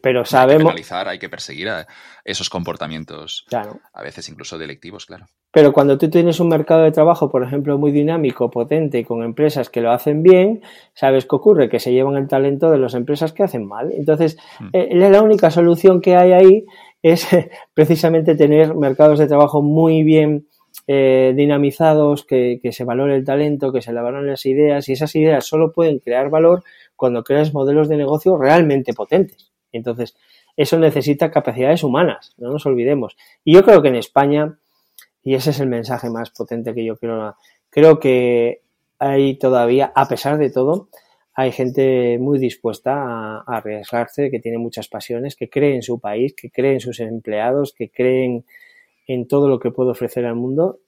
pero 0.01 0.25
sabemos... 0.25 0.51
Hay 0.51 0.57
que 0.57 0.65
penalizar, 0.65 1.07
hay 1.09 1.19
que 1.19 1.29
perseguir 1.29 1.69
a 1.69 1.87
esos 2.23 2.49
comportamientos, 2.49 3.45
a 3.93 4.01
veces 4.01 4.29
incluso 4.29 4.57
delictivos, 4.57 5.05
claro. 5.05 5.25
Pero 5.53 5.73
cuando 5.73 5.97
tú 5.97 6.09
tienes 6.09 6.39
un 6.39 6.47
mercado 6.47 6.83
de 6.83 6.91
trabajo, 6.91 7.29
por 7.29 7.43
ejemplo, 7.43 7.77
muy 7.77 7.91
dinámico, 7.91 8.49
potente, 8.49 9.03
con 9.03 9.21
empresas 9.23 9.69
que 9.69 9.81
lo 9.81 9.91
hacen 9.91 10.23
bien, 10.23 10.61
¿sabes 10.93 11.25
qué 11.25 11.35
ocurre? 11.35 11.67
Que 11.67 11.79
se 11.79 11.91
llevan 11.91 12.15
el 12.15 12.29
talento 12.29 12.71
de 12.71 12.77
las 12.77 12.93
empresas 12.93 13.33
que 13.33 13.43
hacen 13.43 13.67
mal. 13.67 13.91
Entonces, 13.91 14.37
mm. 14.61 14.67
eh, 14.71 15.09
la 15.09 15.21
única 15.21 15.51
solución 15.51 15.99
que 15.99 16.15
hay 16.15 16.31
ahí 16.31 16.65
es 17.01 17.27
precisamente 17.73 18.35
tener 18.35 18.75
mercados 18.75 19.19
de 19.19 19.27
trabajo 19.27 19.61
muy 19.61 20.03
bien 20.03 20.47
eh, 20.93 21.31
dinamizados, 21.33 22.25
que, 22.25 22.59
se 22.73 22.83
valore 22.83 23.15
el 23.15 23.23
talento, 23.23 23.71
que 23.71 23.81
se 23.81 23.93
valoren 23.93 24.27
las 24.27 24.45
ideas 24.45 24.89
y 24.89 24.91
esas 24.91 25.15
ideas 25.15 25.45
solo 25.45 25.71
pueden 25.71 25.99
crear 25.99 26.29
valor 26.29 26.65
cuando 26.97 27.23
creas 27.23 27.53
modelos 27.53 27.87
de 27.87 27.95
negocio 27.95 28.37
realmente 28.37 28.93
potentes. 28.93 29.53
Entonces, 29.71 30.17
eso 30.57 30.77
necesita 30.77 31.31
capacidades 31.31 31.85
humanas, 31.85 32.33
no 32.37 32.49
nos 32.51 32.65
olvidemos. 32.65 33.15
Y 33.45 33.53
yo 33.53 33.63
creo 33.63 33.81
que 33.81 33.87
en 33.87 33.95
España, 33.95 34.59
y 35.23 35.35
ese 35.35 35.51
es 35.51 35.61
el 35.61 35.69
mensaje 35.69 36.09
más 36.09 36.29
potente 36.31 36.73
que 36.73 36.83
yo 36.83 36.97
quiero, 36.97 37.37
creo 37.69 37.97
que 37.97 38.59
hay 38.99 39.37
todavía, 39.37 39.93
a 39.95 40.09
pesar 40.09 40.37
de 40.39 40.49
todo, 40.49 40.89
hay 41.33 41.53
gente 41.53 42.17
muy 42.19 42.37
dispuesta 42.37 42.95
a, 42.95 43.43
arriesgarse, 43.47 44.29
que 44.29 44.41
tiene 44.41 44.57
muchas 44.57 44.89
pasiones, 44.89 45.37
que 45.37 45.49
cree 45.49 45.73
en 45.73 45.83
su 45.83 46.01
país, 46.01 46.35
que 46.35 46.51
cree 46.51 46.73
en 46.73 46.81
sus 46.81 46.99
empleados, 46.99 47.71
que 47.71 47.89
creen 47.89 48.31
en 48.31 48.45
todo 49.27 49.47
lo 49.47 49.59
que 49.59 49.71
puede 49.71 49.91
ofrecer 49.91 50.25
al 50.25 50.35
mundo. 50.35 50.79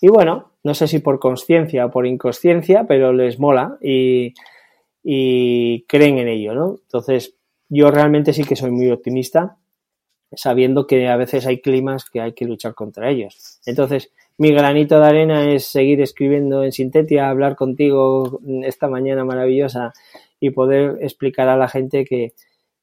Y 0.00 0.08
bueno, 0.08 0.52
no 0.62 0.74
sé 0.74 0.86
si 0.86 1.00
por 1.00 1.18
conciencia 1.18 1.86
o 1.86 1.90
por 1.90 2.06
inconsciencia, 2.06 2.84
pero 2.86 3.12
les 3.12 3.38
mola 3.38 3.78
y, 3.80 4.34
y 5.02 5.82
creen 5.84 6.18
en 6.18 6.28
ello, 6.28 6.54
¿no? 6.54 6.78
Entonces, 6.82 7.36
yo 7.68 7.90
realmente 7.90 8.32
sí 8.32 8.44
que 8.44 8.56
soy 8.56 8.70
muy 8.70 8.90
optimista, 8.90 9.56
sabiendo 10.32 10.86
que 10.86 11.08
a 11.08 11.16
veces 11.16 11.46
hay 11.46 11.60
climas 11.60 12.08
que 12.10 12.20
hay 12.20 12.32
que 12.32 12.44
luchar 12.44 12.74
contra 12.74 13.10
ellos. 13.10 13.60
Entonces, 13.66 14.12
mi 14.36 14.52
granito 14.52 15.00
de 15.00 15.06
arena 15.06 15.52
es 15.52 15.66
seguir 15.66 16.00
escribiendo 16.00 16.62
en 16.62 16.72
Sintetia, 16.72 17.28
hablar 17.28 17.56
contigo 17.56 18.40
esta 18.62 18.88
mañana 18.88 19.24
maravillosa 19.24 19.92
y 20.38 20.50
poder 20.50 20.98
explicar 21.00 21.48
a 21.48 21.56
la 21.56 21.68
gente 21.68 22.04
que, 22.04 22.34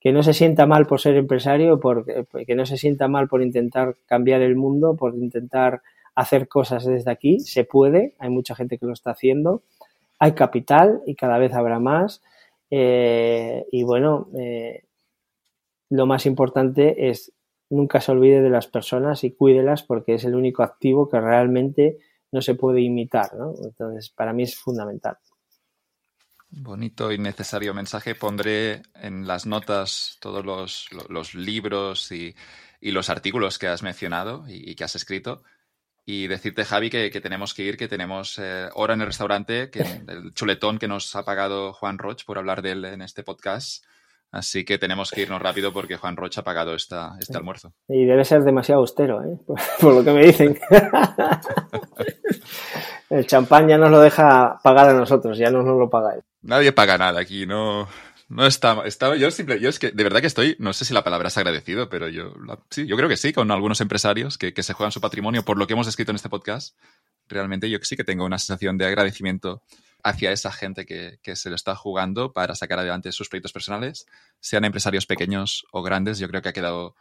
que 0.05 0.13
no 0.13 0.21
se 0.21 0.33
sienta 0.33 0.67
mal 0.67 0.85
por 0.85 1.01
ser 1.01 1.15
empresario, 1.15 1.79
por, 1.79 2.05
que 2.05 2.53
no 2.53 2.67
se 2.67 2.77
sienta 2.77 3.07
mal 3.07 3.27
por 3.27 3.41
intentar 3.41 3.95
cambiar 4.05 4.43
el 4.43 4.55
mundo, 4.55 4.95
por 4.95 5.15
intentar 5.15 5.81
hacer 6.13 6.47
cosas 6.47 6.85
desde 6.85 7.09
aquí. 7.09 7.39
Se 7.39 7.63
puede, 7.63 8.13
hay 8.19 8.29
mucha 8.29 8.53
gente 8.53 8.77
que 8.77 8.85
lo 8.85 8.93
está 8.93 9.09
haciendo. 9.09 9.63
Hay 10.19 10.33
capital 10.33 11.01
y 11.07 11.15
cada 11.15 11.39
vez 11.39 11.55
habrá 11.55 11.79
más. 11.79 12.21
Eh, 12.69 13.65
y 13.71 13.81
bueno, 13.81 14.27
eh, 14.37 14.83
lo 15.89 16.05
más 16.05 16.27
importante 16.27 17.09
es 17.09 17.33
nunca 17.71 17.99
se 17.99 18.11
olvide 18.11 18.43
de 18.43 18.51
las 18.51 18.67
personas 18.67 19.23
y 19.23 19.31
cuídelas 19.31 19.81
porque 19.81 20.13
es 20.13 20.23
el 20.23 20.35
único 20.35 20.61
activo 20.61 21.09
que 21.09 21.19
realmente 21.19 21.97
no 22.31 22.43
se 22.43 22.53
puede 22.53 22.81
imitar. 22.81 23.31
Entonces, 23.63 24.11
para 24.11 24.33
mí 24.33 24.43
es 24.43 24.55
fundamental. 24.55 25.17
Bonito 26.57 27.11
y 27.11 27.17
necesario 27.17 27.73
mensaje. 27.73 28.15
Pondré 28.15 28.81
en 28.95 29.27
las 29.27 29.45
notas 29.45 30.17
todos 30.21 30.45
los, 30.45 31.35
libros 31.35 32.11
y, 32.11 32.35
los 32.81 33.09
artículos 33.09 33.59
que 33.59 33.67
has 33.67 33.83
mencionado 33.83 34.45
y, 34.47 34.73
que 34.75 34.83
has 34.83 34.95
escrito. 34.95 35.43
Y 36.05 36.27
decirte, 36.27 36.63
Javi, 36.63 36.89
que, 36.89 37.21
tenemos 37.21 37.53
que 37.53 37.63
ir, 37.63 37.77
que 37.77 37.87
tenemos 37.87 38.39
eh, 38.39 38.69
hora 38.73 38.93
en 38.93 39.01
el 39.01 39.07
restaurante, 39.07 39.69
que 39.69 39.79
el 40.07 40.33
chuletón 40.33 40.77
que 40.77 40.87
nos 40.87 41.15
ha 41.15 41.25
pagado 41.25 41.73
Juan 41.73 41.97
Roch 41.97 42.23
por 42.25 42.37
hablar 42.37 42.61
de 42.61 42.71
él 42.71 42.85
en 42.85 43.01
este 43.01 43.23
podcast 43.23 43.83
Así 44.35 44.65
que 44.65 44.77
tenemos 44.77 45.11
que 45.11 45.21
irnos 45.21 45.41
rápido 45.41 45.71
porque 45.71 45.95
Juan 45.95 46.17
Rocha 46.17 46.41
ha 46.41 46.43
pagado 46.43 46.75
esta, 46.75 47.15
este 47.17 47.37
almuerzo. 47.37 47.71
Y 47.87 48.03
debe 48.03 48.25
ser 48.25 48.43
demasiado 48.43 48.81
austero, 48.81 49.23
¿eh? 49.23 49.39
por, 49.79 49.93
lo 49.93 50.03
que 50.03 50.11
me 50.11 50.25
dicen. 50.25 50.59
El 53.09 53.25
champán 53.27 53.69
ya 53.69 53.77
nos 53.77 53.91
lo 53.91 54.01
deja 54.01 54.59
pagar 54.61 54.89
a 54.89 54.93
nosotros, 54.93 55.37
ya 55.37 55.49
no 55.49 55.63
nos 55.63 55.79
lo 55.79 55.89
paga 55.89 56.15
él. 56.15 56.23
Nadie 56.45 56.71
paga 56.71 56.97
nada 56.97 57.19
aquí, 57.19 57.47
no, 57.47 57.89
no 58.29 58.45
está, 58.45 58.83
está, 58.85 59.15
yo 59.15 59.31
simple, 59.31 59.59
yo 59.59 59.67
es 59.67 59.79
que 59.79 59.91
de 59.91 60.03
verdad 60.03 60.21
que 60.21 60.27
estoy, 60.27 60.55
no 60.59 60.73
sé 60.73 60.85
si 60.85 60.93
la 60.93 61.03
palabra 61.03 61.29
es 61.29 61.37
agradecido, 61.37 61.89
pero 61.89 62.07
yo 62.07 62.33
sí, 62.69 62.85
yo 62.85 62.95
creo 62.95 63.09
que 63.09 63.17
sí, 63.17 63.33
con 63.33 63.49
algunos 63.49 63.81
empresarios 63.81 64.37
que, 64.37 64.53
que 64.53 64.61
se 64.61 64.73
juegan 64.73 64.91
su 64.91 65.01
patrimonio 65.01 65.43
por 65.43 65.57
lo 65.57 65.65
que 65.65 65.73
hemos 65.73 65.87
escrito 65.87 66.11
en 66.11 66.17
este 66.17 66.29
podcast. 66.29 66.77
Realmente 67.27 67.69
yo 67.69 67.79
sí 67.81 67.95
que 67.97 68.03
tengo 68.03 68.25
una 68.25 68.37
sensación 68.37 68.77
de 68.77 68.85
agradecimiento 68.85 69.63
hacia 70.05 70.31
esa 70.31 70.51
gente 70.51 70.85
que, 70.85 71.35
se 71.35 71.49
lo 71.49 71.55
está 71.55 71.75
jugando 71.75 72.31
para 72.31 72.53
sacar 72.53 72.77
adelante 72.77 73.11
sus 73.11 73.27
proyectos 73.27 73.53
personales, 73.53 74.05
sean 74.39 74.63
empresarios 74.63 75.07
pequeños 75.07 75.65
o 75.71 75.81
grandes. 75.81 76.19
Yo 76.19 76.27
creo 76.27 76.43
que 76.43 76.49
ha 76.49 76.53
quedado 76.53 76.95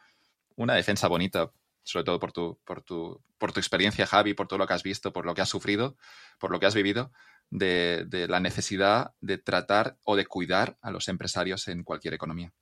una 0.57 0.75
defensa 0.75 1.07
bonita, 1.07 1.51
sobre 1.85 2.05
todo 2.05 2.19
por 2.19 2.33
tu, 2.33 2.59
por 2.65 2.83
tu, 2.83 3.23
por 3.39 3.53
tu 3.53 3.61
experiencia, 3.61 4.07
Javi, 4.07 4.35
por 4.35 4.49
todo 4.49 4.59
lo 4.59 4.67
que 4.67 4.75
has 4.75 4.83
visto, 4.83 5.13
por 5.13 5.27
lo 5.27 5.35
que 5.35 5.43
has 5.43 5.49
sufrido, 5.49 5.97
por 6.41 6.51
lo 6.51 6.59
que 6.59 6.67
has 6.67 6.75
vivido, 6.75 7.13
de, 7.51 8.05
de 8.09 8.27
la 8.27 8.41
necesidad 8.41 9.13
de 9.21 9.39
tratar 9.39 9.97
o 10.03 10.17
de 10.17 10.27
cuidar 10.27 10.77
a 10.81 10.91
los 10.91 11.09
empresarios 11.09 11.69
en 11.69 11.85
cualquier 11.85 12.15
economía. 12.15 12.53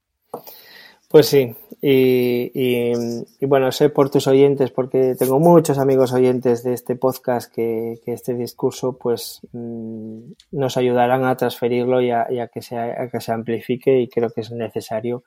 Pues 1.12 1.26
sí, 1.26 1.54
y, 1.82 3.46
bueno, 3.46 3.70
sé 3.70 3.90
por 3.90 4.08
tus 4.08 4.26
oyentes, 4.26 4.70
porque 4.70 5.14
tengo 5.18 5.38
muchos 5.38 5.76
amigos 5.76 6.14
oyentes 6.14 6.62
de 6.62 6.72
este 6.72 6.96
podcast 6.96 7.52
que, 7.52 8.00
este 8.06 8.32
discurso 8.32 8.96
pues 8.96 9.40
mm, 9.52 10.32
nos 10.52 10.78
ayudarán 10.78 11.26
a 11.26 11.36
transferirlo 11.36 12.00
y 12.00 12.10
a, 12.12 12.48
que 12.50 12.62
se, 12.62 12.76
que 13.12 13.20
se 13.20 13.30
amplifique 13.30 14.00
y 14.00 14.08
creo 14.08 14.30
que 14.30 14.40
es 14.40 14.52
necesario 14.52 15.22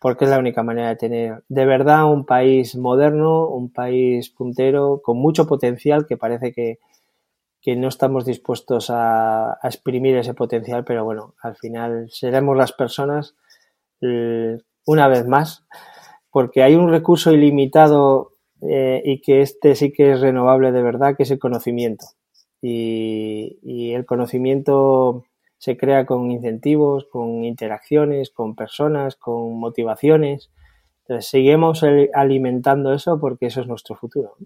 porque 0.00 0.24
es 0.24 0.30
la 0.30 0.38
única 0.38 0.62
manera 0.62 0.88
de 0.88 0.96
tener 0.96 1.44
de 1.48 1.66
verdad 1.66 2.10
un 2.10 2.24
país 2.24 2.76
moderno, 2.76 3.46
un 3.48 3.72
país 3.72 4.30
puntero, 4.30 5.00
con 5.02 5.18
mucho 5.18 5.46
potencial 5.46 6.06
que 6.06 6.16
parece 6.16 6.52
que, 6.52 6.78
no 7.76 7.88
estamos 7.88 8.24
dispuestos 8.24 8.88
a, 8.88 9.52
a, 9.52 9.58
exprimir 9.64 10.16
ese 10.16 10.32
potencial, 10.32 10.84
pero 10.86 11.04
bueno, 11.04 11.34
al 11.42 11.54
final 11.54 12.08
seremos 12.10 12.56
las 12.56 12.72
personas 12.72 13.34
una 14.86 15.08
vez 15.08 15.26
más, 15.26 15.66
porque 16.30 16.62
hay 16.62 16.76
un 16.76 16.90
recurso 16.90 17.32
ilimitado 17.32 18.32
eh, 18.62 19.02
y 19.04 19.20
que 19.20 19.42
este 19.42 19.74
sí 19.74 19.92
que 19.92 20.12
es 20.12 20.20
renovable 20.20 20.72
de 20.72 20.82
verdad, 20.82 21.16
que 21.16 21.22
es 21.22 21.30
el 21.30 21.38
conocimiento. 21.38 22.06
Y, 22.60 23.92
el 23.94 24.04
conocimiento 24.04 25.24
se 25.58 25.76
crea 25.76 26.06
con 26.06 26.30
incentivos, 26.30 27.06
con 27.06 27.44
interacciones, 27.44 28.30
con 28.30 28.54
personas, 28.54 29.16
con 29.16 29.58
motivaciones. 29.58 30.50
Entonces, 31.02 31.30
seguimos 31.30 31.84
alimentando 32.14 32.92
eso 32.94 33.18
porque 33.20 33.46
eso 33.46 33.60
es 33.60 33.66
nuestro 33.66 33.96
futuro. 33.96 34.36